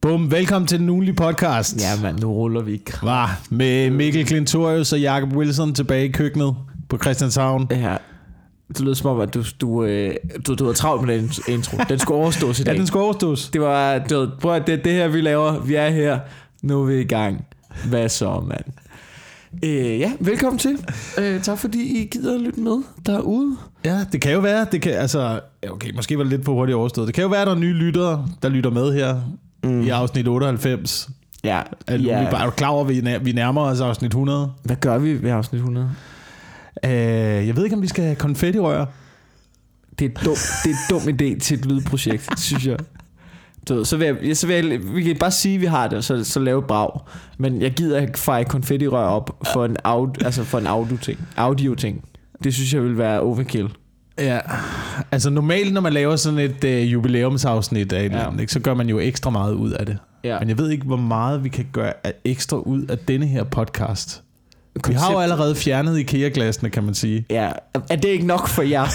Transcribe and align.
Bum, 0.00 0.30
velkommen 0.30 0.66
til 0.66 0.78
den 0.78 0.88
ugenlige 0.88 1.14
podcast. 1.14 1.80
Ja, 1.80 2.02
mand, 2.02 2.18
nu 2.20 2.32
ruller 2.32 2.62
vi. 2.62 2.82
Var 3.02 3.40
med 3.50 3.90
Mikkel 3.90 4.26
Klintorius 4.26 4.92
og 4.92 5.00
Jakob 5.00 5.32
Wilson 5.32 5.74
tilbage 5.74 6.04
i 6.08 6.12
køkkenet 6.12 6.54
på 6.88 6.98
Christianshavn. 6.98 7.66
Ja, 7.70 7.96
det 8.68 8.80
lyder 8.80 8.94
som 8.94 9.10
om, 9.10 9.20
at 9.20 9.34
du, 9.34 9.42
du, 9.60 9.84
øh, 9.84 10.14
du, 10.46 10.54
du 10.54 10.66
har 10.66 10.72
travlt 10.72 11.06
med 11.06 11.18
den 11.18 11.30
intro. 11.48 11.76
Den 11.88 11.98
skulle 11.98 12.18
overstås 12.20 12.60
i 12.60 12.62
Ja, 12.66 12.70
dag. 12.70 12.78
den 12.78 12.86
skal 12.86 12.98
overstås. 13.00 13.48
Det 13.50 13.60
var, 13.60 13.98
du 13.98 14.18
ved, 14.20 14.28
prøv 14.40 14.54
at 14.54 14.66
det, 14.66 14.84
det 14.84 14.92
her, 14.92 15.08
vi 15.08 15.20
laver. 15.20 15.60
Vi 15.60 15.74
er 15.74 15.88
her. 15.90 16.18
Nu 16.62 16.82
er 16.82 16.86
vi 16.86 17.00
i 17.00 17.04
gang. 17.04 17.44
Hvad 17.88 18.08
så, 18.08 18.40
mand? 18.48 18.64
Øh, 19.64 19.98
ja, 20.00 20.12
velkommen 20.20 20.58
til. 20.58 20.78
Øh, 21.18 21.42
tak 21.42 21.58
fordi 21.58 22.02
I 22.02 22.06
gider 22.06 22.38
lytte 22.38 22.60
med 22.60 22.82
derude. 23.06 23.56
Ja, 23.84 23.98
det 24.12 24.20
kan 24.20 24.32
jo 24.32 24.40
være, 24.40 24.66
det 24.72 24.82
kan, 24.82 24.92
altså, 24.92 25.40
ja, 25.62 25.72
okay, 25.72 25.92
måske 25.94 26.16
var 26.18 26.24
det 26.24 26.30
lidt 26.32 26.44
for 26.44 26.52
hurtigt 26.52 26.76
overstået. 26.76 27.06
Det 27.06 27.14
kan 27.14 27.22
jo 27.22 27.28
være, 27.28 27.40
at 27.40 27.46
der 27.46 27.54
er 27.54 27.58
nye 27.58 27.72
lyttere, 27.72 28.26
der 28.42 28.48
lytter 28.48 28.70
med 28.70 28.92
her 28.94 29.20
mm. 29.64 29.80
i 29.82 29.88
afsnit 29.88 30.28
98. 30.28 31.08
Ja, 31.44 31.62
Er, 31.86 31.96
du, 31.96 32.02
ja. 32.02 32.24
er 32.24 32.44
du 32.44 32.50
klar 32.50 32.68
over, 32.68 32.84
at 32.84 32.88
vi, 32.88 33.00
nær- 33.00 33.18
vi 33.18 33.32
nærmer 33.32 33.60
os 33.62 33.80
afsnit 33.80 34.08
100? 34.10 34.52
Hvad 34.64 34.76
gør 34.76 34.98
vi 34.98 35.22
ved 35.22 35.30
afsnit 35.30 35.58
100? 35.58 35.90
Uh, 36.84 36.90
jeg 37.46 37.56
ved 37.56 37.64
ikke, 37.64 37.76
om 37.76 37.82
vi 37.82 37.86
skal 37.88 38.04
have 38.04 38.16
konfettirør. 38.16 38.84
Det 39.98 40.04
er, 40.04 40.22
dum, 40.24 40.34
det 40.64 40.70
er 40.70 40.74
en 40.74 40.76
dum 40.90 41.14
idé 41.14 41.38
til 41.40 41.58
et 41.58 41.66
lydprojekt, 41.66 42.40
synes 42.40 42.66
jeg. 42.66 42.76
Ved, 43.68 43.84
så 43.84 43.96
vil 43.96 44.16
jeg, 44.22 44.36
så 44.36 44.46
vil 44.46 44.66
jeg, 44.66 44.80
vi 44.94 45.02
kan 45.02 45.16
bare 45.16 45.30
sige, 45.30 45.54
at 45.54 45.60
vi 45.60 45.66
har 45.66 45.88
det, 45.88 45.98
og 45.98 46.04
så, 46.04 46.24
så 46.24 46.40
lave 46.40 46.62
brag. 46.62 46.90
Men 47.38 47.62
jeg 47.62 47.72
gider 47.72 48.00
ikke 48.00 48.18
feje 48.18 48.44
konfettirør 48.44 49.04
op 49.06 49.36
for 49.52 49.64
en, 49.64 49.76
aud, 49.84 50.22
altså 50.24 50.44
for 50.44 50.58
en 50.58 50.66
audio-ting. 50.66 51.18
Audio-ting. 51.36 52.04
Det 52.44 52.54
synes 52.54 52.74
jeg 52.74 52.82
vil 52.82 52.98
være 52.98 53.20
overkill. 53.20 53.68
Ja, 54.18 54.40
altså 55.12 55.30
normalt, 55.30 55.72
når 55.74 55.80
man 55.80 55.92
laver 55.92 56.16
sådan 56.16 56.38
et 56.38 56.64
uh, 56.64 56.92
jubilæumsafsnit 56.92 57.92
af 57.92 57.98
et 57.98 58.04
eller 58.04 58.18
Ja. 58.18 58.26
andet, 58.26 58.40
ikke, 58.40 58.52
så 58.52 58.60
gør 58.60 58.74
man 58.74 58.88
jo 58.88 58.98
ekstra 58.98 59.30
meget 59.30 59.52
ud 59.54 59.70
af 59.70 59.86
det. 59.86 59.98
Ja. 60.24 60.38
Men 60.38 60.48
jeg 60.48 60.58
ved 60.58 60.70
ikke, 60.70 60.84
hvor 60.86 60.96
meget 60.96 61.44
vi 61.44 61.48
kan 61.48 61.66
gøre 61.72 61.92
ekstra 62.24 62.56
ud 62.56 62.82
af 62.86 62.98
denne 62.98 63.26
her 63.26 63.44
podcast. 63.44 64.22
Vi 64.88 64.92
har 64.94 65.12
jo 65.12 65.18
allerede 65.18 65.54
fjernet 65.54 65.98
IKEA-glasene, 65.98 66.70
kan 66.70 66.84
man 66.84 66.94
sige. 66.94 67.26
Ja, 67.30 67.50
er 67.90 67.96
det 67.96 68.08
ikke 68.08 68.26
nok 68.26 68.48
for 68.48 68.62
jer? 68.62 68.86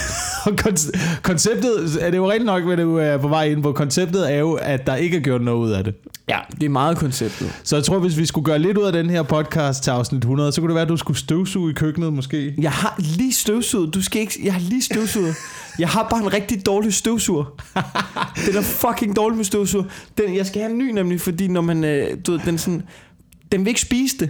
Konceptet, 1.23 1.97
er 2.01 2.09
det 2.09 2.17
jo 2.17 2.31
rigtig 2.31 2.45
nok, 2.45 2.63
hvad 2.63 2.77
du 2.77 2.97
er 2.97 3.17
på 3.17 3.27
vej 3.27 3.43
ind 3.43 3.63
på. 3.63 3.71
Konceptet 3.71 4.33
er 4.33 4.37
jo, 4.39 4.53
at 4.53 4.87
der 4.87 4.95
ikke 4.95 5.17
er 5.17 5.21
gjort 5.21 5.41
noget 5.41 5.57
ud 5.59 5.71
af 5.71 5.83
det. 5.83 5.93
ja, 6.29 6.37
det 6.51 6.63
er 6.63 6.69
meget 6.69 6.97
konceptet. 6.97 7.53
Så 7.63 7.75
jeg 7.75 7.83
tror, 7.85 7.99
hvis 7.99 8.17
vi 8.17 8.25
skulle 8.25 8.45
gøre 8.45 8.59
lidt 8.59 8.77
ud 8.77 8.83
af 8.83 8.93
den 8.93 9.09
her 9.09 9.23
podcast 9.23 9.83
til 9.83 9.91
afsnit 9.91 10.19
100, 10.19 10.51
så 10.51 10.61
kunne 10.61 10.69
det 10.69 10.75
være, 10.75 10.83
at 10.83 10.89
du 10.89 10.97
skulle 10.97 11.17
støvsuge 11.17 11.71
i 11.71 11.73
køkkenet 11.73 12.13
måske. 12.13 12.53
Jeg 12.61 12.71
har 12.71 12.95
lige 12.97 13.33
støvsuget. 13.33 13.93
Du 13.93 14.01
skal 14.01 14.21
ikke... 14.21 14.39
Jeg 14.43 14.53
har 14.53 14.61
lige 14.61 14.81
støvsuget. 14.83 15.35
Jeg 15.79 15.89
har 15.89 16.07
bare 16.09 16.19
en 16.23 16.33
rigtig 16.33 16.65
dårlig 16.65 16.93
støvsuger. 16.93 17.43
Den 18.45 18.55
er 18.55 18.61
fucking 18.61 19.15
dårlig 19.15 19.37
med 19.37 19.45
støvsuger. 19.45 19.85
Den, 20.17 20.35
jeg 20.35 20.45
skal 20.45 20.61
have 20.61 20.71
en 20.71 20.77
ny 20.77 20.91
nemlig, 20.91 21.21
fordi 21.21 21.47
når 21.47 21.61
man... 21.61 21.83
Øh, 21.83 22.07
du 22.27 22.31
ved, 22.31 22.39
den 22.45 22.57
sådan... 22.57 22.83
Den 23.51 23.61
vil 23.61 23.67
ikke 23.67 23.81
spise 23.81 24.17
det. 24.19 24.29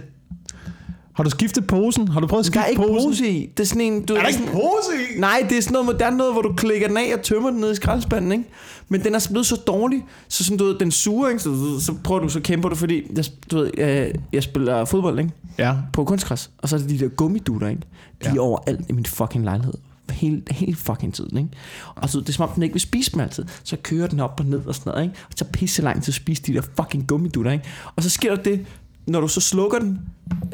Har 1.14 1.24
du 1.24 1.30
skiftet 1.30 1.66
posen? 1.66 2.08
Har 2.08 2.20
du 2.20 2.26
prøvet 2.26 2.40
at 2.48 2.54
Der 2.54 2.60
skifte 2.60 2.66
er 2.66 2.70
ikke 2.70 2.82
posen? 2.82 3.10
pose 3.10 3.28
i. 3.30 3.46
Det 3.56 3.60
er 3.62 3.66
sådan 3.66 3.80
en... 3.80 4.04
Du, 4.04 4.14
Er 4.14 4.20
der 4.22 4.30
sådan, 4.30 4.40
ikke 4.44 4.52
pose 4.52 4.94
i? 5.16 5.20
Nej, 5.20 5.46
det 5.48 5.58
er 5.58 5.62
sådan 5.62 5.72
noget 5.72 5.86
moderne 5.86 6.16
noget, 6.16 6.32
hvor 6.32 6.42
du 6.42 6.52
klikker 6.56 6.88
den 6.88 6.96
af 6.96 7.14
og 7.16 7.22
tømmer 7.22 7.50
den 7.50 7.60
ned 7.60 7.72
i 7.72 7.74
skraldespanden, 7.74 8.32
ikke? 8.32 8.44
Men 8.88 9.04
den 9.04 9.14
er 9.14 9.26
blevet 9.30 9.46
så 9.46 9.56
dårlig, 9.56 10.04
så 10.28 10.44
sådan, 10.44 10.58
du 10.58 10.64
ved, 10.64 10.78
den 10.78 10.90
suger, 10.90 11.28
ikke? 11.28 11.42
Så, 11.42 11.80
så 11.80 11.94
prøver 12.04 12.20
du, 12.20 12.28
så 12.28 12.40
kæmper 12.40 12.68
du, 12.68 12.74
fordi 12.74 13.02
jeg, 13.16 13.24
du 13.50 13.56
ved, 13.56 13.70
jeg, 13.78 14.12
jeg 14.32 14.42
spiller 14.42 14.84
fodbold, 14.84 15.18
ikke? 15.18 15.30
Ja. 15.58 15.74
På 15.92 16.04
kunstgræs. 16.04 16.50
Og 16.58 16.68
så 16.68 16.76
er 16.76 16.80
det 16.80 16.88
de 16.90 16.98
der 16.98 17.08
gummidutter, 17.08 17.68
ikke? 17.68 17.80
De 18.24 18.28
Ja. 18.28 18.34
er 18.34 18.40
overalt 18.40 18.80
i 18.88 18.92
min 18.92 19.06
fucking 19.06 19.44
lejlighed. 19.44 19.74
Hele, 20.10 20.42
hele 20.50 20.76
fucking 20.76 21.14
tiden, 21.14 21.38
ikke? 21.38 21.50
Og 21.94 22.10
så 22.10 22.20
det 22.20 22.28
er 22.28 22.32
som 22.32 22.48
om, 22.48 22.54
den 22.54 22.62
ikke 22.62 22.72
vil 22.72 22.80
spise 22.80 23.12
dem 23.12 23.20
altid. 23.20 23.44
Så 23.64 23.76
kører 23.82 24.06
den 24.06 24.20
op 24.20 24.40
og 24.40 24.46
ned 24.46 24.60
og 24.66 24.74
sådan 24.74 24.90
noget, 24.90 25.04
ikke? 25.04 25.16
Og 25.26 25.32
så 25.36 25.44
pisse 25.44 25.82
lang 25.82 26.02
tid 26.02 26.10
at 26.10 26.14
spise 26.14 26.42
de 26.42 26.54
der 26.54 26.62
fucking 26.76 27.06
gummidutter, 27.06 27.50
ikke? 27.52 27.64
Og 27.96 28.02
så 28.02 28.10
sker 28.10 28.34
der 28.36 28.42
det, 28.42 28.66
når 29.06 29.20
du 29.20 29.28
så 29.28 29.40
slukker 29.40 29.78
den, 29.78 29.98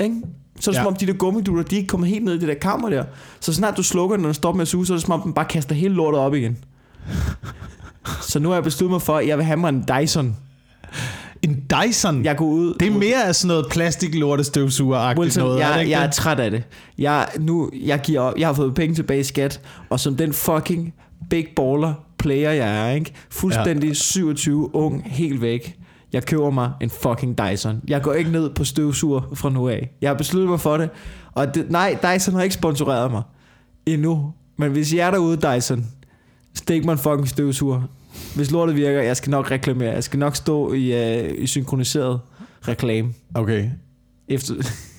ikke? 0.01 0.17
Så 0.61 0.71
er 0.71 0.73
det 0.73 0.79
Ja. 0.79 0.83
som 0.83 0.87
om, 0.93 0.97
de 0.97 1.07
der 1.07 1.13
gummidutter, 1.13 1.63
de 1.63 1.77
ikke 1.77 1.87
kommer 1.89 2.07
helt 2.07 2.25
ned 2.25 2.35
i 2.35 2.39
det 2.39 2.49
der 2.49 2.55
kammer 2.55 2.89
der. 2.89 3.05
Så 3.41 3.55
snart 3.55 3.77
du 3.77 3.83
slukker 3.83 4.17
den, 4.17 4.25
og 4.25 4.29
den 4.29 4.35
stopper 4.35 4.57
med 4.57 4.63
at 4.63 4.69
suge, 4.69 4.87
så 4.87 4.93
er 4.93 4.97
det 4.97 5.03
som 5.07 5.13
om, 5.13 5.23
den 5.23 5.33
bare 5.33 5.45
kaster 5.45 5.75
hele 5.75 5.95
lortet 5.95 6.21
op 6.21 6.35
igen. 6.35 6.57
så 8.23 8.39
nu 8.39 8.49
har 8.49 8.57
jeg 8.57 8.65
besluttet 8.65 8.91
mig 8.93 9.03
for, 9.03 9.17
at 9.17 9.27
jeg 9.29 9.37
vil 9.39 9.45
have 9.47 9.57
mig 9.57 9.69
en 9.69 9.85
Dyson. 10.01 10.37
En 11.43 11.63
Dyson? 11.71 12.25
Jeg 12.25 12.37
går 12.37 12.47
ud... 12.47 12.75
Det 12.81 12.89
er 12.89 12.99
mere 12.99 13.25
af 13.25 13.35
sådan 13.35 13.49
noget 13.49 13.67
plastik 13.71 14.15
lortestøvsuger-agtigt 14.15 15.19
Wilson, 15.21 15.43
noget. 15.45 15.63
er 15.63 15.67
det 15.67 15.73
jeg, 15.75 15.81
ikke 15.81 15.91
jeg 15.93 16.05
er 16.05 16.11
træt 16.11 16.41
af 16.41 16.51
det. 16.51 16.63
Jeg, 16.99 17.29
nu, 17.39 17.71
jeg, 17.85 18.01
giver 18.01 18.21
op. 18.21 18.35
jeg 18.39 18.49
har 18.49 18.55
fået 18.55 18.75
penge 18.75 18.95
tilbage 18.95 19.21
i 19.21 19.25
skat, 19.25 19.61
og 19.91 20.01
som 20.01 20.17
den 20.17 20.33
fucking 20.33 20.95
big 21.31 21.47
baller 21.57 21.95
player 22.19 22.51
jeg 22.51 22.89
er, 22.91 22.95
ikke? 22.95 23.13
fuldstændig 23.31 23.89
ja. 23.89 23.95
27, 23.95 24.75
ung, 24.75 25.03
helt 25.07 25.41
væk. 25.41 25.77
Jeg 26.13 26.25
køber 26.25 26.51
mig 26.51 26.73
en 26.81 26.91
fucking 26.91 27.39
Dyson. 27.39 27.81
Jeg 27.89 28.03
går 28.03 28.13
ikke 28.13 28.31
ned 28.31 28.51
på 28.51 28.65
støvsuger 28.65 29.21
fra 29.35 29.51
nu 29.51 29.69
af. 29.69 29.91
Jeg 30.01 30.11
har 30.11 30.15
besluttet 30.15 30.51
mig 30.51 30.61
for 30.61 30.77
det. 30.77 30.91
Og 31.33 31.55
det, 31.55 31.71
nej, 31.71 31.99
Dyson 32.03 32.35
har 32.35 32.43
ikke 32.43 32.55
sponsoreret 32.55 33.11
mig. 33.11 33.23
Endnu. 33.87 34.33
Men 34.57 34.73
hvis 34.73 34.93
I 34.93 34.99
er 34.99 35.11
derude, 35.11 35.37
Dyson, 35.37 35.87
stik 36.55 36.85
mig 36.85 36.93
en 36.93 36.99
fucking 36.99 37.29
støvsuger. 37.29 37.83
Hvis 38.35 38.51
lortet 38.51 38.77
virker, 38.77 39.03
jeg 39.03 39.17
skal 39.17 39.31
nok 39.31 39.51
reklamere. 39.51 39.93
Jeg 39.93 40.05
skal 40.05 40.19
nok 40.19 40.37
stå 40.37 40.73
i, 40.73 41.19
uh, 41.21 41.43
i 41.43 41.47
synkroniseret 41.47 42.21
reklame. 42.69 43.15
Okay. 43.35 43.71
Efter, 44.29 44.55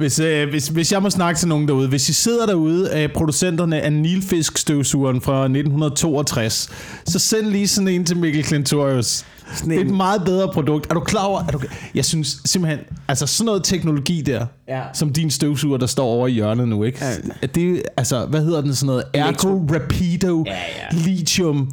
Hvis, 0.00 0.18
øh, 0.18 0.48
hvis, 0.50 0.68
hvis 0.68 0.92
jeg 0.92 1.02
må 1.02 1.10
snakke 1.10 1.38
til 1.38 1.48
nogen 1.48 1.68
derude. 1.68 1.88
Hvis 1.88 2.08
I 2.08 2.12
sidder 2.12 2.46
derude 2.46 2.90
af 2.90 3.12
producenterne 3.12 3.80
af 3.80 3.92
Nilfisk-støvsugeren 3.92 5.20
fra 5.20 5.44
1962, 5.44 6.68
så 7.06 7.18
send 7.18 7.46
lige 7.46 7.68
sådan 7.68 7.88
en 7.88 8.04
til 8.04 8.16
Mikkel 8.16 8.44
Klintorius. 8.44 9.24
Sådan 9.54 9.70
Det 9.70 9.76
er 9.76 9.84
et 9.84 9.90
meget 9.94 10.22
bedre 10.24 10.48
produkt. 10.52 10.90
Er 10.90 10.94
du 10.94 11.00
klar 11.00 11.24
over? 11.24 11.40
Er 11.40 11.50
du, 11.50 11.60
jeg 11.94 12.04
synes 12.04 12.36
simpelthen, 12.44 12.80
altså 13.08 13.26
sådan 13.26 13.46
noget 13.46 13.64
teknologi 13.64 14.20
der, 14.20 14.46
Ja. 14.68 14.82
som 14.94 15.12
din 15.12 15.30
støvsuger, 15.30 15.78
der 15.78 15.86
står 15.86 16.04
over 16.06 16.26
i 16.28 16.30
hjørnet 16.32 16.68
nu, 16.68 16.84
ikke? 16.84 16.98
Ja. 17.04 17.12
Er 17.42 17.46
det, 17.46 17.82
altså, 17.96 18.26
hvad 18.26 18.40
hedder 18.44 18.60
den 18.60 18.74
sådan 18.74 18.86
noget? 18.86 19.04
Ergo 19.14 19.66
Rapido 19.74 20.44
Ja, 20.46 20.52
ja. 20.52 20.96
Lithium. 21.10 21.70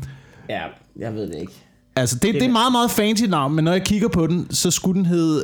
Ja, 0.49 0.61
jeg 0.99 1.13
ved 1.15 1.27
det 1.27 1.35
ikke. 1.41 1.53
Altså, 1.99 2.15
det, 2.15 2.33
det 2.33 2.41
er 2.41 2.45
et 2.45 2.51
meget, 2.51 2.71
meget 2.71 2.91
fancy 2.91 3.23
navn, 3.23 3.55
men 3.55 3.65
når 3.65 3.71
jeg 3.71 3.83
kigger 3.83 4.07
på 4.07 4.27
den, 4.27 4.47
så 4.51 4.71
skulle 4.71 4.97
den 4.97 5.05
hedde 5.05 5.43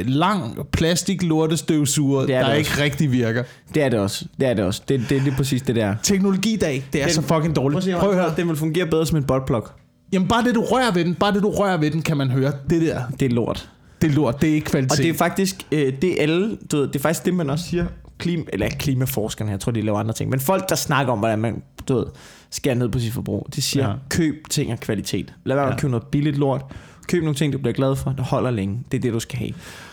øh, 0.00 0.04
lang 0.06 0.58
plastik 0.72 1.22
lortestøvsuger, 1.22 2.20
Det 2.26 2.34
er 2.34 2.40
der 2.42 2.48
det 2.50 2.58
ikke 2.58 2.70
også. 2.70 2.82
rigtig 2.82 3.12
virker. 3.12 3.42
Det 3.74 3.82
er 3.82 3.88
det 3.88 3.98
også. 3.98 4.24
Det 4.40 4.48
er 4.48 4.54
det 4.54 4.64
også. 4.64 4.82
Det, 4.88 5.00
det 5.08 5.16
er 5.16 5.20
lige 5.20 5.34
præcis 5.36 5.62
det 5.62 5.76
der. 5.76 5.94
Teknologidag, 6.02 6.84
det 6.92 7.00
er 7.02 7.06
Den- 7.06 7.14
så 7.14 7.22
fucking 7.22 7.56
dårligt. 7.56 7.96
Prøv 7.98 8.10
at 8.10 8.16
høre. 8.16 8.34
Den 8.36 8.48
vil 8.48 8.56
fungere 8.56 8.86
bedre 8.86 9.06
som 9.06 9.16
en 9.18 9.24
buttplug. 9.24 9.68
Jamen 10.12 10.28
bare 10.28 10.44
det, 10.44 10.54
du 10.54 10.60
rører 10.60 10.92
ved 10.92 11.04
den, 11.04 11.14
bare 11.14 11.34
det, 11.34 11.42
du 11.42 11.50
rører 11.50 11.76
ved 11.76 11.90
den, 11.90 12.02
kan 12.02 12.16
man 12.16 12.30
høre. 12.30 12.52
Det 12.70 12.82
der, 12.82 13.00
Det 13.20 13.26
er 13.26 13.34
lort. 13.34 13.68
det 14.02 14.10
er 14.10 14.14
lort, 14.14 14.40
det 14.42 14.50
er 14.50 14.54
ikke 14.54 14.66
kvalitet. 14.66 14.92
Og 14.92 14.96
det 14.98 15.08
er 15.08 15.14
faktisk, 15.14 15.56
øh, 15.72 15.92
det 16.02 16.18
er 16.18 16.22
alle, 16.22 16.56
du 16.72 16.76
ved, 16.76 16.86
det 16.88 16.96
er 16.96 17.00
faktisk 17.00 17.24
det, 17.24 17.34
man 17.34 17.50
også 17.50 17.64
siger, 17.64 17.86
klima, 18.18 18.42
eller 18.52 18.68
klimaforskerne, 18.78 19.50
jeg 19.50 19.60
tror, 19.60 19.72
de 19.72 19.80
laver 19.82 19.98
andre 19.98 20.12
ting, 20.14 20.30
men 20.30 20.40
folk, 20.40 20.68
der 20.68 20.74
snakker 20.74 21.12
om, 21.12 21.18
hvordan 21.18 21.38
man, 21.38 21.62
du 21.88 21.94
ved, 21.96 22.04
skærer 22.50 22.74
ned 22.74 22.88
på 22.88 22.98
sit 22.98 23.12
forbrug, 23.12 23.46
de 23.54 23.62
siger, 23.62 23.88
Ja. 23.88 23.94
køb 24.10 24.34
ting 24.50 24.70
af 24.70 24.80
kvalitet. 24.80 25.34
Lad 25.44 25.56
være 25.56 25.64
med 25.64 25.70
Ja. 25.70 25.74
at 25.74 25.80
købe 25.80 25.90
noget 25.90 26.06
billigt 26.06 26.36
lort. 26.38 26.62
Køb 27.08 27.22
nogle 27.22 27.34
ting, 27.34 27.52
du 27.52 27.58
bliver 27.58 27.72
glad 27.74 27.96
for, 27.96 28.10
der 28.10 28.22
holder 28.22 28.50
længe. 28.50 28.78
Det 28.92 28.98
er 28.98 29.02
det, 29.02 29.12
du 29.12 29.20
skal 29.20 29.38
have. 29.38 29.50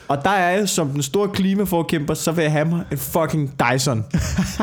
Og 0.08 0.24
der 0.24 0.30
er 0.30 0.58
jeg 0.58 0.70
som 0.70 0.90
den 0.90 1.02
store 1.04 1.28
klimaforkæmper, 1.30 2.14
så 2.14 2.32
vil 2.32 2.42
jeg 2.42 2.52
have 2.52 2.66
mig 2.66 2.84
en 2.92 2.98
fucking 2.98 3.52
Dyson. 3.74 4.04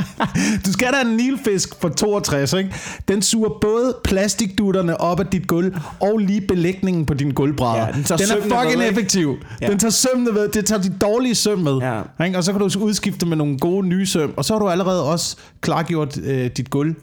Du 0.66 0.72
skal 0.72 0.88
da 0.92 1.00
en 1.10 1.16
nilfisk 1.16 1.74
for 1.80 1.88
62, 1.88 2.52
ikke? 2.52 2.74
Den 3.08 3.22
suger 3.22 3.48
både 3.60 3.96
plastikdutterne 4.04 5.00
op 5.00 5.20
af 5.20 5.26
dit 5.26 5.46
gulv, 5.46 5.76
og 6.00 6.18
lige 6.18 6.40
belægningen 6.40 7.06
på 7.06 7.14
din 7.14 7.30
gulvbrædder. 7.30 7.86
Ja, 7.86 7.92
den 7.92 8.02
den 8.02 8.12
er 8.12 8.42
fucking 8.42 8.70
ikke? 8.82 8.86
effektiv. 8.86 9.36
Ja. 9.60 9.66
Den 9.66 9.78
tager 9.78 9.90
sømmene 9.92 10.32
med, 10.32 10.48
det 10.48 10.64
tager 10.66 10.82
de 10.82 10.92
dårlige 11.00 11.34
søm 11.34 11.58
med. 11.58 11.78
Ja. 12.18 12.24
Ikke? 12.24 12.38
Og 12.38 12.44
så 12.44 12.52
kan 12.52 12.60
du 12.60 12.78
udskifte 12.78 13.26
med 13.26 13.36
nogle 13.36 13.58
gode 13.58 13.86
nye 13.86 14.06
søm, 14.06 14.34
og 14.36 14.44
så 14.44 14.52
har 14.54 14.58
du 14.58 14.68
allerede 14.68 15.04
også 15.04 15.36
klargjort 15.60 16.18
øh, 16.18 16.50
dit 16.56 16.70
gulv 16.70 16.94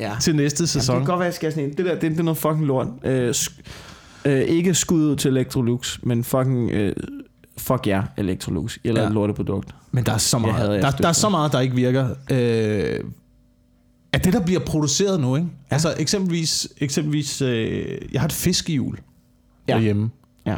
Ja. 0.00 0.12
til 0.20 0.36
næste 0.36 0.60
Jamen, 0.60 0.64
det 0.64 0.68
sæson. 0.70 0.96
kan 0.96 1.04
godt 1.06 1.18
være, 1.18 1.26
at 1.26 1.30
jeg 1.32 1.34
skal 1.34 1.52
sådan 1.52 1.64
en. 1.70 1.76
Det 1.76 1.86
der, 1.86 1.92
det, 1.94 2.10
det 2.10 2.18
er 2.18 2.22
noget 2.22 2.38
fucking 2.38 2.66
lort. 2.66 2.86
Øh, 3.04 3.30
sk- 3.30 3.60
øh, 4.24 4.40
ikke 4.40 4.74
skud 4.74 5.02
ud 5.10 5.16
til 5.16 5.30
Electrolux, 5.30 5.98
men 6.02 6.24
fucking... 6.24 6.70
Øh, 6.70 6.96
fuck 7.58 7.86
jer, 7.86 8.02
Electrolux. 8.16 8.78
Eller 8.84 9.00
Ja. 9.00 9.04
ja. 9.04 9.08
et 9.08 9.14
lorteprodukt. 9.14 9.74
Men 9.92 10.06
der 10.06 10.12
er 10.12 10.18
så 10.18 10.38
meget, 10.38 10.54
hader 10.54 10.80
der, 10.80 10.90
der 10.90 11.08
er 11.08 11.12
så 11.12 11.28
meget, 11.28 11.52
der 11.52 11.60
ikke 11.60 11.74
virker. 11.74 12.08
Øh, 12.30 13.00
at 14.12 14.24
det, 14.24 14.32
der 14.32 14.40
bliver 14.40 14.60
produceret 14.60 15.20
nu, 15.20 15.36
ikke? 15.36 15.48
Ja. 15.70 15.74
Altså 15.74 15.94
eksempelvis, 15.98 16.68
eksempelvis 16.78 17.42
øh, 17.42 17.98
jeg 18.12 18.20
har 18.20 18.26
et 18.28 18.32
fiskehjul 18.32 18.98
ja. 19.68 19.72
Ja. 19.72 19.78
derhjemme, 19.78 20.10
Ja. 20.46 20.56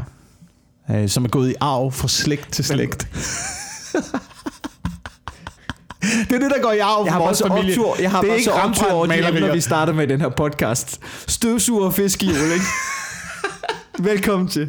øh, 0.91 1.09
som 1.09 1.25
er 1.25 1.29
gået 1.29 1.51
i 1.51 1.55
arv 1.61 1.93
fra 1.93 2.09
slægt 2.09 2.53
til 2.53 2.65
slægt. 2.65 3.09
det 6.29 6.35
er 6.35 6.39
det, 6.39 6.51
der 6.51 6.63
går 6.63 6.73
i 6.73 6.79
arv 6.79 7.03
Jeg 7.05 7.13
har 7.13 7.21
vores 7.21 7.43
familie. 7.47 7.71
optur, 7.73 7.97
jeg 8.03 8.11
har 8.11 8.21
det 8.21 8.31
er 8.31 8.35
ikke 8.35 8.53
optur 8.53 8.91
over 8.91 9.07
de 9.07 9.29
emner, 9.29 9.53
vi 9.53 9.61
starter 9.61 9.93
med 9.93 10.07
den 10.07 10.21
her 10.21 10.29
podcast. 10.29 11.01
Støvsuger 11.27 11.85
og 11.87 11.95
fiskehjul, 11.95 12.37
ikke? 12.53 12.65
Velkommen 14.11 14.49
til. 14.49 14.69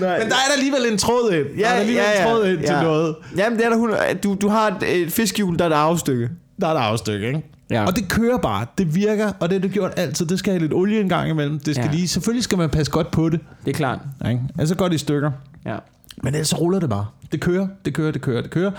Nej. 0.00 0.18
Men 0.18 0.28
der 0.28 0.34
er 0.34 0.46
der 0.48 0.52
alligevel 0.56 0.92
en 0.92 0.98
tråd 0.98 1.32
ind. 1.32 1.58
der 1.60 1.66
er 1.68 1.72
alligevel 1.72 2.04
en 2.20 2.26
tråd 2.26 2.46
ind 2.48 2.58
til 2.58 2.74
noget. 2.82 3.16
Jamen, 3.36 3.58
det 3.58 3.66
er 3.66 3.70
der, 3.70 3.76
hun, 3.76 3.90
du, 4.22 4.34
du 4.40 4.48
har 4.48 4.66
et, 4.82 5.02
et 5.02 5.12
fiskehjul, 5.12 5.58
der 5.58 5.64
er 5.64 5.68
et 5.70 5.74
arvestykke. 5.74 6.30
Der 6.60 6.68
er 6.68 6.72
der 6.72 6.80
afstykke, 6.80 7.26
ikke? 7.26 7.42
Ja. 7.70 7.84
Og 7.86 7.96
det 7.96 8.08
kører 8.08 8.38
bare. 8.38 8.66
Det 8.78 8.94
virker, 8.94 9.32
og 9.40 9.48
det 9.48 9.52
har 9.52 9.60
det 9.60 9.70
gjort 9.72 9.92
altid. 9.96 10.26
Det 10.26 10.38
skal 10.38 10.52
have 10.52 10.60
lidt 10.60 10.72
olie 10.72 11.00
en 11.00 11.08
gang 11.08 11.30
imellem. 11.30 11.58
Det 11.58 11.74
skal 11.74 11.84
Ja. 11.86 11.92
lige, 11.96 12.08
selvfølgelig 12.08 12.44
skal 12.44 12.58
man 12.58 12.70
passe 12.70 12.92
godt 12.92 13.10
på 13.10 13.28
det. 13.28 13.40
Det 13.64 13.70
er 13.70 13.74
klart. 13.76 13.98
Ikke? 14.28 14.40
Altså 14.58 14.74
godt 14.74 14.92
i 14.92 14.98
stykker. 14.98 15.30
Ja. 15.66 15.76
Men 16.22 16.34
ellers 16.34 16.48
så 16.48 16.56
ruller 16.56 16.80
det 16.80 16.88
bare. 16.90 17.06
Det 17.32 17.40
kører, 17.40 17.68
det 17.84 17.94
kører, 17.94 18.10
det 18.12 18.22
kører, 18.22 18.42
det 18.42 18.50
kører. 18.50 18.70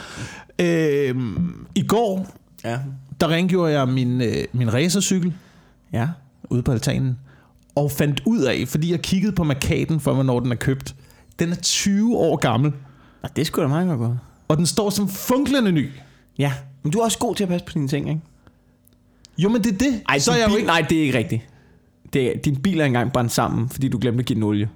Øhm, 0.60 1.66
I 1.76 1.84
går, 1.88 2.28
Ja. 2.64 2.80
der 3.22 3.28
rengjorde 3.28 3.72
jeg 3.80 3.88
min, 3.88 4.22
øh, 4.22 4.34
min 4.54 4.74
racercykel 4.74 5.34
Ja. 5.94 6.08
ude 6.50 6.64
på 6.64 6.72
altanen. 6.72 7.18
Og 7.76 7.92
fandt 7.92 8.22
ud 8.26 8.40
af, 8.42 8.64
fordi 8.68 8.92
jeg 8.92 9.02
kiggede 9.02 9.32
på 9.32 9.44
markaden 9.44 10.00
for, 10.00 10.14
hvornår 10.14 10.40
den 10.40 10.52
er 10.52 10.56
købt. 10.56 10.96
Den 11.40 11.52
er 11.52 11.56
20 11.56 12.18
år 12.18 12.36
gammel. 12.36 12.74
Og 13.24 13.36
det 13.36 13.48
skulle 13.48 13.64
da 13.64 13.68
meget 13.70 13.88
godt 13.88 14.00
gå. 14.00 14.16
Og 14.48 14.58
den 14.58 14.66
står 14.66 14.90
som 14.90 15.10
funklende 15.10 15.72
ny. 15.72 15.90
Ja. 16.38 16.54
Men 16.84 16.92
du 16.92 17.00
er 17.00 17.04
også 17.04 17.18
god 17.18 17.36
til 17.36 17.44
at 17.44 17.50
passe 17.50 17.66
på 17.66 17.72
dine 17.74 17.88
ting, 17.88 18.10
ikke? 18.10 18.22
Jo, 19.38 19.50
men 19.50 19.64
det 19.64 19.74
er 19.74 19.78
det. 19.78 20.02
Ej, 20.10 20.20
så 20.20 20.32
er 20.32 20.36
jeg 20.36 20.44
jo 20.44 20.50
bil, 20.50 20.58
ikke... 20.58 20.68
Nej, 20.68 20.86
det 20.90 20.98
er 20.98 21.02
ikke 21.02 21.18
rigtigt. 21.18 21.42
Det 22.14 22.36
er, 22.36 22.40
din 22.40 22.56
bil 22.56 22.80
er 22.80 22.86
engang 22.86 23.12
brændt 23.14 23.32
sammen, 23.32 23.70
fordi 23.70 23.88
du 23.88 23.98
glemte 24.02 24.20
at 24.20 24.26
give 24.26 24.36
den 24.36 24.44
olie. 24.44 24.70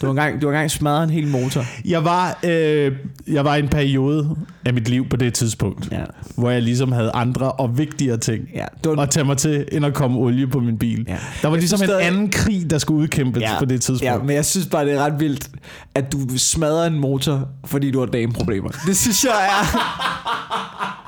Du 0.00 0.06
har 0.06 0.10
engang, 0.10 0.42
du 0.42 0.46
har 0.46 0.52
engang 0.52 0.70
smadret 0.70 1.04
en 1.04 1.10
hel 1.10 1.26
motor. 1.28 1.64
Jeg 1.84 2.04
var, 2.04 2.38
øh, 2.44 2.92
jeg 3.28 3.44
var 3.44 3.56
i 3.56 3.58
en 3.58 3.68
periode 3.68 4.36
af 4.64 4.74
mit 4.74 4.88
liv 4.88 5.08
på 5.08 5.16
det 5.16 5.34
tidspunkt, 5.34 5.88
Ja. 5.92 6.00
hvor 6.36 6.50
jeg 6.50 6.62
ligesom 6.62 6.92
havde 6.92 7.10
andre 7.14 7.52
og 7.52 7.78
vigtigere 7.78 8.16
ting 8.16 8.44
Ja, 8.54 8.64
var, 8.84 9.02
at 9.02 9.10
tage 9.10 9.24
mig 9.24 9.36
til, 9.36 9.64
end 9.72 9.86
at 9.86 9.94
komme 9.94 10.18
olie 10.18 10.46
på 10.46 10.60
min 10.60 10.78
bil. 10.78 11.04
Ja. 11.08 11.16
Der 11.42 11.48
var 11.48 11.56
Jeg 11.56 11.60
ligesom 11.60 11.76
synes 11.78 11.80
en 11.80 11.86
stadig- 11.88 12.06
anden 12.06 12.30
krig, 12.30 12.70
der 12.70 12.78
skulle 12.78 13.02
udkæmpes 13.02 13.40
Ja. 13.40 13.58
på 13.58 13.64
det 13.64 13.80
tidspunkt. 13.82 14.02
ja, 14.12 14.18
men 14.18 14.30
jeg 14.36 14.44
synes 14.44 14.66
bare, 14.66 14.84
det 14.84 14.92
er 14.94 15.04
ret 15.04 15.20
vildt, 15.20 15.48
at 15.94 16.12
du 16.12 16.18
smadrer 16.36 16.86
en 16.86 16.98
motor, 17.00 17.48
fordi 17.64 17.90
du 17.90 17.98
har 17.98 18.06
dameproblemer. 18.06 18.68
Det 18.86 18.96
synes 18.96 19.24
jeg 19.24 19.32
er... 19.32 20.99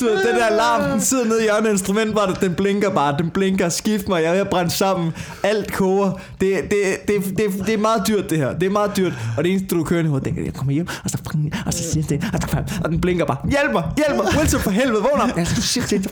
Du 0.00 0.04
ved, 0.04 0.16
den 0.26 0.36
der 0.40 0.46
alarm, 0.46 0.90
den 0.90 1.00
sidder 1.00 1.24
nede 1.24 1.38
i 1.40 1.42
hjørnet 1.42 1.70
instrumentbrættet, 1.70 2.40
den 2.40 2.54
blinker 2.54 2.90
bare, 2.90 3.14
den 3.18 3.30
blinker, 3.30 3.68
skift 3.68 4.08
mig, 4.08 4.22
jeg 4.22 4.28
er 4.28 4.32
ved 4.32 4.40
at 4.40 4.48
brænde 4.48 4.70
sammen, 4.70 5.12
alt 5.42 5.72
koger. 5.72 6.12
Det, 6.40 6.52
det, 6.70 7.08
det, 7.08 7.24
det, 7.38 7.66
det 7.66 7.74
er 7.74 7.78
meget 7.78 8.02
dyrt 8.08 8.30
det 8.30 8.38
her, 8.38 8.52
det 8.52 8.66
er 8.66 8.70
meget 8.70 8.96
dyrt. 8.96 9.12
Og 9.36 9.44
det 9.44 9.52
eneste 9.52 9.74
du 9.74 9.84
kører 9.84 10.04
i 10.04 10.06
hovedet, 10.06 10.24
det 10.28 10.38
er, 10.40 10.44
jeg 10.44 10.54
kommer 10.54 10.72
hjem, 10.72 10.86
og 11.04 11.10
så, 11.10 11.18
og 11.66 11.72
så 11.74 11.82
siger 11.92 12.06
det, 12.06 12.24
og, 12.32 12.40
så, 12.50 12.80
og 12.84 12.90
den 12.90 13.00
blinker 13.00 13.24
bare, 13.24 13.36
hjælp 13.50 13.72
mig, 13.72 13.84
hjælp 13.96 14.16
mig, 14.16 14.26
Wilson 14.38 14.60
for 14.60 14.70
helvede, 14.70 15.02
vågn 15.02 15.20
op. 15.20 15.36
Jeg 15.36 15.46
siger 15.46 15.86
til, 15.86 16.06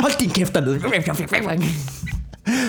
hold 0.00 0.18
din 0.20 0.30
kæft 0.30 0.54
dernede. 0.54 0.80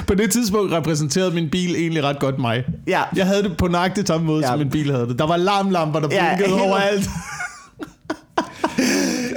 På 0.08 0.14
det 0.14 0.32
tidspunkt 0.32 0.72
repræsenterede 0.74 1.32
min 1.32 1.50
bil 1.50 1.76
egentlig 1.76 2.04
ret 2.04 2.20
godt 2.20 2.40
mig. 2.40 2.64
Ja. 2.88 3.02
Jeg 3.16 3.26
havde 3.26 3.44
det 3.44 3.58
på 3.58 3.68
nøjagtigt 3.68 4.08
samme 4.08 4.26
måde, 4.28 4.40
Ja. 4.40 4.46
ja. 4.46 4.52
som 4.52 4.60
min 4.60 4.70
bil 4.70 4.92
havde 4.92 5.08
det. 5.08 5.20
Der 5.20 5.28
var 5.28 5.34
alarmlamper, 5.34 6.00
der 6.00 6.08
Ja, 6.12 6.36
blinkede 6.36 6.58
helt- 6.60 6.70
overalt. 6.72 7.10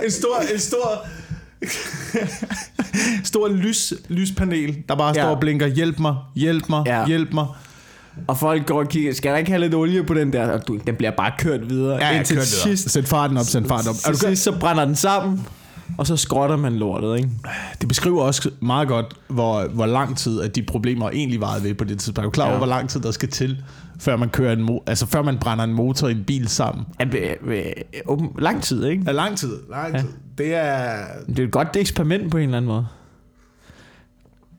en 0.05 0.11
stor, 0.11 0.41
en 0.55 0.59
stor, 0.61 1.07
stor 3.25 3.49
lys, 3.49 3.93
lyspanel, 4.09 4.77
der 4.89 4.95
bare 4.95 5.13
Ja. 5.17 5.23
står 5.23 5.31
og 5.31 5.41
blinker, 5.41 5.67
hjælp 5.67 5.99
mig, 5.99 6.15
hjælp 6.35 6.69
mig, 6.69 6.83
Ja. 6.87 7.07
hjælp 7.07 7.33
mig. 7.33 7.47
Og 8.27 8.39
folk 8.39 8.67
går 8.67 8.79
og 8.79 8.89
kigger, 8.89 9.15
skal 9.15 9.31
der 9.33 9.39
ikke 9.39 9.51
have 9.51 9.61
lidt 9.61 9.75
olie 9.75 10.05
på 10.05 10.15
den 10.15 10.33
der? 10.33 10.49
Og 10.49 10.69
du, 10.69 10.79
den 10.87 10.95
bliver 10.97 11.11
bare 11.11 11.33
kørt 11.39 11.69
videre. 11.71 11.97
Ja, 11.97 12.07
jeg 12.07 12.17
indtil 12.17 12.37
kørte 12.37 12.49
videre. 12.51 12.77
sidst, 12.77 12.91
Sæt 12.91 13.09
farten 13.09 13.37
op, 13.37 13.47
sæt 13.47 13.63
farten 13.69 13.89
op. 13.89 13.95
Er 14.07 14.11
du 14.13 14.19
sidst, 14.19 14.43
så 14.43 14.53
brænder 14.61 14.85
den 14.85 14.97
sammen, 14.97 15.47
og 15.99 16.07
så 16.07 16.17
skrotter 16.17 16.57
man 16.57 16.77
lortet, 16.77 17.17
ikke? 17.17 17.31
Det 17.81 17.89
beskriver 17.89 18.23
også 18.23 18.51
meget 18.61 18.89
godt, 18.89 19.15
hvor, 19.29 19.69
hvor 19.69 19.87
lang 19.87 20.17
tid 20.17 20.41
at 20.41 20.57
de 20.57 20.63
problemer 20.63 21.11
egentlig 21.11 21.41
varede 21.41 21.65
ved 21.65 21.75
på 21.75 21.85
det 21.85 21.99
tidspunkt. 21.99 22.19
Er 22.19 22.23
du 22.23 22.31
klar 22.31 22.45
over, 22.45 22.53
Ja. 22.53 22.59
hvor 22.59 22.67
lang 22.67 22.89
tid 22.89 23.01
der 23.01 23.11
skal 23.11 23.29
til, 23.29 23.63
før 23.99 24.17
man, 24.17 24.29
kører 24.29 24.53
en 24.53 24.69
mo- 24.69 24.83
altså, 24.87 25.07
før 25.07 25.23
man 25.23 25.39
brænder 25.39 25.65
en 25.65 25.73
motor 25.73 26.09
i 26.09 26.13
en 26.13 26.25
bil 26.25 26.49
sammen? 26.49 26.87
Ja, 27.01 27.05
be- 27.05 27.37
be- 27.47 27.73
åben- 28.07 28.31
lang 28.39 28.63
tid, 28.63 28.85
ikke? 28.87 29.03
Ja, 29.07 29.13
lang 29.13 29.39
tid. 29.39 29.53
Lang 29.71 29.99
tid. 30.01 30.09
Det 30.39 30.55
er... 30.55 30.97
Det 31.27 31.39
er 31.39 31.45
et 31.45 31.51
godt 31.53 31.77
eksperiment 31.77 32.31
på 32.31 32.37
en 32.37 32.43
eller 32.45 32.57
anden 32.57 32.69
måde. 32.69 32.87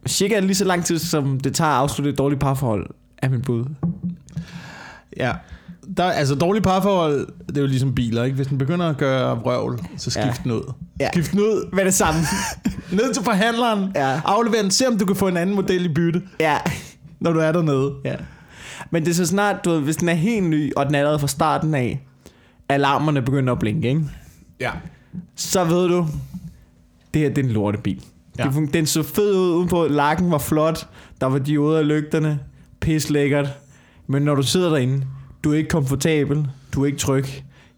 Cirka 0.07 0.39
lige 0.39 0.56
så 0.56 0.65
lang 0.65 0.85
tid, 0.85 1.00
som 1.00 1.39
det 1.39 1.56
tager 1.56 1.71
at 1.71 1.77
afslutte 1.77 2.12
et 2.12 2.18
dårligt 2.18 2.41
parforhold, 2.41 2.89
er 3.18 3.29
mit 3.29 3.44
bud. 3.45 3.65
Ja. 5.18 5.33
Der, 5.98 6.04
altså 6.04 6.36
dårlige 6.36 6.63
parforhold, 6.63 7.28
det 7.48 7.57
er 7.57 7.62
jo 7.62 7.68
ligesom 7.68 7.95
biler, 7.95 8.24
ikke? 8.24 8.36
Hvis 8.36 8.48
den 8.48 8.57
begynder 8.57 8.89
at 8.89 8.98
gøre 8.98 9.38
vrøvl, 9.38 9.80
så 9.98 10.10
skift 10.12 10.25
Ja. 10.25 10.34
den 10.44 10.51
ud. 10.51 10.74
Ja. 11.00 11.10
Skift 11.13 11.31
den 11.31 11.39
ud. 11.39 11.69
Med 11.74 11.86
det 11.86 11.94
samme. 11.94 12.19
Ned 12.92 13.13
til 13.13 13.24
forhandleren. 13.24 13.92
Ja. 13.95 14.22
Aflever 14.25 14.62
den. 14.62 14.72
Se 14.72 14.88
om 14.88 14.98
du 14.98 15.06
kan 15.06 15.16
få 15.16 15.28
en 15.28 15.38
anden 15.38 15.56
model 15.56 15.86
i 15.86 15.94
bytte, 15.94 16.22
ja. 16.39 16.57
når 17.19 17.34
du 17.34 17.39
er 17.39 17.51
dernede. 17.51 17.94
ja. 18.06 18.16
Men 18.92 19.04
det 19.06 19.10
er 19.12 19.16
så 19.16 19.25
snart, 19.25 19.66
du 19.66 19.69
ved, 19.72 19.80
hvis 19.81 19.95
den 19.95 20.10
er 20.10 20.13
helt 20.13 20.45
ny, 20.45 20.74
og 20.75 20.86
den 20.86 20.95
er 20.95 21.00
allerede 21.00 21.19
fra 21.19 21.28
starten 21.28 21.74
af, 21.75 22.06
alarmerne 22.69 23.22
begynder 23.22 23.54
at 23.54 23.60
blinke, 23.60 23.88
ikke? 23.89 24.01
Ja. 24.60 24.72
så 25.36 25.63
ved 25.63 25.88
du, 25.88 26.07
det 27.13 27.22
her 27.22 27.30
det 27.30 27.38
er 27.38 27.44
en 27.44 27.50
lortebil. 27.54 28.04
Ja. 28.39 28.44
Det, 28.44 28.74
den 28.74 28.86
så 28.86 29.04
fed 29.04 29.36
ud 29.36 29.50
udenpå, 29.56 29.88
lakken 29.88 30.31
var 30.31 30.38
flot, 30.38 30.88
der 31.22 31.28
var 31.28 31.38
dioder 31.39 31.80
i 31.80 31.84
lygterne, 31.84 32.39
pis 32.80 33.10
lækkert. 33.10 33.50
Men 34.07 34.22
når 34.24 34.36
du 34.36 34.44
sidder 34.44 34.69
derinde, 34.69 35.04
du 35.44 35.54
er 35.54 35.57
ikke 35.57 35.69
komfortabel, 35.69 36.48
du 36.74 36.81
er 36.81 36.86
ikke 36.86 36.98
tryg, 36.98 37.25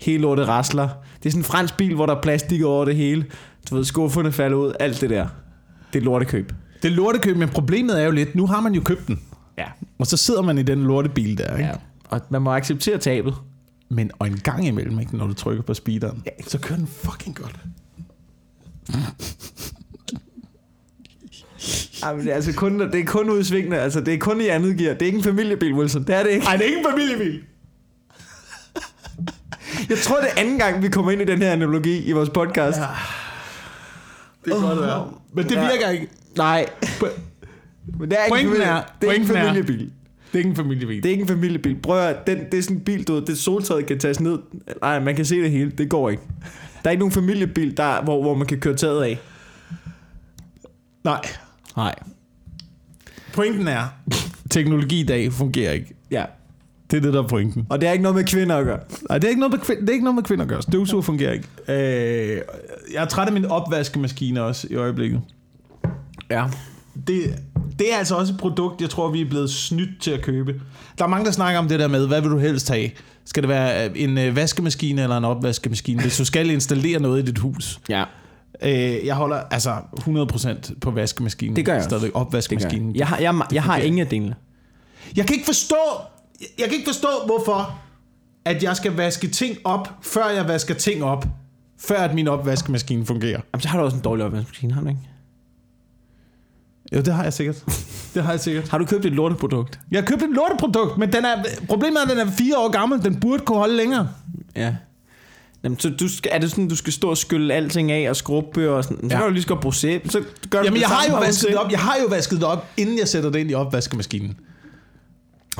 hele 0.01 0.21
lortet 0.21 0.47
rasler. 0.47 0.89
Det 1.17 1.25
er 1.25 1.29
sådan 1.29 1.39
en 1.39 1.45
fransk 1.45 1.77
bil, 1.77 1.95
hvor 1.95 2.05
der 2.05 2.15
er 2.15 2.21
plastik 2.21 2.63
over 2.63 2.85
det 2.85 2.95
hele. 2.95 3.25
Du 3.69 3.75
ved, 3.75 3.83
skufferne 3.83 4.31
falder 4.31 4.57
ud, 4.57 4.73
alt 4.79 5.01
det 5.01 5.09
der. 5.09 5.27
Det 5.93 5.99
er 5.99 6.03
lortekøb. 6.03 6.53
Det 6.83 6.91
er 6.91 6.95
lortekøb, 6.95 7.37
men 7.37 7.49
problemet 7.49 8.01
er 8.01 8.05
jo 8.05 8.11
lidt, 8.11 8.35
nu 8.35 8.47
har 8.47 8.61
man 8.61 8.73
jo 8.73 8.81
købt 8.81 9.07
den. 9.07 9.21
Ja. 9.57 9.65
Og 9.99 10.07
så 10.07 10.17
sidder 10.17 10.41
man 10.41 10.57
i 10.57 10.63
den 10.63 10.83
lortebil 10.83 11.37
der, 11.37 11.57
ikke? 11.57 11.69
ja. 11.69 11.75
Og 12.09 12.21
man 12.29 12.41
må 12.41 12.51
acceptere 12.51 12.97
tabet. 12.97 13.33
Men 13.89 14.11
og 14.19 14.27
en 14.27 14.37
gang 14.37 14.67
imellem, 14.67 14.99
ikke, 14.99 15.17
når 15.17 15.27
du 15.27 15.33
trykker 15.33 15.63
på 15.63 15.73
speederen, 15.73 16.23
ja. 16.25 16.31
så 16.47 16.59
kører 16.59 16.77
den 16.77 16.87
fucking 16.87 17.35
godt. 17.35 17.59
Ej, 22.03 22.13
men 22.15 22.23
det, 22.25 22.31
er 22.31 22.35
altså 22.35 22.53
kun, 22.53 22.79
det 22.79 22.95
er 22.99 23.05
kun 23.05 23.29
udsvingende, 23.29 23.77
altså 23.77 24.01
det 24.01 24.13
er 24.13 24.17
kun 24.17 24.41
i 24.41 24.47
andet 24.47 24.77
gear. 24.77 24.93
Det 24.93 25.01
er 25.01 25.05
ikke 25.05 25.17
en 25.17 25.23
familiebil, 25.23 25.73
Wilson. 25.73 26.03
Det 26.03 26.15
er 26.15 26.23
det 26.23 26.29
ikke. 26.29 26.45
Nej, 26.45 26.53
det 26.57 26.61
er 26.61 26.67
ikke 26.67 26.79
en 26.79 26.85
familiebil. 26.91 27.41
Jeg 29.89 29.97
tror, 29.97 30.17
det 30.19 30.27
er 30.35 30.41
anden 30.41 30.57
gang, 30.57 30.83
vi 30.83 30.89
kommer 30.89 31.11
ind 31.11 31.21
i 31.21 31.25
den 31.25 31.41
her 31.41 31.51
analogi 31.51 32.03
i 32.03 32.11
vores 32.11 32.29
podcast. 32.29 32.77
Ja. 32.77 32.83
Det 34.45 34.53
kan 34.53 34.61
godt 34.61 34.81
være. 34.81 35.11
Men 35.33 35.43
det 35.45 35.51
Ja. 35.55 35.71
virker 35.71 35.89
ikke. 35.89 36.07
Nej. 36.37 36.65
Men 37.99 38.11
det 38.11 38.17
er 38.19 38.23
ikke 38.25 38.25
en 38.25 38.29
Pointen 38.29 38.49
familie, 38.49 38.65
er- 38.67 38.81
det 39.01 39.09
er 39.09 39.13
ikke 39.13 39.21
en 39.23 39.27
pointen 39.27 39.35
er- 39.37 39.47
familiebil. 39.53 39.79
Det 39.79 40.33
er 40.33 40.37
ikke 40.37 40.49
en 40.49 40.55
familiebil. 40.55 40.97
Det 41.03 41.05
er 41.05 41.11
ikke 41.11 41.21
en 41.21 41.27
familiebil. 41.27 41.75
Prøv 41.81 41.99
at, 42.07 42.27
den, 42.27 42.37
det 42.51 42.57
er 42.57 42.61
sådan 42.63 42.77
en 42.77 42.83
bil, 42.83 43.03
du 43.07 43.13
ved, 43.13 43.21
det 43.21 43.37
soltræet 43.37 43.85
kan 43.85 43.99
tages 43.99 44.19
ned. 44.19 44.39
Nej, 44.81 44.99
man 44.99 45.15
kan 45.15 45.25
se 45.25 45.41
det 45.41 45.51
hele. 45.51 45.71
Det 45.71 45.89
går 45.89 46.09
ikke. 46.09 46.23
Der 46.83 46.89
er 46.89 46.91
ikke 46.91 46.99
nogen 46.99 47.11
familiebil, 47.11 47.77
der, 47.77 48.01
hvor, 48.03 48.21
hvor 48.21 48.35
man 48.35 48.47
kan 48.47 48.59
køre 48.59 48.75
taget 48.75 49.03
af. 49.03 49.19
Nej. 51.03 51.21
Nej. 51.79 51.95
Pointen 53.33 53.67
er, 53.67 53.83
teknologi 54.49 54.99
i 54.99 55.03
dag 55.05 55.33
fungerer 55.33 55.71
ikke. 55.71 55.95
Ja. 56.11 56.25
Det 56.91 56.97
er 56.97 57.01
det, 57.01 57.13
der 57.13 57.23
er 57.23 57.27
pointen. 57.27 57.65
Og 57.69 57.81
det 57.81 57.87
er 57.89 57.91
ikke 57.91 58.03
noget 58.03 58.15
med 58.15 58.23
kvinder 58.23 58.55
at 58.57 58.65
gøre. 58.65 58.79
Nej, 59.09 59.17
det 59.17 59.25
er 59.25 59.29
ikke 59.29 59.39
noget 59.39 59.53
med, 59.53 59.59
kvind- 59.59 59.81
det 59.81 59.89
er 59.89 59.93
ikke 59.93 60.03
noget 60.05 60.15
med 60.15 60.23
kvinder 60.23 60.43
at 60.45 60.49
gøre. 60.49 60.61
Støvsuger 60.61 61.01
fungerer 61.01 61.31
ikke. 61.33 61.47
Øh, 61.67 62.41
jeg 62.93 63.01
er 63.03 63.05
træt 63.05 63.27
af 63.27 63.33
min 63.33 63.45
opvaskemaskine 63.45 64.41
også 64.43 64.67
i 64.71 64.75
øjeblikket. 64.75 65.21
Ja. 66.31 66.45
Det, 67.07 67.21
det 67.79 67.93
er 67.93 67.97
altså 67.97 68.15
også 68.15 68.33
et 68.33 68.39
produkt, 68.39 68.81
jeg 68.81 68.89
tror, 68.89 69.11
vi 69.11 69.21
er 69.21 69.29
blevet 69.29 69.49
snydt 69.49 70.01
til 70.01 70.11
at 70.11 70.21
købe. 70.21 70.61
Der 70.97 71.03
er 71.03 71.07
mange, 71.09 71.25
der 71.25 71.31
snakker 71.31 71.59
om 71.59 71.67
det 71.67 71.79
der 71.79 71.87
med, 71.87 72.07
hvad 72.07 72.21
vil 72.21 72.29
du 72.31 72.37
helst 72.37 72.69
have? 72.69 72.89
Skal 73.25 73.43
det 73.43 73.49
være 73.49 73.97
en 73.97 74.17
øh, 74.17 74.35
vaskemaskine 74.35 75.03
eller 75.03 75.17
en 75.17 75.25
opvaskemaskine, 75.25 76.01
hvis 76.01 76.17
du 76.17 76.25
skal 76.25 76.49
installere 76.49 76.99
noget 76.99 77.23
i 77.23 77.25
dit 77.25 77.37
hus? 77.37 77.79
Ja. 77.89 78.03
Øh, 78.63 79.05
jeg 79.05 79.15
holder 79.15 79.35
altså 79.51 79.75
100% 79.99 80.79
på 80.79 80.91
vaskemaskinen. 80.91 81.55
Det 81.55 81.65
gør 81.65 81.73
jeg 81.73 81.87
gør 81.89 82.09
opvaskemaskinen. 82.13 82.89
jeg. 82.89 82.99
Jeg 82.99 83.07
har, 83.07 83.17
jeg, 83.17 83.41
jeg 83.51 83.63
har 83.63 83.77
ingen 83.77 84.01
af 84.01 84.07
delene. 84.07 84.35
Jeg 85.15 85.25
kan 85.25 85.33
ikke 85.35 85.45
forstå, 85.45 85.75
jeg 86.41 86.65
kan 86.65 86.73
ikke 86.73 86.87
forstå, 86.87 87.07
hvorfor 87.25 87.79
at 88.45 88.63
jeg 88.63 88.75
skal 88.75 88.91
vaske 88.95 89.27
ting 89.27 89.57
op, 89.63 89.89
før 90.01 90.29
jeg 90.29 90.47
vasker 90.47 90.73
ting 90.73 91.03
op, 91.03 91.25
før 91.77 91.97
at 91.97 92.13
min 92.13 92.27
opvaskemaskine 92.27 93.05
fungerer. 93.05 93.41
Jamen, 93.53 93.61
så 93.61 93.67
har 93.67 93.79
du 93.79 93.85
også 93.85 93.97
en 93.97 94.03
dårlig 94.03 94.25
opvaskemaskine, 94.25 94.73
har 94.73 94.81
du 94.81 94.87
ikke? 94.87 94.99
Jo, 96.95 97.01
det 97.01 97.13
har 97.13 97.23
jeg 97.23 97.33
sikkert. 97.33 97.63
Det 98.13 98.23
har 98.23 98.31
jeg 98.31 98.39
sikkert. 98.39 98.69
Har 98.69 98.77
du 98.77 98.85
købt 98.85 99.05
et 99.05 99.11
lorteprodukt? 99.11 99.79
Jeg 99.91 99.99
har 99.99 100.05
købt 100.05 100.23
et 100.23 100.29
lorteprodukt, 100.29 100.97
men 100.97 101.13
den 101.13 101.25
er, 101.25 101.43
problemet 101.67 101.97
er, 101.97 102.03
at 102.03 102.09
den 102.09 102.19
er 102.19 102.31
fire 102.31 102.57
år 102.57 102.71
gammel. 102.71 103.03
Den 103.03 103.19
burde 103.19 103.45
kunne 103.45 103.57
holde 103.57 103.75
længere. 103.77 104.09
Ja. 104.55 104.75
Jamen, 105.63 105.79
så 105.79 105.89
du 105.89 106.07
skal, 106.07 106.31
er 106.33 106.39
det 106.39 106.49
sådan, 106.49 106.67
du 106.67 106.75
skal 106.75 106.93
stå 106.93 107.09
og 107.09 107.17
skylle 107.17 107.53
alting 107.53 107.91
af 107.91 108.09
og 108.09 108.15
skrubbe 108.15 108.71
og 108.71 108.83
sådan? 108.83 108.97
Så 109.09 109.15
Ja. 109.15 109.17
kan 109.17 109.27
du 109.27 109.31
lige 109.33 109.41
så 109.41 109.47
godt 109.47 109.59
bruge 109.59 109.73
sæbe. 109.75 110.09
Så 110.09 110.21
gør 110.49 110.59
du 110.59 110.65
Jamen, 110.65 110.75
det 110.75 110.81
jeg 110.81 110.89
har 110.89 111.05
jo 111.09 111.19
vasket 111.19 111.49
det 111.49 111.57
op. 111.57 111.71
Jeg 111.71 111.79
har 111.79 111.95
jo 112.01 112.07
vasket 112.09 112.37
det 112.37 112.47
op, 112.47 112.65
inden 112.77 112.99
jeg 112.99 113.07
sætter 113.07 113.29
det 113.29 113.39
ind 113.39 113.51
i 113.51 113.53
opvaskemaskinen. 113.53 114.37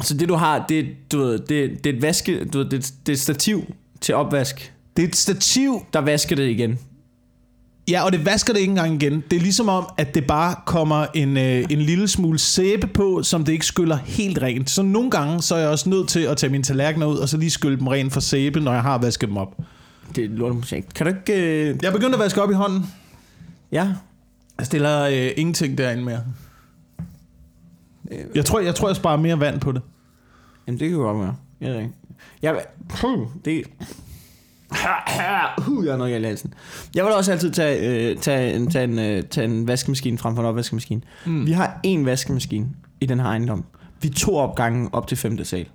Så 0.04 0.14
det 0.14 0.30
du 0.30 0.36
har, 0.36 0.66
det, 0.70 0.86
du 1.12 1.18
ved, 1.20 1.40
det, 1.40 1.84
det 1.84 1.90
er 1.90 1.94
et 1.96 2.02
vaske, 2.02 2.46
du 2.46 2.58
ved, 2.58 2.70
det, 2.70 2.94
det 3.06 3.12
er 3.12 3.16
et 3.16 3.20
stativ 3.20 3.74
til 4.02 4.16
opvask, 4.16 4.74
Det 4.98 5.04
er 5.04 5.08
et 5.08 5.16
stativ 5.16 5.86
der 5.94 6.00
vasker 6.00 6.36
det 6.36 6.50
igen. 6.50 6.80
Ja, 7.90 8.04
og 8.06 8.12
det 8.12 8.26
vasker 8.26 8.54
det 8.54 8.60
ikke 8.60 8.70
engang 8.72 9.04
igen. 9.04 9.24
Det 9.32 9.38
er 9.38 9.42
ligesom 9.42 9.70
om, 9.70 9.86
at 9.98 10.16
det 10.16 10.28
bare 10.28 10.56
kommer 10.66 11.06
en, 11.16 11.38
øh, 11.38 11.66
en 11.70 11.82
lille 11.82 12.08
smule 12.08 12.40
sæbe 12.40 12.88
på, 12.88 13.24
som 13.24 13.44
det 13.46 13.52
ikke 13.54 13.66
skyller 13.66 13.98
helt 14.06 14.42
rent. 14.42 14.70
Så 14.70 14.82
nogle 14.82 15.12
gange, 15.12 15.42
så 15.42 15.56
er 15.56 15.60
jeg 15.60 15.70
også 15.70 15.90
nødt 15.90 16.08
til 16.10 16.20
at 16.20 16.38
tage 16.38 16.50
mine 16.52 16.64
tallerkener 16.64 17.06
ud, 17.06 17.18
og 17.18 17.30
så 17.30 17.38
lige 17.38 17.50
skylle 17.50 17.78
dem 17.78 17.88
rent 17.88 18.14
for 18.14 18.20
sæbe, 18.20 18.60
når 18.60 18.74
jeg 18.74 18.82
har 18.82 18.98
vasket 18.98 19.30
dem 19.30 19.38
op. 19.38 19.58
Det 20.16 20.24
er 20.24 20.30
lorteprojekt. 20.30 20.94
Kan 20.94 21.06
du 21.06 21.14
ikke... 21.14 21.34
Øh... 21.34 21.78
Jeg 21.82 21.88
er 21.90 21.94
begyndt 21.94 22.14
at 22.14 22.20
vaske 22.20 22.42
op 22.42 22.52
i 22.52 22.54
hånden. 22.54 22.86
Ja. 23.72 23.94
Jeg 24.58 24.66
stiller 24.66 25.02
øh, 25.02 25.32
ingenting 25.38 25.78
derinde 25.78 26.04
mere. 26.04 26.24
Jeg 28.36 28.46
tror, 28.46 28.60
jeg 28.60 28.76
tror, 28.76 28.90
jeg 28.90 28.96
sparer 28.96 29.18
mere 29.18 29.40
vand 29.40 29.60
på 29.60 29.72
det. 29.72 29.82
Jamen, 30.68 30.80
det 30.80 30.90
kan 30.90 30.98
godt 30.98 31.20
være. 31.20 31.36
Jeg 31.62 31.72
ved 31.72 31.80
ikke. 31.80 31.94
Jeg, 32.42 32.66
puh, 32.90 33.28
det... 33.46 33.64
Uh, 34.72 35.86
jeg 35.86 35.94
er 35.94 35.98
noget 35.98 36.20
i 36.20 36.24
halsen. 36.24 36.54
Jeg 36.96 37.06
vil 37.06 37.14
også 37.14 37.32
altid 37.32 37.52
tage, 37.52 38.10
øh, 38.10 38.18
tage, 38.18 38.56
en, 38.56 38.72
tage, 38.72 38.84
en, 38.84 39.00
øh, 39.00 39.24
tage 39.24 39.46
en 39.46 39.68
vaskemaskine 39.68 40.18
frem 40.18 40.36
for 40.36 40.42
en 40.42 40.48
opvaskemaskine. 40.48 41.02
Mm. 41.26 41.46
Vi 41.46 41.52
har 41.52 41.80
én 41.88 42.06
vaskemaskine 42.06 42.68
i 43.02 43.06
den 43.06 43.20
her 43.20 43.28
ejendom. 43.28 43.66
Vi 44.02 44.10
to 44.10 44.36
opgange 44.36 44.90
op 44.94 45.08
til 45.08 45.18
femte 45.18 45.46
sal. 45.46 45.70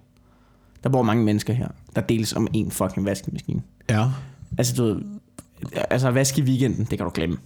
Der 0.85 0.91
bor 0.91 1.03
mange 1.03 1.25
mennesker 1.25 1.53
her, 1.53 1.69
der 1.97 2.00
deles 2.00 2.33
om 2.33 2.49
en 2.53 2.71
fucking 2.71 3.07
vaskemaskine. 3.07 3.62
Ja. 3.91 4.07
Altså, 4.59 4.75
du 4.75 4.85
ved, 4.85 5.03
altså 5.91 6.09
at 6.09 6.14
vaske 6.14 6.41
i 6.41 6.45
weekenden, 6.45 6.87
det 6.91 6.99
kan 6.99 7.05
du 7.05 7.11
glemme. 7.14 7.37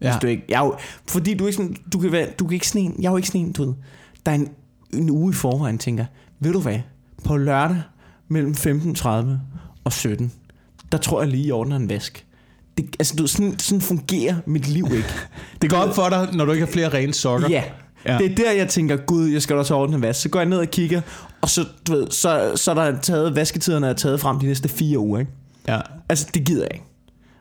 Ja. 0.00 0.10
Hvis 0.10 0.20
du 0.20 0.26
ikke, 0.26 0.44
jeg 0.48 0.60
er 0.60 0.64
jo, 0.64 0.76
fordi 1.08 1.34
du 1.34 1.46
ikke 1.46 1.56
sådan, 1.56 1.76
du 1.92 1.98
kan, 1.98 2.12
være, 2.12 2.28
du 2.38 2.46
kan 2.46 2.54
ikke 2.54 2.68
sådan 2.68 2.82
en, 2.82 2.94
jeg 2.98 3.08
er 3.08 3.10
jo 3.10 3.16
ikke 3.16 3.28
sådan 3.28 3.40
en, 3.40 3.52
du 3.52 3.64
ved, 3.64 3.74
der 4.26 4.32
er 4.32 4.36
en, 4.36 4.48
en 4.92 5.10
uge 5.10 5.30
i 5.30 5.34
forvejen 5.34 5.78
tænker, 5.78 6.04
ved 6.40 6.52
du 6.52 6.60
hvad, 6.60 6.78
på 7.24 7.36
lørdag 7.36 7.82
mellem 8.28 8.52
15.30 8.52 9.08
og 9.84 9.92
17, 9.92 10.32
der 10.92 10.98
tror 10.98 11.22
jeg 11.22 11.30
lige, 11.30 11.46
jeg 11.46 11.54
ordner 11.54 11.76
en 11.76 11.88
vask. 11.88 12.26
Det, 12.78 12.96
altså, 12.98 13.16
du, 13.16 13.26
sådan, 13.26 13.58
sådan 13.58 13.80
fungerer 13.80 14.34
mit 14.46 14.68
liv 14.68 14.84
ikke. 14.84 15.08
Det 15.62 15.70
går 15.70 15.76
op 15.76 15.94
for 15.94 16.08
dig, 16.08 16.28
når 16.32 16.44
du 16.44 16.52
ikke 16.52 16.66
har 16.66 16.72
flere 16.72 16.88
rene 16.88 17.14
sokker. 17.14 17.48
Ja. 17.48 17.64
Ja. 18.06 18.18
Det 18.18 18.30
er 18.30 18.34
der, 18.34 18.52
jeg 18.52 18.68
tænker, 18.68 18.96
gud, 18.96 19.28
jeg 19.28 19.42
skal 19.42 19.56
da 19.56 19.64
så 19.64 19.74
ordne 19.74 19.96
en 19.96 20.02
vask. 20.02 20.22
Så 20.22 20.28
går 20.28 20.38
jeg 20.38 20.48
ned 20.48 20.58
og 20.58 20.66
kigger, 20.66 21.00
og 21.40 21.50
så, 21.50 21.66
du 21.86 21.92
ved, 21.92 22.10
så, 22.10 22.52
så 22.56 22.70
er 22.70 22.74
der 22.74 23.00
taget, 23.00 23.36
vasketiderne 23.36 23.86
er 23.86 23.92
taget 23.92 24.20
frem 24.20 24.38
de 24.38 24.46
næste 24.46 24.68
fire 24.68 24.98
uger, 24.98 25.18
ikke? 25.18 25.32
Ja. 25.68 25.80
Altså, 26.08 26.28
det 26.34 26.44
gider 26.46 26.62
jeg 26.62 26.70
ikke. 26.74 26.84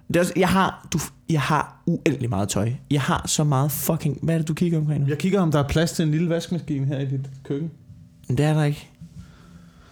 Det 0.08 0.16
er 0.16 0.20
også, 0.20 0.34
jeg, 0.36 0.50
har, 0.50 0.88
du, 0.94 1.00
jeg 1.30 1.42
har 1.42 1.82
uendelig 1.86 2.30
meget 2.30 2.50
tøj. 2.50 2.72
Jeg 2.92 3.02
har 3.02 3.24
så 3.28 3.44
meget 3.44 3.72
fucking... 3.72 4.20
Hvad 4.22 4.34
er 4.36 4.40
det, 4.40 4.48
du 4.48 4.54
kigger 4.54 4.78
omkring 4.80 5.02
nu? 5.02 5.08
Jeg 5.10 5.18
kigger, 5.18 5.42
om 5.42 5.52
der 5.52 5.60
er 5.64 5.68
plads 5.68 5.92
til 5.92 6.04
en 6.06 6.12
lille 6.12 6.30
vaskemaskine 6.30 6.86
her 6.86 7.00
i 7.00 7.06
dit 7.06 7.30
køkken. 7.44 7.72
Men 8.28 8.38
det 8.38 8.46
er 8.46 8.54
der 8.54 8.64
ikke. 8.64 8.90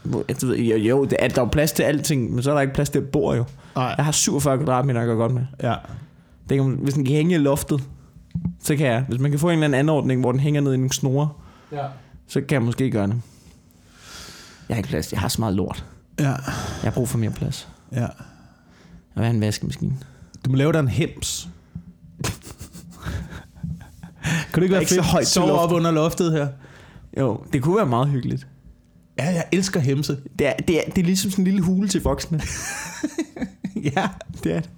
Ved, 0.03 0.57
jo, 0.57 0.75
jo 0.77 1.05
det 1.05 1.15
er, 1.19 1.27
der 1.27 1.41
er 1.41 1.49
plads 1.49 1.71
til 1.71 1.83
alting, 1.83 2.31
men 2.33 2.43
så 2.43 2.49
er 2.49 2.53
der 2.53 2.61
ikke 2.61 2.73
plads 2.73 2.89
til 2.89 2.99
at 2.99 3.07
bo 3.09 3.33
jo. 3.33 3.43
Nej. 3.75 3.93
Jeg 3.97 4.05
har 4.05 4.11
47 4.11 4.57
kvadratmeter, 4.57 4.99
jeg 4.99 5.07
går 5.07 5.15
godt 5.15 5.33
med. 5.33 5.45
Ja. 5.63 5.75
Det 6.49 6.57
kan, 6.57 6.69
hvis 6.81 6.93
den 6.93 7.05
kan 7.05 7.15
hænge 7.15 7.35
i 7.35 7.37
loftet, 7.37 7.83
så 8.59 8.75
kan 8.75 8.87
jeg. 8.87 9.05
Hvis 9.07 9.19
man 9.19 9.31
kan 9.31 9.39
få 9.39 9.47
en 9.49 9.53
eller 9.53 9.65
anden 9.65 9.79
anordning, 9.79 10.21
hvor 10.21 10.31
den 10.31 10.39
hænger 10.39 10.61
ned 10.61 10.73
i 10.73 10.77
nogle 10.77 10.93
snore, 10.93 11.29
Ja. 11.71 11.85
så 12.27 12.41
kan 12.41 12.51
jeg 12.51 12.61
måske 12.61 12.91
gøre 12.91 13.07
det. 13.07 13.21
Jeg 14.69 14.75
har 14.75 14.77
ikke 14.79 14.89
plads. 14.89 15.11
Jeg 15.11 15.19
har 15.21 15.27
så 15.27 15.41
meget 15.41 15.55
lort. 15.55 15.85
Ja. 16.19 16.25
Jeg 16.29 16.37
har 16.83 16.91
brug 16.91 17.07
for 17.09 17.17
mere 17.17 17.31
plads. 17.31 17.67
Ja. 17.95 18.07
Vil 19.15 19.23
have 19.25 19.35
en 19.35 19.41
vaskemaskine. 19.41 19.93
Du 20.45 20.49
må 20.51 20.55
lave 20.57 20.73
dig 20.73 20.79
en 20.79 20.87
hems. 20.87 21.49
kan 24.53 24.55
du 24.55 24.61
ikke 24.61 24.71
være 24.73 24.81
Ikke 24.81 24.89
så 24.93 24.95
fedt? 24.95 25.05
højt 25.05 25.25
til 25.25 25.33
Sove 25.33 25.51
op 25.51 25.57
loftet. 25.57 25.75
under 25.75 25.91
loftet 25.91 26.31
her. 26.31 26.47
Jo, 27.19 27.43
det 27.53 27.61
kunne 27.63 27.77
være 27.77 27.85
meget 27.85 28.07
hyggeligt. 28.09 28.47
Ja, 29.19 29.25
jeg 29.25 29.43
elsker 29.51 29.79
hemse. 29.79 30.17
Det 30.39 30.47
er, 30.47 30.53
det 30.67 30.77
er, 30.77 30.91
det 30.91 31.01
er 31.01 31.05
ligesom 31.05 31.31
sådan 31.31 31.41
en 31.41 31.51
lille 31.51 31.61
hule 31.65 31.87
til 31.87 32.03
voksne. 32.03 32.41
Ja. 33.95 34.07
Det 34.43 34.51
er 34.55 34.59
det. 34.59 34.69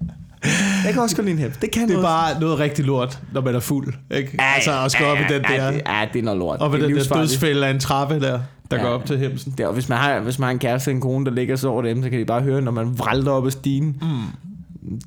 Jeg 0.85 0.93
kan 0.93 1.01
også 1.01 1.15
godt 1.15 1.25
lide 1.25 1.35
en 1.37 1.41
hems. 1.43 1.57
Det 1.57 1.71
kan 1.71 1.81
Det 1.81 1.89
er 1.89 2.01
noget. 2.01 2.03
bare 2.05 2.39
noget 2.39 2.59
rigtig 2.59 2.85
lort, 2.85 3.19
når 3.33 3.41
man 3.41 3.55
er 3.55 3.59
fuld. 3.59 3.93
Ikke? 4.11 4.37
altså 4.39 4.79
at 4.83 4.91
skal 4.91 5.05
op 5.05 5.17
i 5.17 5.21
den 5.33 5.41
ja, 5.49 5.57
der... 5.57 5.71
det, 5.71 5.81
ja, 5.87 6.07
det 6.13 6.19
er 6.19 6.23
noget 6.23 6.39
lort. 6.39 6.59
Og 6.59 6.71
det 6.73 6.83
er 6.83 6.87
den 6.87 6.97
der 6.97 7.03
dødsfælde 7.15 7.67
af 7.67 7.71
en 7.71 7.79
trappe 7.79 8.19
der, 8.19 8.39
der 8.73 8.81
Ja. 8.83 8.89
går 8.89 8.93
op 8.93 9.05
til 9.05 9.17
hemsen. 9.17 9.51
Det 9.57 9.59
er, 9.63 9.67
og 9.67 9.73
hvis 9.73 9.89
man, 9.89 9.97
har, 9.97 10.19
hvis 10.19 10.39
man 10.39 10.45
har 10.47 10.51
en 10.51 10.59
kæreste 10.59 10.91
en 10.91 11.01
kone, 11.01 11.25
der 11.25 11.31
ligger 11.31 11.55
så 11.55 11.67
over 11.69 11.81
dem, 11.81 12.03
så 12.03 12.09
kan 12.09 12.19
de 12.19 12.25
bare 12.25 12.41
høre, 12.41 12.61
når 12.61 12.71
man 12.71 12.97
vralter 12.99 13.31
op 13.31 13.45
ad 13.45 13.51
stigen. 13.51 13.97
Mm. 14.01 14.97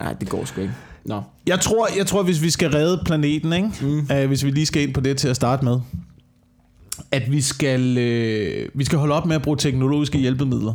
Nej, 0.00 0.12
det 0.12 0.28
går 0.28 0.44
sgu 0.44 0.60
ikke. 0.60 0.74
Nå. 1.04 1.22
Jeg 1.46 1.60
tror, 1.60 1.88
jeg 1.98 2.06
tror, 2.06 2.22
hvis 2.22 2.42
vi 2.42 2.50
skal 2.50 2.70
redde 2.70 3.02
planeten, 3.04 3.52
ikke? 3.52 3.70
Mm. 3.80 4.08
Uh, 4.22 4.26
hvis 4.26 4.44
vi 4.44 4.50
lige 4.50 4.66
skal 4.66 4.82
ind 4.82 4.94
på 4.94 5.00
det 5.00 5.16
til 5.16 5.28
at 5.28 5.36
starte 5.36 5.64
med, 5.64 5.80
at 7.12 7.32
vi 7.32 7.40
skal, 7.40 7.98
øh, 7.98 8.68
vi 8.74 8.84
skal 8.84 8.98
holde 8.98 9.14
op 9.14 9.26
med 9.26 9.36
at 9.36 9.42
bruge 9.42 9.56
teknologiske 9.56 10.18
hjælpemidler. 10.18 10.72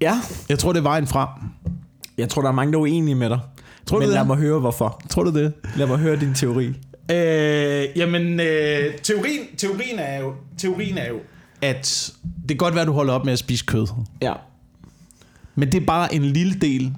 Ja. 0.00 0.20
Jeg 0.48 0.58
tror, 0.58 0.72
det 0.72 0.78
er 0.78 0.82
vejen 0.82 1.06
frem. 1.06 1.28
Jeg 2.18 2.28
tror, 2.28 2.42
der 2.42 2.48
er 2.48 2.52
mange, 2.52 2.72
der 2.72 2.78
er 2.78 2.82
uenige 2.82 3.14
med 3.14 3.30
dig. 3.30 3.38
Tror 3.86 3.96
du 3.96 4.00
Men 4.00 4.08
det? 4.08 4.14
lad 4.14 4.24
mig 4.24 4.36
høre, 4.36 4.60
hvorfor. 4.60 5.02
Tror 5.08 5.22
du 5.22 5.30
det? 5.30 5.52
Lad 5.76 5.86
mig 5.86 5.98
høre 5.98 6.16
din 6.16 6.34
teori. 6.34 6.72
Øh, 7.10 7.88
jamen, 7.96 8.40
øh, 8.40 8.94
teorien, 9.02 9.40
teorien, 9.56 9.98
er 9.98 10.20
jo, 10.20 10.34
teorien 10.58 10.98
er 10.98 11.08
jo, 11.08 11.18
at 11.62 12.12
det 12.40 12.48
kan 12.48 12.56
godt 12.56 12.74
være, 12.74 12.82
at 12.82 12.88
du 12.88 12.92
holder 12.92 13.12
op 13.12 13.24
med 13.24 13.32
at 13.32 13.38
spise 13.38 13.64
kød. 13.64 13.86
Ja. 14.22 14.32
Men 15.54 15.72
det 15.72 15.82
er 15.82 15.86
bare 15.86 16.14
en 16.14 16.22
lille 16.22 16.54
del 16.54 16.92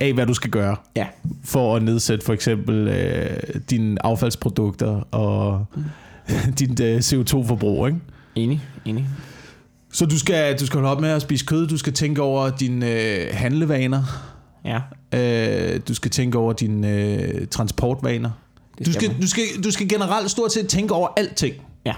af, 0.00 0.12
hvad 0.12 0.26
du 0.26 0.34
skal 0.34 0.50
gøre 0.50 0.76
Ja. 0.96 1.06
for 1.44 1.76
at 1.76 1.82
nedsætte 1.82 2.24
for 2.26 2.32
eksempel 2.32 2.88
øh, 2.88 3.36
dine 3.70 4.06
affaldsprodukter 4.06 4.88
og 5.14 5.64
dit 6.58 6.80
øh, 6.80 6.98
CO2-forbrug. 6.98 7.86
Ikke? 7.86 7.98
Enig. 8.34 8.62
Enig. 8.84 9.06
Så 9.92 10.06
du 10.06 10.18
skal, 10.18 10.58
du 10.58 10.66
skal 10.66 10.80
holde 10.80 10.90
op 10.90 11.00
med 11.00 11.08
at 11.10 11.22
spise 11.22 11.44
kød, 11.44 11.66
du 11.68 11.76
skal 11.76 11.92
tænke 11.92 12.22
over 12.22 12.50
dine 12.50 12.90
øh, 12.90 13.28
handlevaner, 13.32 14.02
Ja. 14.66 14.80
øh, 15.74 15.80
du 15.88 15.94
skal 15.94 16.10
tænke 16.10 16.38
over 16.38 16.52
dine 16.52 16.90
øh, 16.90 17.46
transportvaner. 17.46 18.30
Du 18.86 18.92
skal 18.92 19.14
du, 19.22 19.26
skal, 19.26 19.44
du 19.64 19.70
skal 19.70 19.88
generelt 19.88 20.30
stort 20.30 20.52
set 20.52 20.68
tænke 20.68 20.94
over 20.94 21.08
alting. 21.16 21.54
Ja. 21.86 21.94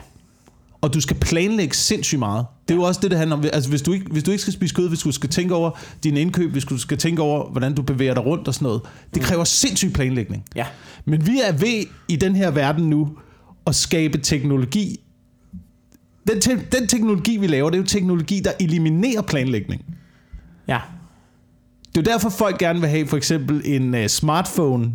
Og 0.81 0.95
du 0.95 1.01
skal 1.01 1.17
planlægge 1.17 1.75
sindssygt 1.75 2.19
meget. 2.19 2.47
Det 2.69 2.75
er 2.75 2.79
jo 2.79 2.83
også 2.83 3.01
det, 3.03 3.11
det 3.11 3.19
handler 3.19 3.37
om. 3.37 3.45
Altså, 3.53 3.71
hvis 3.71 3.83
du, 3.83 3.93
ikke, 3.93 4.07
hvis 4.11 4.23
du 4.23 4.31
ikke 4.31 4.43
skal 4.43 4.53
spise 4.53 4.75
kød, 4.75 4.89
hvis 4.89 5.01
du 5.01 5.13
skal 5.13 5.31
tænke 5.31 5.55
over 5.55 5.71
dine 6.05 6.21
indkøb, 6.21 6.53
hvis 6.53 6.65
du 6.65 6.79
skal 6.79 6.99
tænke 6.99 7.23
over, 7.23 7.51
hvordan 7.51 7.75
du 7.75 7.83
bevæger 7.83 8.15
dig 8.15 8.27
rundt 8.27 8.49
og 8.49 8.55
sådan 8.55 8.67
noget, 8.67 8.81
det 9.15 9.23
kræver 9.23 9.45
sindssyg 9.45 9.93
planlægning. 9.93 10.45
Ja. 10.55 10.67
Men 11.05 11.27
vi 11.27 11.41
er 11.45 11.53
ved 11.53 11.85
i 12.09 12.17
den 12.17 12.37
her 12.37 12.51
verden 12.51 12.91
nu 12.91 13.09
at 13.67 13.75
skabe 13.75 14.19
teknologi. 14.19 15.01
Den, 16.29 16.41
te- 16.41 16.67
den 16.73 16.87
teknologi, 16.87 17.37
vi 17.37 17.47
laver, 17.47 17.71
det 17.71 17.77
er 17.77 17.83
jo 17.83 17.87
teknologi, 17.87 18.41
der 18.41 18.53
eliminerer 18.61 19.23
planlægning. 19.23 19.85
Ja. 20.69 20.79
Det 21.95 22.09
er 22.09 22.11
jo 22.11 22.13
derfor, 22.15 22.29
folk 22.31 22.59
gerne 22.59 22.81
vil 22.81 22.89
have 22.89 23.07
for 23.07 23.17
eksempel 23.17 23.63
en 23.65 23.95
uh, 23.95 24.07
smartphone 24.07 24.93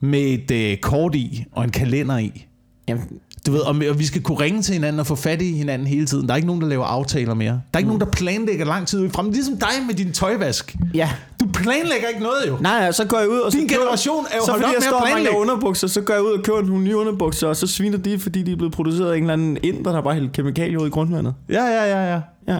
med 0.00 0.20
et 0.50 0.72
uh, 0.74 0.80
kort 0.80 1.14
i 1.14 1.44
og 1.52 1.64
en 1.64 1.70
kalender 1.70 2.18
i. 2.18 2.46
Jamen, 2.88 3.04
Du 3.46 3.52
ved, 3.52 3.60
og 3.60 3.76
og 3.90 3.98
vi 3.98 4.06
skal 4.06 4.22
kunne 4.22 4.40
ringe 4.40 4.62
til 4.62 4.72
hinanden 4.72 5.00
og 5.00 5.06
få 5.06 5.14
fat 5.14 5.42
i 5.42 5.52
hinanden 5.52 5.86
hele 5.88 6.06
tiden. 6.06 6.26
Der 6.26 6.32
er 6.32 6.36
ikke 6.36 6.46
nogen, 6.46 6.62
der 6.62 6.68
laver 6.68 6.84
aftaler 6.84 7.34
mere. 7.34 7.50
Der 7.52 7.60
er 7.74 7.78
ikke 7.78 7.88
nogen, 7.88 8.00
der 8.00 8.06
planlægger 8.06 8.64
lang 8.64 8.86
tid 8.86 9.00
ud 9.00 9.06
i 9.06 9.08
frem. 9.10 9.30
Ligesom 9.30 9.56
dig 9.56 9.68
med 9.86 9.94
din 9.94 10.12
tøjvask. 10.12 10.76
ja. 10.94 11.10
Du 11.40 11.46
planlægger 11.54 12.08
ikke 12.08 12.20
noget 12.22 12.48
jo. 12.48 12.56
Nej, 12.60 12.92
så 12.92 13.04
går 13.04 13.18
jeg 13.18 13.28
ud 13.28 13.38
og 13.38 13.52
så 13.52 13.58
Din 13.58 13.68
køber- 13.68 13.80
generation 13.80 14.24
er 14.30 14.36
jo 14.36 14.44
så 14.44 14.50
holdt 14.50 14.64
op 14.64 14.70
med 14.80 14.88
at 14.98 15.02
planlægge. 15.06 15.38
underbukser, 15.38 15.86
så 15.88 16.00
går 16.00 16.14
jeg 16.14 16.22
ud 16.22 16.30
og 16.30 16.44
køber 16.44 16.62
nogle 16.62 16.84
nye 16.84 16.96
underbukser, 16.96 17.48
og 17.48 17.56
så 17.56 17.66
sviner 17.66 17.98
de, 17.98 18.18
fordi 18.18 18.42
de 18.42 18.52
er 18.52 18.56
blevet 18.56 18.72
produceret 18.72 19.12
af 19.12 19.16
en 19.16 19.22
eller 19.22 19.32
anden 19.32 19.58
inder, 19.62 19.92
der 19.92 20.02
bare 20.02 20.14
hælder 20.14 20.30
kemikalier 20.30 20.78
ud 20.78 20.86
i 20.86 20.90
grundvandet. 20.90 21.34
Ja, 21.48 21.64
ja, 21.64 21.84
ja, 21.84 22.12
ja. 22.14 22.20
Ja. 22.54 22.58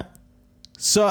Så 0.78 1.10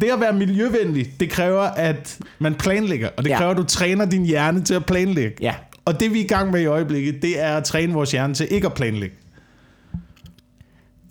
det 0.00 0.10
at 0.10 0.20
være 0.20 0.32
miljøvenlig, 0.32 1.12
det 1.20 1.30
kræver, 1.30 1.62
at 1.62 2.18
man 2.38 2.54
planlægger. 2.54 3.08
Og 3.16 3.24
det 3.24 3.30
Ja. 3.30 3.36
kræver, 3.36 3.50
at 3.50 3.56
du 3.56 3.64
træner 3.64 4.04
din 4.04 4.24
hjerne 4.26 4.64
til 4.64 4.74
at 4.74 4.86
planlægge. 4.86 5.36
Ja. 5.40 5.54
Og 5.84 6.00
det 6.00 6.12
vi 6.14 6.20
er 6.20 6.24
i 6.24 6.26
gang 6.26 6.50
med 6.50 6.60
i 6.60 6.66
øjeblikket, 6.66 7.22
det 7.22 7.42
er 7.42 7.56
at 7.56 7.64
træne 7.64 7.92
vores 7.92 8.12
hjerne 8.12 8.34
til 8.34 8.46
ikke 8.50 8.66
at 8.66 8.74
planlægge. 8.74 9.16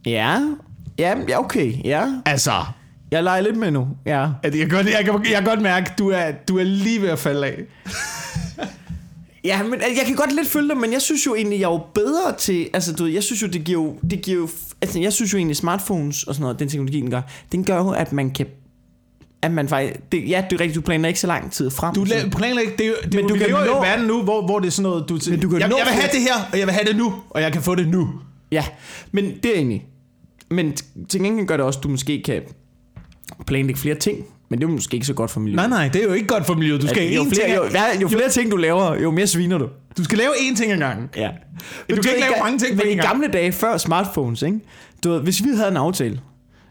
Ja. 0.05 0.39
Ja, 0.99 1.15
ja, 1.29 1.39
okay. 1.39 1.73
Ja. 1.85 2.13
Altså, 2.25 2.51
Jeg 3.11 3.23
leger 3.23 3.41
lidt 3.41 3.57
med 3.57 3.71
nu. 3.71 3.87
Ja. 4.05 4.27
at 4.43 4.55
jeg, 4.55 4.69
kan, 4.69 4.77
godt- 4.77 4.87
jeg, 4.93 5.05
kan, 5.05 5.13
jeg 5.13 5.35
kan 5.35 5.43
godt 5.45 5.61
mærke, 5.61 5.91
at 5.91 5.99
du 5.99 6.09
er, 6.09 6.31
du 6.47 6.57
er 6.57 6.63
lige 6.63 7.01
ved 7.01 7.09
at 7.09 7.19
falde 7.19 7.47
af. 7.47 7.63
Ja, 9.43 9.63
men 9.63 9.73
altså, 9.73 9.87
jeg 9.97 10.05
kan 10.07 10.15
godt 10.15 10.35
lidt 10.35 10.47
følge 10.47 10.69
dig, 10.69 10.77
men 10.77 10.93
jeg 10.93 11.01
synes 11.01 11.25
jo 11.25 11.35
egentlig, 11.35 11.59
jeg 11.59 11.65
er 11.67 11.71
jo 11.71 11.81
bedre 11.93 12.35
til, 12.37 12.69
altså 12.73 12.93
du 12.93 13.03
ved, 13.03 13.11
jeg 13.11 13.23
synes 13.23 13.41
jo, 13.41 13.47
det 13.47 13.63
giver 13.63 13.81
jo, 13.83 13.95
det 14.09 14.21
giver 14.21 14.37
jo, 14.37 14.49
altså 14.81 14.99
jeg 14.99 15.13
synes 15.13 15.33
jo 15.33 15.37
egentlig, 15.37 15.55
smartphones 15.57 16.23
og 16.23 16.35
sådan 16.35 16.41
noget, 16.41 16.59
den 16.59 16.69
teknologi, 16.69 17.01
den 17.01 17.11
gør, 17.11 17.21
den 17.51 17.63
gør 17.63 17.77
jo, 17.77 17.89
at 17.89 18.13
man 18.13 18.31
kan, 18.31 18.45
at 19.45 19.51
man 19.51 19.67
faktisk, 19.69 19.99
det, 20.11 20.29
ja, 20.29 20.43
det 20.49 20.55
er 20.55 20.59
rigtigt, 20.59 20.75
du 20.75 20.81
planer 20.81 21.07
ikke 21.07 21.19
så 21.19 21.27
lang 21.27 21.51
tid 21.51 21.69
frem. 21.71 21.95
Du 21.95 22.03
la- 22.03 22.29
planlægger 22.29 22.71
ikke. 22.71 22.83
Det 22.83 22.87
jo- 22.89 22.93
det 23.03 23.13
Men 23.13 23.21
jo- 23.21 23.27
du 23.27 23.33
vi 23.33 23.39
kan 23.39 23.47
lever 23.47 23.59
jo 23.59 23.65
i 23.65 23.67
nå- 23.69 23.77
en 23.77 23.83
verden 23.83 24.05
nu, 24.07 24.21
hvor, 24.23 24.45
hvor 24.45 24.59
det 24.59 24.67
er 24.67 24.71
sådan 24.71 24.89
noget, 24.89 25.09
du, 25.09 25.19
Men 25.29 25.39
du 25.39 25.49
kan 25.49 25.59
jeg, 25.59 25.67
nå 25.69 25.77
jeg 25.77 25.85
vil 25.85 25.93
have 25.93 26.09
det 26.13 26.21
her, 26.21 26.49
og 26.51 26.59
jeg 26.59 26.67
vil 26.67 26.73
have 26.73 26.87
det 26.87 26.95
nu, 26.97 27.13
og 27.29 27.41
jeg 27.41 27.53
kan 27.53 27.61
få 27.61 27.75
det 27.75 27.87
nu. 27.87 28.09
Ja, 28.51 28.63
men 29.11 29.25
det 29.43 29.45
er 29.51 29.55
egentlig. 29.55 29.85
Men 30.49 30.73
til 31.09 31.21
gengæld 31.21 31.47
gør 31.47 31.57
det 31.57 31.65
også, 31.65 31.79
at 31.79 31.83
du 31.83 31.89
måske 31.89 32.21
kan 32.25 32.41
planlægge 33.47 33.81
flere 33.81 33.95
ting, 33.95 34.17
men 34.49 34.59
det 34.59 34.65
er 34.65 34.69
jo 34.69 34.73
måske 34.75 34.93
ikke 34.95 35.05
så 35.07 35.13
godt 35.13 35.31
for 35.31 35.39
miljøet. 35.39 35.55
Nej, 35.69 35.79
nej, 35.79 35.87
det 35.93 36.01
er 36.01 36.05
jo 36.05 36.13
ikke 36.13 36.27
godt 36.27 36.45
for 36.45 36.53
miljøet. 36.53 36.81
Du 36.81 36.87
skal, 36.87 37.01
Altså, 37.01 37.15
jo, 37.15 37.23
flere, 37.33 37.47
ting, 37.47 37.55
jo, 37.57 37.63
ja, 37.79 37.99
jo 38.01 38.07
flere 38.07 38.29
ting 38.29 38.51
du 38.51 38.57
laver, 38.57 38.95
jo 39.01 39.11
mere 39.11 39.27
sviner 39.27 39.57
du. 39.57 39.67
du 39.97 40.03
skal 40.03 40.17
lave 40.17 40.31
én 40.31 40.55
ting 40.55 40.71
ad 40.71 40.77
gangen. 40.77 41.09
Ja. 41.15 41.29
Du 41.89 41.95
kan 41.95 41.97
ikke 41.97 42.19
lave 42.21 42.33
mange 42.43 42.59
ting 42.59 42.77
på 42.77 42.83
Men 42.83 42.91
en 42.93 42.97
i 42.99 43.01
gamle 43.01 43.27
dage, 43.27 43.51
før 43.51 43.77
smartphones, 43.77 44.41
ikke? 44.41 44.59
Du 45.03 45.11
ved, 45.11 45.21
hvis 45.21 45.43
vi 45.43 45.49
havde 45.55 45.69
en 45.71 45.77
aftale, 45.77 46.11
Ja. 46.13 46.19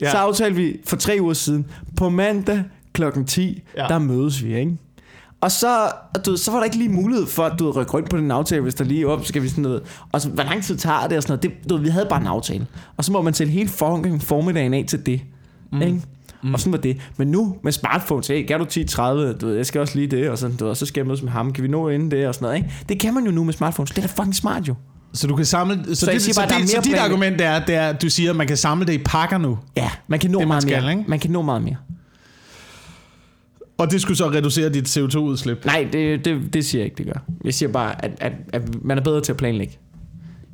Ja. 0.01 0.11
så 0.11 0.17
aftalte 0.17 0.57
vi 0.57 0.77
for 0.87 0.97
tre 0.97 1.19
uger 1.21 1.35
siden, 1.35 1.67
på 1.97 2.09
mandag 2.09 2.65
klokken 2.93 3.25
10, 3.25 3.63
Ja. 3.77 3.87
der 3.89 3.99
mødes 3.99 4.45
vi, 4.45 4.57
ikke? 4.59 4.77
Og 5.41 5.51
så, 5.51 5.91
du 6.27 6.31
ved, 6.31 6.39
så 6.39 6.51
var 6.51 6.59
der 6.59 6.65
ikke 6.65 6.77
lige 6.77 6.89
mulighed 6.89 7.27
for 7.27 7.43
at 7.45 7.59
du 7.59 7.65
ved, 7.67 7.77
rykke 7.77 7.93
rundt 7.93 8.11
på 8.11 8.17
den 8.17 8.31
aftale, 8.31 8.63
hvis 8.63 8.75
der 8.75 8.85
lige 8.85 9.09
op, 9.09 9.25
skal 9.25 9.43
vi 9.43 9.49
sådan 9.49 9.63
noget. 9.63 9.83
Og 10.13 10.21
så, 10.21 10.29
hvor 10.29 10.43
lang 10.43 10.65
tid 10.65 10.77
tager 10.77 11.07
det 11.09 11.17
og 11.17 11.23
sådan 11.23 11.33
noget. 11.33 11.43
Det, 11.43 11.69
du 11.71 11.75
ved, 11.77 11.83
vi 11.85 11.89
havde 11.89 12.07
bare 12.11 12.21
en 12.21 12.27
aftale. 12.27 12.67
Og 12.97 13.05
så 13.05 13.13
må 13.13 13.23
man 13.23 13.35
sætte 13.35 13.53
hele 13.53 13.69
for, 13.69 14.07
formiddagen 14.21 14.75
af 14.75 14.85
til 14.89 15.07
det. 15.07 15.21
Mm. 15.73 15.83
Ikke? 15.83 16.01
Mm. 16.43 16.55
Og 16.55 16.61
sådan 16.61 16.73
var 16.73 16.79
det. 16.79 17.01
Men 17.17 17.29
nu 17.29 17.57
med 17.63 17.73
smartphones, 17.73 18.27
hey, 18.27 18.47
kan 18.47 18.59
du 18.61 18.65
10.30, 18.65 19.03
du 19.39 19.47
ved, 19.47 19.55
jeg 19.57 19.67
skal 19.67 19.81
også 19.81 19.95
lige 19.99 20.07
det, 20.07 20.31
og, 20.31 20.39
sådan, 20.39 20.57
du 20.57 20.65
ved, 20.65 20.71
og 20.71 20.77
så 20.77 20.87
skal 20.87 21.01
jeg 21.01 21.07
mødes 21.07 21.23
med 21.23 21.31
ham, 21.31 21.53
kan 21.53 21.65
vi 21.65 21.69
nå 21.69 21.89
inden 21.89 22.11
det, 22.11 22.29
og 22.29 22.35
sådan 22.35 22.45
noget, 22.47 22.57
ikke? 22.57 22.75
Det 22.89 23.01
kan 23.01 23.15
man 23.15 23.25
jo 23.25 23.31
nu 23.31 23.45
med 23.45 23.53
smartphones, 23.53 23.91
det 23.91 23.99
er 24.05 24.07
da 24.07 24.13
fucking 24.23 24.35
smart 24.35 24.69
jo. 24.69 24.75
Så 25.15 25.27
du 25.27 25.37
kan 25.37 25.45
samle... 25.45 25.85
Så, 25.85 25.95
så, 25.95 26.11
det, 26.11 26.23
så, 26.23 26.41
bare, 26.41 26.55
er 26.55 26.59
det, 26.61 26.71
så 26.71 26.81
dit 26.85 26.93
plan- 26.93 27.05
argument 27.05 27.41
er, 27.41 27.65
det 27.65 27.75
er, 27.75 27.89
at 27.89 28.03
du 28.03 28.11
siger, 28.11 28.31
at 28.31 28.37
man 28.37 28.47
kan 28.47 28.57
samle 28.57 28.87
det 28.87 28.93
i 28.93 28.99
pakker 29.05 29.39
nu. 29.39 29.59
Ja, 29.77 29.91
man 30.09 30.19
kan 30.19 30.31
nå 30.31 30.39
Det, 30.39 30.43
man 30.43 30.49
meget 30.49 30.63
skal, 30.63 30.83
mere. 30.83 30.91
ikke? 30.93 31.05
Man 31.09 31.19
kan 31.19 31.31
nå 31.31 31.43
meget 31.43 31.63
mere. 31.63 31.77
Og 33.79 33.91
det 33.91 34.01
skulle 34.03 34.17
så 34.19 34.31
reducere 34.31 34.69
dit 34.69 34.97
CO2-udslip. 34.97 35.65
Nej, 35.65 35.89
det, 35.93 36.25
det, 36.25 36.55
det 36.55 36.65
siger 36.65 36.81
jeg 36.83 36.85
ikke, 36.85 36.99
det 36.99 37.07
gør. 37.07 37.21
Jeg 37.45 37.55
siger 37.55 37.73
bare, 37.73 38.05
at, 38.05 38.11
at, 38.21 38.33
at 38.53 38.85
man 38.85 38.99
er 38.99 39.03
bedre 39.03 39.21
til 39.21 39.33
at 39.33 39.37
planlægge. 39.39 39.79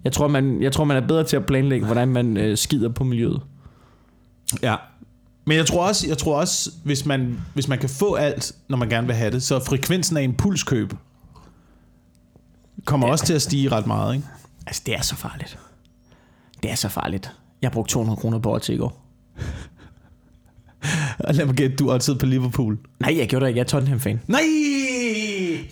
Jeg 0.04 0.12
tror, 0.12 0.28
man, 0.28 0.62
jeg 0.62 0.72
tror, 0.72 0.84
man 0.84 0.96
er 1.02 1.06
bedre 1.06 1.24
til 1.24 1.36
at 1.36 1.46
planlægge, 1.46 1.86
hvordan 1.86 2.08
man 2.08 2.36
øh, 2.36 2.56
skider 2.58 2.88
på 2.88 3.04
miljøet. 3.04 3.40
Ja. 4.62 4.76
Men 5.46 5.56
jeg 5.56 5.66
tror 5.66 5.86
også, 5.88 6.06
jeg 6.08 6.18
tror 6.18 6.36
også 6.40 6.70
hvis, 6.84 7.06
man, 7.06 7.40
hvis 7.54 7.68
man 7.68 7.78
kan 7.78 7.88
få 7.88 8.14
alt, 8.14 8.52
når 8.68 8.76
man 8.76 8.88
gerne 8.88 9.06
vil 9.06 9.16
have 9.16 9.30
det, 9.30 9.42
så 9.42 9.64
frekvensen 9.64 10.16
af 10.16 10.22
impulskøb 10.22 10.92
kommer 12.84 13.06
Ja. 13.06 13.12
også 13.12 13.26
til 13.26 13.34
at 13.34 13.42
stige 13.42 13.68
ret 13.68 13.86
meget, 13.86 14.14
ikke? 14.14 14.26
Altså, 14.66 14.82
det 14.86 14.94
er 14.94 15.00
så 15.02 15.16
farligt. 15.16 15.58
Det 16.62 16.70
er 16.70 16.74
så 16.74 16.88
farligt. 16.88 17.30
Jeg 17.62 17.72
brugte 17.72 17.92
200 17.92 18.16
kroner 18.20 18.38
på 18.38 18.54
odds 18.54 18.68
i 18.68 18.76
går. 18.76 19.06
Og 21.18 21.34
lad 21.34 21.46
mig 21.46 21.54
gætte, 21.54 21.76
du 21.76 21.92
altid 21.92 22.14
på 22.14 22.26
Liverpool. 22.26 22.78
Nej, 23.00 23.18
jeg 23.18 23.28
gjorde 23.28 23.44
det 23.44 23.48
ikke. 23.50 23.58
Jeg 23.58 23.64
er 23.64 23.68
Tottenham-fan. 23.68 24.20
Nej! 24.26 24.40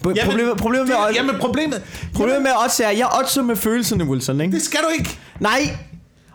Problemet- 0.02 0.56
problemet 0.58 0.88
med- 0.88 0.96
det, 1.08 1.16
jamen, 1.16 1.34
problemet... 1.40 1.82
Problemet 2.14 2.42
med 2.42 2.50
odds 2.64 2.80
er, 2.80 2.88
at 2.88 2.98
jeg 2.98 3.08
oddser 3.20 3.42
med 3.42 3.56
følelserne, 3.56 4.04
Wilson, 4.04 4.40
ikke? 4.40 4.52
Det 4.54 4.62
skal 4.62 4.80
du 4.80 4.88
ikke. 4.98 5.18
Nej! 5.40 5.60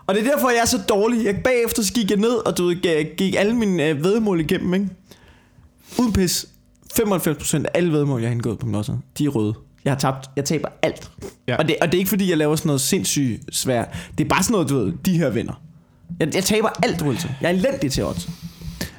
Og 0.06 0.14
det 0.14 0.26
er 0.26 0.30
derfor, 0.30 0.50
jeg 0.50 0.58
er 0.58 0.64
så 0.64 0.78
dårlig. 0.88 1.24
Jeg 1.24 1.40
bagefter 1.44 1.82
så 1.82 1.92
gik 1.92 2.10
jeg 2.10 2.18
ned, 2.18 2.46
og 2.46 2.58
du 2.58 2.68
gik, 2.68 3.06
gik 3.16 3.34
alle 3.38 3.54
mine 3.56 3.88
øh, 3.88 4.04
vedmål 4.04 4.40
igennem, 4.40 4.74
ikke? 4.74 4.88
Uden 5.98 6.12
pis. 6.12 6.46
95% 7.00 7.56
af 7.56 7.64
alle 7.74 7.92
vedmål, 7.92 8.20
jeg 8.20 8.28
har 8.28 8.32
indgået 8.34 8.58
på 8.58 8.66
min 8.66 8.74
odds, 8.74 8.90
de 9.18 9.24
er 9.24 9.28
røde. 9.28 9.54
Jeg 9.84 9.92
har 9.92 9.98
tabt. 9.98 10.30
Jeg 10.36 10.44
taber 10.44 10.68
alt. 10.82 11.10
Ja. 11.48 11.56
Og, 11.56 11.68
det, 11.68 11.76
og 11.82 11.86
det 11.86 11.94
er 11.94 11.98
ikke, 11.98 12.08
fordi 12.08 12.30
jeg 12.30 12.38
laver 12.38 12.56
sådan 12.56 12.68
noget 12.68 12.80
sindssygt 12.80 13.40
svært. 13.56 13.88
Det 14.18 14.24
er 14.24 14.28
bare 14.28 14.42
sådan 14.42 14.52
noget, 14.52 14.68
du 14.68 14.78
ved, 14.78 14.92
de 15.06 15.18
her 15.18 15.30
vinder. 15.30 15.60
Jeg, 16.20 16.34
jeg 16.34 16.44
taber 16.44 16.68
alt, 16.82 17.02
Wilson. 17.02 17.30
Jeg 17.40 17.50
er 17.50 17.54
elendig 17.54 17.92
til 17.92 18.04
odds. 18.04 18.28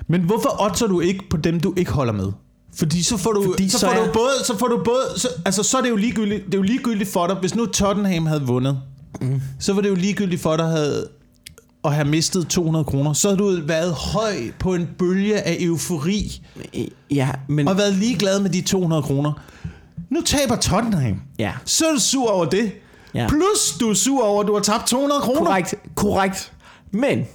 Men 0.07 0.21
hvorfor 0.21 0.61
oddser 0.63 0.87
du 0.87 0.99
ikke 0.99 1.23
på 1.29 1.37
dem, 1.37 1.59
du 1.59 1.73
ikke 1.77 1.91
holder 1.91 2.13
med? 2.13 2.31
Fordi 2.77 3.03
så 3.03 3.17
får 3.17 3.31
du, 3.31 3.43
Fordi 3.51 3.69
så 3.69 3.79
så 3.79 3.85
får 3.87 3.93
er- 3.93 4.05
du 4.07 4.11
både, 4.13 4.31
så 4.45 4.57
får 4.57 4.67
du 4.67 4.81
både, 4.85 5.03
så, 5.19 5.27
altså 5.45 5.63
så 5.63 5.77
er 5.77 5.81
det 5.81 5.89
jo 5.89 5.95
ligegyldigt, 5.95 6.45
det 6.45 6.53
er 6.53 6.57
jo 6.57 6.61
ligegyldigt 6.63 7.09
for 7.09 7.27
dig, 7.27 7.35
hvis 7.35 7.55
nu 7.55 7.65
Tottenham 7.65 8.25
havde 8.25 8.41
vundet, 8.41 8.79
mm. 9.21 9.41
så 9.59 9.73
var 9.73 9.81
det 9.81 9.89
jo 9.89 9.95
ligegyldigt 9.95 10.41
for 10.41 10.55
dig 10.57 10.65
havde, 10.67 11.07
at 11.85 11.93
have 11.93 12.07
mistet 12.07 12.47
200 12.47 12.85
kroner, 12.85 13.13
så 13.13 13.27
havde 13.27 13.37
du 13.39 13.61
været 13.67 13.93
høj 13.93 14.33
på 14.59 14.73
en 14.75 14.89
bølge 14.99 15.41
af 15.41 15.57
eufori, 15.59 16.41
Ja, 17.11 17.29
men... 17.47 17.67
og 17.67 17.77
været 17.77 17.93
ligeglad 17.93 18.39
med 18.39 18.49
de 18.49 18.61
200 18.61 19.01
kroner. 19.03 19.33
Nu 20.15 20.21
taber 20.21 20.55
Tottenham. 20.55 21.21
Ja, 21.39 21.53
Så 21.65 21.85
er 21.87 21.91
du 21.93 21.99
sur 21.99 22.29
over 22.31 22.45
det. 22.45 22.71
Ja. 23.13 23.27
Plus 23.29 23.77
du 23.79 23.89
er 23.89 23.93
sur 23.93 24.23
over, 24.25 24.41
at 24.41 24.47
du 24.47 24.53
har 24.53 24.61
tabt 24.61 24.87
200 24.87 25.21
kroner. 25.21 25.39
korrekt. 25.45 25.75
Korrekt. 25.95 26.53
Men... 26.91 27.25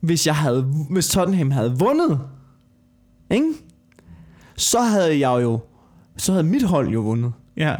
Hvis 0.00 0.26
jeg 0.26 0.36
havde... 0.36 0.62
Hvis 0.90 1.08
Tottenham 1.08 1.50
havde 1.50 1.78
vundet... 1.78 2.20
Ikke? 3.30 3.52
Så 4.56 4.80
havde 4.80 5.18
jeg 5.28 5.42
jo... 5.42 5.60
Så 6.16 6.32
havde 6.32 6.44
mit 6.44 6.62
hold 6.62 6.88
jo 6.88 7.00
vundet. 7.00 7.32
Ja. 7.56 7.74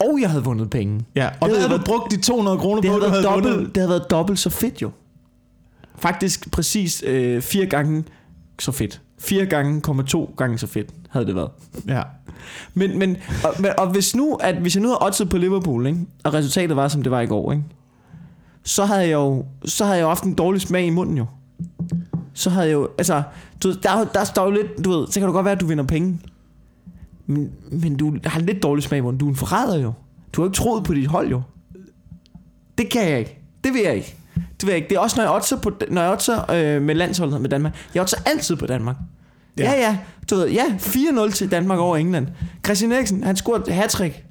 Og 0.00 0.18
jeg 0.20 0.30
havde 0.30 0.44
vundet 0.44 0.70
penge. 0.70 1.00
ja. 1.14 1.26
Og 1.40 1.48
Det 1.48 1.56
hvad 1.58 1.68
havde 1.68 1.78
du 1.80 1.84
brugt 1.84 2.10
de 2.10 2.20
200 2.22 2.58
kroner 2.58 2.80
Det 2.82 2.88
på, 2.90 2.92
havde, 2.98 3.04
du 3.06 3.10
havde 3.10 3.24
dobbelt, 3.24 3.54
vundet? 3.56 3.74
det 3.74 3.76
havde 3.76 3.90
været 3.90 4.10
dobbelt 4.10 4.38
så 4.38 4.50
fedt 4.50 4.82
jo. 4.82 4.90
Faktisk 5.96 6.50
præcis 6.52 7.02
øh, 7.06 7.42
fire 7.42 7.66
gange 7.66 8.04
så 8.60 8.72
fedt. 8.72 9.00
Fire 9.18 9.46
gange, 9.46 9.80
komma 9.80 10.02
to 10.02 10.34
gange 10.36 10.58
så 10.58 10.66
fedt 10.66 10.90
havde 11.10 11.26
det 11.26 11.34
været. 11.34 11.50
Ja. 11.88 12.02
Men, 12.74 12.98
men, 12.98 13.16
og, 13.44 13.54
men, 13.58 13.70
og 13.78 13.86
hvis 13.86 14.16
nu, 14.16 14.34
at 14.34 14.56
hvis 14.56 14.74
jeg 14.74 14.82
nu 14.82 14.88
havde 14.88 15.02
oddset 15.02 15.28
på 15.28 15.36
Liverpool, 15.36 15.86
ikke? 15.86 15.98
og 16.24 16.34
resultatet 16.34 16.76
var, 16.76 16.88
som 16.88 17.02
det 17.02 17.12
var 17.12 17.20
i 17.20 17.26
går, 17.26 17.52
ikke? 17.52 17.64
så 18.62 18.84
havde 18.84 19.00
jeg 19.00 19.12
jo, 19.12 19.44
så 19.64 19.84
havde 19.84 19.96
jeg 19.96 20.02
jo 20.02 20.08
haft 20.08 20.24
en 20.24 20.34
dårlig 20.34 20.60
smag 20.60 20.86
i 20.86 20.90
munden 20.90 21.16
jo. 21.16 21.26
Så 22.34 22.50
havde 22.50 22.66
jeg 22.66 22.72
jo, 22.72 22.88
altså, 22.98 23.22
du, 23.62 23.72
der, 23.72 24.04
der 24.04 24.24
står 24.24 24.44
jo 24.44 24.50
lidt, 24.50 24.84
du 24.84 24.90
ved, 24.90 25.06
så 25.06 25.20
kan 25.20 25.26
det 25.26 25.32
godt 25.32 25.44
være, 25.44 25.54
at 25.54 25.60
du 25.60 25.66
vinder 25.66 25.84
penge. 25.84 26.20
Men, 27.26 27.50
men 27.70 27.96
du 27.96 28.16
har 28.24 28.40
lidt 28.40 28.62
dårlig 28.62 28.84
smag 28.84 28.98
i 28.98 29.00
munden. 29.00 29.18
Du 29.18 29.26
er 29.26 29.30
en 29.30 29.36
forræder 29.36 29.78
jo. 29.78 29.92
Du 30.32 30.40
har 30.40 30.46
jo 30.46 30.50
ikke 30.50 30.56
troet 30.56 30.84
på 30.84 30.94
dit 30.94 31.06
hold 31.06 31.28
jo. 31.30 31.42
Det 32.78 32.90
kan 32.90 33.08
jeg 33.08 33.18
ikke. 33.18 33.38
Det 33.64 33.72
vil 33.72 33.82
jeg 33.82 33.94
ikke. 33.94 34.16
Det 34.34 34.62
vil 34.62 34.68
jeg 34.68 34.76
ikke. 34.76 34.88
Det 34.88 34.96
er 34.96 35.00
også, 35.00 35.16
når 35.16 35.24
jeg 35.24 35.32
oddser, 35.32 35.56
på, 35.56 35.72
når 35.90 36.02
jeg 36.02 36.10
oddser 36.10 36.50
øh, 36.50 36.82
med 36.82 36.94
landsholdet 36.94 37.40
med 37.40 37.50
Danmark. 37.50 37.74
Jeg 37.94 38.02
oddser 38.02 38.16
altid 38.26 38.56
på 38.56 38.66
Danmark. 38.66 38.96
Ja. 39.58 39.72
Ja, 39.72 39.80
ja. 39.80 39.98
Du 40.30 40.34
ved, 40.36 40.48
ja, 40.48 40.64
4-0 40.78 41.32
til 41.32 41.50
Danmark 41.50 41.78
over 41.78 41.96
England. 41.96 42.26
Christian 42.64 42.92
Eriksen, 42.92 43.24
han 43.24 43.36
scorede 43.36 43.72
hat-trick. 43.72 44.24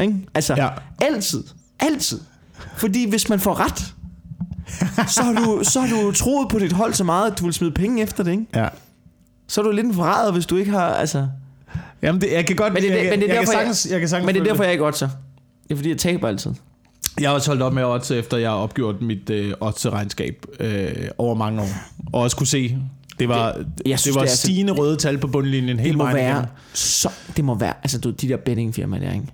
Ikke? 0.00 0.14
Altså, 0.34 0.54
Ja. 0.54 0.68
altid. 1.00 1.44
Altid. 1.80 2.20
Fordi 2.76 3.08
hvis 3.10 3.28
man 3.28 3.40
får 3.40 3.60
ret, 3.60 3.94
så 5.10 5.22
har, 5.22 5.32
du, 5.32 5.60
så 5.62 5.80
har 5.80 5.88
du 6.02 6.12
troet 6.12 6.48
på 6.48 6.58
dit 6.58 6.72
hold 6.72 6.94
så 6.94 7.04
meget, 7.04 7.30
at 7.32 7.38
du 7.38 7.44
vil 7.44 7.52
smide 7.54 7.72
penge 7.72 8.02
efter 8.02 8.24
det, 8.24 8.30
ikke? 8.30 8.46
Ja. 8.54 8.68
Så 9.48 9.60
er 9.60 9.64
du 9.64 9.70
lidt 9.70 9.86
en 9.86 9.94
forræder, 9.94 10.32
hvis 10.32 10.46
du 10.46 10.56
ikke 10.56 10.70
har, 10.70 10.86
altså... 10.94 11.26
Jamen, 12.02 12.20
det, 12.20 12.32
jeg 12.32 12.46
kan 12.46 12.56
godt... 12.56 12.72
Men 12.72 12.82
det, 12.82 12.90
jeg, 12.90 12.98
men 13.10 13.20
det 13.20 13.30
er 13.30 13.34
jeg, 13.34 13.40
derfor, 13.40 13.52
sagtens, 13.52 13.86
jeg, 13.90 14.00
kan 14.00 14.08
sagtens 14.08 14.26
men 14.26 14.34
det 14.34 14.40
er 14.40 14.44
derfor, 14.44 14.62
jeg 14.62 14.72
ikke 14.72 14.84
oddser. 14.86 15.08
Det 15.62 15.70
er 15.70 15.76
fordi, 15.76 15.88
jeg 15.88 15.98
taber 15.98 16.28
altid. 16.28 16.50
Jeg 17.20 17.28
har 17.30 17.34
også 17.34 17.50
holdt 17.50 17.62
op 17.62 17.72
med 17.72 17.84
odds, 17.84 18.10
efter 18.10 18.36
jeg 18.36 18.50
har 18.50 18.56
opgjort 18.56 19.02
mit 19.02 19.30
øh, 19.30 19.54
odds-regnskab 19.60 20.46
øh, 20.60 20.92
over 21.18 21.34
mange 21.34 21.62
år. 21.62 21.68
Og 22.12 22.20
også 22.22 22.36
kunne 22.36 22.46
se, 22.46 22.78
det 23.22 23.28
var, 23.28 23.52
det, 23.52 23.64
jeg 23.86 23.92
det 23.92 24.00
synes, 24.00 24.14
var 24.16 24.22
det 24.22 24.30
er 24.30 24.36
stigende 24.36 24.72
røde 24.72 24.96
tal 24.96 25.18
på 25.18 25.26
bundlinjen 25.26 25.80
hele 25.80 25.88
Det 25.88 25.98
må 25.98 26.04
vejen 26.04 26.16
være 26.16 26.30
igennem. 26.30 26.74
så... 26.74 27.10
Det 27.36 27.44
må 27.44 27.54
være... 27.54 27.74
Altså, 27.82 27.98
du, 27.98 28.10
de 28.10 28.28
der 28.28 28.36
bettingfirmaer 28.36 29.00
der, 29.00 29.12
ikke? 29.12 29.26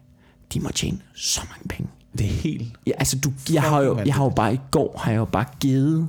De 0.54 0.60
må 0.60 0.70
tjene 0.74 0.98
så 1.14 1.40
mange 1.50 1.68
penge. 1.68 1.90
Det 2.18 2.26
er 2.26 2.30
helt... 2.30 2.72
Ja, 2.86 2.92
altså, 2.98 3.18
du, 3.18 3.32
jeg, 3.52 3.62
har 3.62 3.82
jo, 3.82 3.98
jeg 4.06 4.14
har 4.14 4.24
jo 4.24 4.30
bare 4.30 4.54
i 4.54 4.60
går, 4.70 5.00
har 5.04 5.10
jeg 5.10 5.18
jo 5.18 5.24
bare 5.24 5.44
givet 5.60 6.08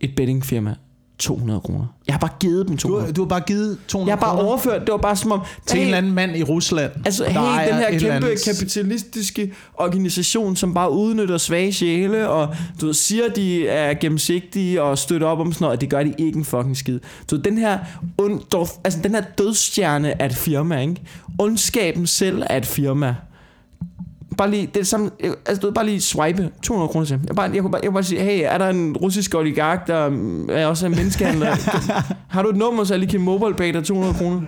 et 0.00 0.16
bettingfirma 0.16 0.74
200 1.18 1.60
kroner. 1.60 1.86
Jeg 2.06 2.14
har 2.14 2.18
bare 2.20 2.30
givet 2.40 2.68
dem 2.68 2.76
Du, 2.76 2.80
200. 2.80 3.06
har- 3.06 3.12
du 3.12 3.22
har 3.22 3.28
bare 3.28 3.40
givet 3.40 3.78
200 3.88 4.10
Jeg 4.10 4.16
har 4.18 4.26
bare 4.26 4.36
kroner 4.36 4.48
overført, 4.48 4.80
det 4.80 4.92
var 4.92 4.96
bare 4.98 5.16
som 5.16 5.32
om... 5.32 5.40
til 5.66 5.76
en 5.76 5.80
hey, 5.80 5.84
eller 5.86 5.98
anden 5.98 6.12
mand 6.12 6.36
i 6.36 6.42
Rusland. 6.42 6.92
Altså, 7.04 7.24
hey, 7.24 7.32
den 7.68 7.74
her 7.74 7.90
kæmpe 7.90 8.08
andet- 8.12 8.44
kapitalistiske 8.44 9.52
organisation, 9.74 10.56
som 10.56 10.74
bare 10.74 10.90
udnytter 10.90 11.38
svage 11.38 11.72
sjæle, 11.72 12.28
og 12.28 12.54
du 12.80 12.86
ved, 12.86 12.94
siger, 12.94 13.28
de 13.28 13.68
er 13.68 13.94
gennemsigtige 13.94 14.82
og 14.82 14.98
støtter 14.98 15.26
op 15.26 15.40
om 15.40 15.52
sådan 15.52 15.64
noget, 15.64 15.76
og 15.76 15.80
det 15.80 15.90
gør 15.90 16.02
de 16.02 16.14
ikke 16.18 16.38
en 16.38 16.44
fucking 16.44 16.76
skid. 16.76 17.00
Så 17.28 17.36
den 17.36 17.58
her, 17.58 17.78
und, 18.18 18.40
altså, 18.84 18.98
den 19.04 19.14
her 19.14 19.22
dødstjerne 19.38 20.20
er 20.22 20.26
et 20.26 20.34
firma, 20.34 20.80
ikke? 20.80 21.02
Ondskaben 21.38 22.06
selv 22.06 22.42
er 22.50 22.56
et 22.56 22.66
firma. 22.66 23.14
Bare 24.38 24.50
lige, 24.50 24.66
det 24.66 24.80
er 24.80 24.84
samme, 24.84 25.10
altså 25.46 25.60
du 25.60 25.66
ved, 25.66 25.74
bare 25.74 25.86
lige 25.86 26.00
swipe 26.00 26.50
200 26.62 26.88
kroner 26.92 27.06
til. 27.06 27.20
Jeg, 27.26 27.36
bare, 27.36 27.50
jeg, 27.54 27.60
kunne 27.62 27.70
bare, 27.70 27.80
jeg 27.82 27.88
kunne 27.88 27.94
bare 27.94 28.04
sige, 28.04 28.20
hey, 28.20 28.42
er 28.44 28.58
der 28.58 28.68
en 28.68 28.96
russisk 28.96 29.34
oligark, 29.34 29.86
der 29.86 30.08
mm, 30.08 30.48
er 30.50 30.66
også 30.66 30.86
en 30.86 30.92
menneskehandler? 30.96 31.56
Har 32.34 32.42
du 32.42 32.48
et 32.48 32.56
nummer, 32.56 32.84
så 32.84 32.94
jeg 32.94 32.98
lige 33.00 33.10
kan 33.10 33.20
mobile 33.20 33.54
pay 33.54 33.72
dig 33.72 33.84
200 33.84 34.14
kroner? 34.14 34.40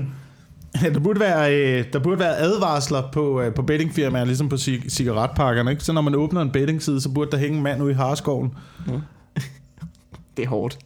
Ja, 0.83 0.89
der 0.91 1.01
burde 1.01 1.21
være, 1.21 1.55
øh, 1.57 1.85
der 1.93 1.99
burde 1.99 2.19
være 2.21 2.37
advarsler 2.37 3.03
på, 3.13 3.41
øh, 3.41 3.55
på 3.55 3.63
bettingfirmaer, 3.63 4.25
ligesom 4.25 4.49
på 4.49 4.57
cig- 4.57 4.89
cigaretpakkerne. 4.89 5.71
Ikke? 5.71 5.85
Så 5.85 5.93
når 5.93 6.01
man 6.01 6.15
åbner 6.15 6.41
en 6.43 6.51
bettingside, 6.51 7.01
så 7.01 7.09
burde 7.09 7.31
der 7.31 7.37
hænge 7.37 7.57
en 7.57 7.63
mand 7.63 7.83
ude 7.83 7.91
i 7.93 7.95
Harskoven, 7.95 8.55
Det 10.37 10.45
er 10.45 10.49
hårdt. 10.49 10.79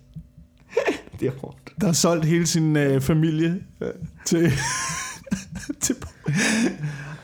det 1.21 1.29
er 1.29 1.33
hårdt. 1.41 1.57
der 1.81 1.87
har 1.87 1.93
solgt 1.93 2.25
hele 2.25 2.47
sin 2.47 2.77
øh, 2.77 3.01
familie 3.01 3.55
øh, 3.81 3.89
til... 4.27 4.53
til 5.81 5.95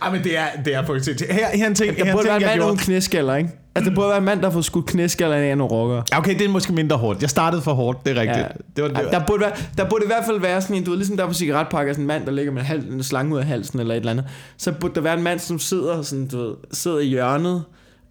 ej, 0.07 0.13
men 0.13 0.25
det 0.25 0.39
er, 0.39 0.47
det 0.65 0.75
er 0.75 0.87
faktisk... 0.87 1.21
Her, 1.31 1.35
her 1.35 1.65
er 1.65 1.67
en 1.67 1.75
ting, 1.75 1.97
her 1.97 1.97
Der 1.97 2.05
er 2.05 2.09
en 2.09 2.13
burde 2.13 2.29
ting, 2.29 2.43
være 2.43 2.53
en 2.55 2.59
mand 2.59 2.71
uden 2.71 2.79
knæskaller, 2.79 3.35
ikke? 3.35 3.51
Altså, 3.75 3.91
der 3.91 3.95
burde 3.95 4.09
være 4.09 4.19
en 4.19 4.25
mand, 4.25 4.43
der 4.43 4.51
får 4.51 4.61
skudt 4.61 4.87
knæskaller 4.87 5.37
af 5.37 5.59
nogle 5.59 5.73
rockere. 5.73 6.03
Ja, 6.13 6.19
Okay, 6.19 6.39
det 6.39 6.45
er 6.45 6.49
måske 6.49 6.73
mindre 6.73 6.97
hårdt. 6.97 7.23
Jeg 7.23 7.31
startede 7.31 7.63
for 7.63 7.73
hårdt, 7.75 8.07
det 8.07 8.17
er 8.17 8.21
rigtigt. 8.21 8.39
Ja. 8.39 8.49
Det 8.77 8.85
var, 8.85 8.89
det 8.89 9.05
var, 9.05 9.11
Der 9.11 9.27
burde, 9.27 9.41
være, 9.41 9.53
der 9.77 9.89
burde 9.89 10.05
i 10.05 10.07
hvert 10.07 10.25
fald 10.27 10.41
være 10.41 10.63
sådan 10.63 10.77
en, 10.77 10.85
du 10.85 10.91
ved, 10.91 10.99
ligesom 10.99 11.17
der 11.17 11.27
på 11.27 11.33
cigaretpakker, 11.33 11.93
sådan 11.93 12.03
en 12.03 12.07
mand, 12.07 12.27
der 12.27 12.33
ligger 12.33 12.53
med 12.53 12.61
en, 12.61 12.67
hal, 12.67 12.85
en 12.93 13.03
slange 13.03 13.35
ud 13.35 13.39
af 13.39 13.45
halsen 13.45 13.81
eller 13.81 13.95
et 13.95 13.99
eller 13.99 14.11
andet. 14.11 14.25
Så 14.57 14.73
burde 14.73 14.95
der 14.95 15.01
være 15.01 15.15
en 15.15 15.23
mand, 15.23 15.39
som 15.39 15.59
sidder, 15.59 16.03
sådan, 16.03 16.29
du 16.29 16.39
ved, 16.39 16.55
sidder 16.73 16.99
i 16.99 17.07
hjørnet 17.07 17.65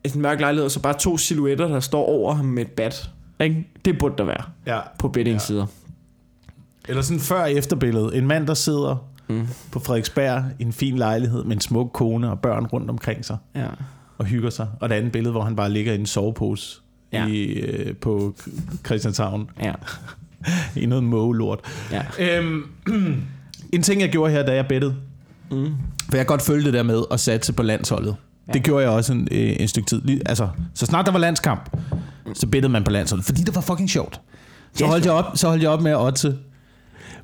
i 0.04 0.12
en 0.16 0.22
mørk 0.22 0.40
lejlighed, 0.40 0.66
og 0.66 0.72
så 0.72 0.80
bare 0.80 0.98
to 0.98 1.18
silhuetter, 1.18 1.68
der 1.68 1.80
står 1.80 2.06
over 2.06 2.34
ham 2.34 2.46
med 2.46 2.62
et 2.64 2.72
bat. 2.72 3.10
Ikke? 3.40 3.68
Det 3.86 3.98
burde 4.00 4.16
der 4.18 4.24
være 4.24 4.44
ja. 4.66 4.80
på 5.00 5.08
bettingsider. 5.08 5.66
Eller 6.90 7.02
sådan 7.02 7.20
før- 7.20 7.42
og 7.42 7.52
efterbillede. 7.52 8.16
En 8.16 8.28
mand, 8.28 8.48
der 8.48 8.54
sidder 8.54 9.08
Mm. 9.30 9.48
på 9.72 9.80
Frederiksberg 9.80 10.44
i 10.60 10.64
en 10.64 10.74
fin 10.74 10.98
lejlighed 10.98 11.44
med 11.44 11.56
en 11.56 11.62
smuk 11.62 11.90
kone 11.94 12.32
og 12.32 12.40
børn 12.40 12.66
rundt 12.66 12.90
omkring 12.90 13.26
sig 13.26 13.38
Ja. 13.56 13.68
og 14.18 14.26
hygger 14.26 14.50
sig. 14.50 14.68
Og 14.80 14.90
det 14.90 14.96
andet 14.96 15.12
billede, 15.12 15.32
hvor 15.32 15.42
han 15.44 15.56
bare 15.56 15.70
ligger 15.72 15.94
i 15.94 15.96
en 16.00 16.06
sovepose 16.06 16.80
Ja. 17.14 17.28
i, 17.28 17.44
øh, 17.44 17.96
på 17.96 18.36
Christianshavn. 18.86 19.50
ja. 19.64 19.74
I 20.82 20.86
noget 20.86 21.04
mågelort. 21.04 21.60
Ja. 21.92 22.02
Øhm, 22.20 22.64
en 23.74 23.82
ting, 23.84 24.02
jeg 24.02 24.10
gjorde 24.10 24.32
her, 24.34 24.44
da 24.46 24.56
jeg 24.56 24.66
bettede, 24.68 24.96
Mm. 25.52 25.74
for 26.10 26.18
jeg 26.18 26.26
godt 26.26 26.42
følge 26.42 26.66
det 26.66 26.74
der 26.74 26.84
med 26.84 27.04
at 27.12 27.20
satse 27.20 27.54
på 27.54 27.64
landsholdet. 27.64 28.16
Ja. 28.48 28.54
Det 28.54 28.64
gjorde 28.64 28.84
jeg 28.84 28.92
også 28.92 29.14
en, 29.14 29.28
øh, 29.32 29.56
en 29.60 29.68
stykke 29.68 29.88
tid. 29.88 30.02
Altså, 30.26 30.48
så 30.74 30.86
snart 30.86 31.06
der 31.06 31.12
var 31.12 31.20
landskamp, 31.20 31.78
så 32.34 32.48
bettede 32.48 32.72
man 32.72 32.84
på 32.84 32.92
landsholdet, 32.92 33.26
fordi 33.26 33.42
det 33.42 33.56
var 33.56 33.62
fucking 33.62 33.90
sjovt. 33.90 34.22
Så 34.74 34.86
holdt 34.86 35.06
jeg 35.06 35.14
op, 35.14 35.26
så 35.38 35.48
holdt 35.50 35.64
jeg 35.64 35.70
op 35.72 35.82
med 35.82 35.92
at 35.92 35.98
oddse. 36.02 36.38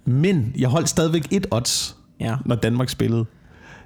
Men 0.06 0.54
jeg 0.58 0.70
holdt 0.70 0.90
stadigvæk 0.90 1.28
et 1.32 1.48
odds, 1.52 1.96
Ja. 2.20 2.36
når 2.46 2.56
Danmark 2.56 2.90
spillede. 2.90 3.26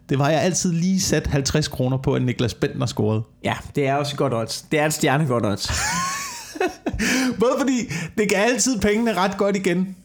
Det 0.10 0.20
var, 0.20 0.30
jeg 0.30 0.42
altid 0.42 0.72
lige 0.72 1.02
sat 1.02 1.28
50 1.28 1.68
kroner 1.68 1.98
på, 1.98 2.14
at 2.14 2.22
Niklas 2.22 2.54
Bentner 2.54 2.86
scorede. 2.86 3.24
ja, 3.44 3.54
det 3.76 3.88
er 3.88 3.96
også 3.96 4.14
et 4.14 4.18
godt 4.18 4.34
odds. 4.34 4.62
Det 4.72 4.80
er 4.80 4.86
et 4.86 4.94
stjernegodt 4.94 5.46
odds. 5.46 5.70
Både 7.40 7.52
fordi 7.60 7.80
det 8.18 8.30
gav 8.30 8.40
altid 8.54 8.80
pengene 8.80 9.14
ret 9.14 9.38
godt 9.38 9.56
igen, 9.56 9.96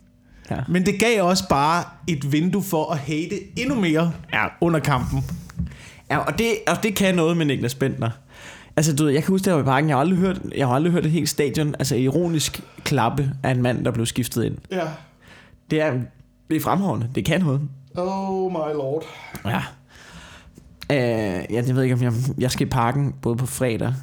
Ja. 0.50 0.56
men 0.68 0.86
det 0.86 1.00
gav 1.00 1.22
også 1.24 1.48
bare 1.48 1.84
et 2.08 2.32
vindue 2.32 2.62
for 2.62 2.92
at 2.92 2.98
hate 2.98 3.58
endnu 3.60 3.74
mere 3.80 4.12
Ja. 4.32 4.44
under 4.60 4.80
kampen. 4.80 5.24
Ja, 6.10 6.18
og 6.18 6.38
det, 6.38 6.46
og 6.68 6.82
det 6.82 6.94
kan 6.96 7.14
noget 7.14 7.36
med 7.36 7.46
Niklas 7.46 7.74
Bentner. 7.74 8.10
Altså, 8.76 8.96
du 8.96 9.04
ved, 9.04 9.12
jeg 9.12 9.22
kan 9.22 9.32
huske, 9.32 9.44
der 9.44 9.52
var 9.52 9.60
i 9.60 9.64
parken, 9.64 9.88
jeg 9.90 9.96
har 9.96 10.00
aldrig 10.00 10.18
hørt, 10.18 10.40
jeg 10.56 10.66
har 10.66 10.74
aldrig 10.74 10.92
hørt 10.92 11.04
et 11.06 11.10
helt 11.12 11.28
stadion, 11.28 11.74
altså 11.78 11.94
ironisk 11.96 12.60
klappe 12.84 13.30
af 13.42 13.50
en 13.50 13.62
mand, 13.62 13.84
der 13.84 13.90
blev 13.90 14.06
skiftet 14.06 14.44
ind. 14.44 14.56
Ja. 14.70 14.84
Det 15.70 15.80
er, 15.80 16.00
det 16.50 16.56
er 16.56 16.60
fremragende. 16.60 17.10
Det 17.14 17.24
kan 17.24 17.40
noget. 17.40 17.68
Oh 17.96 18.52
my 18.52 18.72
lord. 18.74 19.02
Ja. 19.44 19.62
Øh, 20.92 21.44
ja, 21.50 21.62
jeg 21.66 21.74
ved 21.76 21.82
ikke, 21.82 21.94
om 21.94 22.02
jeg, 22.02 22.12
jeg 22.38 22.50
skal 22.50 22.66
i 22.66 22.70
parken 22.70 23.12
både 23.22 23.36
på 23.36 23.46
fredag 23.46 23.94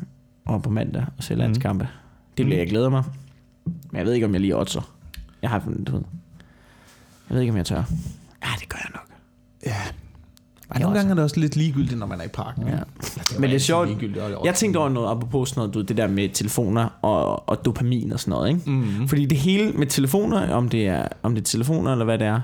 og 0.46 0.64
på 0.64 0.70
mandag 0.70 1.06
og 1.18 1.24
se 1.24 1.36
landskampe. 1.36 1.88
Det 2.38 2.46
bliver 2.46 2.48
Mhm. 2.58 2.60
jeg 2.60 2.68
glæder 2.70 2.90
mig. 2.90 3.04
Men 3.66 3.98
jeg 3.98 4.06
ved 4.06 4.14
ikke, 4.14 4.26
om 4.26 4.34
jeg 4.34 4.42
lige 4.42 4.58
oddser. 4.58 4.94
Jeg 5.42 5.50
har 5.50 5.60
du 5.84 5.92
ved. 5.92 6.02
Jeg 7.30 7.36
ved 7.36 7.42
ikke, 7.42 7.52
om 7.52 7.58
jeg 7.58 7.66
tør. 7.66 7.84
Ja, 8.44 8.50
det 8.60 8.70
gør 8.70 8.78
jeg 8.84 8.92
nok. 8.94 9.08
Ja. 9.66 9.82
Jeg 10.74 10.82
Nogle 10.82 10.98
gange 10.98 11.12
er 11.12 11.16
det 11.16 11.24
også 11.24 11.40
lidt 11.40 11.56
ligegyldigt, 11.56 12.00
når 12.00 12.06
man 12.06 12.20
er 12.20 12.26
i 12.26 12.28
parken. 12.28 12.68
Ja. 12.68 12.74
ikke? 12.74 12.82
Men 13.40 13.50
det 13.50 13.56
er 13.56 13.60
sjovt. 13.60 13.90
Jeg 14.46 14.56
tænkte 14.56 14.78
over 14.78 14.90
noget, 14.90 15.12
apropos 15.12 15.50
sådan 15.50 15.60
noget, 15.60 15.74
du 15.74 15.82
det 15.82 15.98
der 15.98 16.08
med 16.08 16.30
telefoner 16.30 16.90
og, 17.02 17.50
og 17.50 17.66
dopamin 17.66 18.12
og 18.12 18.20
sådan 18.20 18.32
noget, 18.32 18.50
ikke? 18.50 18.72
Mm. 18.72 19.08
Fordi 19.08 19.26
det 19.26 19.38
hele 19.38 19.72
med 19.72 19.88
telefoner, 19.88 20.54
om 20.54 20.70
det 20.70 20.88
er, 20.88 21.08
om 21.24 21.36
det 21.36 21.42
er 21.42 21.46
telefoner 21.46 21.92
eller 21.92 22.06
hvad 22.06 22.18
det 22.18 22.28
er, 22.28 22.42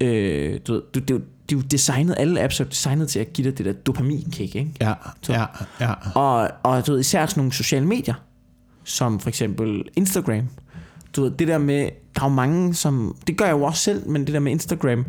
øh, 0.00 0.60
du 0.66 0.72
ved, 0.72 0.82
du, 0.94 1.00
det, 1.00 1.10
er 1.10 1.14
jo, 1.14 1.20
det 1.50 1.56
er 1.56 1.60
jo 1.60 1.62
designet, 1.70 2.14
alle 2.18 2.40
apps 2.40 2.60
er 2.60 2.64
designet 2.64 3.08
til 3.08 3.18
at 3.18 3.32
give 3.32 3.50
dig 3.50 3.58
det 3.58 3.66
der 3.66 3.72
dopaminkick, 3.72 4.54
ikke? 4.54 4.70
Ja, 4.80 4.94
ja, 5.28 5.44
ja. 5.80 5.92
Og, 6.14 6.50
og 6.62 6.86
du 6.86 6.92
ved, 6.92 7.00
især 7.00 7.26
sådan 7.26 7.40
nogle 7.40 7.52
sociale 7.52 7.86
medier, 7.86 8.14
som 8.84 9.20
for 9.20 9.28
eksempel 9.28 9.84
Instagram. 9.96 10.48
Du 11.16 11.22
ved, 11.22 11.30
det 11.30 11.48
der 11.48 11.58
med, 11.58 11.88
der 12.14 12.20
er 12.20 12.24
jo 12.24 12.34
mange, 12.34 12.74
som, 12.74 13.16
det 13.26 13.36
gør 13.36 13.44
jeg 13.44 13.52
jo 13.52 13.62
også 13.62 13.82
selv, 13.82 14.08
men 14.08 14.24
det 14.24 14.34
der 14.34 14.40
med 14.40 14.52
Instagram, 14.52 15.04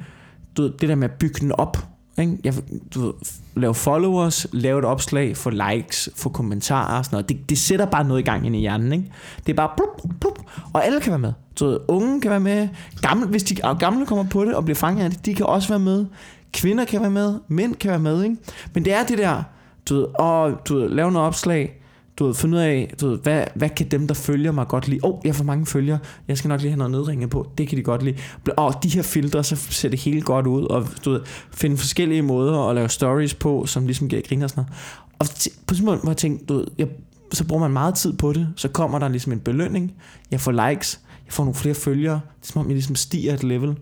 du 0.57 0.62
ved, 0.62 0.71
det 0.81 0.89
der 0.89 0.95
med 0.95 1.10
at 1.10 1.15
bygge 1.19 1.39
den 1.39 1.51
op, 1.51 1.77
ikke? 2.19 2.38
Jeg, 2.43 2.53
du 2.95 3.01
ved, 3.01 3.13
lave 3.56 3.73
followers, 3.73 4.47
lave 4.51 4.80
et 4.80 4.86
opslag, 4.86 5.38
få 5.38 5.49
likes, 5.49 6.10
få 6.15 6.30
kommentarer 6.30 6.97
og 6.97 7.06
sådan 7.06 7.15
noget. 7.15 7.30
Det, 7.30 7.49
det 7.49 7.58
sætter 7.58 7.86
bare 7.86 8.03
noget 8.03 8.19
i 8.21 8.23
gang 8.23 8.45
ind 8.45 8.56
i 8.56 8.60
hjernen, 8.60 8.93
ikke? 8.93 9.12
Det 9.45 9.51
er 9.51 9.56
bare 9.56 9.69
plup, 9.77 10.19
plup, 10.21 10.39
og 10.73 10.86
alle 10.86 11.01
kan 11.01 11.12
være 11.12 11.19
med. 11.19 11.34
Du 11.60 11.65
ved, 11.65 11.80
unge 11.88 12.21
kan 12.21 12.32
være 12.32 12.39
med, 12.39 12.67
gamle, 13.01 13.27
hvis 13.27 13.43
de 13.43 13.56
og 13.63 13.77
gamle 13.77 14.06
kommer 14.06 14.25
på 14.30 14.45
det 14.45 14.56
og 14.56 14.63
bliver 14.63 14.75
fanget 14.75 15.03
af 15.03 15.12
det, 15.12 15.25
de 15.25 15.36
kan 15.36 15.45
også 15.45 15.69
være 15.69 15.80
med. 15.80 16.06
Kvinder 16.53 16.86
kan 16.86 17.01
være 17.01 17.12
med, 17.12 17.39
mænd 17.47 17.75
kan 17.75 17.91
være 17.91 17.99
med, 17.99 18.23
ikke? 18.23 18.38
Men 18.73 18.86
det 18.86 18.93
er 18.93 19.03
det 19.03 19.17
der, 19.17 19.43
du 19.89 19.95
ved, 19.95 20.06
og 20.19 20.51
du 20.67 20.80
ved, 20.80 20.89
lave 20.89 21.12
noget 21.12 21.27
opslag, 21.27 21.82
du 22.19 22.25
ved, 22.25 22.36
finde 22.36 22.58
ud 22.58 22.62
af, 22.62 22.93
du 23.01 23.10
ved, 23.10 23.17
hvad, 23.17 23.43
hvad 23.56 23.69
kan 23.69 23.88
dem, 23.88 24.08
der 24.08 24.13
følger 24.15 24.51
mig 24.51 24.67
godt 24.67 24.88
lide? 24.88 24.99
Åh, 25.03 25.12
oh, 25.13 25.19
jeg 25.25 25.36
for 25.36 25.43
mange 25.43 25.65
følgere, 25.65 25.99
jeg 26.27 26.38
skal 26.38 26.47
nok 26.49 26.62
lige 26.62 26.71
have 26.71 26.77
noget 26.77 26.91
nedringet 26.91 27.30
på, 27.30 27.51
det 27.58 27.67
kan 27.67 27.77
de 27.77 27.84
godt 27.84 28.03
lide. 28.03 28.17
Og 28.58 28.65
oh, 28.65 28.73
de 28.84 28.89
her 28.89 29.01
filtre, 29.01 29.43
så 29.43 29.56
ser 29.56 29.89
det 29.89 29.99
helt 29.99 30.25
godt 30.25 30.47
ud, 30.47 30.63
og 30.63 30.88
du 31.06 31.12
ved, 31.12 31.21
finde 31.51 31.77
forskellige 31.77 32.21
måder 32.21 32.69
at 32.69 32.75
lave 32.75 32.89
stories 32.89 33.34
på, 33.34 33.65
som 33.65 33.86
ligesom 33.86 34.10
giver 34.10 34.21
griner 34.30 34.43
og 34.45 34.49
sådan 34.49 34.63
noget. 34.63 34.77
Og 35.19 35.27
på 35.67 35.73
sådan 35.73 35.86
måde, 35.86 35.97
hvor 35.97 36.10
jeg 36.10 36.17
tænkte, 36.17 36.45
du 36.45 36.53
ved, 36.58 36.67
jeg, 36.77 36.88
så 37.34 37.43
bruger 37.43 37.62
man 37.62 37.71
meget 37.71 37.95
tid 37.95 38.13
på 38.13 38.34
det, 38.34 38.47
så 38.56 38.67
kommer 38.67 38.99
der 38.99 39.08
ligesom 39.08 39.32
en 39.34 39.39
belønning, 39.39 39.93
jeg 40.32 40.41
får 40.41 40.69
likes, 40.69 40.99
jeg 41.25 41.34
får 41.34 41.43
nogle 41.43 41.56
flere 41.56 41.75
følgere, 41.75 42.13
det 42.41 42.47
er 42.47 42.51
som 42.51 42.60
om 42.62 42.67
jeg 42.67 42.73
ligesom 42.75 42.95
stiger 42.95 43.34
et 43.34 43.43
level, 43.43 43.75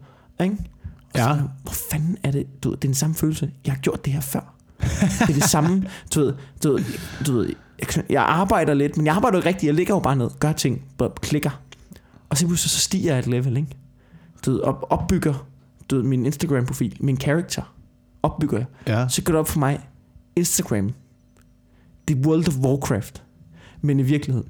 ikke? 0.44 0.56
Og 1.14 1.20
så, 1.20 1.30
Ja. 1.30 1.36
hvor 1.64 1.74
fanden 1.92 2.18
er 2.24 2.32
det, 2.32 2.64
du 2.64 2.70
ved, 2.70 2.78
det 2.78 2.84
er 2.84 2.88
den 2.88 2.96
samme 2.96 3.16
følelse, 3.16 3.52
jeg 3.66 3.74
har 3.74 3.80
gjort 3.80 4.06
det 4.06 4.14
her 4.14 4.22
før. 4.22 4.54
Det 5.20 5.30
er 5.30 5.34
det 5.34 5.44
samme, 5.44 5.84
du 6.16 6.20
ved, 6.20 6.34
du 6.64 6.72
ved, 6.72 6.84
du 7.28 7.34
ved 7.34 7.54
jeg, 7.80 8.04
jeg 8.10 8.24
arbejder 8.24 8.74
lidt, 8.74 8.98
men 8.98 9.06
jeg 9.06 9.16
arbejder 9.16 9.38
jo 9.38 9.40
ikke 9.40 9.50
rigtigt, 9.50 9.68
jeg 9.68 9.74
ligger 9.74 9.94
jo 9.94 10.00
bare 10.00 10.16
ned, 10.16 10.30
gør 10.40 10.52
ting, 10.52 10.82
bare 10.98 11.12
klikker. 11.22 11.62
Og 12.30 12.38
så 12.38 12.48
pludselig 12.48 12.70
så 12.72 12.80
stiger 12.80 13.12
jeg 13.12 13.20
et 13.20 13.28
level, 13.28 13.58
ikke? 13.58 13.70
Du 14.46 14.62
op, 14.62 14.86
opbygger, 14.90 15.48
du 15.90 16.04
min 16.04 16.26
Instagram-profil, 16.26 16.98
min 17.00 17.18
character, 17.18 17.76
opbygger 18.24 18.58
jeg. 18.58 18.68
ja. 18.88 19.08
Så 19.08 19.24
går 19.24 19.34
det 19.34 19.40
op 19.40 19.48
for 19.48 19.60
mig, 19.60 19.90
Instagram, 20.36 20.94
det 22.08 22.18
er 22.18 22.28
World 22.28 22.48
of 22.48 22.58
Warcraft, 22.58 23.24
men 23.82 24.00
i 24.00 24.04
virkeligheden. 24.04 24.50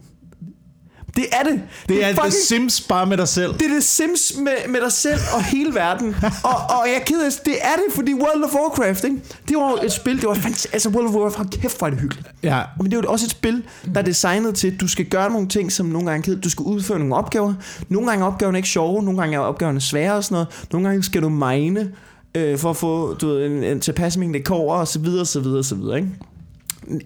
Det 1.15 1.25
er 1.32 1.43
det. 1.43 1.62
Det 1.89 2.04
er 2.06 2.10
fucking- 2.13 2.21
The 2.21 2.32
Sims 2.32 2.82
bare 2.82 3.06
med 3.06 3.17
dig 3.17 3.28
selv. 3.28 3.54
det 3.54 3.62
er 3.62 3.73
det 3.73 3.84
Sims 3.84 4.34
med, 4.38 4.54
med 4.69 4.82
dig 4.82 4.91
selv 4.91 5.19
og 5.34 5.43
hele 5.43 5.75
verden. 5.75 6.15
og, 6.43 6.56
og 6.69 6.84
jeg 6.88 6.95
er 6.95 7.04
ked 7.06 7.21
af 7.25 7.32
det. 7.32 7.45
Det 7.45 7.56
er 7.62 7.75
det, 7.75 7.95
fordi 7.95 8.13
World 8.13 8.43
of 8.43 8.54
Warcraft, 8.56 9.04
ikke? 9.04 9.17
Det 9.49 9.58
var 9.58 9.80
et 9.84 9.91
spil, 9.91 10.15
det 10.21 10.28
var 10.28 10.34
fantastisk. 10.34 10.73
Altså 10.73 10.89
World 10.89 11.08
of 11.08 11.13
Warcraft, 11.13 11.49
kæft, 11.62 11.78
hvor 11.78 11.88
er 11.88 11.91
det 11.91 11.99
hyggeligt. 11.99 12.28
Ja. 12.43 12.62
Men 12.78 12.86
det 12.91 12.97
er 12.97 13.01
jo 13.04 13.12
også 13.12 13.25
et 13.25 13.32
spil, 13.32 13.63
der 13.93 13.99
er 13.99 14.06
designet 14.06 14.56
til, 14.56 14.67
at 14.71 14.82
du 14.82 14.88
skal 14.88 15.06
gøre 15.06 15.32
nogle 15.32 15.47
ting, 15.47 15.71
som 15.71 15.86
nogle 15.86 16.08
gange 16.08 16.19
er 16.19 16.23
kedeligt. 16.25 16.43
Du 16.43 16.49
skal 16.49 16.63
udføre 16.63 16.99
nogle 16.99 17.15
opgaver. 17.15 17.54
Nogle 17.89 18.10
gange 18.10 18.23
er 18.25 18.28
opgaverne 18.28 18.58
ikke 18.58 18.69
sjove, 18.69 19.04
nogle 19.04 19.19
gange 19.19 19.36
er 19.36 19.39
opgaverne 19.39 19.82
svære 19.82 20.13
og 20.13 20.23
sådan 20.23 20.34
noget. 20.36 20.47
Nogle 20.71 20.88
gange 20.88 21.04
skal 21.04 21.21
du 21.21 21.30
mine 21.30 21.91
øh, 22.36 22.58
for 22.58 22.69
at 22.69 22.78
få 22.78 23.13
du 23.13 23.28
ved, 23.28 23.45
en, 23.45 23.63
en 23.63 23.80
tilpas 23.80 24.17
mængde 24.17 24.39
kover 24.39 24.75
og 24.75 24.88
så 24.88 24.99
videre, 24.99 25.21
og 25.21 25.28
så 25.28 25.39
videre, 25.39 25.60
og 25.60 25.65
så 25.65 25.75
videre, 25.75 25.97
ikke? 25.97 26.10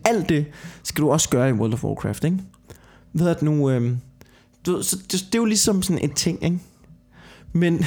Alt 0.05 0.29
det 0.29 0.45
skal 0.83 1.01
du 1.03 1.11
også 1.11 1.29
gøre 1.29 1.49
i 1.49 1.53
World 1.53 1.73
of 1.73 1.83
Warcraft, 1.83 2.23
ikke? 2.23 2.37
Ved 3.13 3.27
at 3.27 3.41
nu... 3.41 3.69
Øh, 3.69 3.91
du 4.65 4.71
ved, 4.75 4.83
så 4.83 4.95
det, 4.97 5.11
det, 5.11 5.35
er 5.35 5.39
jo 5.39 5.45
ligesom 5.45 5.81
sådan 5.81 6.03
en 6.03 6.13
ting, 6.13 6.43
ikke? 6.43 6.59
Men, 7.53 7.77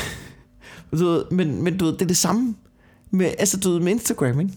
du 0.92 1.04
ved, 1.04 1.24
men, 1.30 1.62
men 1.62 1.76
du 1.78 1.84
ved, 1.84 1.92
det 1.92 2.02
er 2.02 2.06
det 2.06 2.16
samme 2.16 2.54
med, 3.10 3.26
altså, 3.38 3.56
du 3.60 3.70
ved, 3.70 3.80
med 3.80 3.92
Instagram, 3.92 4.40
ikke? 4.40 4.52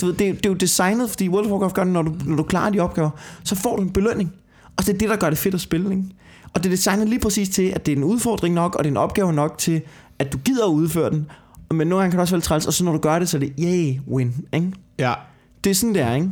Du 0.00 0.06
ved, 0.06 0.14
det, 0.14 0.28
er- 0.28 0.32
det 0.34 0.46
er 0.46 0.50
jo 0.50 0.56
designet, 0.56 1.10
fordi 1.10 1.28
World 1.28 1.46
of 1.46 1.52
Warcraft 1.52 1.74
gør 1.74 1.84
det, 1.84 1.92
når 1.92 2.02
du, 2.02 2.14
når 2.26 2.36
du 2.36 2.42
klarer 2.42 2.70
de 2.70 2.80
opgaver, 2.80 3.10
så 3.44 3.54
får 3.54 3.76
du 3.76 3.82
en 3.82 3.90
belønning. 3.90 4.32
Og 4.76 4.86
det 4.86 4.94
er 4.94 4.98
det, 4.98 5.08
der 5.08 5.16
gør 5.16 5.30
det 5.30 5.38
fedt 5.38 5.54
at 5.54 5.60
spille, 5.60 5.90
ikke? 5.90 6.04
Og 6.54 6.62
det 6.64 6.70
er 6.70 6.74
designet 6.76 7.08
lige 7.08 7.18
præcis 7.20 7.48
til, 7.48 7.62
at 7.62 7.86
det 7.86 7.92
er 7.92 7.96
en 7.96 8.04
udfordring 8.04 8.54
nok, 8.54 8.74
og 8.74 8.84
det 8.84 8.88
er 8.88 8.92
en 8.92 8.96
opgave 8.96 9.32
nok 9.32 9.58
til, 9.58 9.82
at 10.18 10.32
du 10.32 10.38
gider 10.38 10.64
at 10.66 10.70
udføre 10.72 11.10
den. 11.10 11.26
Men 11.70 11.86
nogle 11.86 12.02
gange 12.02 12.10
kan 12.10 12.18
det 12.18 12.22
også 12.22 12.34
være 12.34 12.40
træls, 12.42 12.66
og 12.66 12.72
så 12.72 12.84
når 12.84 12.92
du 12.92 12.98
gør 12.98 13.18
det, 13.18 13.28
så 13.28 13.36
er 13.36 13.40
det, 13.40 13.52
yay, 13.58 14.00
win, 14.08 14.34
ikke? 14.52 14.72
Ja. 14.98 15.14
Det 15.64 15.70
er 15.70 15.74
sådan, 15.74 15.94
det 15.94 16.02
er, 16.02 16.14
ikke? 16.14 16.30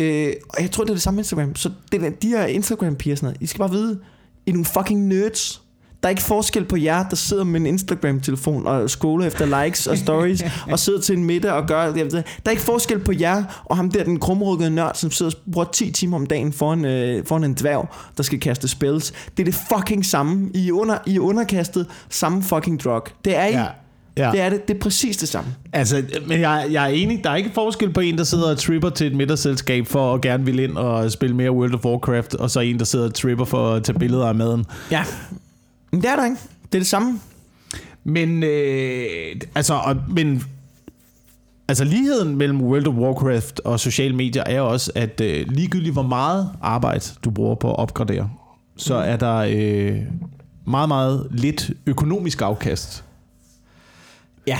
Øh, 0.00 0.32
og 0.48 0.62
jeg 0.62 0.70
tror, 0.70 0.84
det 0.84 0.90
er 0.90 0.94
det 0.94 1.02
samme 1.02 1.20
Instagram. 1.20 1.56
Så 1.56 1.70
det 1.92 2.00
der, 2.00 2.10
de 2.10 2.28
her 2.28 2.46
Instagram-piger 2.46 3.16
sådan 3.16 3.26
noget, 3.26 3.42
I 3.42 3.46
skal 3.46 3.58
bare 3.58 3.70
vide, 3.70 3.98
I 4.46 4.50
er 4.50 4.54
nogle 4.54 4.64
fucking 4.64 5.06
nerds. 5.06 5.62
Der 6.02 6.08
er 6.08 6.10
ikke 6.10 6.22
forskel 6.22 6.64
på 6.64 6.76
jer, 6.76 7.08
der 7.08 7.16
sidder 7.16 7.44
med 7.44 7.60
en 7.60 7.66
Instagram-telefon 7.66 8.66
og 8.66 8.90
scroller 8.90 9.26
efter 9.26 9.64
likes 9.64 9.86
og 9.86 9.98
stories, 9.98 10.44
og 10.72 10.78
sidder 10.78 11.00
til 11.00 11.16
en 11.16 11.24
middag 11.24 11.52
og 11.52 11.66
gør 11.66 11.92
det. 11.92 12.12
Der 12.12 12.22
er 12.46 12.50
ikke 12.50 12.62
forskel 12.62 12.98
på 12.98 13.12
jer 13.20 13.62
og 13.64 13.76
ham 13.76 13.90
der, 13.90 14.04
den 14.04 14.20
krumrykkede 14.20 14.70
nørd, 14.70 14.94
som 14.94 15.10
sidder 15.10 15.32
og 15.32 15.52
bruger 15.52 15.66
10 15.72 15.90
timer 15.90 16.16
om 16.16 16.26
dagen 16.26 16.52
foran, 16.52 16.84
øh, 16.84 17.26
foran 17.26 17.44
en 17.44 17.54
dværg, 17.54 17.88
der 18.16 18.22
skal 18.22 18.40
kaste 18.40 18.68
spells. 18.68 19.12
Det 19.36 19.40
er 19.40 19.44
det 19.44 19.54
fucking 19.76 20.06
samme. 20.06 20.50
I 20.54 20.68
er, 20.68 20.72
under, 20.72 20.98
I 21.06 21.16
er 21.16 21.20
underkastet 21.20 21.86
samme 22.08 22.42
fucking 22.42 22.84
drug. 22.84 23.02
Det 23.24 23.36
er 23.36 23.46
I. 23.46 23.52
Ja. 23.52 23.66
Ja. 24.18 24.30
Det 24.32 24.40
er 24.40 24.48
det. 24.48 24.68
Det 24.68 24.76
er 24.76 24.80
præcis 24.80 25.16
det 25.16 25.28
samme. 25.28 25.54
Altså, 25.72 26.02
men 26.26 26.40
jeg, 26.40 26.66
jeg 26.70 26.84
er 26.84 26.88
enig, 26.88 27.24
der 27.24 27.30
er 27.30 27.36
ikke 27.36 27.50
forskel 27.54 27.92
på 27.92 28.00
en, 28.00 28.18
der 28.18 28.24
sidder 28.24 28.50
og 28.50 28.58
tripper 28.58 28.90
til 28.90 29.06
et 29.06 29.16
middagsselskab 29.16 29.86
for 29.86 30.14
at 30.14 30.20
gerne 30.20 30.44
vil 30.44 30.58
ind 30.58 30.76
og 30.76 31.12
spille 31.12 31.36
mere 31.36 31.50
World 31.50 31.74
of 31.74 31.84
Warcraft, 31.84 32.34
og 32.34 32.50
så 32.50 32.60
en, 32.60 32.78
der 32.78 32.84
sidder 32.84 33.04
og 33.04 33.14
tripper 33.14 33.44
for 33.44 33.74
at 33.74 33.84
tage 33.84 33.98
billeder 33.98 34.26
af 34.26 34.34
maden. 34.34 34.64
Ja. 34.90 35.04
Men 35.92 36.02
det 36.02 36.10
er 36.10 36.16
der 36.16 36.24
ikke. 36.24 36.36
Det 36.62 36.74
er 36.74 36.78
det 36.78 36.86
samme. 36.86 37.20
Men, 38.04 38.42
øh, 38.42 39.06
altså, 39.54 39.74
og, 39.74 39.96
men, 40.08 40.42
altså 41.68 41.84
ligheden 41.84 42.36
mellem 42.36 42.62
World 42.62 42.86
of 42.86 42.94
Warcraft 42.94 43.60
og 43.64 43.80
sociale 43.80 44.16
medier 44.16 44.42
er 44.46 44.60
også, 44.60 44.92
at 44.94 45.20
øh, 45.20 45.46
ligegyldigt 45.48 45.92
hvor 45.92 46.02
meget 46.02 46.50
arbejde 46.62 47.04
du 47.24 47.30
bruger 47.30 47.54
på 47.54 47.70
at 47.70 47.78
opgradere, 47.78 48.30
så 48.76 48.94
er 48.94 49.16
der 49.16 49.36
øh, 49.36 49.96
meget, 50.66 50.88
meget 50.88 51.26
lidt 51.30 51.70
økonomisk 51.86 52.42
afkast. 52.42 53.04
Ja, 54.46 54.58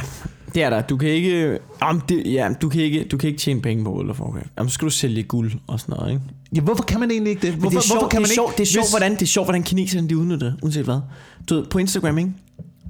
det 0.55 0.63
er 0.63 0.71
der. 0.71 0.83
Du 0.83 0.97
kan 0.97 1.09
ikke, 1.09 1.59
om 1.81 2.01
det, 2.01 2.23
ja, 2.33 2.49
du 2.63 2.69
kan 2.69 2.81
ikke, 2.83 3.05
du 3.05 3.17
kan 3.17 3.27
ikke 3.29 3.39
tjene 3.41 3.63
penge 3.63 3.85
på 3.85 3.95
World 3.95 4.11
of 4.11 4.21
Warcraft. 4.21 4.47
Jamen, 4.59 4.71
så 4.71 4.75
skal 4.75 4.87
du 4.87 4.91
sælge 4.91 5.23
guld 5.23 5.53
og 5.67 5.81
sådan 5.81 5.95
noget, 5.99 6.13
ikke? 6.13 6.23
Ja, 6.55 6.61
hvorfor 6.61 6.85
kan 6.85 7.01
man 7.01 7.11
egentlig 7.11 7.31
ikke 7.31 7.43
det? 7.47 7.53
Men 7.53 7.61
Hvorfor, 7.61 7.71
det 7.79 7.85
er 7.85 7.89
sjovt, 7.89 7.99
hvorfor 8.01 8.09
kan 8.09 8.21
man 8.21 8.25
det 8.25 8.31
er 8.31 8.35
sjovt, 8.35 8.51
ikke? 8.51 8.57
det 8.59 8.63
er 8.63 8.73
sjovt, 8.73 8.85
hvis- 8.85 8.93
hvordan, 8.93 9.13
det 9.13 9.23
er 9.23 9.27
sjovt, 9.27 9.47
hvordan 9.47 9.63
kineserne 9.63 10.09
de 10.09 10.17
udnytter 10.19 10.47
det, 10.51 10.57
uanset 10.63 10.85
hvad. 10.85 11.01
Du 11.49 11.55
ved, 11.55 11.65
på 11.67 11.79
Instagram, 11.79 12.19
ikke? 12.19 12.33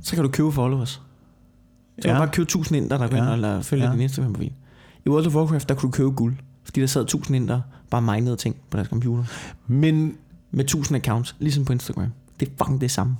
Så 0.03 0.15
kan 0.15 0.25
du 0.25 0.31
købe 0.31 0.53
followers. 0.53 0.91
Så 0.91 1.01
kan 2.03 2.11
Ja. 2.11 2.15
du 2.17 2.21
bare 2.21 2.29
købe 2.33 2.43
1000 2.47 2.77
ind, 2.77 2.91
der 2.91 2.99
går 3.09 3.17
Ja. 3.17 3.33
eller 3.33 3.63
følger 3.63 3.87
Ja. 3.87 3.93
din 3.93 4.01
Instagram-profil. 4.01 4.53
I 5.07 5.09
World 5.09 5.27
of 5.27 5.35
Warcraft, 5.35 5.69
der 5.69 5.75
kunne 5.75 5.87
du 5.93 5.97
købe 5.97 6.11
guld. 6.11 6.35
Fordi 6.65 6.81
der 6.81 6.87
sad 6.87 7.03
1000 7.03 7.37
ind, 7.37 7.49
der 7.49 7.61
bare 7.91 8.03
minede 8.03 8.37
ting 8.37 8.57
på 8.71 8.77
deres 8.77 8.89
computer. 8.89 9.25
Men 9.67 10.15
Med 10.51 10.65
1000 10.65 10.97
accounts, 10.97 11.37
ligesom 11.39 11.65
på 11.65 11.73
Instagram. 11.73 12.07
Det 12.41 12.49
er 12.49 12.53
fucking 12.59 12.81
det 12.81 12.91
samme. 12.91 13.17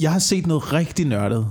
jeg 0.00 0.12
har 0.12 0.18
set 0.18 0.46
noget 0.46 0.72
rigtig 0.72 1.06
nørdet 1.06 1.46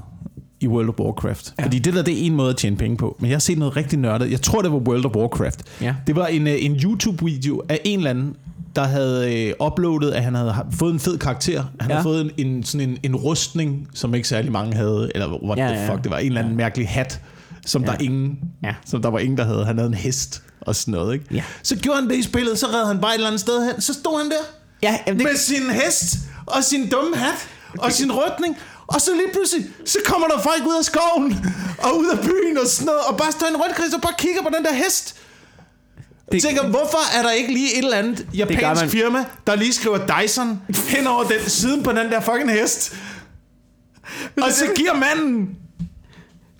i 0.61 0.67
World 0.67 0.89
of 0.89 0.95
Warcraft. 0.99 1.53
Ja. 1.59 1.63
Fordi 1.63 1.79
det 1.79 1.93
der, 1.93 2.01
det 2.01 2.21
er 2.21 2.25
en 2.25 2.35
måde 2.35 2.49
at 2.49 2.57
tjene 2.57 2.75
penge 2.77 2.97
på. 2.97 3.15
Men 3.19 3.29
jeg 3.29 3.35
har 3.35 3.39
set 3.39 3.57
noget 3.57 3.75
rigtig 3.75 3.99
nørdet. 3.99 4.31
Jeg 4.31 4.41
tror, 4.41 4.61
det 4.61 4.71
var 4.71 4.77
World 4.77 5.05
of 5.05 5.11
Warcraft. 5.15 5.63
Ja. 5.81 5.95
Det 6.07 6.15
var 6.15 6.27
en, 6.27 6.47
øh, 6.47 6.53
en 6.65 6.75
YouTube-video 6.75 7.61
af 7.69 7.79
en 7.85 7.99
eller 7.99 8.09
anden, 8.09 8.35
der 8.75 8.83
havde 8.83 9.45
øh, 9.47 9.53
uploadet, 9.67 10.11
at 10.11 10.23
han 10.23 10.35
havde 10.35 10.51
ha- 10.51 10.61
fået 10.71 10.93
en 10.93 10.99
fed 10.99 11.17
karakter. 11.17 11.63
Han 11.79 11.89
Ja. 11.89 11.95
havde 11.95 12.03
fået 12.03 12.31
en, 12.37 12.47
en, 12.47 12.63
sådan 12.63 12.89
en, 12.89 12.97
en 13.03 13.15
rustning, 13.15 13.87
som 13.93 14.15
ikke 14.15 14.27
særlig 14.27 14.51
mange 14.51 14.73
havde. 14.75 15.11
Eller 15.15 15.43
what 15.43 15.57
Ja, 15.57 15.65
ja, 15.65 15.71
the 15.73 15.81
ja. 15.81 15.91
fuck, 15.93 16.03
det 16.03 16.11
var 16.11 16.17
en 16.17 16.27
eller 16.27 16.41
anden 16.41 16.55
mærkelig 16.57 16.89
hat, 16.89 17.21
som, 17.65 17.83
Ja. 17.83 17.91
der 17.91 17.97
ingen, 17.99 18.39
Ja. 18.63 18.73
som 18.85 19.01
der 19.01 19.09
var 19.09 19.19
ingen, 19.19 19.37
der 19.37 19.43
havde. 19.43 19.65
Han 19.65 19.77
havde 19.77 19.87
en 19.87 19.93
hest 19.93 20.43
og 20.61 20.75
sådan 20.75 20.91
noget. 20.91 21.13
Ikke? 21.13 21.25
Ja. 21.31 21.43
Så 21.63 21.75
gjorde 21.75 21.99
han 21.99 22.09
det 22.09 22.15
i 22.15 22.21
spillet, 22.23 22.59
så 22.59 22.65
red 22.65 22.87
han 22.87 22.99
bare 23.01 23.11
et 23.11 23.15
eller 23.15 23.27
andet 23.27 23.41
sted 23.41 23.65
hen. 23.71 23.81
Så 23.81 23.93
stod 23.93 24.21
han 24.21 24.29
der 24.29 24.35
Ja, 24.83 24.95
jamen, 25.07 25.19
det, 25.19 25.27
med 25.31 25.37
sin 25.37 25.69
hest 25.85 26.15
og 26.45 26.63
sin 26.63 26.89
dumme 26.89 27.15
hat 27.15 27.47
og 27.79 27.91
sin 27.91 28.11
rødning. 28.11 28.57
Og 28.93 29.01
så 29.01 29.11
lige 29.15 29.27
pludselig, 29.33 29.65
så 29.85 29.97
kommer 30.05 30.27
der 30.27 30.39
folk 30.41 30.63
ud 30.67 30.75
af 30.77 30.85
skoven 30.85 31.45
og 31.77 31.97
ud 31.99 32.07
af 32.09 32.19
byen 32.19 32.57
og 32.57 32.67
sådan 32.67 32.85
noget, 32.85 33.01
og 33.01 33.17
bare 33.17 33.31
står 33.31 33.47
en 33.47 33.55
rundkreds 33.57 33.93
og 33.93 34.01
bare 34.01 34.13
kigger 34.17 34.41
på 34.41 34.49
den 34.57 34.65
der 34.65 34.73
hest. 34.73 35.15
Det- 36.31 36.41
tænker, 36.43 36.67
hvorfor 36.67 37.17
er 37.17 37.23
der 37.23 37.31
ikke 37.31 37.53
lige 37.53 37.71
et 37.73 37.83
eller 37.83 37.97
andet 37.97 38.27
japansk 38.33 38.81
man. 38.81 38.89
firma, 38.89 39.25
der 39.47 39.55
lige 39.55 39.73
skriver 39.73 39.97
Dyson 40.21 40.61
hen 40.87 41.07
over 41.07 41.23
den 41.23 41.49
siden 41.49 41.83
på 41.83 41.91
den 41.91 42.11
der 42.11 42.19
fucking 42.21 42.51
hest? 42.51 42.93
Og 44.41 44.51
så 44.51 44.65
giver 44.75 44.93
manden 44.93 45.49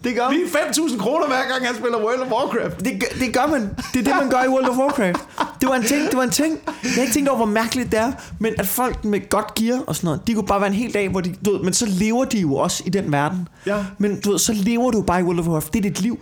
det 0.03 0.15
gør 0.15 0.29
lige 0.31 0.45
5.000 0.45 0.97
kroner 0.99 1.27
hver 1.27 1.47
gang, 1.51 1.65
han 1.67 1.75
spiller 1.75 1.97
World 1.97 2.19
of 2.21 2.31
Warcraft. 2.31 2.79
Det, 2.79 2.91
gør- 2.99 3.19
det 3.25 3.33
gør 3.33 3.47
man. 3.47 3.61
Det 3.93 3.99
er 3.99 4.03
det, 4.03 4.15
man 4.21 4.29
gør 4.29 4.43
i 4.43 4.47
World 4.47 4.69
of 4.69 4.77
Warcraft. 4.77 5.19
Det 5.61 5.69
var 5.69 5.75
en 5.75 5.83
ting, 5.83 6.05
det 6.09 6.17
var 6.17 6.23
en 6.23 6.29
ting. 6.29 6.59
Jeg 6.83 6.91
har 6.95 7.01
ikke 7.01 7.13
tænkt 7.13 7.29
over, 7.29 7.37
hvor 7.37 7.45
mærkeligt 7.45 7.91
det 7.91 7.99
er, 7.99 8.11
men 8.39 8.53
at 8.57 8.67
folk 8.67 9.05
med 9.05 9.29
godt 9.29 9.53
gear 9.55 9.79
og 9.87 9.95
sådan 9.95 10.05
noget, 10.05 10.27
de 10.27 10.33
kunne 10.33 10.47
bare 10.47 10.61
være 10.61 10.67
en 10.69 10.75
hel 10.75 10.93
dag, 10.93 11.09
hvor 11.09 11.21
de, 11.21 11.35
du 11.45 11.51
ved, 11.51 11.59
men 11.63 11.73
så 11.73 11.85
lever 11.85 12.25
de 12.25 12.39
jo 12.39 12.55
også 12.55 12.83
i 12.85 12.89
den 12.89 13.11
verden. 13.11 13.47
Ja. 13.65 13.85
Men 13.97 14.19
du 14.21 14.31
ved, 14.31 14.39
så 14.39 14.53
lever 14.53 14.91
du 14.91 15.01
bare 15.01 15.19
i 15.19 15.23
World 15.23 15.39
of 15.39 15.45
Warcraft. 15.47 15.73
Det 15.73 15.79
er 15.85 15.89
dit 15.89 16.01
liv. 16.01 16.19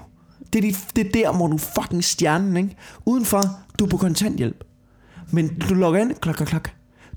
Det 0.53 0.59
er, 0.59 0.61
dit, 0.61 0.77
det 0.95 1.05
er 1.07 1.11
der, 1.11 1.37
hvor 1.37 1.47
du 1.47 1.57
fucking 1.57 2.03
stjernen, 2.03 2.57
ikke? 2.57 2.75
Udenfor, 3.05 3.43
du 3.79 3.85
er 3.85 3.89
på 3.89 3.97
kontanthjælp. 3.97 4.63
Men 5.31 5.59
du 5.69 5.73
logger 5.73 5.99
ind, 6.01 6.13
klok, 6.21 6.35
klok, 6.35 6.47
klok. 6.47 6.69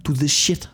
Du 0.07 0.13
er 0.13 0.17
the 0.17 0.29
shit. 0.29 0.71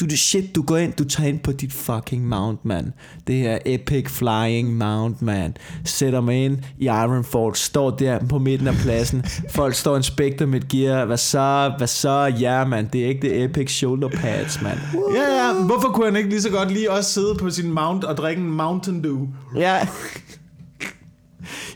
Du 0.00 0.04
er 0.04 0.16
shit, 0.16 0.54
du 0.54 0.62
går 0.62 0.76
ind, 0.76 0.92
du 0.92 1.04
tager 1.04 1.28
ind 1.28 1.38
på 1.38 1.52
dit 1.52 1.72
fucking 1.72 2.28
mount, 2.28 2.64
man. 2.64 2.92
Det 3.26 3.34
her 3.34 3.58
epic 3.66 4.08
flying 4.08 4.76
mount, 4.76 5.22
man. 5.22 5.56
Sætter 5.84 6.20
mig 6.20 6.44
ind 6.44 6.58
i 6.78 6.84
Ironford, 6.84 7.54
står 7.54 7.90
der 7.90 8.26
på 8.28 8.38
midten 8.38 8.68
af 8.68 8.74
pladsen. 8.74 9.24
Folk 9.50 9.74
står 9.74 9.90
og 9.90 9.96
inspekter 9.96 10.46
mit 10.46 10.68
gear. 10.68 11.04
Hvad 11.04 11.16
så? 11.16 11.72
Hvad 11.78 11.86
så? 11.86 12.34
Ja, 12.40 12.64
man. 12.64 12.88
Det 12.92 13.04
er 13.04 13.08
ikke 13.08 13.28
det 13.28 13.44
epic 13.44 13.70
shoulder 13.70 14.08
pads, 14.08 14.62
man. 14.62 14.78
Ja, 15.14 15.46
ja. 15.46 15.64
Hvorfor 15.64 15.88
kunne 15.88 16.06
han 16.06 16.16
ikke 16.16 16.28
lige 16.28 16.42
så 16.42 16.50
godt 16.50 16.72
lige 16.72 16.90
også 16.90 17.12
sidde 17.12 17.34
på 17.34 17.50
sin 17.50 17.70
mount 17.70 18.04
og 18.04 18.16
drikke 18.16 18.42
en 18.42 18.50
Mountain 18.50 19.04
Dew? 19.04 19.26
Ja. 19.56 19.88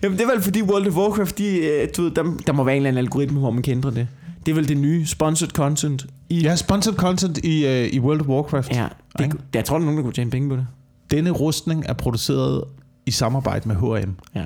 Jamen, 0.02 0.18
det 0.18 0.24
er 0.24 0.32
vel 0.32 0.42
fordi 0.42 0.62
World 0.62 0.86
of 0.86 0.96
Warcraft, 0.96 1.38
de, 1.38 1.58
øh, 1.58 1.88
du 1.96 2.02
ved, 2.02 2.10
der, 2.10 2.36
der 2.46 2.52
må 2.52 2.64
være 2.64 2.76
en 2.76 2.82
eller 2.82 2.88
anden 2.88 3.04
algoritme, 3.04 3.38
hvor 3.38 3.50
man 3.50 3.62
kan 3.62 3.72
ændre 3.72 3.90
det. 3.90 4.08
Det 4.46 4.52
er 4.52 4.54
vel 4.54 4.68
det 4.68 4.76
nye 4.76 5.06
sponsored 5.06 5.50
content 5.50 6.06
i... 6.28 6.40
Ja, 6.40 6.56
sponsored 6.56 6.96
content 6.96 7.38
i, 7.44 7.64
uh, 7.64 7.94
i 7.94 8.00
World 8.00 8.20
of 8.20 8.26
Warcraft. 8.26 8.70
Ja, 8.70 8.88
det, 9.18 9.24
Ikke? 9.24 9.36
jeg 9.54 9.64
tror, 9.64 9.76
der 9.76 9.80
er 9.80 9.84
nogen, 9.84 9.96
der 9.98 10.02
kunne 10.04 10.12
tjene 10.12 10.30
penge 10.30 10.48
på 10.48 10.56
det. 10.56 10.66
Denne 11.10 11.30
rustning 11.30 11.84
er 11.88 11.92
produceret 11.92 12.64
i 13.06 13.10
samarbejde 13.10 13.68
med 13.68 13.76
H&M. 13.76 14.14
Ja. 14.34 14.44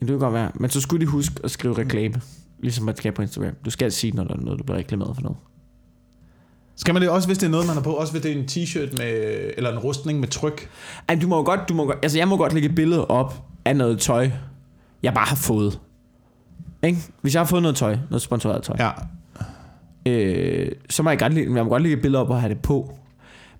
Det 0.00 0.08
kan 0.08 0.18
godt 0.18 0.34
være. 0.34 0.50
Men 0.54 0.70
så 0.70 0.80
skulle 0.80 1.06
de 1.06 1.10
huske 1.10 1.34
at 1.44 1.50
skrive 1.50 1.78
reklame. 1.78 2.14
Ligesom 2.62 2.84
man 2.84 2.96
skal 2.96 3.12
på 3.12 3.22
Instagram. 3.22 3.54
Du 3.64 3.70
skal 3.70 3.92
sige, 3.92 4.10
når 4.12 4.24
der 4.24 4.34
er 4.34 4.40
noget, 4.40 4.58
du 4.58 4.64
bliver 4.64 4.78
reklameret 4.78 5.14
for 5.14 5.22
noget. 5.22 5.38
Skal 6.76 6.94
man 6.94 7.02
det 7.02 7.10
også, 7.10 7.28
hvis 7.28 7.38
det 7.38 7.46
er 7.46 7.50
noget, 7.50 7.66
man 7.66 7.76
har 7.76 7.82
på? 7.82 7.92
Også 7.92 8.12
hvis 8.12 8.22
det 8.22 8.32
er 8.32 8.36
en 8.36 8.44
t-shirt 8.50 8.96
med, 8.98 9.50
eller 9.56 9.72
en 9.72 9.78
rustning 9.78 10.20
med 10.20 10.28
tryk? 10.28 10.70
Ej, 11.08 11.14
du 11.22 11.28
må 11.28 11.42
godt, 11.42 11.60
du 11.68 11.74
må 11.74 11.84
godt, 11.86 11.98
altså 12.02 12.18
jeg 12.18 12.28
må 12.28 12.36
godt 12.36 12.52
lægge 12.52 12.68
et 12.68 12.74
billede 12.74 13.06
op 13.06 13.44
af 13.64 13.76
noget 13.76 13.98
tøj, 13.98 14.30
jeg 15.02 15.14
bare 15.14 15.26
har 15.26 15.36
fået. 15.36 15.80
Ikke? 16.86 16.98
Hvis 17.22 17.34
jeg 17.34 17.40
har 17.40 17.46
fået 17.46 17.62
noget 17.62 17.76
tøj, 17.76 17.96
noget 18.10 18.22
sponsoreret 18.22 18.62
tøj, 18.62 18.76
Ja. 18.78 18.90
øh, 20.06 20.72
så 20.90 21.02
må 21.02 21.10
jeg, 21.10 21.18
godt, 21.18 21.34
lægge- 21.34 21.54
jeg 21.56 21.64
må 21.64 21.70
godt 21.70 21.82
lægge 21.82 21.96
et 21.96 22.02
billede 22.02 22.20
op 22.22 22.30
og 22.30 22.40
have 22.40 22.54
det 22.54 22.62
på. 22.62 22.92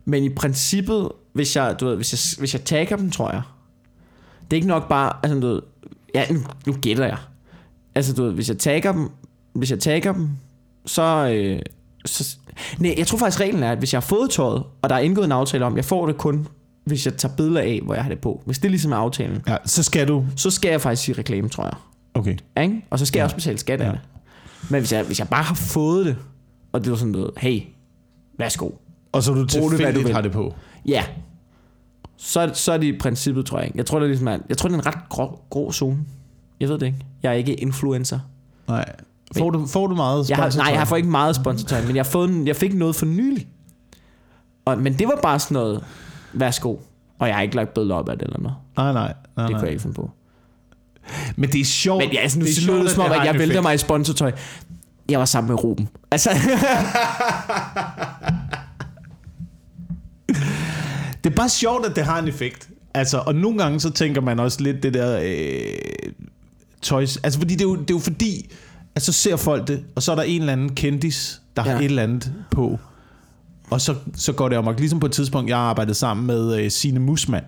Men 0.05 0.25
i 0.25 0.29
princippet, 0.35 1.09
hvis 1.33 1.57
jeg, 1.57 1.77
du 1.81 1.87
ved, 1.87 1.97
hvis 1.97 2.13
jeg, 2.13 2.41
hvis 2.41 2.55
jeg 2.55 2.63
tagger 2.65 2.97
dem, 2.97 3.11
tror 3.11 3.31
jeg, 3.33 3.43
det 4.45 4.53
er 4.53 4.57
ikke 4.57 4.69
nok 4.69 4.89
bare, 4.89 5.13
altså 5.23 5.41
du 5.41 5.47
ved, 5.47 5.63
ja, 6.15 6.25
nu, 6.31 6.41
nu 6.67 6.73
gætter 6.73 7.05
jeg. 7.07 7.17
Altså 7.95 8.13
du 8.15 8.23
ved, 8.25 8.33
hvis 8.33 8.49
jeg 8.49 8.59
tagger 8.59 8.93
dem, 8.93 9.11
hvis 9.53 9.71
jeg 9.71 9.79
tagger 9.81 10.13
dem, 10.13 10.29
så, 10.87 11.03
øh, 11.33 11.59
så 12.05 12.37
nej, 12.79 12.95
jeg 12.99 13.07
tror 13.07 13.19
faktisk 13.19 13.41
reglen 13.41 13.63
er, 13.63 13.73
at 13.73 13.79
hvis 13.79 13.93
jeg 13.93 14.01
har 14.01 14.07
fået 14.07 14.31
tøjet, 14.31 14.63
og 14.83 14.89
der 14.91 14.95
er 14.97 15.01
indgået 15.01 15.25
en 15.25 15.33
aftale 15.33 15.65
om, 15.65 15.77
jeg 15.77 15.85
får 15.85 16.07
det 16.07 16.17
kun, 16.19 16.47
hvis 16.85 17.07
jeg 17.07 17.17
tager 17.17 17.37
billeder 17.37 17.61
af, 17.61 17.81
hvor 17.85 17.95
jeg 17.95 18.03
har 18.03 18.11
det 18.11 18.19
på. 18.21 18.43
Hvis 18.47 18.59
det 18.59 18.71
ligesom 18.71 18.93
er 18.93 18.97
aftalen, 18.97 19.43
ja. 19.49 19.57
Så 19.65 19.83
skal 19.83 20.09
du... 20.09 20.25
så 20.37 20.51
skal 20.51 20.71
jeg 20.71 20.81
faktisk 20.81 21.03
sige 21.03 21.19
reklame, 21.19 21.49
tror 21.49 21.65
jeg. 21.65 21.75
Okay. 22.19 22.37
Ikke? 22.63 22.85
Og 22.91 22.99
så 22.99 23.07
skal 23.07 23.19
ja. 23.19 23.21
jeg 23.21 23.25
også 23.25 23.37
betale 23.37 23.59
skat 23.59 23.81
af 23.81 23.87
Ja. 23.87 23.91
det. 23.93 24.01
Men 24.71 24.81
hvis 24.81 24.93
jeg, 24.93 25.05
hvis 25.05 25.19
jeg 25.19 25.29
bare 25.29 25.43
har 25.43 25.55
fået 25.55 26.07
det, 26.07 26.17
og 26.73 26.85
det 26.85 26.91
var 26.91 26.97
sådan 26.97 27.13
noget, 27.13 27.31
hey, 27.39 27.63
værsgo. 28.39 28.71
Og 29.13 29.23
så 29.23 29.31
du 29.33 29.37
Brug 29.37 29.47
det, 29.47 29.55
hvad 29.55 29.71
du 29.71 29.77
tilfældigt 29.77 30.15
har 30.15 30.21
det 30.21 30.33
på. 30.33 30.55
Ja. 30.87 31.05
Så, 32.17 32.51
så 32.55 32.73
er 32.73 32.77
det 32.77 32.87
i 32.95 32.99
princippet, 32.99 33.47
tror 33.47 33.59
jeg. 33.61 33.71
Jeg 33.75 33.87
tror, 33.87 33.99
det 33.99 34.05
er, 34.05 34.09
ligesom, 34.09 34.29
er- 34.29 34.39
jeg 34.49 34.57
tror, 34.59 34.69
det 34.69 34.75
er 34.77 34.79
en 34.81 34.87
ret 34.87 35.09
grå, 35.09 35.41
grå 35.51 35.73
zone. 35.73 35.99
Jeg 36.61 36.69
ved 36.69 36.79
det 36.79 36.87
ikke. 36.87 36.99
Jeg 37.23 37.29
er 37.29 37.33
ikke 37.37 37.55
influencer. 37.55 38.19
Nej. 38.69 38.85
Får 39.39 39.51
du, 39.51 39.67
får 39.67 39.87
du 39.87 39.95
meget 39.95 40.31
Jeg 40.31 40.37
har, 40.37 40.57
nej, 40.57 40.67
jeg 40.71 40.79
har 40.79 40.85
fået 40.85 40.99
ikke 40.99 41.11
meget 41.11 41.37
sponsortøj, 41.37 41.83
men 41.87 41.97
jeg, 41.97 42.05
har 42.05 42.11
fået 42.11 42.31
en, 42.31 42.47
jeg 42.47 42.57
fik 42.57 42.75
noget 42.75 42.97
for 42.97 43.07
nylig. 43.07 43.49
Og, 44.65 44.79
men 44.79 44.93
det 44.99 45.07
var 45.09 45.19
bare 45.23 45.39
sådan 45.39 45.55
noget, 45.55 45.85
værsgo. 46.33 46.77
Og 47.19 47.27
jeg 47.29 47.35
har 47.37 47.43
ikke 47.43 47.57
lagt 47.57 47.75
billeder 47.75 47.95
op 47.95 48.09
af 48.09 48.19
det 48.19 48.27
eller 48.27 48.41
noget. 48.41 48.57
Nej, 48.77 48.93
nej. 48.93 49.03
nej, 49.03 49.13
Det 49.13 49.37
nej. 49.37 49.47
kunne 49.49 49.61
jeg 49.63 49.71
ikke 49.71 49.83
finde 49.83 49.95
på. 49.95 50.11
Men 51.37 51.53
det 51.53 51.61
er 51.61 51.65
sjovt. 51.65 52.05
Men 52.05 52.13
ja, 52.13 52.21
altså, 52.21 52.39
nu 52.39 52.45
det 52.45 52.59
er 52.59 52.61
lyder 52.61 52.83
det 52.83 52.91
sjovt, 52.91 52.95
som 52.95 53.13
om, 53.13 53.21
at 53.21 53.27
jeg 53.27 53.39
vælter 53.39 53.63
mig 53.63 53.75
i 53.75 53.79
sponsortøj. 53.79 54.33
Jeg 55.09 55.19
var 55.19 55.25
sammen 55.25 55.49
med 55.53 55.65
Ruben. 55.65 55.89
Altså, 56.11 56.31
Det 61.27 61.33
er 61.33 61.37
bare 61.37 61.49
sjovt, 61.49 61.87
at 61.87 61.97
det 61.97 62.05
har 62.05 62.19
en 62.19 62.29
effekt. 62.29 62.69
Altså, 62.95 63.19
og 63.19 63.35
nogle 63.35 63.59
gange 63.59 63.81
så 63.81 63.91
tænker 63.91 64.21
man 64.21 64.41
også 64.41 64.61
lidt 64.61 64.83
det 64.83 64.95
der 64.95 65.21
øh, 65.23 66.13
tøjs. 66.83 67.17
Altså, 67.17 67.39
fordi 67.39 67.55
det 67.55 67.61
er, 67.61 67.69
jo, 67.69 67.75
det 67.77 67.91
er 67.91 67.95
jo 67.95 67.99
fordi, 67.99 68.51
at 68.95 69.03
så 69.03 69.13
ser 69.13 69.37
folk 69.37 69.69
det, 69.69 69.85
og 69.95 70.03
så 70.03 70.13
er 70.13 70.17
der 70.17 70.23
en 70.23 70.41
eller 70.41 70.53
anden 70.53 70.75
kendis, 70.75 71.41
der 71.57 71.63
ja. 71.67 71.71
Har 71.71 71.79
et 71.79 71.85
eller 71.85 72.03
andet 72.03 72.33
på. 72.51 72.79
Og 73.71 73.81
så, 73.81 73.95
så 74.15 74.33
går 74.33 74.49
det 74.49 74.57
amok. 74.57 74.79
Ligesom 74.79 75.01
på 75.01 75.07
et 75.07 75.13
tidspunkt, 75.13 75.51
jeg 75.51 75.59
arbejdede 75.59 75.95
sammen 75.95 76.27
med 76.27 76.61
øh, 76.61 76.71
Signe 76.71 77.01
Musmand 77.01 77.45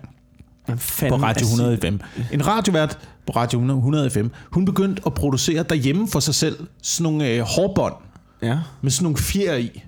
på 1.09 1.15
Radio 1.15 1.27
altså, 1.27 1.45
105. 1.45 1.99
En 2.33 2.47
radiovært 2.47 2.99
på 3.27 3.31
Radio 3.35 3.59
105. 3.59 4.31
Hun 4.51 4.65
begyndte 4.65 5.01
at 5.05 5.13
producere 5.13 5.63
derhjemme 5.63 6.07
for 6.07 6.19
sig 6.19 6.35
selv 6.35 6.67
sådan 6.81 7.03
nogle 7.03 7.29
øh, 7.29 7.41
hårbånd 7.41 7.93
Ja, 8.41 8.59
med 8.81 8.91
sådan 8.91 9.03
nogle 9.03 9.17
fjer 9.17 9.55
i. 9.55 9.83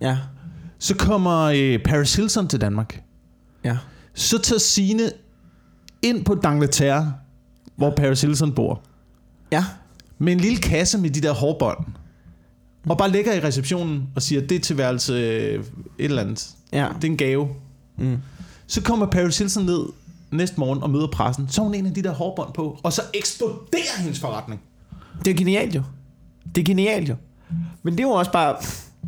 ja, 0.00 0.18
Så 0.78 0.96
kommer 0.96 1.40
øh, 1.42 1.78
Paris 1.84 2.14
Hilton 2.16 2.48
til 2.48 2.60
Danmark. 2.60 3.02
ja. 3.64 3.76
Så 4.14 4.38
tager 4.38 4.58
Signe 4.58 5.10
ind 6.02 6.24
på 6.24 6.32
D'Angleterre, 6.46 7.04
hvor 7.76 7.90
Paris 7.96 8.20
Hilton 8.20 8.52
bor, 8.52 8.82
Ja, 9.52 9.64
med 10.18 10.32
en 10.32 10.40
lille 10.40 10.58
kasse 10.58 10.98
med 10.98 11.10
de 11.10 11.20
der 11.20 11.32
hårbånd, 11.32 11.78
og 12.88 12.98
bare 12.98 13.10
ligger 13.10 13.32
i 13.34 13.40
receptionen 13.40 14.02
og 14.16 14.22
siger, 14.22 14.40
det 14.46 14.56
er 14.56 14.60
til 14.60 14.78
værelse 14.78 15.12
øh, 15.12 15.54
et 15.60 15.64
eller 15.98 16.22
andet. 16.22 16.48
ja. 16.72 16.88
Det 16.96 17.04
er 17.04 17.10
en 17.10 17.16
gave. 17.16 17.48
Mm. 17.98 18.16
Så 18.66 18.82
kommer 18.82 19.06
Paris 19.06 19.38
Hilton 19.38 19.64
ned 19.64 19.80
næste 20.36 20.60
morgen 20.60 20.82
og 20.82 20.90
møder 20.90 21.06
pressen. 21.06 21.46
Så 21.50 21.60
har 21.60 21.64
hun 21.66 21.74
en 21.74 21.86
af 21.86 21.94
de 21.94 22.02
der 22.02 22.12
hårbånd 22.14 22.52
på, 22.52 22.78
og 22.82 22.92
så 22.92 23.02
eksploderer 23.14 23.98
hendes 24.02 24.20
forretning. 24.20 24.60
Det 25.24 25.30
er 25.30 25.34
genialt 25.34 25.74
jo. 25.74 25.82
Det 26.54 26.60
er 26.60 26.64
genialt 26.64 27.08
jo. 27.08 27.14
Men 27.82 27.92
det 27.94 28.00
er 28.00 28.08
jo 28.08 28.10
også 28.10 28.32
bare... 28.32 28.56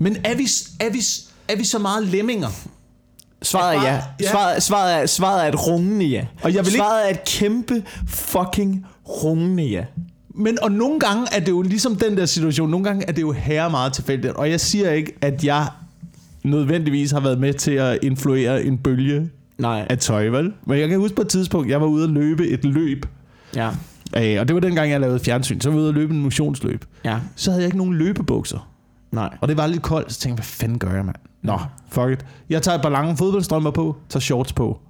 Men 0.00 0.16
er 0.24 0.36
vi, 0.36 0.48
er 0.80 0.92
vi, 0.92 0.98
er 1.48 1.56
vi 1.56 1.64
så 1.64 1.78
meget 1.78 2.06
lemminger? 2.06 2.48
Svaret 3.42 3.76
er 3.78 3.82
ja. 3.82 4.02
ja. 4.20 4.30
Svaret, 4.30 4.62
svaret, 4.62 5.02
er, 5.02 5.06
svaret 5.06 5.44
er 5.44 5.48
et 5.48 5.66
rungende 5.66 6.06
ja. 6.06 6.26
Og 6.42 6.54
jeg 6.54 6.64
vil 6.64 6.68
ikke- 6.68 6.76
svaret 6.78 7.06
er 7.06 7.10
et 7.14 7.24
kæmpe 7.24 7.82
fucking 8.08 8.86
rungende 9.08 9.64
ja. 9.64 9.84
Men 10.34 10.62
og 10.62 10.72
nogle 10.72 11.00
gange 11.00 11.26
er 11.32 11.40
det 11.40 11.48
jo 11.48 11.62
ligesom 11.62 11.96
den 11.96 12.16
der 12.16 12.26
situation, 12.26 12.70
nogle 12.70 12.84
gange 12.84 13.04
er 13.08 13.12
det 13.12 13.22
jo 13.22 13.32
herre 13.32 13.70
meget 13.70 13.92
tilfældigt. 13.92 14.32
Og 14.34 14.50
jeg 14.50 14.60
siger 14.60 14.90
ikke, 14.90 15.12
at 15.20 15.44
jeg 15.44 15.66
nødvendigvis 16.44 17.10
har 17.10 17.20
været 17.20 17.38
med 17.40 17.54
til 17.54 17.70
at 17.70 17.98
influere 18.02 18.64
en 18.64 18.78
bølge 18.78 19.30
Nej. 19.58 19.86
af 19.90 19.98
tøj, 19.98 20.28
vel? 20.28 20.52
Men 20.66 20.78
jeg 20.78 20.88
kan 20.88 20.98
huske 20.98 21.16
på 21.16 21.22
et 21.22 21.28
tidspunkt, 21.28 21.70
jeg 21.70 21.80
var 21.80 21.86
ude 21.86 22.04
at 22.04 22.10
løbe 22.10 22.48
et 22.48 22.64
løb. 22.64 23.06
Ja. 23.56 23.68
Øh, 24.16 24.40
og 24.40 24.48
det 24.48 24.54
var 24.54 24.60
dengang, 24.60 24.90
jeg 24.90 25.00
lavede 25.00 25.18
fjernsyn. 25.18 25.60
Så 25.60 25.68
var 25.68 25.76
jeg 25.76 25.80
ude 25.82 25.88
at 25.88 25.94
løbe 25.94 26.14
en 26.14 26.22
motionsløb. 26.22 26.84
Ja. 27.04 27.18
Så 27.36 27.50
havde 27.50 27.62
jeg 27.62 27.66
ikke 27.68 27.78
nogen 27.78 27.94
løbebukser. 27.94 28.70
Nej. 29.12 29.36
Og 29.40 29.48
det 29.48 29.56
var 29.56 29.66
lidt 29.66 29.82
koldt, 29.82 30.12
så 30.12 30.20
tænkte 30.20 30.30
jeg, 30.30 30.36
hvad 30.36 30.44
fanden 30.44 30.78
gør 30.78 30.94
jeg, 30.94 31.04
mand? 31.04 31.16
Nå, 31.42 31.58
fuck 31.88 32.10
it. 32.10 32.26
Jeg 32.50 32.62
tager 32.62 32.76
et 32.76 32.82
par 32.82 32.88
lange 32.88 33.16
fodboldstrømper 33.16 33.70
på, 33.70 33.96
tager 34.08 34.20
shorts 34.20 34.52
på, 34.52 34.80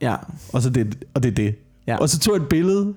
Ja. 0.00 0.16
og, 0.52 0.62
så 0.62 0.70
det, 0.70 1.04
og 1.14 1.22
det 1.22 1.28
er 1.30 1.34
det. 1.34 1.54
Ja. 1.86 1.96
Og 1.96 2.08
så 2.08 2.18
tog 2.18 2.34
jeg 2.34 2.42
et 2.42 2.48
billede. 2.48 2.94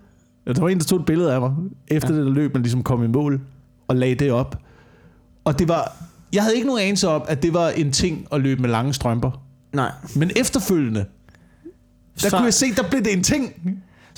Der 0.47 0.61
var 0.61 0.69
en, 0.69 0.77
der 0.77 0.83
tog 0.83 0.99
et 0.99 1.05
billede 1.05 1.33
af 1.33 1.39
mig, 1.41 1.53
efter 1.87 2.13
ja. 2.13 2.19
det 2.19 2.25
der 2.25 2.31
løb, 2.33 2.53
man 2.53 2.61
ligesom 2.63 2.83
kom 2.83 3.03
i 3.03 3.07
mål, 3.07 3.41
og 3.87 3.95
lagde 3.95 4.15
det 4.15 4.31
op. 4.31 4.59
Og 5.45 5.59
det 5.59 5.67
var... 5.67 5.95
Jeg 6.33 6.43
havde 6.43 6.55
ikke 6.55 6.67
nogen 6.67 6.81
anelse 6.81 7.07
om, 7.09 7.21
at 7.27 7.43
det 7.43 7.53
var 7.53 7.69
en 7.69 7.91
ting 7.91 8.27
at 8.31 8.41
løbe 8.41 8.61
med 8.61 8.69
lange 8.69 8.93
strømper. 8.93 9.41
Nej. 9.73 9.91
Men 10.15 10.31
efterfølgende, 10.35 11.05
der 12.23 12.29
Så- 12.29 12.37
kunne 12.37 12.45
jeg 12.45 12.53
se, 12.53 12.73
der 12.75 12.83
blev 12.89 13.03
det 13.03 13.13
en 13.13 13.23
ting. 13.23 13.53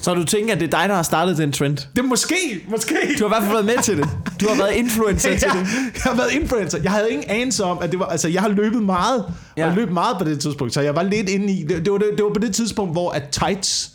Så 0.01 0.13
du 0.13 0.23
tænker, 0.23 0.53
at 0.53 0.59
det 0.59 0.73
er 0.73 0.79
dig, 0.79 0.89
der 0.89 0.95
har 0.95 1.03
startet 1.03 1.37
den 1.37 1.51
trend? 1.51 1.77
Det 1.77 1.99
er 1.99 2.01
måske, 2.03 2.35
måske. 2.69 2.95
Du 3.19 3.27
har 3.27 3.35
i 3.35 3.39
hvert 3.39 3.43
fald 3.43 3.51
været 3.53 3.65
med 3.65 3.83
til 3.83 3.97
det. 3.97 4.09
Du 4.41 4.47
har 4.49 4.55
været 4.57 4.73
influencer 4.75 5.29
til 5.37 5.39
jeg, 5.41 5.51
det. 5.53 5.67
jeg 5.93 6.01
har 6.03 6.15
været 6.15 6.31
influencer. 6.31 6.77
Jeg 6.83 6.91
havde 6.91 7.11
ingen 7.11 7.29
anelse 7.29 7.63
om, 7.63 7.77
at 7.81 7.91
det 7.91 7.99
var... 7.99 8.05
Altså, 8.05 8.27
jeg 8.27 8.41
har 8.41 8.49
løbet 8.49 8.83
meget. 8.83 9.25
Ja. 9.57 9.61
Ja. 9.61 9.67
Jeg 9.67 9.75
løb 9.75 9.91
meget 9.91 10.17
på 10.17 10.23
det 10.23 10.39
tidspunkt, 10.39 10.73
så 10.73 10.81
jeg 10.81 10.95
var 10.95 11.03
lidt 11.03 11.29
inde 11.29 11.53
i... 11.53 11.63
Det, 11.63 11.85
det, 11.85 11.91
var, 11.91 11.97
det, 11.97 12.07
det 12.17 12.23
var 12.23 12.33
på 12.33 12.39
det 12.39 12.55
tidspunkt, 12.55 12.91
hvor 12.93 13.11
at 13.11 13.23
tights 13.31 13.91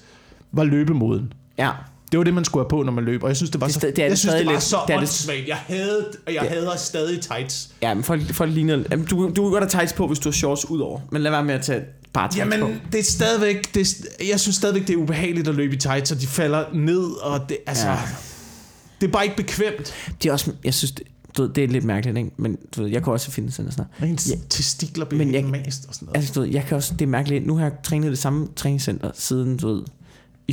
var 0.52 0.64
løbemoden. 0.64 1.32
Ja. 1.58 1.70
Det 2.12 2.18
var 2.18 2.24
det, 2.24 2.34
man 2.34 2.44
skulle 2.44 2.64
have 2.64 2.68
på, 2.68 2.82
når 2.82 2.92
man 2.92 3.04
løb. 3.04 3.22
Og 3.22 3.28
jeg 3.28 3.36
synes, 3.36 3.50
det 3.50 3.60
var 3.60 3.66
Det 3.66 3.74
så, 3.74 3.80
sta- 3.80 3.86
det 3.90 3.98
er 3.98 4.02
jeg 4.02 4.10
det 4.10 4.18
synes, 4.18 4.34
det 4.34 4.46
var 4.46 4.52
lidt. 4.52 4.62
så 4.62 4.76
Det 4.86 4.92
er 4.94 4.96
det- 4.96 5.02
åndssvagt. 5.02 5.48
Jeg 5.48 5.56
havde, 5.56 6.06
og 6.26 6.34
jeg 6.34 6.42
hader 6.42 6.76
stadig 6.76 7.20
tights. 7.20 7.68
Ja, 7.82 7.94
men 7.94 8.04
folk, 8.04 8.34
folk 8.34 8.52
ligner... 8.54 8.82
Jamen, 8.90 9.06
du, 9.06 9.16
du 9.36 9.42
kan 9.42 9.50
godt 9.50 9.62
have 9.64 9.68
tights 9.68 9.92
på, 9.92 10.06
hvis 10.06 10.18
du 10.18 10.28
har 10.28 10.32
shorts 10.32 10.70
udover. 10.70 11.00
Men 11.10 11.22
lad 11.22 11.30
være 11.30 11.44
med 11.44 11.54
at 11.54 11.62
tage 11.62 11.80
bare 12.12 12.28
tights 12.32 12.56
på. 12.56 12.66
Jamen, 12.66 12.80
det 12.92 13.00
er 13.00 13.04
stadigvæk... 13.04 13.74
Det 13.74 13.80
er, 14.20 14.24
jeg 14.28 14.40
synes 14.40 14.56
stadigvæk, 14.56 14.86
det 14.86 14.92
er 14.92 14.96
ubehageligt 14.96 15.48
at 15.48 15.54
løbe 15.54 15.74
i 15.74 15.78
tights, 15.78 16.12
og 16.12 16.20
de 16.20 16.26
falder 16.26 16.64
ned, 16.74 17.04
og 17.22 17.48
det, 17.48 17.56
altså... 17.66 17.88
Ja. 17.88 17.98
Det 19.00 19.08
er 19.08 19.12
bare 19.12 19.24
ikke 19.24 19.36
bekvemt. 19.36 19.94
Det 20.22 20.28
er 20.28 20.32
også... 20.32 20.52
Jeg 20.64 20.74
synes, 20.74 20.92
det, 20.92 21.02
du 21.36 21.42
ved, 21.42 21.50
det 21.50 21.64
er 21.64 21.68
lidt 21.68 21.84
mærkeligt, 21.84 22.18
ikke? 22.18 22.30
Men 22.36 22.56
du 22.76 22.82
ved, 22.82 22.90
jeg 22.90 23.02
kan 23.04 23.12
også 23.12 23.30
finde 23.30 23.52
sådan 23.52 23.72
noget. 23.76 23.88
Og 24.00 24.08
ens 24.08 24.30
Ja. 24.30 24.34
testikler 24.48 25.04
bliver 25.04 25.24
Men 25.24 25.34
jeg- 25.34 25.44
mast 25.44 25.86
og 25.88 25.94
sådan 25.94 26.06
noget. 26.06 26.16
Altså, 26.16 26.32
du 26.34 26.40
ved, 26.40 26.48
jeg 26.48 26.64
kan 26.64 26.76
også... 26.76 26.94
Det 26.94 27.02
er 27.02 27.06
mærkeligt. 27.06 27.46
Nu 27.46 27.56
har 27.56 27.62
jeg 27.64 27.72
trænet 27.84 28.10
det 28.10 28.18
samme 28.18 28.48
træningscenter 28.56 29.10
siden, 29.14 29.56
du 29.56 29.68
ved, 29.74 29.82
i 30.48 30.52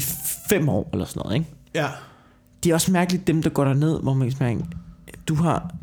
fem 0.49 0.69
år 0.69 0.89
eller 0.93 1.05
sådan 1.05 1.21
noget, 1.25 1.35
ikke? 1.35 1.47
Ja. 1.75 1.87
Det 2.63 2.69
er 2.69 2.73
også 2.73 2.91
mærkeligt, 2.91 3.27
dem 3.27 3.41
der 3.41 3.49
går 3.49 3.63
derned, 3.65 4.01
hvor 4.01 4.13
man 4.13 4.31
kan 4.31 4.63
du 5.27 5.35
har, 5.35 5.75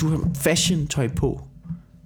du 0.00 0.08
har 0.08 0.30
fashion 0.34 0.86
tøj 0.86 1.08
på. 1.08 1.40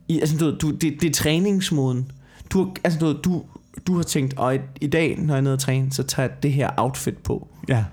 I, 0.09 0.21
altså, 0.21 0.37
du, 0.37 0.45
ved, 0.45 0.59
du, 0.59 0.71
det, 0.71 0.95
det 1.01 1.05
er 1.09 1.13
træningsmåden. 1.13 2.11
Du, 2.51 2.65
har, 2.65 2.73
altså, 2.85 2.99
du, 2.99 3.13
du, 3.13 3.45
du 3.87 3.97
har 3.97 4.03
tænkt, 4.03 4.35
og 4.35 4.55
i, 4.55 4.59
i 4.81 4.87
dag, 4.87 5.19
når 5.19 5.35
jeg 5.35 5.39
er 5.39 5.43
nede 5.43 5.55
og 5.55 5.61
træne, 5.61 5.93
så 5.93 6.03
tager 6.03 6.29
jeg 6.29 6.43
det 6.43 6.53
her 6.53 6.71
outfit 6.77 7.17
på. 7.17 7.49
Ja. 7.69 7.85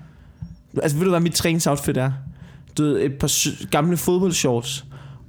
Altså, 0.82 0.96
ved 0.96 1.04
du, 1.04 1.10
hvad 1.10 1.20
mit 1.20 1.34
træningsoutfit 1.34 1.96
er? 1.96 2.12
Du 2.78 2.82
ved, 2.82 3.02
et 3.02 3.12
par 3.12 3.66
gamle 3.70 3.96
fodboldshorts, 3.96 4.84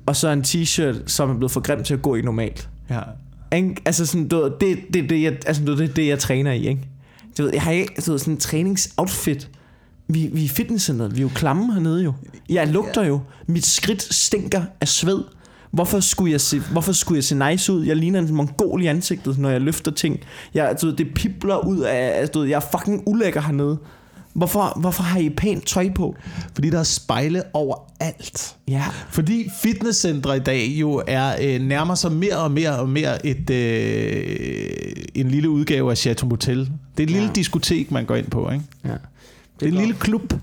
og 0.06 0.16
så 0.16 0.30
en 0.30 0.42
t-shirt, 0.42 1.08
som 1.08 1.30
er 1.30 1.38
blevet 1.38 1.52
for 1.52 1.62
grim 1.62 1.84
til 1.84 1.94
at 1.94 2.02
gå 2.02 2.16
i 2.16 2.22
normalt. 2.22 2.70
Ja. 2.90 3.02
Ikke? 3.56 3.76
Altså 3.86 4.06
sådan, 4.06 4.28
du 4.28 4.42
ved, 4.42 4.52
det, 4.62 4.80
det, 4.94 5.10
det, 5.10 5.22
jeg, 5.22 5.38
altså, 5.46 5.66
du 5.66 5.72
ved, 5.72 5.88
det, 5.88 5.96
det, 5.96 6.08
jeg 6.08 6.20
træner 6.20 6.52
i, 6.52 6.68
ikke? 6.68 6.82
Du 7.38 7.44
ved, 7.44 7.54
jeg 7.54 7.62
har 7.62 7.72
ikke 7.72 8.02
du 8.06 8.12
ved, 8.12 8.20
sådan 8.20 8.34
en 8.34 8.40
træningsoutfit. 8.40 9.50
Vi, 10.08 10.30
vi 10.34 10.42
er 10.42 10.46
i 10.46 10.48
fitnesscenteret, 10.48 11.16
vi 11.16 11.18
er 11.18 11.22
jo 11.22 11.30
klamme 11.36 11.74
hernede 11.74 12.04
jo. 12.04 12.14
Jeg 12.50 12.68
lugter 12.68 13.04
jo. 13.04 13.22
Mit 13.48 13.66
skridt 13.66 14.14
stinker 14.14 14.64
af 14.82 14.88
sved. 14.88 15.24
Hvorfor 15.72 16.00
skulle, 16.00 16.32
jeg 16.32 16.42
se, 16.42 16.60
hvorfor 16.60 16.92
skulle 16.92 17.16
jeg 17.18 17.24
se 17.24 17.50
nice 17.50 17.74
ud? 17.74 17.84
Jeg 17.86 17.96
ligner 17.96 18.20
en 18.20 18.34
mongol 18.36 18.84
i 18.84 18.86
ansigtet, 18.86 19.38
når 19.38 19.50
jeg 19.50 19.62
løfter 19.62 19.92
ting. 19.92 20.20
Jeg, 20.54 20.76
du 20.82 20.86
ved, 20.86 20.96
det 20.96 21.08
pipler 21.16 21.66
ud 21.68 21.80
af... 21.80 22.20
Altså, 22.20 22.32
du 22.32 22.40
ved, 22.40 22.48
jeg 22.48 22.56
er 22.56 22.78
fucking 22.78 23.04
ulækker 23.08 23.42
hernede. 23.42 23.78
Hvorfor, 24.34 24.80
hvorfor 24.80 25.04
har 25.04 25.20
I 25.20 25.30
pænt 25.30 25.66
tøj 25.68 25.90
på? 25.96 26.16
Fordi 26.54 26.70
der 26.70 26.80
er 26.80 26.84
spejle 26.84 27.44
overalt. 27.54 28.56
Ja, 28.68 28.84
Fordi 29.10 29.50
fitnesscentre 29.62 30.38
i 30.38 30.40
dag 30.40 30.68
jo 30.68 31.04
er 31.08 31.36
øh, 31.42 31.62
nærmer 31.62 31.96
sig 31.96 32.12
mere 32.12 32.38
og 32.38 32.52
mere 32.52 32.80
og 32.80 32.90
mere 32.90 33.26
et 33.26 33.50
øh, 33.50 34.92
en 35.16 35.28
lille 35.32 35.50
udgave 35.50 35.92
af 35.92 35.98
Chateau 35.98 36.30
Motel. 36.30 36.60
Det 36.60 36.70
er 36.98 37.04
et 37.04 37.10
lille 37.10 37.28
Ja. 37.28 37.34
diskotek, 37.34 37.92
man 37.92 38.06
går 38.06 38.16
ind 38.16 38.28
på, 38.30 38.52
ikke? 38.52 38.64
ja. 38.86 38.90
Det 39.60 39.66
er 39.66 39.68
en 39.68 39.74
lille 39.78 39.94
klub. 39.94 40.34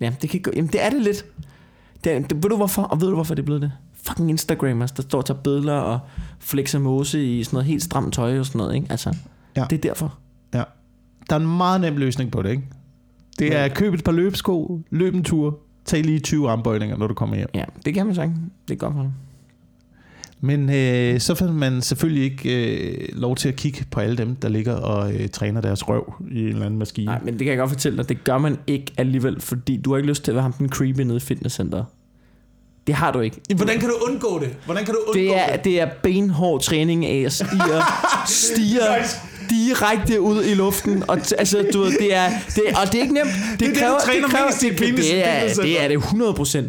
Ja, 0.00 0.12
det 0.22 0.30
kan. 0.30 0.40
Jamen, 0.56 0.70
det 0.72 0.84
er 0.84 0.90
det 0.90 1.02
lidt. 1.02 1.24
Det, 2.04 2.30
det, 2.30 2.42
ved 2.42 2.50
du 2.50 2.56
hvorfor? 2.56 2.82
Og 2.82 3.00
ved 3.00 3.08
du 3.08 3.14
hvorfor 3.14 3.34
det 3.34 3.42
er 3.42 3.46
blevet 3.46 3.62
det? 3.62 3.72
Fucking 4.06 4.30
Instagrammers, 4.30 4.92
der 4.92 5.02
står 5.02 5.18
og 5.18 5.24
tager 5.26 5.40
billeder 5.40 5.72
og 5.78 5.98
flexer 6.38 6.78
mose 6.78 7.24
i 7.26 7.44
sådan 7.44 7.56
noget 7.56 7.66
helt 7.66 7.82
stramt 7.82 8.14
tøj 8.14 8.38
og 8.38 8.46
sådan 8.46 8.58
noget, 8.58 8.74
ikke? 8.74 8.86
Altså, 8.90 9.16
Ja. 9.56 9.64
det 9.70 9.76
er 9.76 9.80
derfor. 9.80 10.18
Ja. 10.54 10.62
Der 11.30 11.36
er 11.36 11.40
en 11.40 11.56
meget 11.56 11.80
nem 11.80 11.96
løsning 11.96 12.30
på 12.32 12.42
det, 12.42 12.50
ikke? 12.50 12.62
Det 13.38 13.56
er 13.56 13.62
Ja. 13.62 13.68
køb 13.74 13.94
et 13.94 14.04
par 14.04 14.12
løbesko, 14.12 14.80
løb 14.90 15.14
en 15.14 15.24
tur, 15.24 15.58
tag 15.84 16.02
lige 16.04 16.18
20 16.20 16.50
armbøjninger, 16.50 16.96
når 16.96 17.06
du 17.06 17.14
kommer 17.14 17.36
hjem. 17.36 17.48
Ja, 17.54 17.64
det 17.84 17.94
kan 17.94 18.06
man 18.06 18.14
sige. 18.14 18.34
Det 18.68 18.74
er 18.74 18.78
godt 18.78 18.94
for 18.94 19.02
dig. 19.02 19.12
Men 20.44 20.70
øh, 20.70 21.20
så 21.20 21.34
får 21.34 21.46
man 21.52 21.82
selvfølgelig 21.82 22.24
ikke 22.24 22.76
øh, 22.92 23.08
lov 23.12 23.36
til 23.36 23.48
at 23.48 23.56
kigge 23.56 23.84
på 23.90 24.00
alle 24.00 24.16
dem, 24.16 24.36
der 24.36 24.48
ligger 24.48 24.72
og 24.74 25.14
øh, 25.14 25.28
træner 25.28 25.60
deres 25.60 25.88
røv 25.88 26.14
i 26.30 26.40
en 26.40 26.46
eller 26.48 26.66
anden 26.66 26.78
maskine. 26.78 27.06
Nej, 27.06 27.20
men 27.24 27.32
det 27.34 27.38
kan 27.38 27.48
jeg 27.48 27.58
godt 27.58 27.70
fortælle 27.70 27.98
dig. 27.98 28.08
Det 28.08 28.24
gør 28.24 28.38
man 28.38 28.58
ikke 28.66 28.92
alligevel, 28.96 29.40
fordi 29.40 29.76
du 29.76 29.90
har 29.90 29.96
ikke 29.96 30.08
lyst 30.08 30.24
til 30.24 30.30
at 30.30 30.34
være 30.34 30.42
ham 30.42 30.52
den 30.52 30.68
creepy 30.68 31.00
nede 31.00 31.16
i 31.16 31.20
fitnesscenteret. 31.20 31.84
Det 32.86 32.94
har 32.94 33.10
du 33.12 33.20
ikke. 33.20 33.40
Hvordan 33.56 33.78
kan 33.80 33.88
du 33.88 33.94
undgå 34.08 34.38
det? 34.38 34.56
Hvordan 34.64 34.84
kan 34.84 34.94
du 34.94 35.00
undgå 35.06 35.12
Det 35.20 35.36
er, 35.38 35.56
det 35.56 35.80
er 35.80 35.88
benhård 36.02 36.60
træning 36.60 37.06
af 37.06 37.22
at 37.26 37.32
stige, 37.32 37.48
stige 38.26 38.80
direkte 39.50 40.20
ud 40.20 40.44
i 40.44 40.54
luften. 40.54 41.10
Og 41.10 41.16
t- 41.16 41.32
altså, 41.38 41.66
du 41.72 41.80
ved, 41.80 41.92
det 41.98 42.14
er, 42.14 42.28
det, 42.54 42.62
og 42.80 42.86
det 42.92 42.94
er 42.94 43.02
ikke 43.02 43.14
nemt. 43.14 43.28
Det, 43.50 43.60
det, 43.60 43.68
du 43.68 43.74
kræver, 43.80 43.98
træner 44.04 44.26
det, 44.26 44.36
kræver, 44.36 44.50
det, 44.60 44.80
fitness- 44.80 45.12
det, 45.12 45.28
er, 45.28 45.54
det 45.54 45.82
er 45.84 45.88
det 45.88 45.98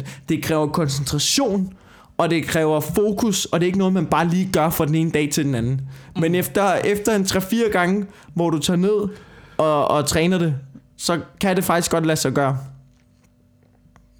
Det 0.28 0.42
kræver 0.42 0.66
koncentration, 0.66 1.72
og 2.18 2.30
det 2.30 2.46
kræver 2.46 2.80
fokus, 2.80 3.44
og 3.44 3.60
det 3.60 3.64
er 3.64 3.68
ikke 3.68 3.78
noget, 3.78 3.92
man 3.94 4.06
bare 4.06 4.28
lige 4.28 4.48
gør 4.52 4.70
fra 4.70 4.86
den 4.86 4.94
ene 4.94 5.10
dag 5.10 5.28
til 5.32 5.44
den 5.44 5.54
anden. 5.54 5.80
Men 6.20 6.34
efter, 6.34 6.72
efter 6.74 7.14
en 7.16 7.22
3-4 7.22 7.70
gange, 7.72 8.06
hvor 8.34 8.50
du 8.50 8.58
tager 8.58 8.76
ned 8.76 9.08
og, 9.56 9.88
og 9.88 10.06
træner 10.06 10.38
det, 10.38 10.54
så 10.98 11.20
kan 11.40 11.56
det 11.56 11.64
faktisk 11.64 11.90
godt 11.90 12.06
lade 12.06 12.16
sig 12.16 12.32
gøre. 12.32 12.58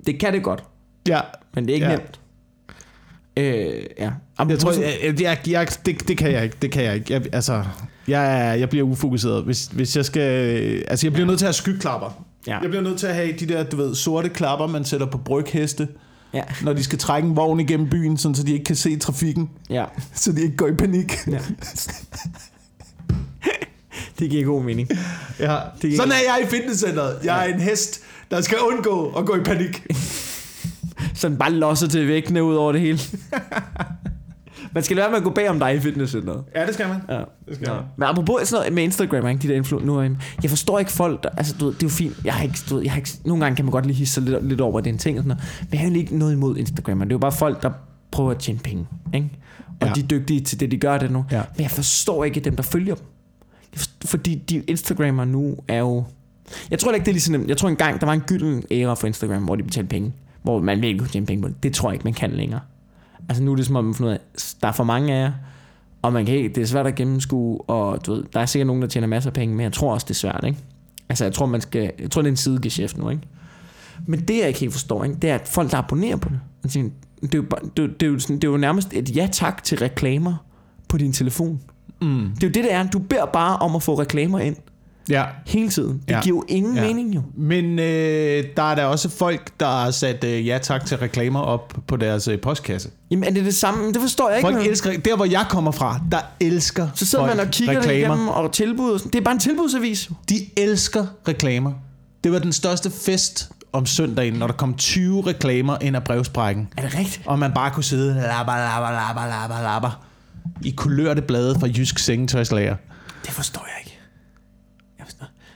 Det 0.07 0.21
kan 0.21 0.33
det 0.33 0.43
godt, 0.43 0.65
Ja, 1.09 1.21
men 1.55 1.65
det 1.65 1.71
er 1.71 1.75
ikke 1.75 1.87
Ja. 1.87 1.93
ja. 1.93 1.99
nemt. 1.99 2.21
Øh, 3.37 3.83
ja. 3.99 4.11
jeg 4.49 4.59
tror, 4.59 4.73
jeg, 4.73 5.21
jeg, 5.21 5.39
jeg, 5.49 5.69
det, 5.87 6.09
det 6.09 6.19
kan 6.19 6.33
jeg 6.33 6.45
ikke. 6.45 6.57
Det 6.63 6.71
kan 6.71 6.85
jeg 6.85 6.95
ikke. 6.95 7.13
Jeg, 7.13 7.23
altså, 7.33 7.65
jeg, 8.09 8.49
er- 8.49 8.55
jeg 8.55 8.69
bliver 8.69 8.87
ufokuseret. 8.87 9.45
Hvis, 9.45 9.67
hvis 9.67 9.97
jeg 9.97 10.05
skal... 10.05 10.21
Altså, 10.89 11.07
jeg 11.07 11.13
bliver 11.13 11.27
nødt 11.27 11.39
til 11.39 11.45
at 11.47 11.49
have 11.49 11.53
skyklapper. 11.53 12.25
Ja. 12.47 12.59
Jeg 12.59 12.69
bliver 12.71 12.83
nødt 12.83 12.99
til 12.99 13.07
at 13.07 13.15
have 13.15 13.33
de 13.33 13.47
der, 13.49 13.63
du 13.65 13.77
ved, 13.77 13.95
sorte 13.95 14.29
klapper, 14.29 14.67
man 14.67 14.85
sætter 14.85 15.07
på 15.07 15.19
brygheste, 15.19 15.89
Ja. 16.35 16.43
når 16.63 16.73
de 16.73 16.85
skal 16.85 16.99
trække 16.99 17.29
en 17.29 17.37
vogn 17.37 17.61
igennem 17.61 17.91
byen, 17.91 18.17
sådan, 18.17 18.35
så 18.35 18.43
de 18.43 18.53
ikke 18.53 18.65
kan 18.65 18.77
se 18.77 18.99
trafikken, 18.99 19.51
ja. 19.71 19.85
så 20.15 20.33
de 20.33 20.43
ikke 20.43 20.57
går 20.57 20.67
i 20.69 20.75
panik. 20.75 21.13
Ja. 21.31 21.39
Det 24.19 24.31
giver 24.31 24.45
god 24.45 24.63
mening. 24.63 24.89
Ja. 25.41 25.57
Det- 25.83 25.97
Sådan 25.97 26.13
er 26.13 26.17
jeg 26.37 26.41
i 26.43 26.47
fitnesscenteret. 26.47 27.19
Jeg 27.25 27.49
er 27.51 27.55
en 27.55 27.61
hest, 27.61 28.01
der 28.31 28.41
skal 28.41 28.59
undgå 28.59 29.09
at 29.11 29.27
gå 29.27 29.37
i 29.37 29.41
panik. 29.41 29.87
Sådan 31.15 31.37
bare 31.37 31.53
losser 31.53 31.89
til 31.89 32.09
væggene 32.09 32.45
ud 32.45 32.55
over 32.55 32.73
det 32.73 32.81
hele. 32.81 32.99
Man 34.75 34.83
skal 34.83 34.97
lade 34.97 35.05
være 35.05 35.11
med 35.11 35.19
at 35.19 35.25
gå 35.25 35.31
bag 35.31 35.51
om 35.51 35.59
dig 35.59 35.75
i 35.75 35.81
fitnesscenteret. 35.81 36.45
Ja, 36.57 36.67
det 36.67 36.75
skal 36.75 36.89
man. 36.89 36.97
Ja. 37.09 37.19
Det 37.49 37.55
skal 37.55 37.69
Ja. 37.69 37.75
man. 37.75 37.83
Men 37.97 38.09
apropos 38.09 38.49
sådan 38.49 38.61
noget 38.61 38.73
med 38.73 38.83
Instagram, 38.83 39.29
ikke? 39.29 39.49
de 39.49 39.49
der 39.55 39.81
nu, 39.85 40.03
jeg 40.43 40.51
forstår 40.51 40.79
ikke 40.79 40.93
folk, 40.93 41.23
der, 41.23 41.29
altså 41.37 41.55
du 41.61 41.65
ved, 41.65 41.75
det 41.75 41.83
er 41.83 41.87
jo 41.87 41.91
fint, 41.91 42.15
jeg 42.25 42.35
har 42.35 42.43
ikke, 42.43 42.59
du 42.71 42.75
ved, 42.75 42.83
jeg 42.83 42.93
har 42.93 42.97
ikke, 42.97 43.11
nogle 43.25 43.45
gange 43.45 43.57
kan 43.57 43.65
man 43.65 43.73
godt 43.73 43.87
lige 43.87 43.97
hisse 43.97 44.15
sig 44.15 44.23
lidt, 44.23 44.49
lidt 44.49 44.61
over, 44.61 44.79
at 44.79 44.85
det 44.85 44.91
er 44.91 44.95
en 44.95 44.99
ting 44.99 45.19
og 45.19 45.25
sådan 45.25 45.29
noget, 45.37 45.67
men 45.71 45.81
jeg 45.81 45.89
har 45.91 45.97
ikke 45.97 46.19
noget 46.19 46.33
imod 46.33 46.57
Instagram, 46.57 46.99
det 46.99 47.07
er 47.07 47.15
jo 47.15 47.19
bare 47.19 47.33
folk, 47.33 47.63
der 47.63 47.71
prøver 48.13 48.31
at 48.31 48.39
tjene 48.39 48.59
penge, 48.59 48.87
ikke? 49.15 49.31
Og 49.81 49.87
Ja. 49.87 49.93
de 49.93 50.01
er 50.01 50.07
dygtige 50.07 50.41
til 50.41 50.61
det, 50.61 50.71
de 50.71 50.77
gør 50.79 50.99
det 50.99 51.11
nu. 51.11 51.25
Ja. 51.31 51.43
Men 51.57 51.63
jeg 51.63 51.71
forstår 51.71 52.25
ikke 52.25 52.41
dem, 52.41 52.57
der 52.57 52.63
følger 52.63 52.95
dem. 52.95 53.05
Forstår, 53.77 54.07
fordi 54.09 54.35
de 54.35 54.57
Instagrammer 54.57 55.25
nu 55.25 55.57
er 55.69 55.79
jo... 55.79 56.05
Jeg 56.71 56.79
tror 56.79 56.93
ikke, 56.93 57.05
det 57.05 57.11
er 57.11 57.13
lige 57.13 57.23
så 57.23 57.33
nemt. 57.33 57.49
Jeg 57.49 57.57
tror 57.57 57.69
engang, 57.69 58.01
der 58.01 58.07
var 58.07 58.13
en 58.13 58.21
gylden 58.21 58.63
æra 58.71 58.95
for 58.95 59.07
Instagram, 59.07 59.45
hvor 59.45 59.57
de 59.57 59.63
betalte 59.63 59.89
penge. 59.89 60.13
Hvor 60.45 60.61
man 60.61 60.77
virkelig 60.83 60.99
kunne 61.01 61.09
tjene 61.09 61.27
penge 61.27 61.43
på 61.43 61.49
det. 61.49 61.63
Det 61.63 61.75
tror 61.75 61.89
jeg 61.91 61.95
ikke, 61.95 62.05
man 62.05 62.15
kan 62.15 62.31
længere. 62.31 62.61
Altså 63.29 63.43
nu 63.45 63.53
er 63.53 63.57
det 63.57 63.67
som 63.67 63.77
om, 63.77 63.85
man 63.85 63.95
ud 64.01 64.09
af, 64.09 64.19
der 64.63 64.69
er 64.69 64.73
for 64.73 64.85
mange 64.85 65.15
af 65.15 65.23
jer, 65.23 65.33
og 66.03 66.13
man 66.13 66.27
kan 66.27 66.35
ikke, 66.35 66.49
det 66.49 66.63
er 66.63 66.67
svært 66.67 66.87
at 66.87 66.95
gennemskue, 66.95 67.61
og 67.61 68.07
du 68.07 68.15
ved, 68.15 68.25
der 68.33 68.41
er 68.41 68.47
sikkert 68.47 68.67
nogen, 68.67 68.83
der 68.83 68.89
tjener 68.89 69.07
masser 69.09 69.31
af 69.31 69.35
penge, 69.35 69.55
men 69.55 69.65
jeg 69.65 69.73
tror 69.73 69.93
også, 69.95 70.05
det 70.05 70.11
er 70.11 70.15
svært, 70.15 70.45
ikke? 70.47 70.59
Altså, 71.09 71.25
jeg 71.25 71.33
tror, 71.33 71.47
man 71.47 71.61
skal, 71.61 71.91
jeg 72.01 72.11
tror, 72.11 72.23
det 72.23 72.29
er 72.29 72.33
en 72.33 72.37
sidegeschæft 72.37 72.99
nu, 72.99 73.11
ikke? 73.11 73.23
Men 74.07 74.21
det, 74.21 74.39
jeg 74.39 74.49
ikke 74.49 74.61
helt 74.61 74.73
forstår, 74.73 75.05
ikke? 75.05 75.17
det 75.23 75.31
er, 75.31 75.35
at 75.35 75.49
folk, 75.49 75.71
der 75.71 75.77
abonnerer 75.79 76.17
på 76.17 76.29
det, 76.29 76.41
altså, 76.65 76.79
det 77.23 77.35
er 77.35 77.39
jo, 77.39 77.43
det, 77.77 77.79
er 77.79 77.83
jo- 77.83 77.93
det, 78.01 78.03
er 78.07 78.11
jo 78.11 78.19
sådan, 78.19 78.37
det 78.37 78.45
er 78.45 78.51
jo 78.53 78.57
nærmest 78.57 78.89
et 78.93 79.17
ja 79.17 79.29
tak 79.33 79.65
til 79.65 79.79
reklamer 79.79 80.35
på 80.89 80.99
din 80.99 81.13
telefon. 81.13 81.61
Mm. 82.03 82.09
Det 82.35 82.43
er 82.45 82.49
jo 82.49 82.53
det, 82.53 82.55
det 82.65 82.73
er. 82.73 82.87
Du 82.87 82.99
beder 82.99 83.27
bare 83.27 83.57
om 83.57 83.77
at 83.77 83.83
få 83.83 83.95
reklamer 84.01 84.39
ind 84.39 84.57
Ja. 85.09 85.25
hele 85.47 85.69
tiden. 85.71 85.93
Det 86.09 86.15
Ja. 86.15 86.21
giver 86.21 86.37
jo 86.37 86.45
ingen 86.49 86.75
Ja. 86.77 86.81
mening, 86.83 87.15
jo. 87.15 87.23
Men 87.37 87.79
øh, 87.79 88.45
der 88.57 88.63
er 88.63 88.75
der 88.75 88.85
også 88.85 89.09
folk, 89.09 89.51
der 89.61 89.67
har 89.67 89.91
sat 89.91 90.25
øh, 90.25 90.47
ja 90.47 90.59
tak 90.63 90.87
til 90.87 90.97
reklamer 90.99 91.41
op 91.41 91.75
på 91.87 91.97
deres 91.97 92.29
øh, 92.29 92.41
postkasse. 92.41 92.89
Jamen, 93.11 93.25
er 93.25 93.31
det 93.31 93.45
det 93.45 93.55
samme? 93.55 93.93
Det 93.93 94.01
forstår 94.01 94.29
jeg 94.29 94.39
ikke. 94.39 94.51
Folk 94.53 94.67
elsker, 94.67 94.93
der 95.05 95.17
hvor 95.17 95.25
jeg 95.25 95.47
kommer 95.49 95.71
fra, 95.71 96.01
der 96.13 96.19
elsker 96.41 96.89
Så 96.95 97.07
sidder 97.07 97.25
folk 97.27 97.37
man 97.37 97.47
og 97.47 97.53
kigger 97.53 97.79
reklamer. 97.79 97.99
igennem 98.15 98.29
og 98.29 98.53
tilbud. 98.53 98.91
og 98.93 98.99
sådan. 98.99 99.13
Det 99.13 99.19
er 99.19 99.23
bare 99.25 99.35
en 99.35 99.41
tilbudsavis. 99.41 100.11
De 100.29 100.35
elsker 100.57 101.07
reklamer. 101.29 101.73
Det 102.25 102.33
var 102.33 102.39
den 102.39 102.53
største 102.53 102.91
fest 102.91 103.51
om 103.73 103.87
søndagen, 103.87 104.35
når 104.35 104.47
der 104.47 104.55
kom 104.55 104.75
20 104.75 105.23
reklamer 105.27 105.77
ind 105.81 105.97
af 105.97 106.05
brevsprækken. 106.05 106.69
Er 106.77 106.83
det 106.83 106.95
rigtigt? 106.99 107.23
Og 107.27 107.39
man 107.39 107.53
bare 107.53 107.71
kunne 107.71 107.85
sidde 107.85 108.15
labber, 108.15 108.57
labber, 108.57 108.91
labber, 108.91 109.27
labber, 109.41 109.63
labber, 109.73 110.05
i 110.63 110.71
kulørte 110.71 111.23
blade 111.23 111.57
fra 111.61 111.67
Jysk 111.67 111.99
Sengetøjslager. 111.99 112.77
Det 113.25 113.33
forstår 113.33 113.67
jeg 113.67 113.87
ikke. 113.87 113.94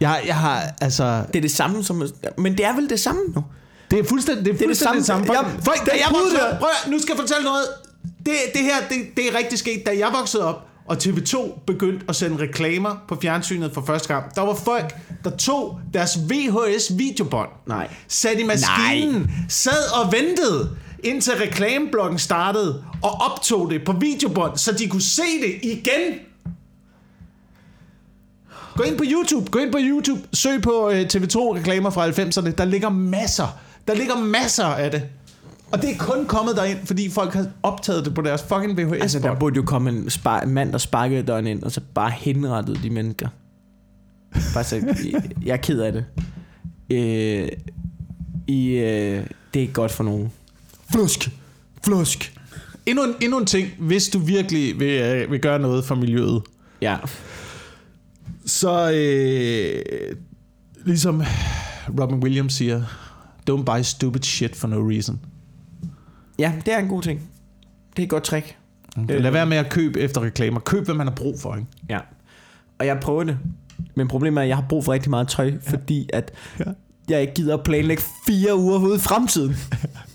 Jeg. 0.00 0.08
Jeg, 0.18 0.22
jeg 0.26 0.36
har, 0.36 0.62
altså... 0.80 1.22
Det 1.32 1.36
er 1.36 1.40
det 1.40 1.50
samme 1.50 1.84
som... 1.84 2.02
Men 2.38 2.52
det 2.58 2.64
er 2.66 2.74
vel 2.74 2.90
det 2.90 3.00
samme 3.00 3.20
nu? 3.36 3.44
Det 3.90 3.98
er 3.98 4.04
fuldstændig 4.04 4.44
det, 4.44 4.50
er 4.52 4.56
det 4.56 4.66
fuldstændig 4.66 4.98
det 4.98 5.06
samme. 5.06 5.26
samme. 5.26 5.36
Folk, 5.44 5.54
Jeg- 5.56 5.64
folk, 5.64 5.86
da 5.86 5.90
det 5.92 5.98
jeg 6.00 6.06
brud 6.10 6.20
voksede 6.20 6.50
op, 6.52 6.58
prøv 6.58 6.68
at, 6.84 6.90
nu 6.90 6.98
skal 6.98 7.12
jeg 7.12 7.20
fortælle 7.20 7.44
noget. 7.44 7.64
Det, 8.26 8.34
det 8.54 8.62
her, 8.62 8.74
det, 8.88 8.98
det 9.16 9.28
er 9.34 9.38
rigtig 9.38 9.58
sket, 9.58 9.86
da 9.86 9.90
jeg 9.98 10.08
voksede 10.18 10.44
op, 10.44 10.64
og 10.86 10.96
TV2 10.96 11.58
begyndte 11.66 12.04
at 12.08 12.16
sende 12.16 12.38
reklamer 12.42 12.96
på 13.08 13.18
fjernsynet 13.22 13.70
for 13.74 13.82
første 13.86 14.08
gang. 14.14 14.34
Der 14.34 14.40
var 14.42 14.54
folk, 14.54 14.94
der 15.24 15.30
tog 15.36 15.80
deres 15.94 16.18
VHS-videobånd, 16.30 17.48
Nej. 17.66 17.88
satte 18.08 18.40
i 18.42 18.44
maskinen, 18.46 19.14
Nej. 19.14 19.30
sad 19.48 19.92
og 20.04 20.12
ventede, 20.12 20.70
indtil 21.04 21.32
reklameblokken 21.32 22.18
startede, 22.18 22.84
og 23.02 23.10
optog 23.10 23.70
det 23.70 23.80
på 23.86 23.92
videobånd, 23.92 24.56
så 24.56 24.72
de 24.72 24.88
kunne 24.88 25.02
se 25.02 25.22
det 25.42 25.54
igen. 25.62 26.14
Gå 28.78 28.84
ind 28.84 28.98
på 28.98 29.04
YouTube, 29.06 29.50
gå 29.50 29.58
ind 29.58 29.72
på 29.72 29.78
YouTube, 29.80 30.20
søg 30.32 30.62
på 30.62 30.90
øh, 30.90 31.00
TV2-reklamer 31.00 31.90
fra 31.90 32.08
90'erne. 32.08 32.50
Der 32.50 32.64
ligger 32.64 32.88
masser, 32.88 33.58
der 33.88 33.94
ligger 33.94 34.16
masser 34.16 34.64
af 34.64 34.90
det. 34.90 35.02
Og 35.72 35.82
det 35.82 35.90
er 35.90 35.98
kun 35.98 36.26
kommet 36.26 36.56
derind, 36.56 36.78
fordi 36.86 37.10
folk 37.10 37.34
har 37.34 37.46
optaget 37.62 38.04
det 38.04 38.14
på 38.14 38.20
deres 38.20 38.42
fucking 38.42 38.78
VHS. 38.78 39.02
Altså, 39.02 39.18
der 39.18 39.34
burde 39.34 39.56
jo 39.56 39.62
komme 39.62 39.90
en, 39.90 40.08
spar- 40.08 40.42
en 40.42 40.50
mand, 40.50 40.72
der 40.72 40.78
sparkede 40.78 41.22
døren 41.22 41.46
ind, 41.46 41.62
og 41.62 41.72
så 41.72 41.80
bare 41.94 42.10
henrettede 42.10 42.82
de 42.82 42.90
mennesker. 42.90 43.28
Bare 44.54 44.64
så, 44.64 44.94
jeg 45.46 45.52
er 45.52 45.56
ked 45.56 45.80
af 45.80 45.92
det. 45.92 46.04
Øh, 46.90 47.48
i, 48.46 48.68
øh, 48.68 49.24
det 49.54 49.60
er 49.60 49.60
ikke 49.60 49.72
godt 49.72 49.92
for 49.92 50.04
nogen. 50.04 50.32
Flusk! 50.92 51.30
Flusk! 51.84 52.34
endnu, 52.86 53.04
en, 53.04 53.14
endnu 53.20 53.38
en 53.38 53.46
ting, 53.46 53.68
hvis 53.78 54.08
du 54.08 54.18
virkelig 54.18 54.80
vil, 54.80 55.00
øh, 55.00 55.30
vil 55.30 55.40
gøre 55.40 55.58
noget 55.58 55.84
for 55.84 55.94
miljøet, 55.94 56.42
Ja. 56.82 56.96
Så 58.48 58.90
øh, 58.92 60.16
ligesom 60.84 61.22
Robin 62.00 62.16
Williams 62.22 62.54
siger, 62.54 62.82
don't 63.50 63.62
buy 63.64 63.82
stupid 63.82 64.22
shit 64.22 64.56
for 64.56 64.68
no 64.68 64.76
reason. 64.90 65.20
Ja, 66.38 66.52
det 66.66 66.74
er 66.74 66.78
en 66.78 66.88
god 66.88 67.02
ting. 67.02 67.20
Det 67.96 68.02
er 68.02 68.06
et 68.06 68.10
godt 68.10 68.24
trick. 68.24 68.56
Øh. 68.98 69.08
Lad 69.22 69.30
være 69.30 69.46
med 69.46 69.56
at 69.56 69.70
købe 69.70 70.00
efter 70.00 70.20
reklamer. 70.20 70.60
Køb, 70.60 70.84
hvad 70.84 70.94
man 70.94 71.06
har 71.06 71.14
brug 71.14 71.40
for. 71.40 71.54
Ikke? 71.56 71.68
Ja. 71.90 71.98
Og 72.78 72.86
jeg 72.86 72.98
prøver 73.00 73.24
det. 73.24 73.38
Men 73.94 74.08
problemet 74.08 74.38
er, 74.38 74.42
at 74.42 74.48
jeg 74.48 74.56
har 74.56 74.64
brug 74.68 74.84
for 74.84 74.92
rigtig 74.92 75.10
meget 75.10 75.28
tøj, 75.28 75.46
ja. 75.48 75.56
fordi 75.72 76.08
at 76.12 76.32
Ja. 76.58 76.64
jeg 77.08 77.20
ikke 77.20 77.34
gider 77.34 77.56
at 77.56 77.62
planlægge 77.64 78.02
fire 78.26 78.56
uger 78.56 78.78
ude 78.78 78.96
i 78.96 78.98
fremtiden. 78.98 79.54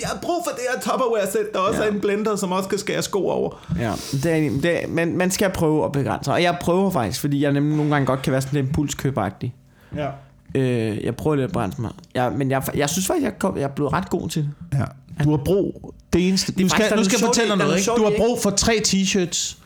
Jeg 0.00 0.08
har 0.08 0.18
brug 0.22 0.44
for 0.46 0.50
det 0.56 0.60
her 0.74 0.80
Tupperware-sæt, 0.80 1.52
der 1.52 1.58
også 1.58 1.82
Ja. 1.82 1.88
er 1.88 1.92
en 1.92 2.00
blender, 2.00 2.36
som 2.36 2.52
også 2.52 2.68
kan 2.68 2.78
skære 2.78 3.02
sko 3.02 3.26
over. 3.28 3.68
Ja, 3.78 3.92
det 4.12 4.26
er, 4.26 4.50
det 4.60 4.82
er, 4.82 4.86
men 4.88 5.16
man 5.18 5.30
skal 5.30 5.50
prøve 5.50 5.84
at 5.84 5.92
begrænse. 5.92 6.32
Og 6.32 6.42
jeg 6.42 6.56
prøver 6.60 6.90
faktisk, 6.90 7.20
fordi 7.20 7.42
jeg 7.42 7.52
nemlig 7.52 7.76
nogle 7.76 7.92
gange 7.92 8.06
godt 8.06 8.22
kan 8.22 8.32
være 8.32 8.40
sådan 8.42 8.56
lidt 8.56 8.66
impulskøbagtig. 8.66 9.54
Ja. 9.96 10.08
Øh, 10.54 11.04
jeg 11.04 11.16
prøver 11.16 11.36
lidt 11.36 11.44
at 11.44 11.50
begrænse 11.52 11.80
mig. 11.80 11.90
Jeg, 12.14 12.32
men 12.32 12.50
jeg, 12.50 12.62
jeg 12.74 12.90
synes 12.90 13.06
faktisk, 13.06 13.24
jeg, 13.24 13.38
kom, 13.38 13.56
jeg 13.56 13.62
er 13.64 13.68
blevet 13.68 13.92
ret 13.92 14.10
god 14.10 14.28
til 14.28 14.42
det. 14.42 14.78
ja. 14.78 14.84
Du 15.24 15.30
har 15.30 15.36
brug... 15.44 15.94
Det 16.12 16.28
eneste... 16.28 16.52
Det 16.52 16.60
nu 16.60 16.68
skal, 16.68 16.96
nu 16.96 17.04
skal 17.04 17.18
jeg 17.20 17.26
fortælle 17.26 17.48
dig 17.50 17.58
noget. 17.58 17.78
Ikke? 17.78 17.90
Du 17.96 18.04
har 18.04 18.12
brug 18.16 18.38
for 18.42 18.50
tre 18.50 18.80
t-shirts, 18.88 19.56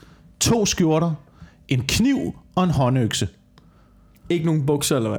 to 0.40 0.66
skjorter, 0.66 1.12
en 1.68 1.84
kniv 1.88 2.34
og 2.54 2.64
en 2.64 2.70
håndøkse. 2.70 3.28
Ikke 4.28 4.46
nogen 4.46 4.66
bukser 4.66 4.96
eller 4.96 5.08
hvad? 5.08 5.18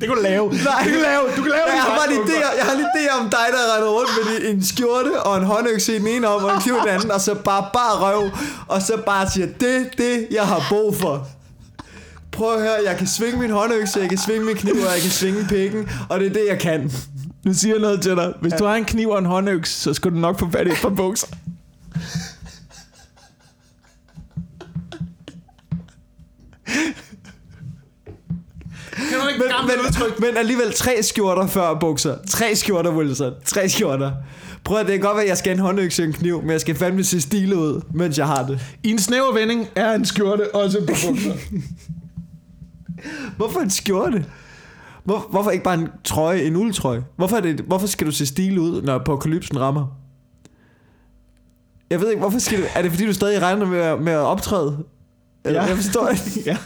Det 0.00 0.08
kan 0.08 0.16
du 0.16 0.22
lave. 0.22 0.48
Nej. 0.52 0.58
Det 0.84 0.84
kan 0.84 0.92
du 0.92 1.00
lave. 1.00 1.22
Du 1.36 1.42
kan 1.42 1.52
lave 1.52 1.66
Jeg 1.66 1.82
har 1.82 1.96
bare 1.96 2.14
en 2.14 2.20
idé, 2.22 2.36
jeg 2.58 2.64
har 2.64 2.72
en 2.72 2.80
idé 2.80 3.20
om 3.20 3.24
dig, 3.30 3.46
der 3.54 3.76
render 3.76 3.88
rundt 3.88 4.10
med 4.26 4.50
en 4.50 4.64
skjorte 4.64 5.22
og 5.22 5.36
en 5.36 5.44
håndøkse 5.44 5.96
i 5.96 5.98
den 5.98 6.06
ene 6.06 6.28
om, 6.28 6.44
og 6.44 6.54
en 6.54 6.60
kniv 6.60 6.74
i 6.74 6.78
den 6.80 6.88
anden, 6.88 7.10
og 7.10 7.20
så 7.20 7.34
bare 7.34 7.64
bare 7.72 7.92
røv, 7.92 8.30
og 8.66 8.82
så 8.82 9.02
bare 9.06 9.30
siger, 9.30 9.46
det 9.60 9.76
er 9.76 9.84
det, 9.98 10.26
jeg 10.30 10.46
har 10.46 10.66
brug 10.68 10.96
for. 10.96 11.28
Prøv 12.32 12.54
at 12.54 12.60
høre, 12.60 12.76
jeg 12.86 12.96
kan 12.96 13.06
svinge 13.06 13.38
min 13.38 13.50
håndøkse, 13.50 14.00
jeg 14.00 14.08
kan 14.08 14.18
svinge 14.18 14.44
min 14.44 14.56
kniv, 14.56 14.74
og 14.74 14.92
jeg 14.94 15.00
kan 15.02 15.10
svinge 15.10 15.46
pikken, 15.48 15.90
og 16.08 16.20
det 16.20 16.26
er 16.26 16.32
det, 16.32 16.46
jeg 16.48 16.58
kan. 16.58 16.92
Nu 17.44 17.54
siger 17.54 17.74
jeg 17.74 17.80
noget 17.80 18.02
til 18.02 18.16
dig. 18.16 18.32
Hvis 18.40 18.52
ja. 18.52 18.56
du 18.56 18.64
har 18.64 18.74
en 18.74 18.84
kniv 18.84 19.08
og 19.08 19.18
en 19.18 19.26
håndøks, 19.26 19.70
så 19.70 19.94
skal 19.94 20.10
du 20.10 20.16
nok 20.16 20.38
få 20.38 20.48
fat 20.52 20.66
i 20.66 20.70
et 20.70 20.78
par 20.82 20.88
bukser. 20.88 21.26
Men, 29.38 29.66
men, 29.66 29.86
udtryk? 29.86 30.20
men 30.20 30.36
alligevel 30.36 30.72
tre 30.72 31.02
skjorter 31.02 31.46
før 31.46 31.74
bukser. 31.74 32.16
Tre 32.28 32.56
skjorter, 32.56 32.90
Wilson. 32.90 33.32
Tre 33.44 33.68
skjorter. 33.68 34.12
Prøv 34.64 34.78
at 34.78 34.86
det 34.86 34.92
kan 34.92 35.00
godt 35.00 35.16
være, 35.16 35.24
at 35.24 35.28
jeg 35.28 35.36
skal 35.36 35.50
have 35.50 35.58
en 35.58 35.66
håndøkse 35.66 36.02
og 36.02 36.06
en 36.06 36.12
kniv, 36.12 36.42
men 36.42 36.50
jeg 36.50 36.60
skal 36.60 36.74
fandme 36.74 37.04
se 37.04 37.20
stil 37.20 37.54
ud, 37.54 37.80
mens 37.94 38.18
jeg 38.18 38.26
har 38.26 38.46
det. 38.46 38.60
I 38.82 38.90
en 38.90 38.98
snæver 38.98 39.34
vending 39.34 39.68
er 39.76 39.94
en 39.94 40.04
skjorte 40.04 40.54
også 40.54 40.78
par 40.78 41.08
bukser. 41.08 41.32
Hvorfor 43.36 43.60
en 43.60 43.70
skjorte? 43.70 44.24
Hvor, 45.04 45.26
hvorfor 45.30 45.50
ikke 45.50 45.64
bare 45.64 45.74
en 45.74 45.88
trøje, 46.04 46.42
en 46.42 46.56
uldtrøje? 46.56 47.04
Hvorfor, 47.16 47.36
er 47.36 47.40
det, 47.40 47.60
hvorfor 47.60 47.86
skal 47.86 48.06
du 48.06 48.12
se 48.12 48.26
stil 48.26 48.58
ud, 48.58 48.82
når 48.82 48.94
apokalypsen 48.94 49.60
rammer? 49.60 49.86
Jeg 51.90 52.00
ved 52.00 52.08
ikke, 52.08 52.20
hvorfor 52.20 52.38
skal 52.38 52.58
du... 52.58 52.64
Er 52.74 52.82
det 52.82 52.90
fordi, 52.90 53.06
du 53.06 53.12
stadig 53.12 53.42
regner 53.42 53.66
med, 53.66 53.98
med 53.98 54.12
at 54.12 54.18
optræde? 54.18 54.84
Eller, 55.46 55.62
Ja. 55.62 55.66
Jeg 55.68 55.76
forstår 55.82 56.08
ikke. 56.08 56.42
ja. 56.46 56.56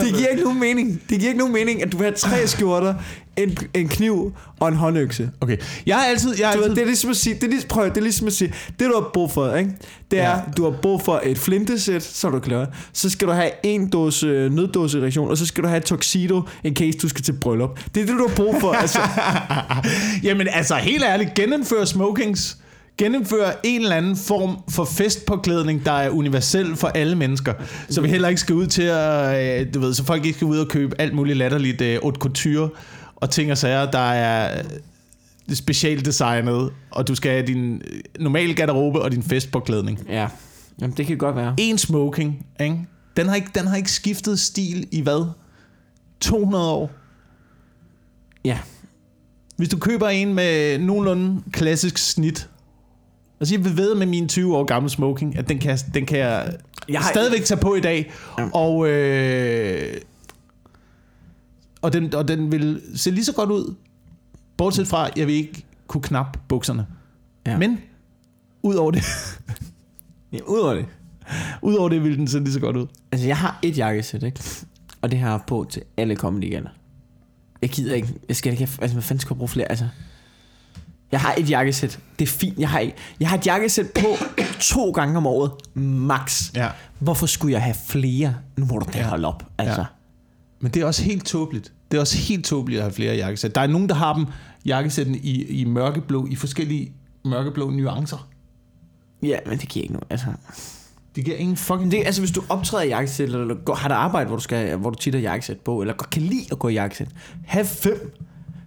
Det 0.00 0.14
giver 0.16 0.28
ikke 0.28 0.42
nogen 0.44 0.60
mening. 0.60 1.00
Det 1.10 1.18
giver 1.18 1.28
ikke 1.30 1.38
nogen 1.38 1.52
mening, 1.54 1.82
at 1.82 1.92
du 1.92 1.96
vil 1.96 2.04
have 2.04 2.14
tre 2.16 2.46
skjorter, 2.46 2.94
en, 3.36 3.58
en 3.74 3.88
kniv 3.88 4.32
og 4.60 4.68
en 4.68 4.74
håndøkse. 4.74 5.30
Okay. 5.40 5.56
Jeg 5.86 5.96
har 5.96 6.04
altid... 6.04 6.34
Jeg 6.38 6.48
har 6.48 6.54
Du 6.54 6.58
ved, 6.58 6.64
altid 6.64 6.76
det 6.76 6.82
er 6.82 6.86
ligesom 6.86 7.10
at 7.10 7.16
sige, 7.16 7.34
det 7.34 7.44
er 7.44 7.48
ligesom, 7.48 7.68
prøv, 7.68 7.88
det 7.88 7.96
er 7.96 8.00
ligesom 8.00 8.26
at 8.26 8.32
sige, 8.32 8.54
det 8.78 8.86
du 8.88 8.92
har 8.94 9.10
brug 9.14 9.32
for, 9.32 9.54
ikke? 9.54 9.70
det 10.10 10.18
er, 10.20 10.30
Ja. 10.30 10.36
du 10.56 10.64
har 10.64 10.70
brug 10.82 11.02
for 11.02 11.20
et 11.24 11.38
flintesæt, 11.38 12.02
så 12.02 12.26
er 12.26 12.30
du 12.30 12.38
klar. 12.38 12.66
Så 12.92 13.10
skal 13.10 13.28
du 13.28 13.32
have 13.32 13.50
en 13.62 13.88
dåse 13.90 14.26
øh, 14.26 14.52
nøddåse 14.52 15.00
reaktion, 15.00 15.28
og 15.30 15.38
så 15.38 15.46
skal 15.46 15.64
du 15.64 15.68
have 15.68 15.78
et 15.78 15.84
tuxedo, 15.84 16.42
in 16.64 16.76
case 16.76 16.98
du 16.98 17.08
skal 17.08 17.22
til 17.24 17.32
bryllup. 17.32 17.80
Det 17.94 18.02
er 18.02 18.06
det, 18.06 18.14
du 18.18 18.28
har 18.28 18.34
brug 18.36 18.56
for. 18.60 18.72
altså. 18.72 18.98
Jamen 20.28 20.48
altså, 20.52 20.74
helt 20.74 21.04
ærligt, 21.04 21.34
genindfør 21.34 21.84
smokings. 21.84 22.56
Genindfør 23.00 23.50
en 23.64 23.80
eller 23.82 23.96
anden 23.96 24.16
form 24.16 24.58
for 24.68 24.84
festpåklædning, 24.84 25.84
der 25.84 25.92
er 25.92 26.10
universel 26.10 26.76
for 26.76 26.88
alle 26.88 27.16
mennesker. 27.16 27.54
Så 27.90 28.00
vi 28.00 28.08
heller 28.08 28.28
ikke 28.28 28.40
skal 28.40 28.54
ud 28.54 28.66
til 28.66 28.82
at, 28.82 29.60
øh, 29.60 29.74
du 29.74 29.80
ved, 29.80 29.94
så 29.94 30.04
folk 30.04 30.24
ikke 30.24 30.36
skal 30.36 30.46
ud 30.46 30.58
og 30.58 30.68
købe 30.68 31.00
alt 31.00 31.14
muligt 31.14 31.38
latterligt 31.38 31.80
øh, 31.80 31.98
haute 32.02 32.18
couture 32.18 32.70
og 33.16 33.30
ting 33.30 33.50
og 33.50 33.58
sager, 33.58 33.90
der 33.90 33.98
er 34.12 34.62
øh, 35.50 35.56
specialdesignet, 35.56 36.70
og 36.90 37.08
du 37.08 37.14
skal 37.14 37.30
have 37.30 37.46
din 37.46 37.74
øh, 37.74 38.00
normale 38.20 38.54
garderobe 38.54 39.02
og 39.02 39.12
din 39.12 39.22
festpåklædning. 39.22 40.06
ja, 40.08 40.28
Jamen, 40.80 40.96
det 40.96 41.06
kan 41.06 41.18
godt 41.18 41.36
være. 41.36 41.54
En 41.58 41.78
smoking, 41.78 42.46
ikke? 42.60 42.78
Den 43.16 43.28
har 43.28 43.34
ikke, 43.34 43.50
den 43.54 43.66
har 43.66 43.76
ikke 43.76 43.92
skiftet 43.92 44.40
stil 44.40 44.88
i 44.92 45.00
hvad? 45.00 45.26
200 46.20 46.70
år? 46.70 46.90
Ja. 48.44 48.58
Hvis 49.56 49.68
du 49.68 49.78
køber 49.78 50.08
en 50.08 50.34
med 50.34 50.78
nogenlunde 50.78 51.42
klassisk 51.52 51.98
snit, 51.98 52.48
altså 53.40 53.54
jeg 53.54 53.64
vil 53.64 53.76
ved 53.76 53.94
med 53.94 54.06
min 54.06 54.28
20 54.28 54.56
år 54.56 54.64
gamle 54.64 54.90
smoking, 54.90 55.38
at 55.38 55.48
den 55.48 55.58
kan, 55.58 55.78
den 55.94 56.06
kan 56.06 56.18
jeg, 56.18 56.56
Jeg 56.88 57.00
har- 57.00 57.10
stadigvæk 57.12 57.44
tage 57.44 57.60
på 57.60 57.74
i 57.74 57.80
dag, 57.80 58.12
Ja. 58.38 58.48
og, 58.54 58.88
øh, 58.88 59.96
og, 61.82 61.92
den, 61.92 62.14
og 62.14 62.28
den 62.28 62.52
vil 62.52 62.82
se 62.94 63.10
lige 63.10 63.24
så 63.24 63.32
godt 63.32 63.50
ud, 63.50 63.74
bortset 64.56 64.88
fra, 64.88 65.06
at 65.06 65.12
jeg 65.18 65.26
vil 65.26 65.34
ikke 65.34 65.64
kunne 65.86 66.02
knap 66.02 66.38
bukserne. 66.48 66.86
Ja. 67.46 67.58
Men, 67.58 67.78
ud 68.62 68.74
over 68.74 68.90
det, 68.90 69.02
ja 70.32 70.38
Udover 70.46 70.74
det. 70.74 70.86
ud 71.62 71.74
over 71.74 71.88
det 71.88 72.04
vil 72.04 72.18
den 72.18 72.28
se 72.28 72.38
lige 72.40 72.52
så 72.52 72.60
godt 72.60 72.76
ud. 72.76 72.86
Altså, 73.12 73.26
jeg 73.26 73.36
har 73.36 73.58
et 73.62 73.78
jakkesæt, 73.78 74.22
ikke? 74.22 74.40
Og 75.02 75.10
det 75.10 75.18
har 75.18 75.30
jeg 75.30 75.40
på 75.46 75.66
til 75.70 75.82
alle 75.96 76.16
comedy 76.16 76.44
igen. 76.44 76.66
Jeg 77.62 77.70
gider 77.70 77.94
ikke. 77.94 78.08
Jeg 78.28 78.36
skal 78.36 78.52
ikke 78.52 78.68
altså, 78.80 78.94
hvad 78.94 79.02
fanden 79.02 79.20
skal 79.20 79.34
jeg 79.34 79.38
bruge 79.38 79.48
flere? 79.48 79.70
Altså, 79.70 79.88
jeg 81.12 81.20
har 81.20 81.34
et 81.38 81.50
jakkesæt. 81.50 81.98
Det 82.18 82.24
er 82.24 82.30
fint. 82.30 82.58
Jeg 82.58 82.68
har, 82.68 82.78
ikke, 82.78 82.94
jeg 83.20 83.28
har 83.28 83.38
et 83.38 83.46
jakkesæt 83.46 83.86
på 83.90 84.06
to 84.60 84.90
gange 84.90 85.16
om 85.16 85.26
året. 85.26 85.50
Max. 85.74 86.54
Ja. 86.54 86.68
Hvorfor 86.98 87.26
skulle 87.26 87.52
jeg 87.52 87.62
have 87.62 87.76
flere? 87.86 88.34
Nu 88.56 88.64
må 88.66 88.78
du 88.78 88.86
da 88.92 89.02
holde 89.02 89.28
op. 89.28 89.44
Altså. 89.58 89.80
Ja. 89.80 89.86
Men 90.60 90.70
det 90.72 90.82
er 90.82 90.86
også 90.86 91.02
helt 91.02 91.26
tåbeligt. 91.26 91.72
Det 91.90 91.96
er 91.96 92.00
også 92.00 92.18
helt 92.18 92.44
tåbeligt 92.44 92.78
at 92.78 92.84
have 92.84 92.92
flere 92.94 93.14
jakkesæt. 93.16 93.54
Der 93.54 93.60
er 93.60 93.66
nogen, 93.66 93.88
der 93.88 93.94
har 93.94 94.14
dem 94.14 94.26
jakkesætten 94.64 95.14
i, 95.14 95.44
i 95.44 95.64
mørkeblå, 95.64 96.26
i 96.30 96.36
forskellige 96.36 96.92
mørkeblå 97.24 97.70
nuancer. 97.70 98.28
Ja, 99.22 99.38
men 99.46 99.58
det 99.58 99.68
giver 99.68 99.82
ikke 99.82 99.92
noget. 99.92 100.06
Altså, 100.10 100.26
Det 101.16 101.24
giver 101.24 101.36
ingen 101.36 101.56
fucking... 101.56 101.90
det, 101.90 102.02
altså 102.06 102.20
hvis 102.20 102.30
du 102.30 102.42
optræder 102.48 102.84
i 102.84 102.88
jakkesæt, 102.88 103.28
eller 103.28 103.54
går, 103.64 103.74
har 103.74 103.88
der 103.88 103.94
arbejde, 103.94 104.26
hvor 104.26 104.36
du, 104.36 104.42
skal, 104.42 104.76
hvor 104.76 104.90
du 104.90 104.98
tit 104.98 105.14
har 105.14 105.20
jakkesæt 105.20 105.58
på, 105.60 105.80
eller 105.80 105.94
godt 105.94 106.10
kan 106.10 106.22
lide 106.22 106.46
at 106.52 106.58
gå 106.58 106.68
i 106.68 106.72
jakkesæt, 106.72 107.08
have 107.46 107.64
fem. 107.64 108.12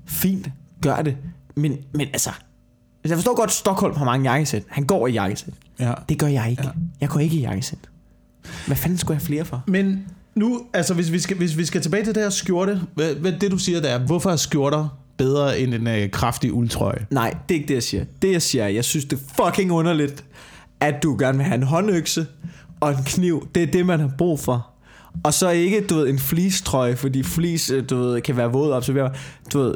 Fint, 0.06 0.50
gør 0.82 1.02
det. 1.02 1.18
Men, 1.56 1.78
men 1.94 2.08
altså, 2.08 2.30
altså, 2.30 2.40
jeg 3.04 3.18
forstår 3.18 3.36
godt, 3.36 3.48
at 3.48 3.54
Stockholm 3.54 3.96
har 3.96 4.06
mange 4.06 4.32
jakkesæt. 4.32 4.64
Han 4.68 4.84
går 4.84 5.08
i 5.08 5.12
jakkesæt. 5.12 5.54
Ja. 5.80 5.94
Det 6.10 6.20
gør 6.20 6.28
jeg 6.28 6.50
ikke. 6.50 6.64
Ja. 6.64 6.70
Jeg 7.02 7.10
går 7.10 7.20
ikke 7.20 7.36
i 7.36 7.42
jakkesæt. 7.42 7.90
Hvad 8.68 8.76
fanden 8.76 8.98
skulle 8.98 9.16
jeg 9.16 9.20
have 9.20 9.26
flere 9.26 9.46
for? 9.46 9.64
Men 9.68 10.06
nu, 10.36 10.62
altså 10.74 10.94
hvis 10.94 11.12
vi 11.12 11.20
skal, 11.20 11.38
hvis 11.38 11.58
vi 11.58 11.66
skal 11.66 11.82
tilbage 11.82 12.06
til 12.06 12.16
det 12.16 12.24
her 12.24 12.30
skjorte, 12.30 12.82
hvad, 12.96 13.16
hvad 13.16 13.32
det 13.32 13.52
du 13.52 13.58
siger 13.58 13.82
der 13.82 13.90
er, 13.90 14.00
hvorfor 14.00 14.32
er 14.32 14.36
skjorter 14.36 15.00
bedre 15.18 15.60
end 15.60 15.74
en 15.74 15.88
øh, 15.88 16.10
kraftig 16.12 16.54
uldtrøje? 16.54 17.06
Nej, 17.10 17.36
det 17.50 17.56
er 17.56 17.60
ikke 17.60 17.68
det, 17.68 17.74
jeg 17.74 17.84
siger. 17.84 18.06
Det, 18.22 18.32
jeg 18.32 18.42
siger, 18.42 18.64
er, 18.64 18.68
jeg 18.68 18.86
synes, 18.86 19.06
det 19.06 19.20
er 19.20 19.46
fucking 19.46 19.72
underligt, 19.72 20.26
at 20.80 21.04
du 21.04 21.16
gerne 21.20 21.38
vil 21.38 21.46
have 21.46 21.56
en 21.56 21.64
håndøkse 21.64 22.28
og 22.80 22.92
en 22.92 23.04
kniv. 23.06 23.48
Det 23.56 23.64
er 23.64 23.68
det, 23.68 23.86
man 23.86 24.00
har 24.00 24.12
brug 24.18 24.40
for. 24.40 24.70
Og 25.24 25.34
så 25.34 25.50
ikke, 25.50 25.82
du 25.82 25.96
ved, 25.96 26.10
en 26.10 26.20
fleecetrøje, 26.20 26.96
fordi 26.96 27.24
fleece, 27.24 27.74
øh, 27.74 27.90
du 27.90 27.98
ved, 27.98 28.22
kan 28.22 28.38
være 28.38 28.52
våd 28.52 28.72
og 28.72 28.78
observere. 28.78 29.14
Du 29.54 29.60
ved, 29.60 29.76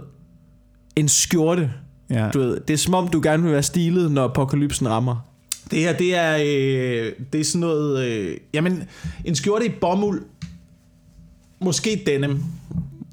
en 1.00 1.08
skjorte. 1.10 1.72
Ja. 2.10 2.30
Du 2.34 2.40
ved, 2.40 2.60
det 2.68 2.74
er 2.74 2.78
som 2.78 2.94
om, 2.94 3.08
du 3.08 3.20
gerne 3.24 3.44
vil 3.44 3.52
være 3.52 3.64
stilet, 3.64 4.12
når 4.12 4.24
apokalypsen 4.24 4.90
rammer. 4.90 5.16
Det 5.72 5.80
her, 5.80 5.98
det 5.98 6.16
er, 6.16 6.36
øh, 6.38 7.12
det 7.34 7.42
er 7.42 7.46
sådan 7.46 7.60
noget... 7.62 8.06
Øh, 8.06 8.38
jamen, 8.54 8.84
en 9.26 9.36
skjorte 9.36 9.66
i 9.66 9.70
bomuld. 9.82 10.22
Måske 11.62 12.04
denim. 12.06 12.44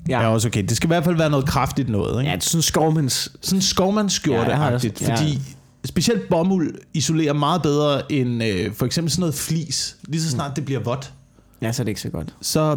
Ja. 0.08 0.20
Ja. 0.20 0.28
også 0.28 0.48
okay. 0.48 0.62
Det 0.62 0.76
skal 0.76 0.86
i 0.86 0.88
hvert 0.88 1.04
fald 1.04 1.16
være 1.16 1.30
noget 1.30 1.46
kraftigt 1.46 1.88
noget, 1.88 2.20
ikke? 2.20 2.30
Ja, 2.30 2.36
det 2.36 2.42
er 2.44 2.48
sådan 2.48 2.62
skovmands... 2.62 3.28
Sådan 3.40 3.62
skovmandsskjorte 3.62 4.50
Ja, 4.50 4.70
også- 4.74 4.90
ja. 5.00 5.14
fordi 5.16 5.38
specielt 5.84 6.28
bomuld 6.28 6.74
isolerer 6.94 7.32
meget 7.32 7.62
bedre 7.62 8.12
end 8.12 8.44
øh, 8.44 8.72
for 8.72 8.86
eksempel 8.86 9.10
sådan 9.10 9.20
noget 9.20 9.34
flis. 9.34 9.96
Lige 10.08 10.22
så 10.22 10.30
snart 10.30 10.56
det 10.56 10.64
bliver 10.64 10.80
vådt, 10.80 11.12
Ja, 11.62 11.72
så 11.72 11.82
er 11.82 11.84
det 11.84 11.88
ikke 11.90 12.00
så 12.00 12.08
godt. 12.08 12.34
så, 12.40 12.76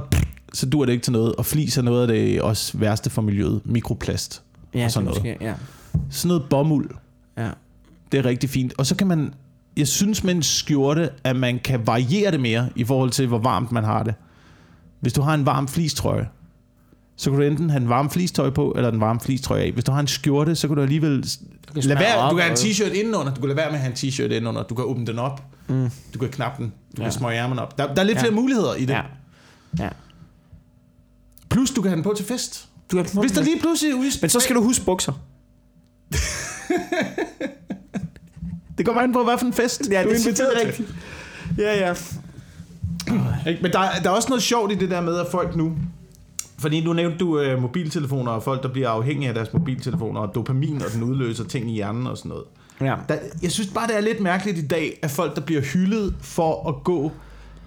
så 0.54 0.66
dur 0.66 0.86
det 0.86 0.92
ikke 0.94 1.04
til 1.04 1.14
noget. 1.14 1.36
Og 1.36 1.46
flis 1.46 1.78
er 1.78 1.82
noget 1.82 2.02
af 2.02 2.08
det 2.08 2.42
også 2.42 2.78
værste 2.78 3.10
for 3.10 3.22
miljøet. 3.22 3.62
Mikroplast. 3.66 4.42
Ja, 4.80 4.86
Og 4.86 4.92
sådan 4.92 5.08
det 5.08 5.18
er 5.18 5.22
noget. 5.24 5.38
Måske, 5.40 5.46
ja. 5.46 5.54
Sådan 6.10 6.28
noget 6.28 6.44
bomuld, 6.50 6.90
ja. 7.38 7.50
det 8.12 8.18
er 8.18 8.26
rigtig 8.26 8.50
fint. 8.50 8.74
Og 8.78 8.86
så 8.86 8.96
kan 8.96 9.08
man, 9.08 9.34
jeg 9.78 9.88
synes 9.88 10.24
med 10.24 10.36
en 10.36 10.44
skjorte, 10.44 11.10
at 11.24 11.36
man 11.36 11.60
kan 11.64 11.88
variere 11.88 12.32
det 12.32 12.40
mere 12.40 12.70
i 12.76 12.84
forhold 12.84 13.10
til, 13.10 13.28
hvor 13.28 13.38
varmt 13.40 13.72
man 13.72 13.84
har 13.84 14.04
det. 14.04 14.16
Hvis 15.00 15.14
du 15.14 15.22
har 15.22 15.34
en 15.34 15.46
varm 15.46 15.68
flistrøje, 15.68 16.28
så 17.16 17.30
kan 17.30 17.40
du 17.40 17.46
enten 17.46 17.70
have 17.70 17.82
en 17.82 17.90
varm 17.90 18.10
flistøj 18.10 18.50
på, 18.50 18.74
eller 18.76 18.92
en 18.92 19.00
varm 19.00 19.20
flistrøje 19.20 19.62
af. 19.62 19.72
Hvis 19.72 19.84
du 19.84 19.92
har 19.92 20.00
en 20.00 20.08
skjorte, 20.08 20.56
så 20.56 20.68
kan 20.68 20.76
du 20.78 20.82
alligevel... 20.82 21.24
Du 21.24 21.74
kan 21.74 21.84
lade 21.84 22.00
være, 22.00 22.18
op 22.18 22.32
du 22.32 22.36
kan 22.36 22.44
have 22.46 22.52
en 22.52 22.58
t-shirt 22.58 22.94
indenunder. 22.94 23.34
Du 23.34 23.40
kan 23.42 23.48
lade 23.48 23.58
være 23.58 23.68
med 23.72 23.76
at 23.76 23.82
have 23.82 23.92
en 23.92 23.98
t-shirt 23.98 24.24
indenunder. 24.24 24.64
Du 24.64 24.76
kan 24.76 24.86
åbne 24.86 25.06
den 25.06 25.20
op. 25.20 25.44
Mm. 25.68 25.90
Du 26.14 26.20
kan 26.20 26.30
knappe 26.30 26.64
den. 26.64 26.72
Du 26.98 27.02
Ja. 27.02 27.04
kan 27.04 27.12
smøge 27.12 27.38
ærmerne 27.38 27.62
op. 27.62 27.78
Der, 27.78 27.94
der 27.94 28.02
er 28.02 28.06
lidt 28.06 28.18
Ja. 28.18 28.22
flere 28.22 28.34
muligheder 28.34 28.74
i 28.76 28.82
det. 28.86 28.90
Ja. 28.94 29.02
Ja. 29.80 29.90
Plus, 31.50 31.72
du 31.72 31.82
kan 31.82 31.90
have 31.90 31.96
den 31.96 32.04
på 32.04 32.14
til 32.18 32.26
fest. 32.26 32.67
Du 32.92 33.04
kan, 33.04 33.20
Hvis 33.20 33.32
der 33.32 33.44
lige 33.44 33.60
pludselig 33.60 33.96
ud... 33.96 34.22
Men 34.22 34.30
så 34.30 34.40
skal 34.40 34.56
du 34.56 34.64
huske 34.64 34.86
bukser. 34.86 35.14
Det 38.78 38.86
kommer 38.86 39.02
an 39.02 39.14
på, 39.14 39.24
hvad 39.24 39.38
for 39.38 39.46
en 39.46 39.54
fest 39.54 39.82
du 39.86 39.96
er 39.96 40.02
inviteret 40.02 40.36
til. 40.36 40.68
rigtigt. 40.68 40.94
Ja, 41.58 41.88
ja. 41.88 41.94
Ikke? 43.50 43.62
Men 43.62 43.72
der, 43.72 43.80
der 44.04 44.10
er 44.10 44.14
også 44.14 44.30
noget 44.30 44.44
sjovt 44.44 44.72
i 44.72 44.76
det 44.76 44.90
der 44.90 45.02
med, 45.02 45.18
at 45.18 45.28
folk 45.32 45.56
nu... 45.56 45.74
Fordi 46.60 46.84
nu 46.84 46.94
nævnte 46.94 47.18
du 47.18 47.40
øh, 47.40 47.62
mobiltelefoner 47.62 48.32
og 48.32 48.44
folk, 48.44 48.64
der 48.64 48.70
bliver 48.70 48.90
afhængige 48.90 49.28
af 49.30 49.36
deres 49.36 49.54
mobiltelefoner, 49.54 50.22
og 50.22 50.36
dopamin, 50.36 50.82
og 50.82 50.94
den 50.94 51.04
udløser 51.04 51.44
ting 51.44 51.72
i 51.72 51.74
hjernen 51.74 52.08
og 52.08 52.18
sådan 52.18 52.30
noget. 52.30 52.44
Ja. 52.82 52.96
Der, 53.10 53.18
jeg 53.42 53.52
synes 53.52 53.70
bare, 53.70 53.88
det 53.88 53.98
er 53.98 54.02
lidt 54.02 54.20
mærkeligt 54.20 54.58
i 54.58 54.68
dag, 54.68 55.00
at 55.02 55.12
folk, 55.12 55.36
der 55.36 55.42
bliver 55.42 55.62
hyldet 55.62 56.16
for 56.22 56.70
at 56.70 56.84
gå 56.84 57.12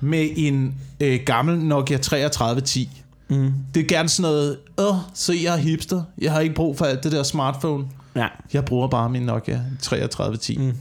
med 0.00 0.28
en 0.36 0.74
øh, 1.00 1.20
gammel 1.26 1.58
Nokia 1.58 1.98
3310. 1.98 2.99
Mm. 3.30 3.52
Det 3.74 3.80
er 3.82 3.86
gerne 3.86 4.08
sådan 4.08 4.30
noget, 4.30 4.56
åh, 4.78 4.94
så 5.14 5.32
jeg 5.32 5.52
er 5.54 5.56
hipster. 5.56 6.02
Jeg 6.18 6.32
har 6.32 6.40
ikke 6.40 6.54
brug 6.54 6.78
for 6.78 6.84
alt 6.84 7.04
det 7.04 7.12
der 7.12 7.22
smartphone. 7.22 7.84
Ja. 8.16 8.26
Jeg 8.52 8.64
bruger 8.64 8.88
bare 8.88 9.10
min 9.10 9.22
Nokia 9.22 9.60
3310. 9.80 10.58
Mm. 10.58 10.72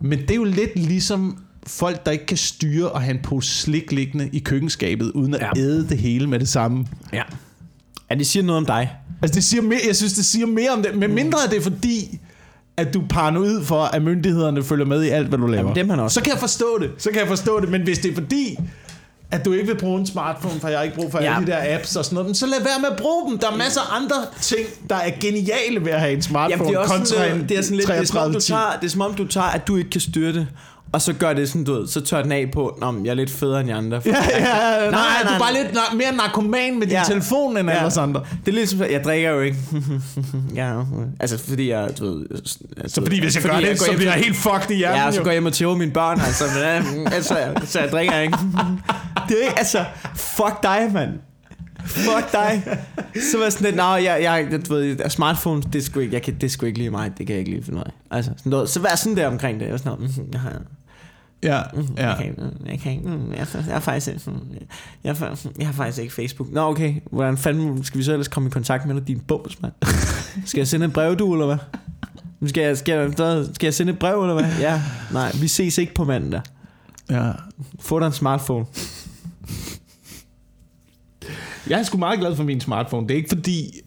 Men 0.00 0.18
det 0.18 0.30
er 0.30 0.34
jo 0.34 0.44
lidt 0.44 0.76
ligesom 0.78 1.38
folk, 1.66 2.06
der 2.06 2.12
ikke 2.12 2.26
kan 2.26 2.36
styre 2.36 2.94
at 2.96 3.02
have 3.02 3.14
en 3.16 3.22
pose 3.22 3.48
slik 3.50 3.92
liggende 3.92 4.28
i 4.32 4.38
køkkenskabet, 4.38 5.10
uden 5.10 5.34
at 5.34 5.40
Ja. 5.56 5.60
æde 5.60 5.88
det 5.88 5.98
hele 5.98 6.26
med 6.26 6.38
det 6.40 6.48
samme. 6.48 6.86
Ja. 7.12 7.22
Ja, 8.10 8.14
det 8.14 8.26
siger 8.26 8.42
noget 8.42 8.56
om 8.58 8.66
dig. 8.66 8.92
Altså, 9.22 9.34
det 9.34 9.44
siger 9.44 9.62
mere, 9.62 9.80
jeg 9.86 9.96
synes, 9.96 10.12
det 10.12 10.24
siger 10.24 10.46
mere 10.46 10.70
om 10.70 10.82
det. 10.82 10.94
Men 10.96 11.14
mindre 11.14 11.38
er 11.46 11.50
det 11.50 11.62
fordi, 11.62 12.18
at 12.76 12.94
du 12.94 13.00
er 13.02 13.06
paranoid 13.08 13.64
for, 13.64 13.82
at 13.82 14.02
myndighederne 14.02 14.62
følger 14.62 14.86
med 14.86 15.02
i 15.04 15.08
alt, 15.08 15.28
hvad 15.28 15.38
du 15.38 15.46
laver. 15.46 15.58
Jamen, 15.62 15.74
det 15.74 15.80
er 15.80 15.86
man 15.86 16.00
også. 16.00 16.14
Så 16.14 16.20
kan 16.20 16.32
jeg 16.32 16.40
forstå 16.40 16.78
det. 16.80 16.90
Så 16.98 17.10
kan 17.10 17.20
jeg 17.20 17.28
forstå 17.28 17.60
det. 17.60 17.68
Men 17.68 17.82
hvis 17.82 17.98
det 17.98 18.10
er 18.10 18.14
fordi, 18.14 18.56
at 19.30 19.44
du 19.44 19.52
ikke 19.52 19.66
vil 19.66 19.76
bruge 19.76 20.00
en 20.00 20.06
smartphone, 20.06 20.60
for 20.60 20.68
jeg 20.68 20.78
har 20.78 20.84
ikke 20.84 20.96
brug 20.96 21.10
for 21.12 21.20
Ja. 21.22 21.34
alle 21.34 21.46
de 21.46 21.52
der 21.52 21.74
apps 21.78 21.96
og 21.96 22.04
sådan 22.04 22.14
noget, 22.14 22.26
men 22.28 22.34
så 22.34 22.46
lad 22.46 22.58
være 22.64 22.80
med 22.80 22.88
at 22.88 22.96
bruge 22.96 23.30
dem. 23.30 23.38
Der 23.38 23.50
er 23.50 23.56
masser 23.56 23.80
af 23.80 23.96
andre 24.02 24.16
ting, 24.40 24.66
der 24.90 24.96
er 24.96 25.10
geniale 25.20 25.84
ved 25.84 25.92
at 25.92 26.00
have 26.00 26.12
en 26.12 26.22
smartphone. 26.22 26.50
Jamen, 26.50 26.66
det 26.68 26.74
er 26.74 26.78
også 26.78 26.94
kontra 26.94 27.06
sådan, 27.06 27.32
en 27.32 27.38
lidt- 27.38 27.48
det 27.48 27.58
er 27.58 27.62
sådan 27.62 27.76
lidt, 27.76 27.88
det 27.88 27.96
er, 27.98 28.04
som 28.04 28.18
om, 28.18 28.32
du 28.32 28.40
3310. 28.40 28.52
tager, 28.52 28.78
det 28.80 28.86
er 28.86 28.90
som 28.90 29.00
om 29.00 29.14
du 29.14 29.26
tager, 29.26 29.46
at 29.46 29.66
du 29.68 29.76
ikke 29.76 29.90
kan 29.90 30.00
styre 30.00 30.32
det, 30.32 30.46
og 30.92 31.02
så 31.02 31.12
gør 31.12 31.32
det 31.32 31.48
sådan, 31.48 31.64
du 31.64 31.72
ved, 31.74 31.86
så 31.88 32.00
tør 32.00 32.22
den 32.22 32.32
af 32.32 32.50
på, 32.52 32.78
Nå, 32.80 32.94
jeg 33.04 33.10
er 33.10 33.14
lidt 33.14 33.30
federe 33.30 33.60
end 33.60 33.68
de 33.68 33.74
andre. 33.74 34.02
Ja, 34.06 34.10
ja, 34.10 34.42
nej, 34.42 34.90
nej, 34.90 34.90
nej, 34.90 35.22
du 35.28 35.34
er 35.34 35.38
bare 35.38 35.52
lidt 35.52 35.66
na- 35.76 35.94
mere 35.94 36.12
narkoman 36.16 36.78
med 36.78 36.86
din 36.86 36.96
Ja. 36.96 37.02
telefon 37.06 37.56
end 37.56 37.68
Ja. 37.70 37.84
alle 37.84 38.00
andre. 38.00 38.24
Det 38.46 38.52
er 38.52 38.56
lidt 38.56 38.70
som, 38.70 38.80
jeg 38.80 39.04
drikker 39.04 39.30
jo 39.30 39.40
ikke. 39.40 39.56
ja, 40.54 40.82
altså 41.20 41.38
fordi 41.38 41.70
jeg, 41.70 41.90
du 41.98 42.04
ved... 42.04 42.26
Altså, 42.30 42.94
Så 42.94 43.00
fordi 43.00 43.20
hvis 43.20 43.34
jeg 43.34 43.42
gør 43.44 43.56
det, 43.60 43.78
går 43.78 43.84
så 43.86 43.92
bliver 43.96 44.12
jeg 44.12 44.22
helt 44.24 44.36
fucked 44.36 44.70
i 44.70 44.74
hjernen. 44.74 44.98
Ja, 45.00 45.06
og 45.06 45.14
så 45.14 45.20
går 45.22 45.30
jeg 45.30 45.34
hjem 45.34 45.46
og 45.46 45.52
tæver 45.52 45.76
mine 45.76 45.92
børn, 45.92 46.20
altså, 46.20 46.44
men, 46.94 47.02
ja, 47.06 47.10
altså, 47.14 47.36
så 47.64 47.80
jeg 47.80 47.88
drikker 47.90 48.18
ikke. 48.20 48.36
Det 49.28 49.36
er 49.38 49.42
ikke, 49.46 49.58
altså, 49.58 49.84
fuck 50.16 50.62
dig, 50.62 50.90
mand. 50.92 51.10
Fuck 51.86 52.32
dig. 52.32 52.62
Så 53.30 53.36
var 53.36 53.44
jeg 53.44 53.52
sådan 53.52 53.64
lidt, 53.64 53.76
nej, 53.76 53.86
jeg, 53.86 54.18
jeg, 54.22 54.60
du 54.68 54.74
ved, 54.74 55.10
smartphone, 55.10 55.62
det 55.62 55.74
er 55.78 55.82
sgu 55.82 56.00
ikke, 56.00 56.14
jeg 56.14 56.22
kan, 56.22 56.34
det 56.34 56.42
er 56.42 56.48
sgu 56.48 56.66
ikke 56.66 56.78
lige 56.78 56.90
mig, 56.90 57.10
det 57.18 57.26
kan 57.26 57.34
jeg 57.34 57.38
ikke 57.38 57.50
lige 57.50 57.64
finde 57.64 57.80
af. 57.80 57.90
Altså, 58.16 58.30
sådan 58.36 58.50
noget, 58.50 58.68
så 58.70 58.80
vær 58.80 58.94
sådan 58.96 59.16
der 59.16 59.26
omkring 59.26 59.58
det. 59.60 59.64
Jeg 59.66 59.72
var 59.72 59.78
sådan, 59.78 59.92
noget, 59.98 60.16
mm, 60.18 60.24
jeg 60.32 60.40
har, 60.40 60.52
Ja, 61.42 61.62
mm, 61.74 61.86
ja. 61.96 62.08
jeg 62.08 62.16
kan 62.16 62.26
ikke, 62.30 62.42
mm, 62.42 62.66
jeg 62.66 62.78
kan 62.80 62.92
ikke, 62.92 63.08
mm, 63.08 63.30
jeg, 63.32 63.46
jeg, 63.54 63.62
har 63.72 63.80
faktisk, 63.80 64.08
ikke, 64.08 64.30
mm, 64.30 64.40
jeg, 65.04 65.16
har- 65.16 65.40
jeg 65.58 65.66
har 65.66 65.72
faktisk 65.74 65.98
ikke 66.02 66.14
Facebook. 66.14 66.52
Nå, 66.52 66.60
okay, 66.60 66.94
hvordan 67.10 67.36
fanden 67.38 67.84
skal 67.84 67.98
vi 67.98 68.04
så 68.04 68.12
ellers 68.12 68.28
komme 68.28 68.46
i 68.46 68.50
kontakt 68.50 68.86
med 68.86 68.94
dig, 68.94 69.08
din 69.08 69.20
bums, 69.20 69.62
mand? 69.62 69.72
Skal 70.46 70.60
jeg 70.60 70.68
sende 70.68 70.86
et 70.86 70.92
brev, 70.92 71.16
du, 71.16 71.32
eller 71.32 71.46
hvad? 71.46 71.56
Skal 72.48 72.62
jeg, 72.62 72.78
skal, 72.78 72.94
jeg, 73.18 73.44
skal 73.54 73.66
jeg 73.66 73.74
sende 73.74 73.92
et 73.92 73.98
brev, 73.98 74.22
eller 74.22 74.34
hvad? 74.34 74.50
Ja, 74.60 74.82
nej, 75.12 75.32
vi 75.40 75.48
ses 75.48 75.78
ikke 75.78 75.94
på 75.94 76.04
mandag. 76.04 76.40
ja. 77.10 77.32
Få 77.80 78.00
dig 78.00 78.06
en 78.06 78.12
smartphone. 78.12 78.66
Jeg 81.68 81.78
er 81.78 81.82
sgu 81.82 81.98
meget 81.98 82.20
glad 82.20 82.36
for 82.36 82.42
min 82.44 82.60
smartphone. 82.60 83.08
Det 83.08 83.14
er 83.14 83.16
ikke 83.18 83.28
fordi, 83.28 83.80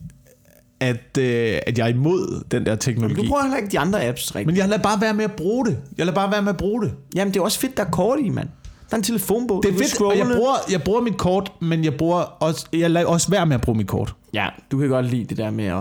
at, 0.84 1.18
øh, 1.20 1.60
at 1.68 1.78
jeg 1.78 1.84
er 1.90 1.94
imod 1.94 2.44
den 2.52 2.66
der 2.66 2.76
teknologi. 2.76 3.22
Du 3.22 3.28
bruger 3.28 3.42
heller 3.42 3.58
ikke 3.58 3.70
de 3.72 3.80
andre 3.80 4.08
apps 4.08 4.36
rigtigt. 4.36 4.48
Men 4.48 4.58
jeg 4.58 4.70
lader 4.70 4.82
bare 4.84 5.02
være 5.02 5.14
med 5.14 5.24
at 5.24 5.32
bruge 5.32 5.66
det. 5.66 5.78
Jeg 5.98 6.06
lader 6.06 6.16
bare 6.16 6.32
være 6.32 6.42
med 6.42 6.50
at 6.50 6.58
bruge 6.58 6.84
det. 6.84 6.94
Jamen, 7.16 7.34
det 7.34 7.40
er 7.40 7.44
også 7.44 7.60
fedt, 7.60 7.78
der 7.78 7.86
er 7.86 7.90
kort 7.90 8.20
i, 8.20 8.30
mand. 8.30 8.48
Der 8.90 8.96
er 8.96 8.98
en 8.98 9.04
telefonbog. 9.04 9.64
Det 9.64 9.74
er 9.74 9.78
fedt, 9.78 10.02
og 10.02 10.18
jeg 10.18 10.28
bruger, 10.36 10.56
jeg 10.72 10.84
bruger 10.84 11.02
mit 11.02 11.18
kort, 11.18 11.52
men 11.62 11.84
jeg 11.84 11.94
bruger 11.94 12.20
også, 12.22 12.66
jeg 12.74 12.92
lader 12.92 13.08
også 13.08 13.30
være 13.30 13.46
med 13.46 13.56
at 13.56 13.62
bruge 13.62 13.78
mit 13.78 13.88
kort. 13.88 14.16
Ja, 14.34 14.48
du 14.72 14.78
kan 14.80 14.90
godt 14.90 15.06
lide 15.06 15.24
det 15.26 15.38
der 15.38 15.52
med 15.52 15.66
at... 15.66 15.76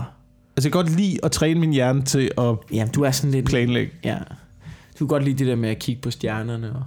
Altså, 0.57 0.68
jeg 0.68 0.72
kan 0.72 0.82
godt 0.82 0.96
lide 0.96 1.18
at 1.22 1.32
træne 1.32 1.61
min 1.61 1.72
hjerne 1.72 2.03
til 2.03 2.30
at 2.38 2.44
Jamen, 2.72 2.92
du 2.92 3.03
er 3.03 3.11
sådan 3.11 3.30
lidt... 3.30 3.46
planlægge. 3.46 3.92
Ja. 4.05 4.16
Du 4.92 4.98
kan 4.98 5.07
godt 5.07 5.24
lide 5.24 5.38
det 5.38 5.46
der 5.46 5.57
med 5.57 5.68
at 5.70 5.78
kigge 5.78 6.03
på 6.03 6.11
stjernerne 6.11 6.72
og, 6.74 6.82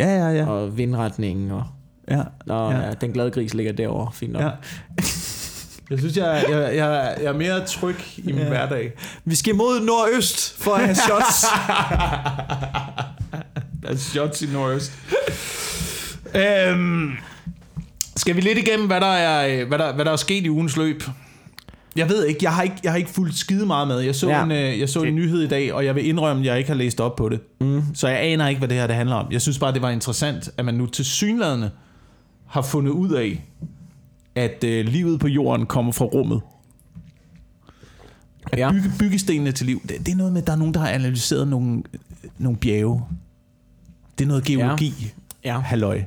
Ja, 0.00 0.16
ja, 0.16 0.30
ja. 0.30 0.46
og 0.46 0.76
vindretningen 0.78 1.50
og... 1.50 1.64
ja. 2.10 2.22
Nå, 2.46 2.70
ja. 2.70 2.80
ja. 2.86 2.92
den 3.00 3.12
glade 3.12 3.30
gris 3.30 3.54
ligger 3.54 3.72
derovre. 3.72 4.12
Fint 4.12 4.32
nok. 4.32 4.42
ja. 4.42 4.50
Jeg 5.90 5.98
synes, 5.98 6.16
jeg, 6.16 6.44
jeg, 6.50 6.58
jeg, 6.76 7.16
jeg 7.22 7.24
er 7.28 7.32
mere 7.32 7.66
tryg 7.66 7.96
i 8.18 8.22
min 8.32 8.36
Ja. 8.38 8.48
hverdag. 8.48 8.92
Vi 9.24 9.34
skal 9.34 9.54
mod 9.54 9.80
nordøst 9.80 10.62
for 10.62 10.74
at 10.74 10.80
have 10.84 10.94
shots. 11.08 11.42
Der 13.82 13.88
er 13.88 13.96
shots 13.96 14.42
i 14.42 14.46
nordøst. 14.52 14.92
øhm, 16.34 17.10
skal 18.16 18.36
vi 18.36 18.40
lidt 18.40 18.58
igennem, 18.58 18.86
hvad 18.86 19.00
der, 19.00 19.06
er, 19.06 19.64
hvad, 19.64 19.78
der, 19.78 19.94
hvad 19.94 20.04
der 20.04 20.10
er 20.12 20.16
sket 20.16 20.44
i 20.44 20.50
ugens 20.50 20.76
løb? 20.76 21.02
Jeg 21.96 22.08
ved 22.08 22.24
ikke, 22.26 22.38
jeg 22.42 22.54
har 22.54 22.62
ikke, 22.62 22.76
jeg 22.84 22.92
har 22.92 22.98
ikke 22.98 23.10
fulgt 23.10 23.38
skide 23.38 23.66
meget 23.66 23.88
med. 23.88 23.98
Jeg 24.00 24.14
så, 24.14 24.28
Ja. 24.28 24.36
ja. 24.38 24.44
en, 24.44 24.52
øh, 24.52 24.80
jeg 24.80 24.88
så 24.88 25.02
en 25.02 25.14
nyhed 25.14 25.42
i 25.42 25.48
dag, 25.48 25.72
og 25.72 25.84
jeg 25.84 25.94
vil 25.94 26.06
indrømme, 26.06 26.42
at 26.42 26.46
jeg 26.46 26.58
ikke 26.58 26.70
har 26.70 26.76
læst 26.76 27.00
op 27.00 27.16
på 27.16 27.28
det. 27.28 27.40
Mm. 27.60 27.82
Så 27.94 28.08
jeg 28.08 28.18
aner 28.20 28.48
ikke, 28.48 28.58
hvad 28.58 28.68
det 28.68 28.76
her 28.76 28.86
det 28.86 28.96
handler 28.96 29.16
om. 29.16 29.26
Jeg 29.32 29.42
synes 29.42 29.58
bare, 29.58 29.72
det 29.72 29.82
var 29.82 29.90
interessant, 29.90 30.48
at 30.58 30.64
man 30.64 30.74
nu 30.74 30.86
til 30.86 31.04
synlædende 31.04 31.70
har 32.48 32.62
fundet 32.62 32.90
ud 32.92 33.10
af, 33.10 33.44
at 34.36 34.64
øh, 34.64 34.86
livet 34.86 35.20
på 35.20 35.28
jorden 35.28 35.66
kommer 35.66 35.92
fra 35.92 36.04
rummet. 36.04 36.40
At 38.52 38.58
Ja. 38.58 38.72
bygge, 38.72 38.92
byggestenene 38.98 39.52
til 39.52 39.66
liv, 39.66 39.82
det, 39.82 40.06
det 40.06 40.12
er 40.12 40.16
noget 40.16 40.32
med, 40.32 40.40
at 40.42 40.46
der 40.46 40.52
er 40.52 40.56
nogen, 40.56 40.74
der 40.74 40.80
har 40.80 40.88
analyseret 40.88 41.48
nogle, 41.48 41.82
nogle 42.38 42.58
bjerge. 42.58 43.02
Det 44.18 44.24
er 44.24 44.28
noget 44.28 44.44
geologi, 44.44 45.12
Ja. 45.44 45.52
ja. 45.54 45.58
halløj. 45.60 46.02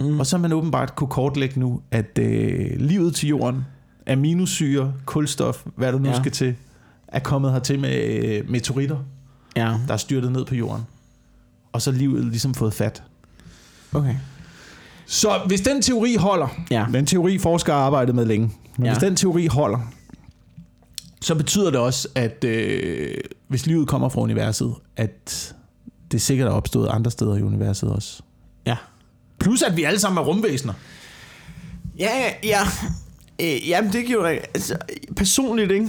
Mm. 0.00 0.20
Og 0.20 0.26
så 0.26 0.36
har 0.36 0.42
man 0.42 0.52
åbenbart 0.52 0.96
kunne 0.96 1.08
kortlægge 1.08 1.60
nu, 1.60 1.80
at 1.90 2.18
øh, 2.18 2.80
livet 2.80 3.14
til 3.14 3.28
jorden, 3.28 3.64
aminosyre, 4.06 4.94
kulstof, 5.04 5.64
hvad 5.76 5.92
der 5.92 5.98
nu 5.98 6.08
Ja. 6.08 6.20
skal 6.20 6.32
til, 6.32 6.54
er 7.08 7.18
kommet 7.18 7.52
hertil 7.52 7.80
med 7.80 8.04
øh, 8.24 8.50
meteoritter, 8.50 8.98
Ja, 9.56 9.78
der 9.88 9.92
er 9.92 9.96
styrtet 9.96 10.32
ned 10.32 10.44
på 10.44 10.54
jorden. 10.54 10.82
Og 11.72 11.82
så 11.82 11.90
livet 11.92 12.24
ligesom 12.24 12.54
fået 12.54 12.74
fat. 12.74 13.02
okay. 13.92 14.14
Så 15.06 15.40
hvis 15.46 15.60
den 15.60 15.82
teori 15.82 16.14
holder, 16.16 16.48
Ja. 16.70 16.86
den 16.92 17.06
teori 17.06 17.38
forskere 17.38 17.76
har 17.76 17.82
arbejdet 17.82 18.14
med 18.14 18.24
længe, 18.24 18.52
men 18.76 18.86
Ja. 18.86 18.92
hvis 18.92 19.02
den 19.02 19.16
teori 19.16 19.46
holder, 19.46 19.78
så 21.20 21.34
betyder 21.34 21.70
det 21.70 21.80
også, 21.80 22.08
at 22.14 22.44
øh, 22.44 23.14
hvis 23.48 23.66
livet 23.66 23.88
kommer 23.88 24.08
fra 24.08 24.20
universet, 24.20 24.74
at 24.96 25.54
det 26.12 26.22
sikkert 26.22 26.48
er 26.48 26.52
opstået 26.52 26.88
andre 26.88 27.10
steder 27.10 27.36
i 27.36 27.42
universet 27.42 27.88
også. 27.90 28.22
Ja. 28.66 28.76
Plus 29.38 29.62
at 29.62 29.76
vi 29.76 29.84
alle 29.84 30.00
sammen 30.00 30.18
er 30.18 30.26
rumvæsener. 30.26 30.72
Ja, 31.98 32.10
ja. 32.44 32.60
Øh, 33.40 33.68
jamen, 33.68 33.92
det 33.92 34.06
giver 34.06 34.26
altså, 34.26 34.76
personligt, 35.16 35.70
ikke? 35.72 35.88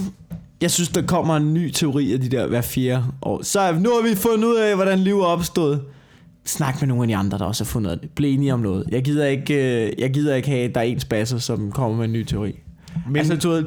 Jeg 0.61 0.71
synes, 0.71 0.89
der 0.89 1.01
kommer 1.01 1.35
en 1.37 1.53
ny 1.53 1.71
teori 1.71 2.13
af 2.13 2.21
de 2.21 2.29
der 2.29 2.47
hver 2.47 2.61
fjerde 2.61 3.03
år. 3.21 3.43
Så 3.43 3.71
nu 3.79 3.89
har 3.89 4.09
vi 4.09 4.15
fundet 4.15 4.47
ud 4.47 4.55
af, 4.55 4.75
hvordan 4.75 4.99
liv 4.99 5.19
er 5.19 5.25
opstået. 5.25 5.81
Snak 6.45 6.81
med 6.81 6.87
nogle 6.87 7.03
af 7.03 7.07
de 7.07 7.15
andre, 7.15 7.37
der 7.37 7.45
også 7.45 7.63
har 7.63 7.69
fundet 7.69 8.01
det. 8.01 8.09
Bliv 8.15 8.33
enige 8.33 8.53
om 8.53 8.59
noget. 8.59 8.85
Jeg 8.91 9.03
gider 9.03 9.25
ikke, 9.25 9.53
øh, 9.85 9.93
jeg 9.97 10.13
gider 10.13 10.35
ikke 10.35 10.47
have, 10.47 10.63
at 10.63 10.75
der 10.75 10.81
er 10.81 10.85
en 10.85 10.99
spasser, 10.99 11.37
som 11.37 11.71
kommer 11.71 11.97
med 11.97 12.05
en 12.05 12.13
ny 12.13 12.23
teori. 12.23 12.59
Men 13.07 13.15
altså, 13.15 13.33
altså, 13.33 13.47
du 13.49 13.53
ved, 13.53 13.65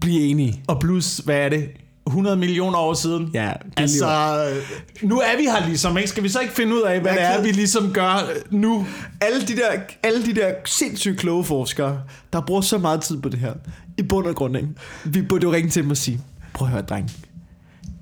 Bliv 0.00 0.30
enige. 0.30 0.62
Og 0.68 0.80
plus, 0.80 1.18
hvad 1.18 1.36
er 1.36 1.48
det? 1.48 1.68
100 2.06 2.36
millioner 2.36 2.78
år 2.78 2.94
siden? 2.94 3.30
Ja, 3.34 3.52
Altså, 3.76 4.06
øh, 4.50 5.08
nu 5.08 5.18
er 5.18 5.36
vi 5.36 5.42
her 5.42 5.66
ligesom, 5.66 5.96
ikke? 5.96 6.10
Skal 6.10 6.22
vi 6.22 6.28
så 6.28 6.40
ikke 6.40 6.54
finde 6.54 6.74
ud 6.74 6.82
af, 6.82 7.00
hvad 7.00 7.12
det 7.12 7.22
er, 7.22 7.42
vi 7.42 7.50
ligesom 7.50 7.92
gør 7.92 8.14
øh, 8.14 8.60
nu? 8.60 8.86
alle 9.20 9.40
de 9.40 9.56
der, 9.56 9.80
alle 10.02 10.26
de 10.26 10.34
der 10.34 10.52
sindssygt 10.64 11.18
kloge 11.18 11.44
forskere, 11.44 12.00
der 12.32 12.40
bruger 12.40 12.60
så 12.60 12.78
meget 12.78 13.02
tid 13.02 13.20
på 13.22 13.28
det 13.28 13.38
her, 13.38 13.52
i 13.98 14.02
bund 14.02 14.26
og 14.26 14.34
grund, 14.34 14.56
ikke? 14.56 14.68
vi 15.04 15.22
burde 15.22 15.42
jo 15.42 15.52
ringe 15.52 15.70
til 15.70 15.82
dem 15.82 15.90
og 15.90 15.96
sige, 15.96 16.20
prøv 16.52 16.68
at 16.68 16.72
høre, 16.72 16.82
dreng, 16.82 17.10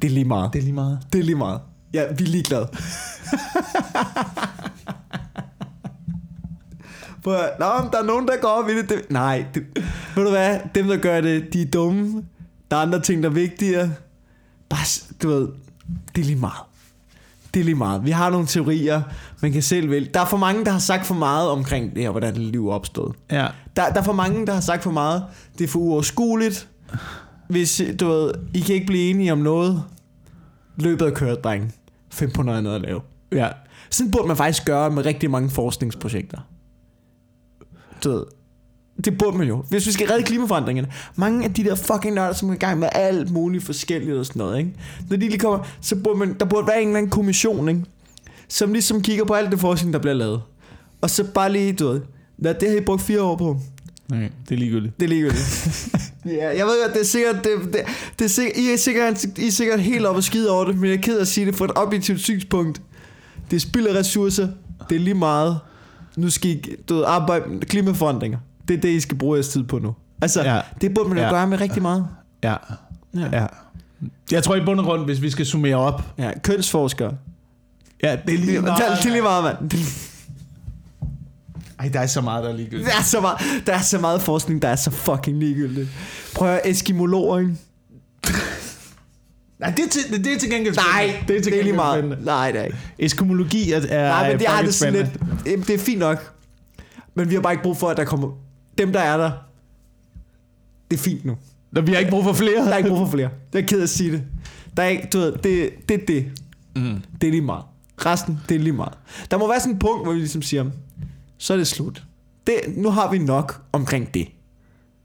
det 0.03 0.09
er 0.09 0.13
lige 0.13 0.25
meget. 0.25 0.53
Det 0.53 0.59
er 0.59 0.63
lige 0.63 0.75
meget. 0.75 0.99
Det 1.13 1.19
er 1.19 1.25
lige 1.25 1.37
meget. 1.37 1.61
Ja, 1.95 2.05
vi 2.19 2.25
er 2.25 2.29
ligeglade. 2.29 2.69
Prøv 7.25 7.35
at, 7.35 7.51
Nå, 7.59 7.67
men 7.83 7.93
der 7.93 7.99
er 7.99 8.05
nogen, 8.05 8.29
der 8.29 8.37
går 8.41 8.49
op 8.49 8.69
i 8.69 8.77
det. 8.77 8.89
det 8.89 9.11
nej, 9.11 9.45
det, 9.55 9.65
ved 10.17 10.25
du 10.25 10.31
hvad? 10.31 10.59
Dem, 10.75 10.87
der 10.87 10.97
gør 10.97 11.21
det, 11.21 11.53
de 11.53 11.63
er 11.63 11.67
dumme. 11.67 12.25
Der 12.71 12.77
er 12.77 12.81
andre 12.81 13.01
ting, 13.01 13.23
der 13.23 13.29
er 13.29 13.33
vigtigere. 13.33 13.91
Bare, 14.69 14.87
du 15.23 15.29
ved, 15.29 15.49
det 16.17 16.21
er 16.21 16.27
lige 16.27 16.39
meget. 16.39 16.65
Det 17.55 17.61
er 17.61 17.65
lige 17.65 17.75
meget. 17.75 18.05
Vi 18.05 18.11
har 18.11 18.31
nogle 18.31 18.47
teorier, 18.47 19.03
man 19.43 19.53
kan 19.53 19.63
selv 19.63 19.91
vælge. 19.91 20.11
Der 20.15 20.21
er 20.21 20.25
for 20.27 20.37
mange, 20.37 20.65
der 20.65 20.71
har 20.71 20.79
sagt 20.79 21.07
for 21.07 21.15
meget 21.15 21.49
omkring 21.51 21.95
det 21.95 22.03
her, 22.03 22.11
hvordan 22.11 22.35
det 22.35 22.43
liv 22.43 22.69
er 22.69 22.73
opstået. 22.73 23.17
Ja. 23.31 23.47
Der, 23.77 23.89
der 23.93 24.01
er 24.01 24.05
for 24.05 24.13
mange, 24.13 24.47
der 24.47 24.53
har 24.55 24.61
sagt 24.61 24.83
for 24.83 24.91
meget. 24.91 25.25
Det 25.59 25.65
er 25.65 25.69
for 25.69 25.79
uoverskueligt. 25.79 26.69
Hvis, 27.49 27.83
du 28.01 28.09
ved, 28.09 28.33
I 28.55 28.61
kan 28.61 28.75
ikke 28.75 28.87
blive 28.87 29.11
enige 29.11 29.33
om 29.33 29.39
noget. 29.39 29.83
Løbet 30.77 31.07
er 31.07 31.11
kørt, 31.15 31.45
dreng. 31.45 31.75
Find 32.19 32.31
på 32.31 32.43
noget 32.43 32.75
at 32.75 32.81
lave. 32.81 33.01
Ja. 33.33 33.49
Sådan 33.91 34.11
burde 34.11 34.29
man 34.29 34.37
faktisk 34.37 34.65
gøre 34.65 34.91
med 34.91 35.07
rigtig 35.07 35.31
mange 35.31 35.51
forskningsprojekter. 35.51 36.39
Du 38.05 38.11
ved, 38.11 38.25
det 39.05 39.19
burde 39.19 39.39
man 39.39 39.49
jo. 39.49 39.65
Hvis 39.69 39.87
vi 39.87 39.93
skal 39.93 40.09
redde 40.09 40.23
klimaforandringerne. 40.23 40.89
Mange 41.17 41.45
af 41.45 41.55
de 41.55 41.65
der 41.65 41.75
fucking 41.75 42.15
nørder, 42.15 42.33
som 42.33 42.51
er 42.51 42.55
i 42.55 42.57
gang 42.57 42.79
med 42.79 42.89
alt 42.93 43.31
muligt 43.31 43.65
forskelligt 43.65 44.17
og 44.17 44.27
sådan 44.27 44.41
noget, 44.41 44.59
ikke? 44.59 44.73
Når 45.11 45.17
de 45.17 45.29
lige 45.29 45.39
kommer, 45.39 45.67
så 45.81 45.97
burde 45.97 46.19
man, 46.19 46.37
der 46.41 46.45
burde 46.45 46.67
være 46.67 46.83
en 46.83 46.89
eller 46.89 46.99
anden 46.99 47.11
kommission, 47.11 47.69
ikke? 47.69 47.85
Som 48.49 48.73
ligesom 48.73 49.03
kigger 49.03 49.25
på 49.25 49.35
alt 49.35 49.51
det 49.51 49.61
forskning, 49.61 49.93
der 49.93 49.99
bliver 50.01 50.15
lavet. 50.15 50.43
Og 51.01 51.11
så 51.11 51.25
bare 51.25 51.53
lige, 51.53 51.73
du 51.73 51.89
ved, 51.89 52.01
hvad 52.37 52.55
det 52.55 52.71
har 52.71 52.77
I 52.77 52.81
brugt 52.81 53.03
fire 53.03 53.23
år 53.23 53.37
på. 53.37 53.61
Nej, 54.09 54.31
det 54.49 54.55
er 54.55 54.59
ligegyldigt. 54.59 55.01
Det 55.01 55.05
er 55.05 55.09
ligegyldigt. 55.09 55.89
ja, 56.27 56.57
jeg 56.57 56.67
ved 56.67 56.85
godt, 56.85 56.95
det 56.95 57.01
er 57.01 57.05
sikkert, 57.05 57.35
det, 57.45 57.73
det, 57.73 57.81
det 58.19 58.25
er 58.25 58.29
sikkert, 58.29 58.57
I, 58.57 58.73
er 58.73 58.77
sikkert, 58.77 59.25
I 59.39 59.47
er 59.47 59.51
sikkert 59.51 59.81
helt 59.81 60.07
op 60.07 60.17
og 60.17 60.25
skide 60.25 60.51
over 60.51 60.65
det, 60.65 60.77
men 60.79 60.91
jeg 60.91 60.97
er 60.97 61.01
ked 61.03 61.17
af 61.17 61.21
at 61.21 61.29
sige 61.29 61.47
det 61.47 61.55
fra 61.55 61.65
et 61.65 61.71
objektivt 61.77 62.21
synspunkt. 62.21 62.83
Det 63.51 63.57
er 63.57 63.61
spild 63.61 63.87
af 63.87 63.95
ressourcer. 63.99 64.49
Det 64.91 64.97
er 64.97 65.01
lige 65.01 65.15
meget. 65.15 65.59
Nu 66.17 66.31
skal 66.31 66.51
I 66.51 66.63
du 66.89 66.95
ved, 66.95 67.05
arbejde 67.07 67.45
klimaforandringer. 67.61 68.39
Det 68.69 68.77
er 68.77 68.81
det, 68.81 68.89
I 68.89 69.01
skal 69.01 69.19
bruge 69.19 69.35
jeres 69.37 69.49
tid 69.49 69.63
på 69.65 69.79
nu. 69.79 69.95
Altså, 70.23 70.43
ja. 70.43 70.55
Ja. 70.55 70.61
det 70.81 70.95
burde 70.95 71.09
man 71.09 71.19
jo 71.19 71.25
Ja. 71.25 71.31
gøre 71.31 71.47
med 71.47 71.61
rigtig 71.61 71.83
meget. 71.83 72.07
Ja. 72.45 72.55
ja. 73.15 73.47
Jeg 74.31 74.43
tror 74.43 74.55
i 74.57 74.65
bund 74.65 74.81
og 74.81 74.87
grund, 74.87 75.05
hvis 75.05 75.23
vi 75.23 75.31
skal 75.31 75.47
summere 75.47 75.77
op. 75.77 76.03
Ja, 76.19 76.31
kønsforskere. 76.43 77.13
Ja, 78.03 78.17
det 78.27 78.35
er 78.35 78.39
lige 78.39 78.55
Det, 78.55 78.63
meget. 78.63 78.79
det 79.03 79.07
er 79.07 79.11
lige 79.13 79.23
meget, 79.23 79.45
mand. 79.45 79.71
Ej, 81.79 81.89
der 81.93 82.01
er 82.01 82.07
så 82.07 82.21
meget, 82.21 82.45
der 82.45 82.51
er 82.51 82.57
ligegyldigt. 82.57 82.89
Der 82.89 82.99
er, 82.99 83.03
så 83.03 83.21
meget, 83.21 83.39
der 83.67 83.73
er 83.75 83.81
så 83.81 83.99
meget 83.99 84.23
forskning, 84.23 84.63
der 84.63 84.69
er 84.69 84.77
så 84.77 84.91
fucking 84.91 85.39
ligegyldigt. 85.39 85.89
Prøv 86.35 86.49
at 86.49 86.61
eskimologer, 86.65 87.39
ikke? 87.39 87.57
Nej, 89.59 89.71
det 89.77 89.85
er 89.85 89.89
til, 89.89 90.25
det 90.25 90.33
er 90.35 90.39
til 90.39 90.51
gengæld 90.51 90.75
Nej, 90.75 90.85
spændende. 91.09 91.29
det 91.29 91.37
er, 91.39 91.43
til 91.43 91.53
det 91.53 91.59
er 91.61 91.65
lige 91.65 91.77
meget. 91.77 91.99
spændende. 92.01 92.25
Nej, 92.25 92.53
det 92.53 92.61
er 92.61 92.65
ikke. 92.65 92.79
Eskimologi 92.99 93.73
er, 93.73 93.81
er 93.89 94.09
Nej, 94.09 94.31
men 94.31 94.39
det, 94.39 94.49
er 94.49 94.63
det 94.63 94.75
sådan 94.75 94.95
lidt, 95.45 95.67
det 95.67 95.75
er 95.75 95.79
fint 95.79 95.99
nok. 95.99 96.33
Men 97.15 97.31
vi 97.31 97.35
har 97.35 97.41
bare 97.43 97.53
ikke 97.53 97.63
brug 97.63 97.77
for, 97.77 97.89
at 97.89 97.97
der 97.97 98.05
kommer... 98.05 98.29
Dem, 98.79 98.93
der 98.93 99.01
er 99.01 99.17
der, 99.17 99.31
det 100.91 100.97
er 100.97 101.03
fint 101.03 101.25
nu. 101.25 101.37
Nå, 101.73 101.81
vi 101.81 101.93
har 101.93 101.99
ikke 101.99 102.11
brug 102.11 102.25
for 102.25 102.33
flere. 102.33 102.65
Der 102.65 102.73
er 102.73 102.77
ikke 102.77 102.89
brug 102.91 102.99
for 102.99 103.17
flere. 103.17 103.29
Det 103.53 103.63
er 103.63 103.67
ked 103.67 103.79
af 103.79 103.83
at 103.83 103.89
sige 103.89 104.13
det. 104.13 104.23
Der 104.77 104.83
er 104.83 104.87
ikke, 104.89 105.09
du 105.13 105.19
ved, 105.19 105.33
det, 105.33 105.71
det 105.89 106.03
er 106.03 106.07
det. 106.09 106.27
Mm. 106.77 107.03
Det 107.21 107.27
er 107.27 107.31
lige 107.31 107.43
meget. 107.43 107.65
Resten, 108.07 108.41
det 108.49 108.55
er 108.55 108.59
lige 108.59 108.73
meget. 108.73 108.93
Der 109.31 109.39
må 109.39 109.49
være 109.49 109.61
sådan 109.61 109.73
et 109.75 109.79
punkt, 109.81 110.05
hvor 110.05 110.13
vi 110.13 110.19
ligesom 110.19 110.43
siger, 110.43 110.65
så 111.39 111.53
er 111.53 111.57
det 111.57 111.67
slut. 111.67 112.05
Det, 112.47 112.55
nu 112.77 112.91
har 112.91 113.11
vi 113.11 113.19
nok 113.19 113.63
omkring 113.73 114.15
det. 114.15 114.29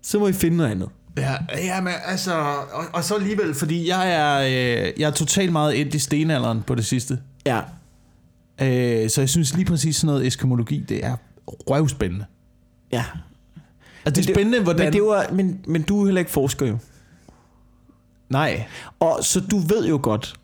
Så 0.01 0.19
må 0.19 0.27
I 0.27 0.33
finde 0.33 0.57
noget 0.57 0.71
andet. 0.71 0.89
Ja, 1.17 1.33
ja 1.57 1.81
men 1.81 1.93
altså, 2.05 2.33
og, 2.73 2.83
og 2.93 3.03
så 3.03 3.15
alligevel, 3.15 3.53
fordi 3.53 3.87
jeg 3.89 4.13
er, 4.13 4.39
øh, 4.39 4.93
jeg 4.99 5.07
er 5.07 5.11
totalt 5.11 5.51
meget 5.51 5.81
endt 5.81 5.93
i 5.95 5.99
stenalderen 5.99 6.61
på 6.61 6.75
det 6.75 6.85
sidste. 6.85 7.19
Ja. 7.45 7.59
Øh, 8.61 9.09
så 9.09 9.21
jeg 9.21 9.29
synes 9.29 9.53
lige 9.55 9.65
præcis 9.65 9.95
sådan 9.95 10.05
noget 10.13 10.27
eskimologi, 10.27 10.79
det 10.89 11.05
er 11.05 11.15
røvspændende. 11.47 12.25
Ja. 12.91 13.03
Altså, 14.05 14.21
det 14.21 14.29
er 14.29 14.33
spændende, 14.33 14.61
hvordan... 14.63 14.85
Men, 14.85 14.93
det 14.93 15.01
var, 15.03 15.25
men, 15.33 15.59
men 15.67 15.81
du 15.81 16.01
er 16.01 16.05
heller 16.05 16.19
ikke 16.21 16.31
forsker 16.31 16.65
jo. 16.65 16.77
Nej. 18.29 18.65
Og 18.99 19.19
så 19.21 19.39
du 19.39 19.57
ved 19.57 19.87
jo 19.87 19.99
godt, 20.03 20.35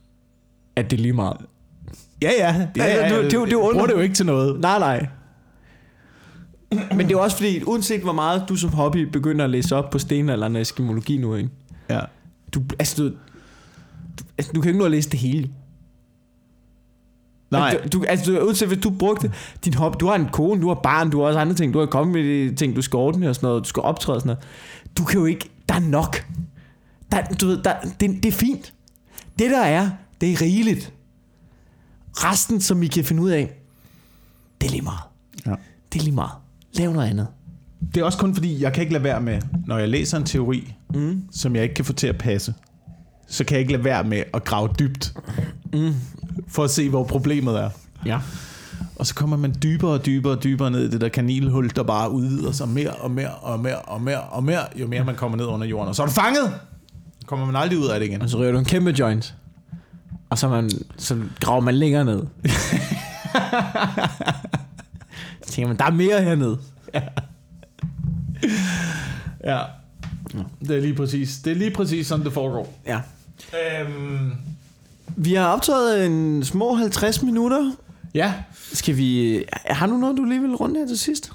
at 0.75 0.91
det 0.91 0.97
er 0.97 1.01
lige 1.01 1.13
meget. 1.13 1.37
Ja, 2.21 2.31
ja. 2.37 2.67
ja, 2.77 2.83
Altså, 2.83 3.05
ja, 3.05 3.09
du- 3.21 3.23
det 3.23 3.33
er 3.33 3.37
jo- 3.39 3.45
det 3.45 3.51
er 3.51 3.51
jo 3.51 3.59
bruger 3.59 3.73
under- 3.73 3.85
det 3.85 3.93
jo 3.93 3.99
ikke 3.99 4.15
til 4.15 4.25
noget. 4.25 4.59
Nej, 4.59 4.79
nej. 4.79 5.07
Men 6.71 6.99
det 6.99 7.05
er 7.05 7.11
jo 7.11 7.21
også 7.21 7.37
fordi, 7.37 7.63
uanset 7.63 8.01
hvor 8.01 8.13
meget 8.13 8.45
du 8.49 8.55
som 8.55 8.69
hobby 8.69 8.97
begynder 8.97 9.45
at 9.45 9.51
læse 9.51 9.75
op 9.75 9.89
på 9.89 9.99
stenalderen 9.99 10.55
og 10.55 10.61
eskimologi 10.61 11.17
nu, 11.17 11.35
ikke? 11.35 11.49
Ja. 11.89 11.99
Du, 12.53 12.61
altså, 12.79 13.03
du, 13.03 13.09
du, 14.19 14.23
altså, 14.37 14.51
du 14.53 14.61
kan 14.61 14.69
ikke 14.69 14.79
nå 14.79 14.85
at 14.85 14.91
læse 14.91 15.09
det 15.09 15.19
hele. 15.19 15.49
Nej. 17.51 17.69
Altså, 17.69 17.89
du, 17.89 18.03
altså, 18.07 18.31
du, 18.31 18.45
uanset 18.45 18.67
hvis 18.67 18.79
du 18.83 18.89
brugte 18.89 19.31
din 19.65 19.73
hobby, 19.73 19.95
du 19.99 20.07
har 20.07 20.15
en 20.15 20.29
kone, 20.29 20.61
du 20.61 20.67
har 20.67 20.79
barn, 20.83 21.09
du 21.09 21.19
har 21.19 21.27
også 21.27 21.39
andre 21.39 21.55
ting, 21.55 21.73
du 21.73 21.79
har 21.79 21.85
kommet 21.85 22.13
med 22.13 22.49
de 22.49 22.55
ting, 22.55 22.75
du 22.75 22.81
skal 22.81 22.97
ordne 22.97 23.29
og 23.29 23.35
sådan 23.35 23.47
noget, 23.47 23.63
du 23.63 23.69
skal 23.69 23.83
optræde 23.83 24.15
og 24.15 24.21
sådan 24.21 24.35
noget. 24.35 24.97
Du 24.97 25.03
kan 25.03 25.19
jo 25.19 25.25
ikke, 25.25 25.49
der 25.69 25.75
er 25.75 25.79
nok. 25.79 26.25
Der, 27.11 27.21
du 27.21 27.47
ved, 27.47 27.63
der, 27.63 27.73
det, 27.99 28.23
det 28.23 28.25
er 28.25 28.31
fint. 28.31 28.73
Det 29.39 29.51
der 29.51 29.61
er, 29.61 29.89
det 30.21 30.31
er 30.31 30.41
rigeligt. 30.41 30.93
Resten, 32.13 32.61
som 32.61 32.83
I 32.83 32.87
kan 32.87 33.05
finde 33.05 33.21
ud 33.21 33.29
af, 33.29 33.57
det 34.61 34.67
er 34.67 34.71
lige 34.71 34.81
meget. 34.81 34.99
Ja. 35.45 35.55
Det 35.93 35.99
er 35.99 36.03
lige 36.03 36.15
meget. 36.15 36.31
Lav 36.73 36.91
noget 36.93 37.09
andet. 37.09 37.27
Det 37.95 38.01
er 38.01 38.05
også 38.05 38.17
kun 38.17 38.33
fordi, 38.35 38.63
jeg 38.63 38.73
kan 38.73 38.81
ikke 38.81 38.93
lade 38.93 39.03
være 39.03 39.21
med, 39.21 39.41
når 39.65 39.77
jeg 39.77 39.89
læser 39.89 40.17
en 40.17 40.23
teori, 40.23 40.73
Mm. 40.93 41.23
som 41.31 41.55
jeg 41.55 41.63
ikke 41.63 41.75
kan 41.75 41.85
få 41.85 41.93
til 41.93 42.07
at 42.07 42.17
passe, 42.17 42.53
så 43.27 43.43
kan 43.43 43.53
jeg 43.55 43.59
ikke 43.61 43.71
lade 43.71 43.83
være 43.83 44.03
med 44.03 44.23
at 44.33 44.43
grave 44.43 44.69
dybt, 44.79 45.13
Mm. 45.73 45.93
for 46.47 46.63
at 46.63 46.69
se, 46.69 46.89
hvor 46.89 47.03
problemet 47.03 47.59
er. 47.59 47.69
Ja. 48.05 48.19
Og 48.95 49.05
så 49.05 49.15
kommer 49.15 49.37
man 49.37 49.55
dybere 49.63 49.91
og 49.91 50.05
dybere 50.05 50.33
og 50.33 50.43
dybere 50.43 50.71
ned 50.71 50.81
i 50.85 50.89
det 50.89 51.01
der 51.01 51.09
kanilhul, 51.09 51.69
der 51.75 51.83
bare 51.83 52.11
udvider 52.11 52.51
sig 52.51 52.67
mere 52.69 52.91
og 52.91 53.11
mere 53.11 53.29
og 53.29 53.59
mere 53.59 53.75
og 53.79 54.01
mere 54.01 54.19
og 54.21 54.43
mere, 54.43 54.59
jo 54.75 54.87
mere 54.87 55.03
man 55.03 55.15
kommer 55.15 55.37
ned 55.37 55.45
under 55.45 55.67
jorden. 55.67 55.87
Og 55.89 55.95
så 55.95 56.01
er 56.03 56.07
du 56.07 56.13
fanget! 56.13 56.53
Kommer 57.25 57.45
man 57.45 57.55
aldrig 57.55 57.79
ud 57.79 57.87
af 57.87 57.99
det 57.99 58.07
igen. 58.07 58.21
Og 58.21 58.29
så 58.29 58.37
ryger 58.37 58.51
du 58.51 58.57
en 58.59 58.65
kæmpe 58.65 58.95
joint. 58.99 59.35
Og 60.29 60.37
så, 60.37 60.47
man, 60.49 60.69
så 60.97 61.17
graver 61.39 61.61
man 61.61 61.75
længere 61.75 62.05
ned. 62.05 62.23
så 65.49 65.55
tænker 65.55 65.67
man, 65.67 65.77
der 65.77 65.85
er 65.85 65.91
mere 65.91 66.21
hernede. 66.23 66.59
Ja. 69.43 69.59
Det 70.61 70.77
er 70.77 70.81
lige 70.81 70.95
præcis, 70.95 71.37
det 71.39 71.51
er 71.51 71.55
lige 71.55 71.71
præcis 71.71 72.07
sådan, 72.07 72.25
det 72.25 72.33
foregår. 72.33 72.79
Ja. 72.87 72.99
Øhm, 73.81 74.31
Vi 75.15 75.33
har 75.33 75.47
optaget 75.47 76.05
en 76.05 76.43
små 76.43 76.75
50 76.75 77.21
minutter. 77.23 77.71
ja, 78.13 78.33
Skal 78.73 78.97
vi... 78.97 79.43
Har 79.65 79.87
du 79.87 79.97
noget, 79.97 80.17
du 80.17 80.23
lige 80.23 80.41
vil 80.41 80.55
runde 80.55 80.79
her 80.79 80.87
til 80.87 80.99
sidst? 80.99 81.31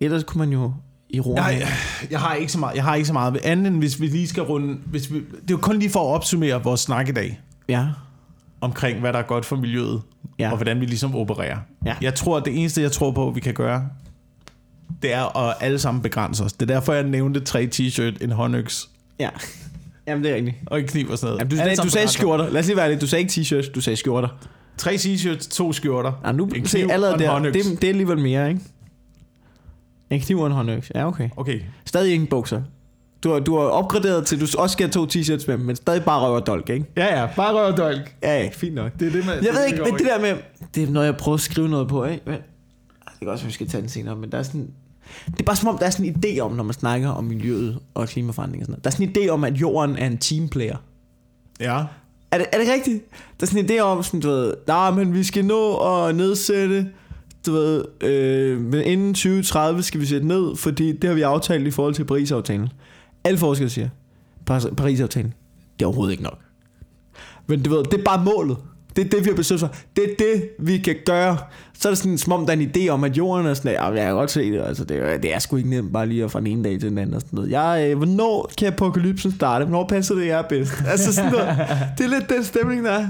Ellers 0.00 0.24
kunne 0.24 0.38
man 0.38 0.50
jo 0.52 0.72
i 1.10 1.20
ro. 1.20 1.34
jeg, 1.36 1.68
jeg, 2.10 2.20
har 2.20 2.34
ikke 2.34 2.52
så 2.52 2.58
meget, 2.58 2.74
jeg 2.76 2.84
har 2.84 2.94
ikke 2.94 3.06
så 3.06 3.12
meget 3.12 3.32
ved 3.32 3.40
anden, 3.44 3.66
end 3.66 3.78
hvis 3.78 4.00
vi 4.00 4.06
lige 4.06 4.28
skal 4.28 4.42
runde... 4.42 4.78
Hvis 4.86 5.12
vi, 5.12 5.18
det 5.18 5.24
er 5.34 5.38
jo 5.50 5.56
kun 5.56 5.78
lige 5.78 5.90
for 5.90 6.00
at 6.10 6.14
opsummere 6.14 6.62
vores 6.62 6.80
snak 6.80 7.08
i 7.08 7.12
dag, 7.12 7.40
Ja. 7.68 7.86
omkring 8.60 9.00
hvad 9.00 9.12
der 9.12 9.18
er 9.18 9.22
godt 9.26 9.44
for 9.44 9.56
miljøet, 9.56 10.02
Ja. 10.38 10.50
og 10.50 10.56
hvordan 10.56 10.80
vi 10.80 10.86
ligesom 10.86 11.14
opererer. 11.16 11.58
Ja. 11.86 11.96
Jeg 12.02 12.14
tror, 12.14 12.36
at 12.36 12.44
det 12.44 12.60
eneste, 12.60 12.82
jeg 12.82 12.92
tror 12.92 13.10
på, 13.10 13.30
vi 13.30 13.40
kan 13.40 13.54
gøre, 13.54 13.88
det 15.02 15.12
er 15.12 15.36
at 15.36 15.56
alle 15.60 15.78
sammen 15.78 16.02
begrænse 16.02 16.44
os. 16.44 16.52
Det 16.52 16.70
er 16.70 16.74
derfor, 16.74 16.92
jeg 16.92 17.02
nævnte 17.02 17.40
tre 17.40 17.68
t-shirt, 17.74 18.24
en 18.24 18.32
håndøks 18.32 18.88
Ja. 19.18 19.28
Jamen, 20.06 20.24
det 20.24 20.30
er 20.32 20.34
rigtigt. 20.36 20.56
og 20.66 20.80
en 20.80 20.86
kniv 20.86 21.10
og 21.10 21.18
sådan 21.18 21.26
noget. 21.30 21.40
Jamen, 21.40 21.56
du, 21.56 21.62
Alle 21.70 21.76
du, 21.82 21.88
sagde 21.88 22.08
skjorter. 22.08 22.50
Lad 22.50 22.60
os 22.60 22.66
lige 22.66 22.76
være 22.76 22.92
det. 22.92 23.00
Du 23.00 23.06
sagde 23.06 23.20
ikke 23.22 23.32
t-shirts, 23.32 23.72
du 23.72 23.80
sagde 23.80 23.96
skjorter. 23.96 24.28
Tre 24.76 24.94
t-shirts, 24.94 25.48
to 25.50 25.72
skjorter. 25.72 26.12
Ja, 26.24 26.32
nu 26.32 26.46
en 26.46 26.66
se 26.66 26.78
allerede 26.90 27.18
der. 27.18 27.30
håndøks. 27.30 27.66
Det, 27.66 27.80
det 27.82 27.84
er 27.84 27.88
alligevel 27.88 28.18
mere, 28.18 28.48
ikke? 28.48 28.60
En 30.10 30.20
kniv 30.20 30.38
og 30.38 30.46
en 30.46 30.52
håndøks. 30.52 30.92
Ja, 30.94 31.06
okay. 31.06 31.28
Okay. 31.36 31.60
Stadig 31.84 32.14
ingen 32.14 32.26
bukser. 32.26 32.62
Du 33.24 33.32
har, 33.32 33.40
du 33.40 33.56
har 33.56 33.64
opgraderet 33.64 34.26
til, 34.26 34.36
at 34.36 34.40
du 34.40 34.58
også 34.58 34.72
skal 34.72 34.86
have 34.86 34.92
to 34.92 35.06
t-shirts 35.06 35.44
med, 35.46 35.56
men 35.56 35.76
stadig 35.76 36.04
bare 36.04 36.20
røv 36.20 36.34
og 36.34 36.46
dolk, 36.46 36.70
ikke? 36.70 36.86
Ja, 36.96 37.20
ja. 37.20 37.28
Bare 37.36 37.62
og 37.62 37.76
dolk. 37.76 38.14
Ja, 38.22 38.42
ja, 38.42 38.48
fint 38.52 38.74
nok. 38.74 38.92
Det 39.00 39.08
er 39.08 39.12
det, 39.12 39.26
man, 39.26 39.44
Jeg 39.44 39.54
ved 39.54 39.66
ikke, 39.66 39.82
men 39.82 39.94
det 39.94 40.06
der 40.06 40.20
med... 40.20 40.36
Det 40.74 40.82
er 40.82 40.90
noget, 40.90 41.06
jeg 41.06 41.16
prøver 41.16 41.34
at 41.34 41.40
skrive 41.40 41.68
noget 41.68 41.88
på, 41.88 42.04
ikke? 42.04 42.22
Men, 42.26 42.34
det 42.34 43.18
kan 43.20 43.28
også, 43.28 43.44
være, 43.44 43.48
vi 43.48 43.52
skal 43.52 43.68
tage 43.68 43.80
den 43.80 43.88
senere, 43.88 44.16
men 44.16 44.32
der 44.32 44.38
er 44.38 44.42
sådan... 44.42 44.70
Det 45.26 45.40
er 45.40 45.44
bare 45.44 45.56
som 45.56 45.68
om, 45.68 45.78
der 45.78 45.86
er 45.86 45.90
sådan 45.90 46.06
en 46.06 46.24
idé 46.24 46.40
om, 46.40 46.52
når 46.52 46.64
man 46.64 46.74
snakker 46.74 47.08
om 47.08 47.24
miljøet 47.24 47.78
og 47.94 48.08
klimaforandring 48.08 48.62
og 48.62 48.66
sådan 48.66 48.72
noget. 48.72 48.84
Der 48.84 48.90
er 48.90 48.92
sådan 48.92 49.08
en 49.08 49.28
idé 49.28 49.32
om, 49.32 49.44
at 49.44 49.54
jorden 49.54 49.96
er 49.96 50.06
en 50.06 50.18
teamplayer. 50.18 50.76
Ja. 51.60 51.84
Er 52.30 52.38
det, 52.38 52.46
er 52.52 52.58
det 52.58 52.68
rigtigt? 52.72 53.04
Der 53.40 53.46
er 53.46 53.50
sådan 53.50 53.64
en 53.64 53.70
idé 53.70 53.80
om, 53.80 54.02
sådan, 54.02 54.20
du 54.20 54.28
ved, 54.28 54.54
nej, 54.66 54.90
men 54.90 55.14
vi 55.14 55.24
skal 55.24 55.44
nå 55.44 55.76
at 55.76 56.14
nedsætte 56.14 56.86
du 57.46 57.52
ved, 57.52 57.84
øh, 58.00 58.60
men 58.60 58.80
inden 58.80 59.14
2030 59.14 59.82
skal 59.82 60.00
vi 60.00 60.06
sætte 60.06 60.26
ned, 60.26 60.56
fordi 60.56 60.92
det 60.92 61.08
har 61.08 61.14
vi 61.14 61.22
aftalt 61.22 61.66
i 61.66 61.70
forhold 61.70 61.94
til 61.94 62.04
Paris-aftalen. 62.04 62.68
Alle 63.26 63.38
forskere 63.38 63.68
siger, 63.68 63.88
Paris- 64.50 64.74
Paris-aftalen, 64.76 65.34
det 65.78 65.82
er 65.84 65.86
overhovedet 65.86 66.12
ikke 66.12 66.22
nok. 66.24 66.38
Men 67.46 67.62
du 67.62 67.70
ved, 67.70 67.84
det 67.84 68.00
er 68.00 68.04
bare 68.04 68.24
målet. 68.24 68.56
Det 68.96 69.04
er 69.04 69.08
det, 69.08 69.24
vi 69.24 69.28
har 69.30 69.36
besluttet 69.36 69.68
for. 69.68 69.76
Det 69.96 70.04
er 70.04 70.08
det, 70.18 70.48
vi 70.58 70.78
kan 70.78 70.96
gøre. 71.06 71.38
Så 71.78 71.88
er 71.88 71.90
det 71.90 71.98
sådan, 71.98 72.18
som 72.18 72.32
om 72.32 72.46
der 72.46 72.52
er 72.52 72.56
en 72.56 72.70
idé 72.76 72.88
om, 72.88 73.04
at 73.04 73.16
jorden 73.16 73.46
er 73.46 73.54
sådan, 73.54 73.72
ja, 73.72 73.84
jeg 73.86 74.04
kan 74.06 74.14
godt 74.14 74.30
se 74.30 74.52
det. 74.52 74.60
Altså, 74.62 74.84
det, 74.84 74.96
er, 75.12 75.18
det 75.18 75.34
er 75.34 75.38
sgu 75.38 75.56
ikke 75.56 75.70
nemt 75.70 75.92
bare 75.92 76.06
lige 76.06 76.24
at 76.24 76.30
fra 76.30 76.38
den 76.40 76.46
ene 76.46 76.64
dag 76.64 76.80
til 76.80 76.90
den 76.90 76.98
anden. 76.98 77.14
Og 77.14 77.20
sådan 77.20 77.36
noget. 77.36 77.50
Jeg, 77.50 77.86
øh, 77.90 77.96
hvornår 77.96 78.50
kan 78.58 78.68
apokalypsen 78.68 79.32
starte? 79.32 79.64
Hvornår 79.64 79.86
passer 79.88 80.14
det 80.14 80.26
jer 80.26 80.42
bedst? 80.42 80.72
Altså 80.86 81.12
sådan 81.12 81.32
noget. 81.32 81.46
Det 81.98 82.04
er 82.04 82.08
lidt 82.08 82.28
den 82.28 82.44
stemning, 82.44 82.84
der 82.84 82.90
er. 82.92 83.06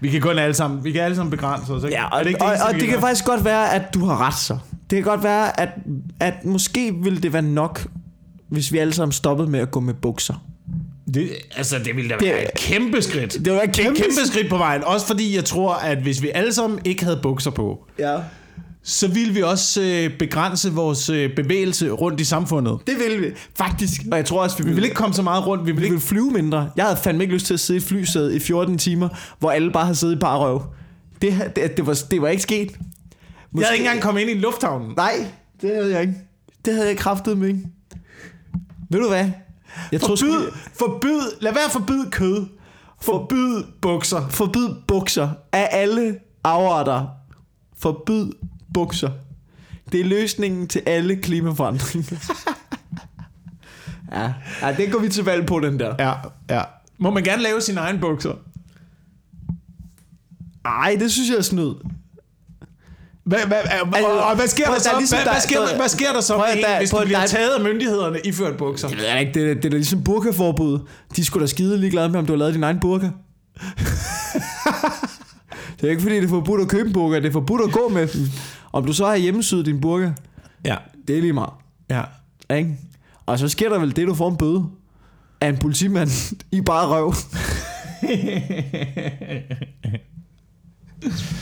Vi 0.00 0.08
kan 0.10 0.20
kun 0.20 0.38
alle 0.38 0.54
sammen, 0.54 0.84
vi 0.84 0.92
kan 0.92 1.00
alle 1.02 1.16
sammen 1.16 1.30
begrænse 1.30 1.72
os. 1.72 1.84
Ikke? 1.84 1.96
Ja, 1.96 2.04
Er 2.04 2.08
og, 2.08 2.24
det, 2.24 2.30
ikke 2.30 2.42
og, 2.42 2.48
eneste, 2.48 2.64
og 2.64 2.74
vi 2.74 2.80
det 2.80 2.88
kan 2.88 2.94
gøre? 2.94 3.00
faktisk 3.02 3.24
godt 3.24 3.44
være, 3.44 3.74
at 3.74 3.94
du 3.94 4.04
har 4.04 4.26
ret 4.26 4.34
så. 4.34 4.58
Det 4.90 4.96
kan 4.96 5.02
godt 5.04 5.22
være, 5.22 5.60
at, 5.60 5.68
at 6.20 6.44
måske 6.44 6.94
ville 7.02 7.20
det 7.20 7.32
være 7.32 7.42
nok, 7.42 7.86
hvis 8.48 8.72
vi 8.72 8.78
alle 8.78 8.92
sammen 8.92 9.12
stoppede 9.12 9.50
med 9.50 9.60
at 9.60 9.70
gå 9.70 9.80
med 9.80 9.94
bukser. 9.94 10.44
Det, 11.14 11.28
altså, 11.56 11.78
det 11.84 11.96
ville 11.96 12.10
da 12.10 12.14
Det- 12.20 12.28
være 12.28 12.42
et 12.42 12.50
kæmpe 12.56 13.02
skridt. 13.02 13.44
Det 13.44 13.52
var 13.52 13.60
et 13.60 13.76
Det 13.76 13.84
er 13.86 13.90
et 13.90 13.96
kæmpe, 13.96 14.00
kæmpe 14.00 14.26
skridt 14.26 14.48
på 14.50 14.56
vejen. 14.58 14.84
Også 14.84 15.06
fordi 15.06 15.36
jeg 15.36 15.44
tror, 15.44 15.74
at 15.74 15.98
hvis 15.98 16.22
vi 16.22 16.30
alle 16.34 16.52
sammen 16.54 16.78
ikke 16.84 17.04
havde 17.04 17.18
bukser 17.22 17.50
på, 17.50 17.84
Ja. 17.98 18.16
så 18.82 19.08
ville 19.08 19.34
vi 19.34 19.42
også 19.42 19.82
øh, 19.82 20.18
begrænse 20.18 20.72
vores 20.72 21.10
øh, 21.10 21.34
bevægelse 21.36 21.90
rundt 21.90 22.20
i 22.20 22.24
samfundet. 22.24 22.78
Det 22.86 22.94
ville 22.98 23.26
vi. 23.26 23.32
Faktisk. 23.56 24.00
Og 24.12 24.16
jeg 24.18 24.26
tror 24.26 24.42
også, 24.42 24.56
vi 24.56 24.62
Vi 24.62 24.68
ville, 24.68 24.74
vil 24.76 24.84
ikke 24.84 24.94
komme 24.96 25.14
så 25.14 25.22
meget 25.22 25.46
rundt. 25.46 25.66
Vi 25.66 25.70
vil 25.72 25.80
vi 25.80 25.84
ikke... 25.86 25.94
ville 25.94 26.06
flyve 26.06 26.30
mindre. 26.30 26.70
Jeg 26.76 26.84
havde 26.84 26.96
fandme 26.96 27.24
ikke 27.24 27.34
lyst 27.34 27.46
til 27.46 27.54
at 27.54 27.60
sidde 27.60 27.78
i 27.78 27.82
et 27.82 27.86
flysæde 27.88 28.36
i 28.36 28.40
14 28.40 28.78
timer, 28.78 29.08
hvor 29.38 29.50
alle 29.50 29.70
bare 29.72 29.84
havde 29.84 29.96
siddet 29.96 30.16
i 30.16 30.18
bare 30.18 30.38
røv. 30.38 30.62
Det, 31.22 31.52
det, 31.56 31.76
det, 31.76 31.86
var, 31.86 31.98
det 32.10 32.22
var 32.22 32.28
ikke 32.28 32.42
sket. 32.42 32.70
Jeg 33.54 33.66
havde 33.66 33.74
ikke 33.76 33.84
engang 33.84 34.02
kommet 34.02 34.20
ind 34.20 34.30
i 34.30 34.34
lufthavnen. 34.34 34.92
Nej, 34.96 35.12
det 35.62 35.70
havde 35.76 35.92
jeg 35.92 36.00
ikke. 36.00 36.14
Det 36.64 36.74
havde 36.74 36.88
jeg 36.88 36.96
kraftet 36.96 37.38
med. 37.38 37.54
Ved 38.88 39.00
du 39.00 39.08
hvad? 39.08 39.30
Jeg 39.92 40.00
tror 40.00 40.16
Forbyd, 40.16 40.50
sgu, 40.50 40.58
forbyd, 40.78 41.20
lad 41.40 41.54
være 41.54 41.70
forbyde 41.70 42.10
kød. 42.10 42.46
Forbyd 43.02 43.62
bukser. 43.80 44.28
Forbyd 44.28 44.74
bukser 44.86 45.30
af 45.52 45.68
alle 45.72 46.18
afarter. 46.44 47.06
Forbyd 47.78 48.32
bukser. 48.74 49.10
Det 49.92 50.00
er 50.00 50.04
løsningen 50.04 50.68
til 50.68 50.82
alle 50.86 51.16
klimaforandringer. 51.16 52.16
ja. 54.12 54.32
ja, 54.62 54.76
det 54.76 54.92
går 54.92 54.98
vi 54.98 55.08
til 55.08 55.24
valg 55.24 55.46
på, 55.46 55.60
den 55.60 55.80
der. 55.80 55.94
Ja, 55.98 56.12
ja. 56.50 56.62
Må 56.98 57.10
man 57.10 57.22
gerne 57.22 57.42
lave 57.42 57.60
sine 57.60 57.80
egne 57.80 57.98
bukser? 57.98 58.34
Ej, 60.64 60.96
det 61.00 61.12
synes 61.12 61.30
jeg 61.30 61.36
er 61.36 61.42
snyd. 61.42 61.74
Hvad, 63.28 63.38
hvad, 63.46 63.56
altså, 63.64 64.06
og, 64.08 64.24
og 64.24 64.36
hvad 64.36 64.46
sker 64.48 64.64
der 64.64 64.78
så? 64.78 64.88
ligesom- 64.98 65.18
hvad, 65.22 65.40
sker, 65.40 65.60
der- 65.60 65.76
hvad 65.76 65.88
sker 65.88 66.12
der 66.12 66.20
så, 66.20 66.36
med 66.36 66.44
en, 66.56 66.64
hvis 66.78 66.90
du 66.90 66.96
bliver 67.04 67.18
der- 67.20 67.26
taget 67.26 67.50
af 67.50 67.64
myndighederne 67.64 68.18
iført 68.24 68.56
bukser? 68.56 68.88
Det 68.88 69.10
er 69.10 69.18
ikke, 69.18 69.34
det, 69.34 69.50
er- 69.50 69.54
det 69.54 69.64
er 69.64 69.68
ligesom 69.70 70.02
burkaforbud. 70.04 70.78
De 71.16 71.24
skulle 71.24 71.42
da 71.42 71.46
skide 71.46 71.78
ligeglade 71.78 72.08
med, 72.08 72.18
om 72.18 72.26
du 72.26 72.32
har 72.32 72.38
lavet 72.38 72.54
din 72.54 72.62
egen 72.62 72.80
burka. 72.80 73.06
det 75.80 75.86
er 75.86 75.90
ikke 75.90 76.02
fordi, 76.02 76.14
det 76.16 76.24
er 76.24 76.28
forbudt 76.28 76.60
at 76.62 76.68
købe 76.68 76.86
en 76.86 76.92
burka. 76.92 77.16
Det 77.16 77.26
er 77.26 77.32
forbudt 77.32 77.62
at 77.66 77.72
gå 77.72 77.88
med 77.88 78.06
dem. 78.06 78.28
Om 78.72 78.84
du 78.86 78.92
så 78.92 79.06
har 79.06 79.16
hjemmesyet 79.16 79.66
din 79.66 79.80
burka, 79.80 80.10
Ja. 80.64 80.76
det 81.08 81.16
er 81.16 81.20
lige 81.20 81.32
meget. 81.32 81.52
ja. 81.90 82.02
Ikke? 82.56 82.76
Og 83.26 83.38
så 83.38 83.48
sker 83.48 83.68
der 83.68 83.78
vel 83.78 83.96
det, 83.96 84.06
du 84.08 84.14
får 84.14 84.28
en 84.30 84.36
bøde 84.36 84.64
af 85.40 85.48
en 85.48 85.56
politimand 85.56 86.10
i 86.52 86.60
bare 86.60 86.86
røv. 86.86 87.14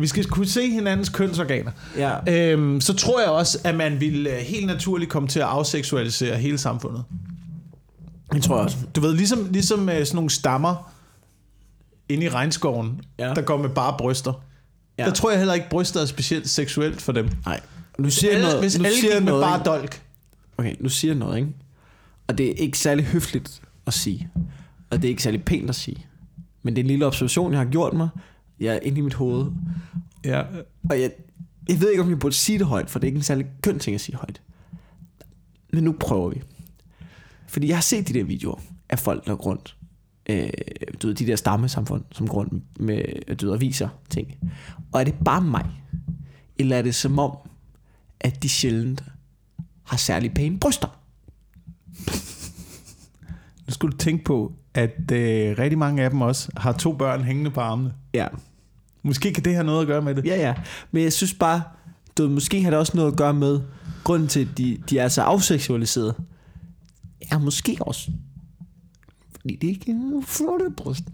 Vi 0.00 0.06
skal 0.06 0.24
kunne 0.24 0.46
se 0.46 0.70
hinandens 0.70 1.08
kønsorganer. 1.08 1.70
Ja. 1.96 2.52
Øhm, 2.52 2.80
så 2.80 2.94
tror 2.94 3.20
jeg 3.20 3.30
også, 3.30 3.58
at 3.64 3.74
man 3.74 4.00
vil 4.00 4.26
øh, 4.26 4.32
helt 4.36 4.66
naturligt 4.66 5.10
komme 5.10 5.28
til 5.28 5.40
at 5.40 5.46
afseksualisere 5.46 6.36
hele 6.36 6.58
samfundet. 6.58 7.04
Det 8.32 8.42
tror 8.42 8.56
jeg 8.56 8.64
også. 8.64 8.76
Du 8.96 9.00
ved, 9.00 9.14
ligesom, 9.14 9.48
ligesom 9.50 9.88
øh, 9.88 10.06
sådan 10.06 10.14
nogle 10.16 10.30
stammer 10.30 10.92
inde 12.08 12.24
i 12.24 12.28
regnskoven, 12.28 13.00
Ja. 13.18 13.34
der 13.34 13.42
går 13.42 13.56
med 13.58 13.68
bare 13.68 13.94
bryster. 13.98 14.32
Ja. 14.98 15.04
Der 15.04 15.10
tror 15.12 15.30
jeg 15.30 15.38
heller 15.38 15.54
ikke, 15.54 15.70
bryster 15.70 16.00
er 16.00 16.06
specielt 16.06 16.48
seksuelt 16.48 17.02
for 17.02 17.12
dem. 17.12 17.28
Nej. 17.46 17.60
Nu 17.98 18.10
siger 18.10 18.32
Alle, 18.32 18.44
noget. 18.46 18.60
hvis 18.60 18.78
nu 18.78 18.84
alle 18.84 18.98
siger 19.00 19.12
gik 19.14 19.22
med 19.24 19.32
noget, 19.32 19.44
bare 19.44 19.58
ikke? 19.58 19.70
dolk. 19.70 20.02
Okay, 20.58 20.74
nu 20.80 20.88
siger 20.88 21.12
jeg 21.12 21.18
noget, 21.18 21.36
ikke? 21.38 21.48
Og 22.28 22.38
det 22.38 22.48
er 22.50 22.54
ikke 22.54 22.78
særlig 22.78 23.04
høfligt 23.04 23.62
at 23.86 23.94
sige. 23.94 24.28
Og 24.90 24.96
det 24.96 25.04
er 25.04 25.08
ikke 25.08 25.22
særlig 25.22 25.44
pænt 25.44 25.68
at 25.70 25.76
sige. 25.76 26.06
Men 26.62 26.76
det 26.76 26.80
er 26.80 26.84
en 26.84 26.88
lille 26.88 27.06
observation, 27.06 27.52
jeg 27.52 27.60
har 27.60 27.66
gjort 27.66 27.92
mig. 27.92 28.08
Jeg 28.60 28.74
er 28.74 28.80
inde 28.80 28.98
i 28.98 29.00
mit 29.00 29.14
hoved. 29.14 29.52
Ja. 30.24 30.42
Og 30.90 31.00
jeg, 31.00 31.10
jeg 31.68 31.80
ved 31.80 31.90
ikke, 31.90 32.02
om 32.02 32.10
jeg 32.10 32.18
burde 32.18 32.34
sige 32.34 32.58
det 32.58 32.66
højt, 32.66 32.90
for 32.90 32.98
det 32.98 33.06
er 33.06 33.08
ikke 33.08 33.16
en 33.16 33.22
særlig 33.22 33.46
køn 33.62 33.78
ting 33.78 33.94
at 33.94 34.00
sige 34.00 34.16
højt. 34.16 34.42
Men 35.72 35.84
nu 35.84 35.92
prøver 36.00 36.30
vi. 36.30 36.42
Fordi 37.48 37.68
jeg 37.68 37.76
har 37.76 37.82
set 37.82 38.08
de 38.08 38.12
der 38.12 38.24
videoer 38.24 38.60
af 38.88 38.98
folk, 38.98 39.26
der 39.26 39.36
går 39.36 39.44
rundt. 39.44 39.76
Øh, 40.26 40.50
du 41.02 41.06
ved, 41.06 41.14
de 41.14 41.26
der 41.26 41.36
stammesamfund, 41.36 42.04
som 42.12 42.28
går 42.28 42.36
rundt 42.36 42.80
med 42.80 43.34
du 43.34 43.46
ved, 43.46 43.52
og 43.52 43.60
viser 43.60 43.88
ting. 44.10 44.34
Og 44.92 45.00
er 45.00 45.04
det 45.04 45.14
bare 45.24 45.40
mig? 45.40 45.66
Eller 46.58 46.76
er 46.76 46.82
det 46.82 46.94
som 46.94 47.18
om, 47.18 47.36
at 48.20 48.42
de 48.42 48.48
sjældent 48.48 49.04
har 49.82 49.96
særlig 49.96 50.34
pæne 50.34 50.58
bryster? 50.58 51.00
Nu 53.66 53.72
skulle 53.72 53.92
du 53.92 53.96
tænke 53.96 54.24
på, 54.24 54.52
at 54.74 55.12
øh, 55.12 55.58
rigtig 55.58 55.78
mange 55.78 56.02
af 56.02 56.10
dem 56.10 56.20
også 56.20 56.50
har 56.56 56.72
to 56.72 56.92
børn 56.92 57.24
hængende 57.24 57.50
på 57.50 57.60
armene. 57.60 57.94
Ja. 58.14 58.26
Måske 59.02 59.32
kan 59.32 59.44
det 59.44 59.54
have 59.54 59.64
noget 59.64 59.80
at 59.80 59.86
gøre 59.86 60.02
med 60.02 60.14
det. 60.14 60.24
Ja, 60.26 60.36
ja. 60.36 60.54
Men 60.90 61.02
jeg 61.02 61.12
synes 61.12 61.34
bare, 61.34 61.62
du 62.18 62.22
ved, 62.22 62.30
måske 62.30 62.62
har 62.62 62.70
det 62.70 62.78
også 62.78 62.92
noget 62.96 63.12
at 63.12 63.16
gøre 63.18 63.34
med, 63.34 63.60
grunden 64.04 64.28
til, 64.28 64.40
at 64.40 64.58
de, 64.58 64.78
de 64.90 64.98
er 64.98 65.08
så 65.08 65.22
afseksualiseret, 65.22 66.14
er 67.30 67.38
måske 67.38 67.76
også, 67.80 68.10
fordi 69.40 69.56
det 69.56 69.68
ikke 69.68 69.90
er 69.90 69.94
en 69.94 70.24
flotte 70.26 70.64
bryst. 70.76 71.04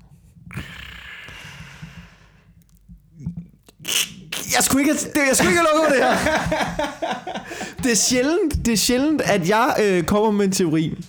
Jeg 4.56 4.62
skulle 4.64 4.82
ikke 4.82 4.94
det, 4.94 5.20
jeg 5.28 5.36
skulle 5.36 5.50
ikke 5.50 5.62
have 5.62 5.68
lukket 5.76 5.98
det 5.98 6.04
her. 6.04 6.16
Det 7.82 7.92
er 7.92 7.96
sjældent, 7.96 8.66
det 8.66 8.72
er 8.72 8.76
sjældent 8.76 9.22
at 9.22 9.48
jeg 9.48 9.76
øh, 9.84 10.02
kommer 10.04 10.30
med 10.30 10.44
en 10.44 10.52
teori, 10.52 11.04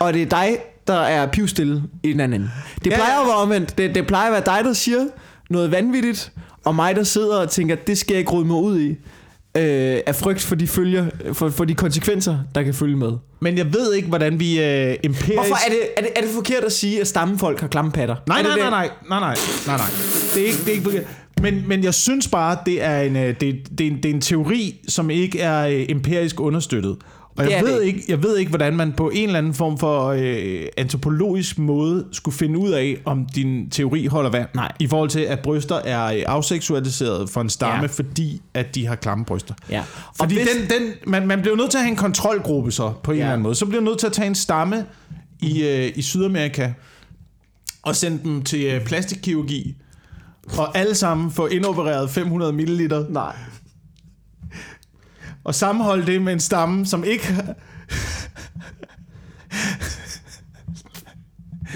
og 0.00 0.14
det 0.14 0.22
er 0.22 0.26
dig, 0.26 0.58
der 0.86 0.94
er 1.00 1.26
pivstille 1.26 1.82
i 2.02 2.12
den 2.12 2.20
anden. 2.20 2.50
Det 2.84 2.90
Ja, 2.90 2.96
plejer 2.96 3.14
ja. 3.14 3.20
at 3.20 3.26
være 3.26 3.36
omvendt. 3.36 3.78
Det, 3.78 3.94
det 3.94 4.06
plejer 4.06 4.26
at 4.26 4.32
være 4.32 4.56
dig, 4.56 4.64
der 4.64 4.72
siger 4.72 5.04
noget 5.52 5.70
vanvittigt, 5.70 6.32
og 6.64 6.74
mig, 6.74 6.96
der 6.96 7.02
sidder 7.02 7.36
og 7.38 7.50
tænker, 7.50 7.74
det 7.74 7.98
skal 7.98 8.14
jeg 8.14 8.18
ikke 8.18 8.32
rode 8.32 8.44
mig 8.44 8.56
ud 8.56 8.80
i, 8.80 8.88
øh, 9.56 10.00
af 10.06 10.14
frygt 10.14 10.40
for 10.40 10.54
de, 10.54 10.66
følger, 10.68 11.06
for, 11.32 11.48
for 11.48 11.64
de 11.64 11.74
konsekvenser, 11.74 12.38
der 12.54 12.62
kan 12.62 12.74
følge 12.74 12.96
med. 12.96 13.12
Men 13.40 13.58
jeg 13.58 13.74
ved 13.74 13.94
ikke, 13.94 14.08
hvordan 14.08 14.40
vi 14.40 14.60
øh, 14.60 14.96
empirisk... 15.04 15.34
Hvorfor 15.34 15.54
er 15.54 15.70
det, 15.70 15.80
er, 15.96 16.00
det, 16.00 16.10
er 16.16 16.20
det 16.20 16.30
forkert 16.30 16.64
at 16.64 16.72
sige, 16.72 17.00
at 17.00 17.06
stammefolk 17.06 17.60
har 17.60 17.68
klamme 17.68 17.92
patter? 17.92 18.16
Nej, 18.28 18.42
nej, 18.42 18.56
nej, 18.58 18.70
nej, 18.70 18.90
nej, 19.08 19.20
nej, 19.20 19.36
nej, 19.66 19.76
nej. 19.76 19.86
Det 20.34 20.42
er 20.42 20.46
ikke, 20.46 20.58
det 20.58 20.68
er 20.68 20.72
ikke 20.72 20.84
forkert. 20.84 21.04
men, 21.42 21.64
men 21.68 21.84
jeg 21.84 21.94
synes 21.94 22.28
bare, 22.28 22.56
det 22.66 22.82
er 22.82 23.00
en, 23.00 23.16
øh, 23.16 23.34
det, 23.40 23.78
det, 23.78 23.86
er 23.86 23.90
en, 23.90 23.96
det 23.96 24.04
er 24.04 24.14
en 24.14 24.20
teori, 24.20 24.80
som 24.88 25.10
ikke 25.10 25.40
er 25.40 25.66
øh, 25.66 25.84
empirisk 25.88 26.40
understøttet. 26.40 26.96
Og 27.36 27.50
jeg 27.50 27.62
ved, 27.64 27.80
det 27.80 27.86
ikke, 27.86 28.04
jeg 28.08 28.22
ved 28.22 28.36
ikke, 28.38 28.48
hvordan 28.48 28.76
man 28.76 28.92
på 28.92 29.10
en 29.10 29.26
eller 29.26 29.38
anden 29.38 29.54
form 29.54 29.78
for 29.78 30.06
øh, 30.18 30.62
antropologisk 30.76 31.58
måde 31.58 32.06
skulle 32.12 32.36
finde 32.36 32.58
ud 32.58 32.70
af, 32.70 32.96
om 33.04 33.26
din 33.34 33.70
teori 33.70 34.06
holder 34.06 34.30
vand. 34.30 34.48
Nej. 34.54 34.72
I 34.78 34.86
forhold 34.86 35.08
til, 35.10 35.20
at 35.20 35.40
bryster 35.40 35.76
er 35.76 36.04
øh, 36.04 36.22
afseksualiseret 36.26 37.30
for 37.30 37.40
en 37.40 37.50
stamme, 37.50 37.80
Ja. 37.80 37.86
fordi 37.86 38.42
at 38.54 38.74
de 38.74 38.86
har 38.86 38.94
klamme 38.94 39.24
bryster. 39.24 39.54
Ja. 39.70 39.80
Og 39.80 40.14
Fordi 40.16 40.34
hvis- 40.34 40.48
den, 40.68 40.80
den, 40.80 40.92
man, 41.06 41.26
man 41.26 41.40
bliver 41.40 41.56
nødt 41.56 41.70
til 41.70 41.78
at 41.78 41.82
have 41.84 41.90
en 41.90 41.96
kontrolgruppe 41.96 42.72
så, 42.72 42.92
på 43.02 43.10
en 43.10 43.16
Ja. 43.16 43.22
eller 43.22 43.32
anden 43.32 43.42
måde. 43.42 43.54
Så 43.54 43.66
bliver 43.66 43.80
man 43.80 43.88
nødt 43.88 43.98
til 43.98 44.06
at 44.06 44.12
tage 44.12 44.26
en 44.28 44.34
stamme 44.34 44.84
i, 45.40 45.62
øh, 45.62 45.92
i 45.94 46.02
Sydamerika 46.02 46.72
og 47.82 47.96
sende 47.96 48.20
dem 48.24 48.42
til 48.42 48.60
øh, 48.64 48.84
plastikkirurgi. 48.84 49.76
Og 50.58 50.78
alle 50.78 50.94
sammen 50.94 51.30
få 51.30 51.46
indopereret 51.46 52.10
500 52.10 52.52
ml. 52.52 52.92
Nej. 53.10 53.34
Og 55.44 55.54
sammenholde 55.54 56.06
det 56.06 56.22
med 56.22 56.32
en 56.32 56.40
stamme, 56.40 56.86
som 56.86 57.04
ikke... 57.04 57.54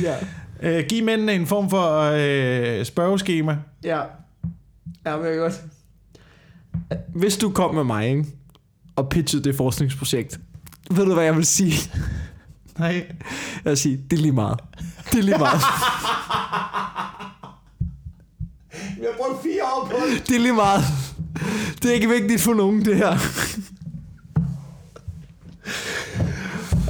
Ja. 0.02 0.16
Øh, 0.62 0.84
give 0.88 1.04
mændene 1.04 1.32
en 1.32 1.46
form 1.46 1.70
for 1.70 2.00
øh, 2.00 2.84
spørgeskema. 2.84 3.58
Ja. 3.84 4.00
Ja, 5.06 5.16
men 5.16 5.26
jeg 5.26 5.36
godt. 5.36 5.62
Hvis 7.14 7.36
du 7.36 7.50
kom 7.50 7.74
med 7.74 7.84
mig, 7.84 8.08
ikke? 8.08 8.24
og 8.96 9.08
pitchede 9.08 9.44
det 9.44 9.56
forskningsprojekt, 9.56 10.40
ved 10.90 11.04
du, 11.06 11.14
hvad 11.14 11.24
jeg 11.24 11.36
vil 11.36 11.46
sige? 11.46 11.90
Nej. 12.78 13.06
Jeg 13.64 13.70
vil 13.70 13.76
sige, 13.76 14.00
det 14.10 14.16
er 14.16 14.20
lige 14.20 14.32
meget. 14.32 14.60
Det 15.12 15.18
er 15.18 15.22
lige 15.22 15.38
meget. 15.38 15.60
Vi 18.96 19.00
har 19.02 19.16
brugt 19.16 19.42
fire 19.42 19.62
år 19.64 19.84
på 19.90 19.96
det. 20.10 20.28
Det 20.28 20.36
er 20.36 20.40
lige 20.40 20.52
meget. 20.54 20.82
Det 21.82 21.90
er 21.90 21.94
ikke 21.94 22.08
vigtigt 22.08 22.40
for 22.40 22.54
nogen, 22.54 22.84
det 22.84 22.96
her. 22.96 23.18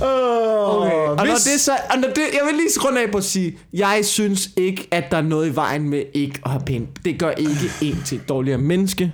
Okay. 0.01 0.93
Og 1.09 1.17
når 1.17 1.25
det 1.25 1.61
så, 1.61 1.73
og 1.91 1.99
når 1.99 2.09
det, 2.09 2.19
jeg 2.33 2.41
vil 2.47 2.55
lige 2.55 2.69
runde 2.89 3.03
af 3.03 3.11
på 3.13 3.19
at 3.19 3.25
sige, 3.25 3.59
jeg 3.73 4.01
synes 4.03 4.51
ikke, 4.57 4.89
at 4.91 5.11
der 5.11 5.17
er 5.17 5.23
noget 5.23 5.49
i 5.53 5.55
vejen 5.55 5.89
med 5.89 6.03
ikke 6.15 6.41
at 6.45 6.51
have 6.51 6.63
penge. 6.67 6.89
Det 7.05 7.19
gør 7.19 7.31
ikke 7.31 7.71
en 7.83 8.03
til 8.05 8.19
et 8.19 8.29
dårligere 8.29 8.59
menneske. 8.59 9.13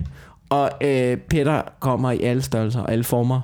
Og 0.49 0.71
øh, 0.81 1.17
Peter 1.17 1.61
kommer 1.79 2.11
i 2.11 2.21
alle 2.21 2.41
størrelser 2.41 2.79
og 2.81 2.91
alle 2.91 3.03
former. 3.03 3.41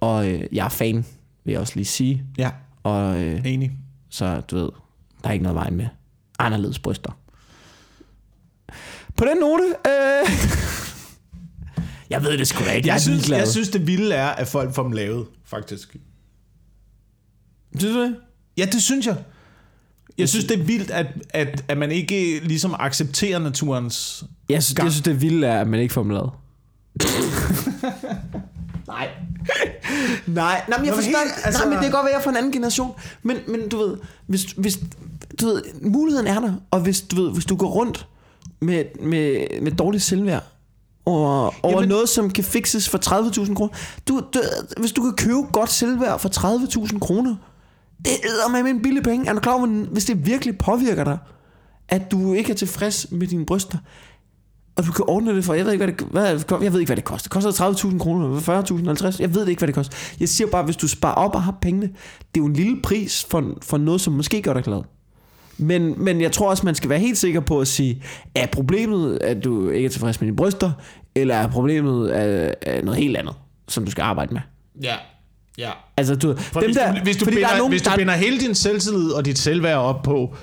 Og 0.00 0.28
øh, 0.30 0.42
jeg 0.52 0.64
er 0.64 0.68
fan, 0.68 1.06
vil 1.44 1.52
jeg 1.52 1.60
også 1.60 1.72
lige 1.76 1.84
sige. 1.86 2.22
Ja, 2.38 2.50
Og 2.82 3.20
øh, 3.22 3.40
enig. 3.46 3.70
så 4.10 4.40
du 4.50 4.56
ved, 4.56 4.68
der 5.22 5.28
er 5.28 5.32
ikke 5.32 5.42
noget 5.42 5.56
vej 5.56 5.70
med 5.70 5.86
anderledes 6.38 6.78
bryster. 6.78 7.10
På 9.20 9.26
den 9.26 9.36
note, 9.36 9.64
øh, 9.86 10.30
jeg 12.10 12.22
ved 12.22 12.38
det 12.38 12.48
sgu 12.48 12.64
da 12.64 12.70
ikke. 12.70 12.88
Jeg, 12.88 12.92
Jeg 12.94 13.00
synes, 13.00 13.16
ligeglad. 13.18 13.38
jeg 13.38 13.48
synes, 13.48 13.68
det 13.68 13.86
vilde 13.86 14.14
er, 14.14 14.28
at 14.28 14.48
folk 14.48 14.74
får 14.74 14.82
dem 14.82 14.92
lavet, 14.92 15.26
faktisk. 15.46 15.96
synes 17.78 17.94
du 17.94 18.02
det? 18.02 18.16
Ja, 18.56 18.64
det 18.72 18.82
synes 18.82 19.06
jeg. 19.06 19.16
Jeg 20.18 20.28
synes, 20.28 20.44
det 20.44 20.60
er 20.60 20.64
vildt, 20.64 20.90
at, 20.90 21.06
at, 21.30 21.64
at 21.68 21.78
man 21.78 21.90
ikke 21.92 22.40
ligesom 22.44 22.74
accepterer 22.78 23.38
naturens... 23.38 24.24
Jeg 24.48 24.62
synes, 24.62 24.76
Gang. 24.76 24.84
jeg 24.86 24.92
synes 24.92 25.04
det 25.04 25.20
vilde 25.20 25.46
er, 25.46 25.60
at 25.60 25.68
man 25.68 25.80
ikke 25.80 25.94
får 25.94 26.02
dem 26.02 26.10
lavet. 26.10 26.30
Nej. 28.86 29.08
Nej, 30.26 30.62
nej, 30.68 30.78
men 30.78 30.86
jeg 30.86 30.94
Nå, 30.94 30.96
forstår, 30.96 31.02
helt- 31.04 31.16
altså... 31.18 31.42
altså- 31.44 31.60
nej, 31.64 31.68
men 31.68 31.76
det 31.76 31.82
kan 31.82 31.92
godt 31.92 32.04
være, 32.04 32.12
jeg 32.12 32.18
er 32.18 32.22
fra 32.22 32.30
en 32.30 32.36
anden 32.36 32.52
generation. 32.52 32.92
Men, 33.22 33.36
men 33.48 33.68
du 33.68 33.78
ved, 33.78 33.96
hvis, 34.26 34.42
hvis, 34.44 34.78
du 35.40 35.46
ved, 35.46 35.62
muligheden 35.82 36.26
er 36.26 36.40
der, 36.40 36.52
og 36.70 36.80
hvis 36.80 37.00
du, 37.00 37.22
ved, 37.22 37.32
hvis 37.32 37.44
du 37.44 37.56
går 37.56 37.68
rundt 37.70 38.06
med, 38.60 38.84
med, 39.00 39.46
med 39.62 39.72
dårligt 39.72 40.02
selvværd, 40.02 40.42
over, 41.06 41.50
over 41.62 41.74
Jamen- 41.74 41.88
noget, 41.88 42.08
som 42.08 42.30
kan 42.30 42.44
fixes 42.44 42.88
for 42.88 42.98
30.000 43.44 43.54
kroner. 43.54 43.72
Du, 44.08 44.20
du, 44.34 44.40
hvis 44.80 44.92
du 44.92 45.02
kan 45.02 45.12
købe 45.12 45.42
godt 45.52 45.70
selvværd 45.70 46.18
for 46.20 46.28
30.000 46.28 46.98
kroner, 46.98 47.36
det 48.04 48.12
er 48.46 48.62
med 48.62 48.70
en 48.70 48.82
billig 48.82 49.02
penge. 49.02 49.28
Er 49.28 49.32
du 49.32 49.40
klar 49.40 49.52
over, 49.52 49.66
hvis 49.66 50.04
det 50.04 50.26
virkelig 50.26 50.58
påvirker 50.58 51.04
dig, 51.04 51.18
at 51.88 52.10
du 52.10 52.32
ikke 52.32 52.50
er 52.50 52.56
tilfreds 52.56 53.06
med 53.10 53.26
dine 53.26 53.46
bryster, 53.46 53.78
og 54.76 54.86
du 54.86 54.92
kan 54.92 55.04
ordne 55.08 55.36
det 55.36 55.44
for, 55.44 55.54
jeg 55.54 55.64
ved 55.64 55.72
ikke, 55.72 55.84
hvad 55.84 55.94
det, 55.94 56.06
hvad, 56.48 56.60
jeg 56.62 56.72
ved 56.72 56.80
ikke, 56.80 56.88
hvad 56.88 56.96
det 56.96 57.04
koster. 57.04 57.28
Det 57.28 57.32
koster 57.32 57.70
30.000 57.90 57.98
kroner, 57.98 58.40
40.000, 58.70 58.86
50, 58.86 59.20
jeg 59.20 59.34
ved 59.34 59.42
det 59.42 59.48
ikke, 59.48 59.60
hvad 59.60 59.66
det 59.66 59.74
koster. 59.74 59.96
Jeg 60.20 60.28
siger 60.28 60.50
bare, 60.50 60.62
hvis 60.62 60.76
du 60.76 60.88
sparer 60.88 61.14
op 61.14 61.34
og 61.34 61.42
har 61.42 61.58
pengene, 61.62 61.86
det 61.86 62.40
er 62.40 62.40
jo 62.40 62.46
en 62.46 62.52
lille 62.52 62.82
pris 62.82 63.24
for, 63.24 63.54
for 63.62 63.78
noget, 63.78 64.00
som 64.00 64.12
måske 64.12 64.42
gør 64.42 64.52
dig 64.52 64.64
glad. 64.64 64.82
Men, 65.60 65.94
men 66.04 66.20
jeg 66.20 66.32
tror 66.32 66.50
også, 66.50 66.66
man 66.66 66.74
skal 66.74 66.90
være 66.90 66.98
helt 66.98 67.18
sikker 67.18 67.40
på 67.40 67.60
at 67.60 67.68
sige, 67.68 68.02
er 68.34 68.46
problemet, 68.46 69.18
at 69.22 69.44
du 69.44 69.68
ikke 69.70 69.86
er 69.86 69.90
tilfreds 69.90 70.20
med 70.20 70.26
dine 70.26 70.36
bryster, 70.36 70.70
eller 71.14 71.34
er 71.34 71.48
problemet 71.48 72.08
af, 72.08 72.54
af 72.62 72.84
noget 72.84 73.00
helt 73.00 73.16
andet, 73.16 73.34
som 73.68 73.84
du 73.84 73.90
skal 73.90 74.02
arbejde 74.02 74.34
med? 74.34 74.40
Ja, 74.82 74.94
ja. 75.58 75.70
Altså, 75.96 76.14
du, 76.14 76.36
For 76.36 76.60
hvis, 76.64 76.76
du, 76.76 76.82
hvis, 77.02 77.16
du, 77.16 77.24
binder, 77.24 77.40
der 77.40 77.48
er 77.48 77.58
nogen, 77.58 77.72
hvis 77.72 77.82
du 77.82 77.90
der, 77.90 77.96
binder 77.96 78.14
hele 78.14 78.40
din 78.40 78.54
selvtillid 78.54 79.10
og 79.10 79.24
dit 79.24 79.38
selvværd 79.38 79.78
op 79.78 80.02
på, 80.02 80.34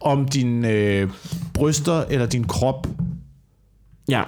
om 0.00 0.28
dine 0.28 0.70
øh, 0.70 1.08
bryster 1.54 2.04
eller 2.10 2.26
din 2.26 2.44
krop 2.44 2.86
Ja, 4.08 4.22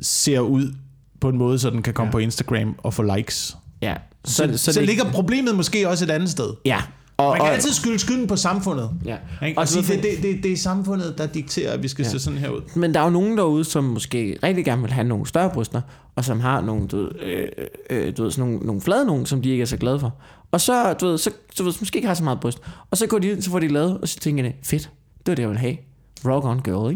ser 0.00 0.40
ud 0.40 0.74
på 1.20 1.28
en 1.28 1.38
måde, 1.38 1.58
så 1.58 1.70
den 1.70 1.82
kan 1.82 1.94
komme 1.94 2.08
ja. 2.08 2.12
på 2.12 2.18
Instagram 2.18 2.74
og 2.78 2.94
få 2.94 3.02
likes. 3.02 3.56
ja. 3.82 3.94
Så, 4.24 4.34
så, 4.52 4.58
så, 4.58 4.72
så 4.72 4.80
det- 4.80 4.88
ligger 4.88 5.04
problemet 5.12 5.54
måske 5.56 5.88
også 5.88 6.04
et 6.04 6.10
andet 6.10 6.30
sted. 6.30 6.54
Ja. 6.64 6.82
Og, 7.18 7.28
Man 7.30 7.36
kan 7.40 7.46
og, 7.48 7.54
altid 7.54 7.72
skylde 7.72 7.98
skylden 7.98 8.26
på 8.26 8.36
samfundet. 8.36 8.90
ja. 9.04 9.16
Ikke? 9.46 9.58
Og 9.58 9.60
Og 9.62 9.68
så 9.68 9.82
sige, 9.82 9.96
det, 9.96 10.02
det, 10.02 10.22
det, 10.22 10.42
det 10.42 10.52
er 10.52 10.56
samfundet, 10.56 11.18
der 11.18 11.26
dikterer, 11.26 11.72
at 11.72 11.82
vi 11.82 11.88
skal 11.88 12.02
Ja. 12.02 12.08
se 12.10 12.18
sådan 12.18 12.38
her 12.38 12.48
ud. 12.50 12.60
Men 12.76 12.94
der 12.94 13.00
er 13.00 13.04
jo 13.04 13.10
nogen 13.10 13.36
derude, 13.38 13.64
som 13.64 13.84
måske 13.84 14.38
rigtig 14.42 14.64
gerne 14.64 14.82
vil 14.82 14.90
have 14.92 15.06
nogle 15.08 15.26
større 15.26 15.50
bryster, 15.50 15.80
og 16.16 16.24
som 16.24 16.40
har 16.40 16.60
nogle, 16.60 16.88
du 16.88 16.96
ved, 16.96 17.08
øh, 17.22 17.48
øh, 17.90 18.16
du 18.16 18.22
ved, 18.22 18.30
sådan 18.30 18.50
nogle, 18.50 18.66
nogle 18.66 18.80
flade 18.80 19.04
nogen, 19.06 19.26
som 19.26 19.42
de 19.42 19.50
ikke 19.50 19.62
er 19.62 19.66
så 19.66 19.76
glade 19.76 20.00
for. 20.00 20.14
Og 20.52 20.60
så, 20.60 20.92
du 20.92 21.06
ved, 21.06 21.18
så, 21.18 21.30
så 21.54 21.62
ved, 21.64 21.72
måske 21.80 21.96
ikke 21.96 22.08
har 22.08 22.14
så 22.14 22.24
meget 22.24 22.40
bryst. 22.40 22.58
Og 22.90 22.96
så 22.96 23.06
går 23.06 23.18
de 23.18 23.28
ind, 23.28 23.42
så 23.42 23.50
får 23.50 23.58
de 23.58 23.68
lavet, 23.68 23.98
og 24.00 24.08
så 24.08 24.18
tænker 24.20 24.42
de, 24.44 24.52
fedt, 24.64 24.82
det 25.18 25.26
var 25.26 25.34
det, 25.34 25.42
jeg 25.42 25.48
ville 25.48 25.60
have. 25.60 25.76
Rock 26.24 26.44
on 26.44 26.60
girl, 26.62 26.90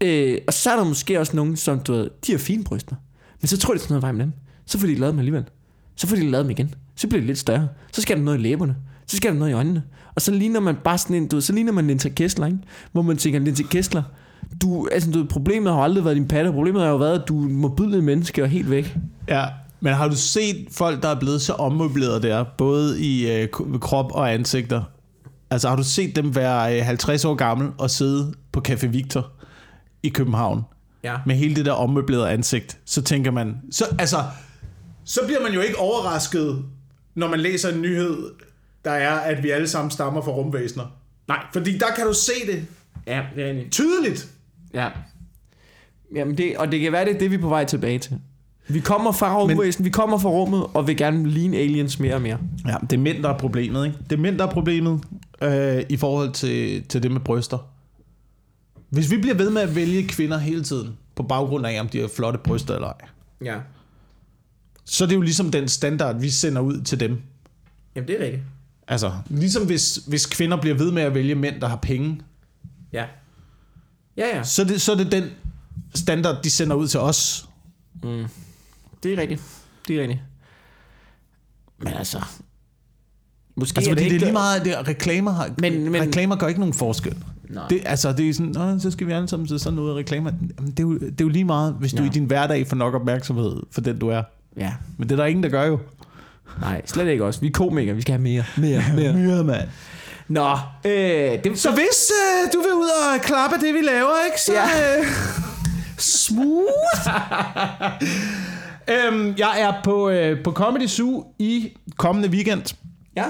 ikke? 0.00 0.32
Øh, 0.34 0.38
og 0.46 0.52
så 0.54 0.70
er 0.70 0.76
der 0.76 0.84
måske 0.84 1.20
også 1.20 1.36
nogen, 1.36 1.56
som, 1.56 1.80
du 1.80 1.92
ved, 1.92 2.10
de 2.26 2.32
har 2.32 2.38
fine 2.38 2.64
bryster. 2.64 2.96
Men 3.40 3.48
så 3.48 3.58
tror 3.58 3.74
de 3.74 3.80
sådan 3.80 3.92
noget 3.92 4.02
vej 4.02 4.12
med 4.12 4.20
dem. 4.24 4.32
Så 4.66 4.78
får 4.78 4.86
de 4.86 4.94
lavet 4.94 5.12
dem 5.12 5.18
alligevel. 5.18 5.44
Så 5.96 6.06
får 6.06 6.16
de 6.16 6.30
lavet 6.30 6.44
dem 6.44 6.50
igen. 6.50 6.74
Så 6.96 7.08
bliver 7.08 7.20
de 7.20 7.26
lidt 7.26 7.38
større. 7.38 7.68
Så 7.92 8.02
skal 8.02 8.16
der 8.16 8.22
noget 8.22 8.38
i 8.38 8.42
læberne. 8.42 8.76
Så 9.08 9.16
skal 9.16 9.32
der 9.32 9.38
noget 9.38 9.50
i 9.50 9.54
øjnene. 9.54 9.82
Og 10.14 10.22
så 10.22 10.32
ligner 10.32 10.60
man 10.60 10.76
bare 10.84 10.98
sådan 10.98 11.16
en, 11.16 11.28
du 11.28 11.36
ved, 11.36 11.40
så 11.42 11.52
ligner 11.52 11.72
man 11.72 11.86
Linda 11.86 12.08
Kessler, 12.08 12.46
ikke? 12.46 12.58
Hvor 12.92 13.02
man 13.02 13.16
tænker, 13.16 13.38
Linda 13.40 13.62
Kessler, 13.62 14.02
du, 14.62 14.88
altså, 14.92 15.10
du, 15.10 15.18
ved, 15.18 15.26
problemet 15.28 15.72
har 15.72 15.78
jo 15.78 15.84
aldrig 15.84 16.04
været 16.04 16.16
din 16.16 16.28
patte. 16.28 16.52
Problemet 16.52 16.82
har 16.82 16.88
jo 16.88 16.96
været, 16.96 17.18
at 17.22 17.28
du 17.28 17.44
er 17.44 17.48
modbydelig 17.48 18.04
menneske 18.04 18.42
og 18.42 18.48
helt 18.48 18.70
væk. 18.70 18.96
Ja, 19.28 19.44
men 19.80 19.92
har 19.94 20.08
du 20.08 20.16
set 20.16 20.68
folk, 20.72 21.02
der 21.02 21.08
er 21.08 21.20
blevet 21.20 21.42
så 21.42 21.52
ommøbleret 21.52 22.22
der, 22.22 22.44
både 22.58 23.00
i 23.00 23.30
øh, 23.32 23.48
krop 23.80 24.12
og 24.12 24.34
ansigter? 24.34 24.82
Altså 25.50 25.68
har 25.68 25.76
du 25.76 25.84
set 25.84 26.16
dem 26.16 26.34
være 26.34 26.78
øh, 26.78 26.84
50 26.86 27.24
år 27.24 27.34
gammel 27.34 27.68
og 27.78 27.90
sidde 27.90 28.34
på 28.52 28.62
Café 28.68 28.86
Victor 28.86 29.30
i 30.02 30.08
København 30.08 30.62
Ja. 31.04 31.14
med 31.26 31.34
hele 31.36 31.54
det 31.56 31.66
der 31.66 31.72
ommøblerede 31.72 32.30
ansigt? 32.30 32.78
Så 32.84 33.02
tænker 33.02 33.30
man, 33.30 33.56
så, 33.70 33.84
altså, 33.98 34.16
så 35.04 35.20
bliver 35.26 35.42
man 35.42 35.52
jo 35.52 35.60
ikke 35.60 35.78
overrasket, 35.78 36.64
når 37.14 37.28
man 37.28 37.40
læser 37.40 37.72
en 37.72 37.82
nyhed, 37.82 38.16
der 38.88 38.94
er, 38.94 39.14
at 39.14 39.42
vi 39.42 39.50
alle 39.50 39.68
sammen 39.68 39.90
stammer 39.90 40.20
fra 40.22 40.30
rumvæsener. 40.30 40.84
Nej, 41.28 41.38
fordi 41.52 41.78
der 41.78 41.86
kan 41.96 42.06
du 42.06 42.12
se 42.12 42.32
det 42.52 42.66
Ja, 43.06 43.22
det 43.36 43.44
er 43.44 43.50
enig. 43.50 43.70
tydeligt. 43.70 44.28
Ja. 44.74 44.88
Jamen 46.14 46.38
det, 46.38 46.56
og 46.56 46.72
det 46.72 46.80
kan 46.80 46.92
være, 46.92 47.04
det 47.04 47.14
er 47.14 47.18
det, 47.18 47.30
vi 47.30 47.34
er 47.36 47.40
på 47.40 47.48
vej 47.48 47.64
tilbage 47.64 47.98
til. 47.98 48.18
Vi 48.68 48.80
kommer 48.80 49.12
fra 49.12 49.38
rumvæsen, 49.42 49.84
vi 49.84 49.90
kommer 49.90 50.18
fra 50.18 50.28
rummet, 50.28 50.66
og 50.74 50.86
vil 50.86 50.96
gerne 50.96 51.28
ligne 51.28 51.56
aliens 51.56 51.98
mere 52.00 52.14
og 52.14 52.22
mere. 52.22 52.38
Ja, 52.66 52.76
det 52.90 52.92
er 52.92 52.98
er 53.28 53.38
problemet, 53.38 53.86
ikke? 53.86 53.98
Det 54.10 54.12
er 54.12 54.20
er 54.44 54.50
problemet 54.50 55.04
øh, 55.42 55.82
i 55.88 55.96
forhold 55.96 56.32
til, 56.32 56.84
til 56.88 57.02
det 57.02 57.10
med 57.10 57.20
bryster. 57.20 57.58
Hvis 58.90 59.10
vi 59.10 59.16
bliver 59.16 59.34
ved 59.36 59.50
med 59.50 59.62
at 59.62 59.74
vælge 59.76 60.08
kvinder 60.08 60.38
hele 60.38 60.62
tiden, 60.62 60.96
på 61.16 61.22
baggrund 61.22 61.66
af, 61.66 61.80
om 61.80 61.88
de 61.88 62.00
har 62.00 62.08
flotte 62.16 62.38
bryster 62.44 62.74
eller 62.74 62.88
ej, 62.88 63.08
Ja. 63.44 63.56
så 64.84 65.04
er 65.04 65.08
det 65.08 65.14
jo 65.16 65.20
ligesom 65.20 65.50
den 65.50 65.68
standard, 65.68 66.20
vi 66.20 66.30
sender 66.30 66.62
ud 66.62 66.80
til 66.82 67.00
dem. 67.00 67.20
Jamen 67.96 68.08
det 68.08 68.20
er 68.20 68.24
rigtigt. 68.24 68.42
Altså, 68.88 69.12
ligesom 69.28 69.66
hvis, 69.66 69.96
hvis 70.06 70.26
kvinder 70.26 70.56
bliver 70.60 70.76
ved 70.76 70.90
med 70.92 71.02
at 71.02 71.14
vælge 71.14 71.34
mænd, 71.34 71.60
der 71.60 71.68
har 71.68 71.76
penge, 71.76 72.20
Ja. 72.92 73.04
Ja, 74.16 74.36
ja. 74.36 74.42
så 74.44 74.62
er 74.62 74.66
det, 74.66 74.80
så 74.80 74.92
er 74.92 74.96
det 74.96 75.12
den 75.12 75.24
standard, 75.94 76.42
de 76.42 76.50
sender 76.50 76.76
ud 76.76 76.88
til 76.88 77.00
os. 77.00 77.48
Mm. 78.02 78.24
Det 79.02 79.12
er 79.12 79.16
rigtigt. 79.20 79.42
Det 79.88 79.96
er 79.96 80.00
rigtigt. 80.02 80.20
Men 81.78 81.88
altså... 81.88 82.20
Måske 83.56 83.76
Altså, 83.78 83.90
er 83.90 83.94
fordi 83.94 84.04
det 84.08 84.14
er 84.16 84.20
lige 84.20 84.32
meget, 84.32 84.64
det, 84.64 84.88
reklamer, 84.88 85.30
har, 85.30 85.46
Men- 85.48 85.54
men, 85.74 85.82
men- 85.82 85.92
men, 85.92 86.02
reklamer 86.02 86.36
gør 86.36 86.46
ikke 86.46 86.60
nogen 86.60 86.74
forskel. 86.74 87.16
Nej. 87.48 87.68
Det, 87.68 87.82
altså, 87.84 88.12
det 88.12 88.28
er 88.28 88.34
sådan, 88.34 88.52
Nå, 88.52 88.78
så 88.78 88.90
skal 88.90 89.06
vi 89.06 89.12
alle 89.12 89.28
sammen 89.28 89.48
se 89.48 89.58
sådan 89.58 89.74
noget 89.76 89.96
reklamer. 89.96 90.30
Jamen, 90.58 90.70
det, 90.70 90.78
er 90.78 90.82
jo, 90.82 90.98
det 90.98 91.20
er 91.20 91.24
jo 91.24 91.28
lige 91.28 91.44
meget, 91.44 91.74
hvis 91.74 91.92
du 91.92 92.02
Ja. 92.02 92.08
i 92.08 92.12
din 92.12 92.24
hverdag 92.24 92.66
får 92.66 92.76
nok 92.76 92.94
opmærksomhed 92.94 93.56
for 93.70 93.80
den, 93.80 93.98
du 93.98 94.08
er. 94.08 94.22
Ja. 94.56 94.74
Men 94.98 95.08
det 95.08 95.12
er 95.14 95.16
der 95.16 95.24
ingen, 95.26 95.42
der 95.42 95.48
gør 95.48 95.64
jo. 95.64 95.78
Nej, 96.60 96.82
slet 96.86 97.08
ikke 97.08 97.24
også. 97.24 97.40
Vi 97.40 97.46
er 97.46 97.50
komikere. 97.50 97.94
Vi 97.96 98.02
skal 98.02 98.12
have 98.12 98.22
mere. 98.22 98.44
Mere, 98.56 98.82
mere. 98.96 99.12
Myre, 99.12 99.44
mand. 99.44 99.68
Nå, 100.28 100.50
øh, 100.84 100.90
det, 101.44 101.58
Så 101.58 101.70
hvis 101.70 102.12
øh, 102.12 102.52
du 102.52 102.58
vil 102.58 102.72
ud 102.74 102.88
og 103.14 103.20
klappe 103.22 103.56
det, 103.56 103.74
vi 103.74 103.80
laver, 103.80 104.24
ikke? 104.26 104.40
Så, 104.40 104.52
Ja. 104.52 104.98
øh, 104.98 105.04
smooth. 105.98 107.08
øhm, 108.94 109.34
jeg 109.38 109.60
er 109.60 109.72
på, 109.84 110.08
øh, 110.10 110.42
på 110.44 110.52
Comedy 110.52 110.86
Zoo 110.86 111.24
i 111.38 111.72
kommende 111.96 112.28
weekend. 112.28 112.74
Ja. 113.16 113.24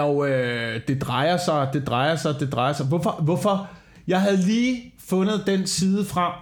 Og 0.00 0.28
øh, 0.28 0.80
det 0.88 1.02
drejer 1.02 1.36
sig, 1.36 1.68
det 1.72 1.86
drejer 1.86 2.16
sig, 2.16 2.34
det 2.40 2.52
drejer 2.52 2.72
sig. 2.72 2.86
Hvorfor? 2.86 3.10
Hvorfor? 3.22 3.68
Jeg 4.08 4.20
havde 4.20 4.36
lige 4.36 4.94
fundet 5.08 5.42
den 5.46 5.66
side 5.66 6.04
frem, 6.06 6.32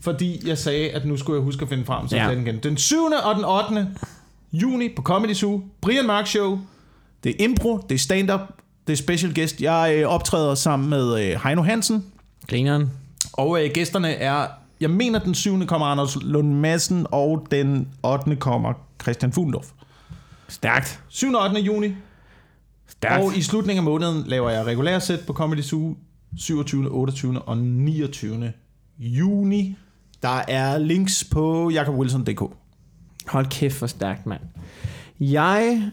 fordi 0.00 0.48
jeg 0.48 0.58
sagde, 0.58 0.90
at 0.90 1.04
nu 1.04 1.16
skulle 1.16 1.36
jeg 1.38 1.44
huske 1.44 1.62
at 1.62 1.68
finde 1.68 1.84
frem 1.84 2.06
Ja. 2.12 2.24
ja. 2.28 2.34
den 2.34 2.46
igen. 2.46 2.58
Den 2.62 2.76
7. 2.76 2.96
og 3.24 3.34
den 3.34 3.44
8. 3.44 3.86
juni 4.52 4.88
på 4.96 5.02
Comedy 5.02 5.34
Zoo. 5.34 5.62
Brian 5.80 6.06
Mark 6.06 6.26
Show. 6.26 6.58
Det 7.24 7.30
er 7.30 7.44
impro, 7.44 7.78
det 7.88 7.94
er 7.94 7.98
stand-up, 7.98 8.40
det 8.86 8.92
er 8.92 8.96
special 8.96 9.34
guest. 9.34 9.60
Jeg 9.60 9.94
øh, 9.96 10.08
optræder 10.08 10.54
sammen 10.54 10.90
med 10.90 11.24
øh, 11.24 11.40
Heino 11.44 11.62
Hansen. 11.62 12.04
Grineren. 12.48 12.90
Og 13.32 13.64
øh, 13.64 13.70
gæsterne 13.74 14.10
er, 14.10 14.46
jeg 14.80 14.90
mener 14.90 15.18
den 15.18 15.34
7. 15.34 15.66
kommer 15.66 15.86
Anders 15.86 16.16
Lund 16.22 16.54
Madsen, 16.54 17.06
og 17.10 17.46
den 17.50 17.88
8. 18.02 18.36
kommer 18.36 18.72
Christian 19.02 19.32
Fuglendorf. 19.32 19.66
Stærkt. 20.48 21.00
7. 21.08 21.32
og 21.32 21.42
8. 21.42 21.60
juni. 21.60 21.94
Stærkt. 22.88 23.24
Og 23.24 23.36
i 23.36 23.42
slutningen 23.42 23.78
af 23.78 23.84
måneden 23.84 24.24
laver 24.26 24.50
jeg 24.50 24.66
regulær 24.66 24.98
sæt 24.98 25.20
på 25.26 25.32
Comedy 25.32 25.60
Zoo 25.60 25.96
27., 26.38 26.90
28. 26.90 27.42
og 27.42 27.58
29. 27.58 28.52
juni. 28.98 29.76
Der 30.22 30.42
er 30.48 30.78
links 30.78 31.24
på 31.24 31.70
jakobwilson.dk. 31.70 32.61
Hold 33.26 33.46
kæft 33.46 33.74
for 33.74 33.86
stærkt, 33.86 34.26
mand. 34.26 34.40
Jeg 35.20 35.90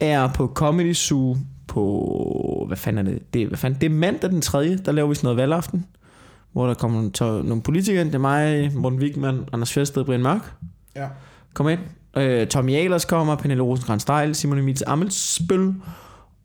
er 0.00 0.32
på 0.32 0.46
Comedy 0.54 0.94
Zoo 0.94 1.36
på... 1.66 2.64
Hvad 2.66 2.76
fanden 2.76 3.06
er 3.06 3.10
det? 3.10 3.34
Det, 3.34 3.46
hvad 3.46 3.58
fanden? 3.58 3.80
det 3.80 3.86
er 3.86 3.90
mandag 3.90 4.30
den 4.30 4.40
3. 4.40 4.76
Der 4.76 4.92
laver 4.92 5.08
vi 5.08 5.14
sådan 5.14 5.26
noget 5.26 5.36
valgaften. 5.36 5.86
Hvor 6.52 6.66
der 6.66 6.74
kommer 6.74 7.10
nogle, 7.20 7.48
nogle 7.48 7.62
politikere 7.62 8.00
ind. 8.00 8.08
Det 8.08 8.14
er 8.14 8.18
mig, 8.18 8.72
Morten 8.74 8.98
Wigman, 8.98 9.48
Anders 9.52 9.72
Fjelsted 9.72 10.02
og 10.02 10.06
Brian 10.06 10.22
Mørk. 10.22 10.52
Ja. 10.96 11.08
Kom 11.54 11.68
ind. 11.68 11.80
Øh, 12.16 12.46
Tommy 12.46 12.74
Ahlers 12.74 13.04
kommer, 13.04 13.36
Pernille 13.36 13.62
rosenkrantz 13.62 14.02
Steil, 14.02 14.34
Simon 14.34 14.58
Emils 14.58 14.82
Amelsbøl 14.86 15.74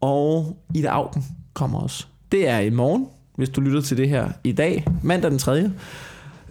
og 0.01 0.57
Ida 0.76 0.88
Augen 0.88 1.26
kommer 1.53 1.80
også. 1.80 2.05
Det 2.32 2.47
er 2.47 2.59
i 2.59 2.69
morgen, 2.69 3.07
hvis 3.36 3.49
du 3.49 3.61
lytter 3.61 3.82
til 3.82 3.97
det 3.97 4.09
her 4.09 4.30
i 4.43 4.51
dag, 4.51 4.86
mandag 5.03 5.32
den 5.32 5.39
3. 5.39 5.72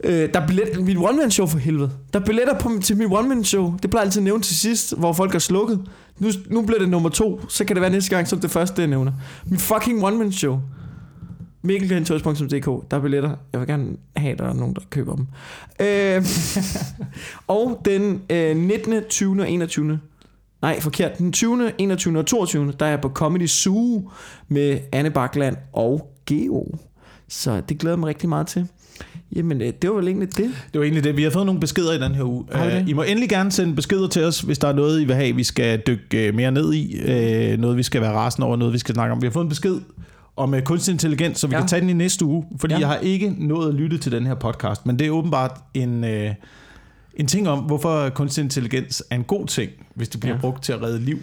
Øh, 0.04 0.28
der 0.34 0.40
er 0.40 0.46
billet, 0.46 0.84
mit 0.84 0.96
one-man-show 0.98 1.46
for 1.46 1.58
helvede. 1.58 1.90
Der 2.12 2.20
er 2.20 2.24
billetter 2.24 2.58
på, 2.58 2.70
til 2.82 2.96
mit 2.96 3.06
one-man-show. 3.10 3.74
Det 3.82 3.90
plejer 3.90 4.02
jeg 4.02 4.06
altid 4.06 4.20
at 4.20 4.24
nævne 4.24 4.42
til 4.42 4.56
sidst, 4.56 4.96
hvor 4.98 5.12
folk 5.12 5.34
er 5.34 5.38
slukket. 5.38 5.80
Nu, 6.18 6.28
nu 6.50 6.62
bliver 6.62 6.78
det 6.78 6.88
nummer 6.88 7.08
to, 7.08 7.40
så 7.48 7.64
kan 7.64 7.76
det 7.76 7.80
være 7.80 7.90
næste 7.90 8.16
gang, 8.16 8.28
så 8.28 8.36
det 8.36 8.50
første, 8.50 8.76
det 8.76 8.82
jeg 8.82 8.88
nævner. 8.88 9.12
Mit 9.46 9.60
fucking 9.60 10.04
one-man-show. 10.04 10.60
mikkelkentoys.dk 11.62 12.90
Der 12.90 12.96
er 12.96 13.00
billetter. 13.00 13.36
Jeg 13.52 13.60
vil 13.60 13.68
gerne 13.68 13.96
have, 14.16 14.32
at 14.32 14.38
der 14.38 14.48
er 14.48 14.52
nogen, 14.52 14.74
der 14.74 14.80
køber 14.90 15.16
dem. 15.16 15.26
Øh, 15.80 16.24
og 17.56 17.80
den 17.84 18.22
øh, 18.30 18.56
19., 18.56 19.02
20. 19.08 19.40
og 19.40 19.50
21. 19.50 20.00
Nej, 20.62 20.80
forkert. 20.80 21.18
Den 21.18 21.32
20., 21.32 21.72
21. 21.78 22.18
og 22.18 22.26
22. 22.26 22.72
Der 22.80 22.86
er 22.86 22.90
jeg 22.90 23.00
på 23.00 23.08
Comedy 23.08 23.46
Zoo 23.46 24.10
med 24.48 24.78
Anne 24.92 25.10
Bakland 25.10 25.56
og 25.72 26.14
Geo. 26.26 26.66
Så 27.28 27.60
det 27.68 27.78
glæder 27.78 27.94
jeg 27.96 28.00
mig 28.00 28.08
rigtig 28.08 28.28
meget 28.28 28.46
til. 28.46 28.68
Jamen, 29.36 29.62
øh, 29.62 29.72
det 29.82 29.90
var 29.90 29.96
vel 29.96 30.06
egentlig 30.08 30.36
det. 30.36 30.50
Det 30.72 30.78
var 30.78 30.82
egentlig 30.82 31.04
det. 31.04 31.16
Vi 31.16 31.22
har 31.22 31.30
fået 31.30 31.46
nogle 31.46 31.60
beskeder 31.60 31.92
i 31.92 31.98
den 31.98 32.14
her 32.14 32.24
uge. 32.24 32.44
Det? 32.52 32.72
Øh, 32.82 32.88
I 32.88 32.92
må 32.92 33.02
endelig 33.02 33.28
gerne 33.28 33.52
sende 33.52 33.74
beskeder 33.74 34.08
til 34.08 34.24
os, 34.24 34.40
hvis 34.40 34.58
der 34.58 34.68
er 34.68 34.72
noget, 34.72 35.00
I 35.00 35.04
vil 35.04 35.14
have, 35.14 35.36
vi 35.36 35.44
skal 35.44 35.82
dykke 35.86 36.26
øh, 36.28 36.34
mere 36.34 36.52
ned 36.52 36.72
i. 36.74 37.56
Noget, 37.58 37.76
vi 37.76 37.82
skal 37.82 38.00
være 38.00 38.12
rasende 38.12 38.46
over, 38.46 38.56
noget, 38.56 38.74
vi 38.74 38.78
skal 38.78 38.94
snakke 38.94 39.12
om. 39.12 39.22
Vi 39.22 39.26
har 39.26 39.32
fået 39.32 39.44
en 39.44 39.48
besked 39.48 39.80
om 40.36 40.54
kunstig 40.64 40.92
intelligens, 40.92 41.38
så 41.40 41.46
vi 41.46 41.54
Ja. 41.54 41.58
kan 41.60 41.68
tage 41.68 41.80
den 41.80 41.90
i 41.90 41.92
næste 41.92 42.24
uge. 42.24 42.44
Fordi 42.60 42.74
Ja. 42.74 42.80
jeg 42.80 42.88
har 42.88 42.96
ikke 42.96 43.34
nået 43.38 43.68
at 43.68 43.74
lytte 43.74 43.98
til 43.98 44.12
den 44.12 44.26
her 44.26 44.34
podcast, 44.34 44.86
men 44.86 44.98
det 44.98 45.06
er 45.06 45.10
åbenbart 45.10 45.60
en, 45.74 46.04
en 47.14 47.26
ting 47.28 47.48
om, 47.48 47.58
hvorfor 47.58 48.08
kunstig 48.08 48.42
intelligens 48.44 49.02
er 49.10 49.14
en 49.16 49.24
god 49.24 49.46
ting, 49.46 49.70
hvis 49.94 50.08
det 50.08 50.20
bliver 50.20 50.34
Ja. 50.34 50.40
brugt 50.40 50.64
til 50.64 50.72
at 50.72 50.82
redde 50.82 51.00
liv. 51.00 51.18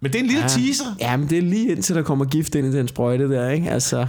Men 0.00 0.12
det 0.12 0.18
er 0.18 0.22
en 0.22 0.26
lille 0.26 0.42
Ja. 0.42 0.48
teaser, 0.48 0.84
Ja, 1.00 1.16
men 1.16 1.30
det 1.30 1.38
er 1.38 1.42
lige 1.42 1.70
indtil 1.72 1.94
der 1.94 2.02
kommer 2.02 2.24
gift 2.24 2.54
ind 2.54 2.66
i 2.66 2.76
den 2.78 2.88
sprøjte 2.88 3.28
der, 3.30 3.48
ikke? 3.50 3.70
Altså, 3.70 4.06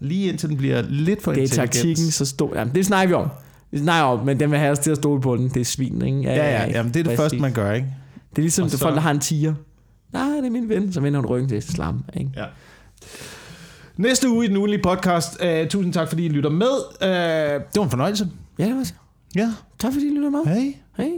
lige 0.00 0.28
indtil 0.28 0.48
den 0.48 0.56
bliver 0.56 0.82
lidt 0.88 1.22
for 1.22 1.32
det 1.32 1.42
er 1.42 1.48
taktikken, 1.48 2.10
så 2.10 2.24
stor. 2.26 2.56
Jamen, 2.56 2.74
det 2.74 2.86
snakker 2.86 3.08
vi 3.08 3.14
om. 3.22 3.28
Det 3.70 3.80
snakker 3.80 4.12
vi 4.14 4.18
om, 4.20 4.26
men 4.26 4.40
den 4.40 4.50
vil 4.50 4.58
have 4.58 4.70
os 4.72 4.78
til 4.78 4.90
at 4.90 4.96
stole 4.96 5.20
på 5.20 5.36
den. 5.36 5.48
Det 5.48 5.60
er 5.60 5.64
svin, 5.64 6.02
ikke? 6.02 6.20
Ja, 6.22 6.34
ja, 6.34 6.70
jamen, 6.70 6.94
det 6.94 7.00
er 7.00 7.04
det 7.04 7.16
første, 7.18 7.38
man 7.38 7.52
gør, 7.52 7.72
ikke? 7.72 7.86
Det 8.30 8.38
er 8.38 8.42
ligesom 8.42 8.64
det 8.64 8.72
så- 8.72 8.78
folk, 8.78 8.94
der 8.94 9.00
har 9.00 9.10
en 9.10 9.20
tiger. 9.20 9.54
Nej, 10.12 10.22
det 10.36 10.46
er 10.46 10.50
min 10.50 10.68
ven. 10.68 10.92
Så 10.92 11.00
vender 11.00 11.20
hun 11.20 11.26
ryggen 11.26 11.48
til 11.48 11.62
slam, 11.62 12.04
ikke? 12.16 12.30
Ja. 12.36 12.44
Næste 13.96 14.28
uge 14.28 14.44
i 14.44 14.48
den 14.48 14.56
ugenlige 14.56 14.82
podcast. 14.82 15.38
Uh, 15.44 15.68
tusind 15.68 15.92
tak, 15.92 16.08
fordi 16.08 16.24
I 16.26 16.28
lytter 16.28 16.50
med. 16.50 16.66
Uh, 17.02 17.08
det 17.72 17.76
var 17.76 17.82
en 17.84 17.90
fornøjelse. 17.90 18.28
Ja, 18.58 18.64
det 18.64 18.74
var 18.76 18.84
så. 18.84 18.94
Ja, 19.34 19.52
Tak 19.78 19.92
fordi 19.92 20.06
I 20.06 20.10
lytter 20.10 20.30
med. 20.30 20.44
hej. 20.44 20.74
Hej. 20.96 21.10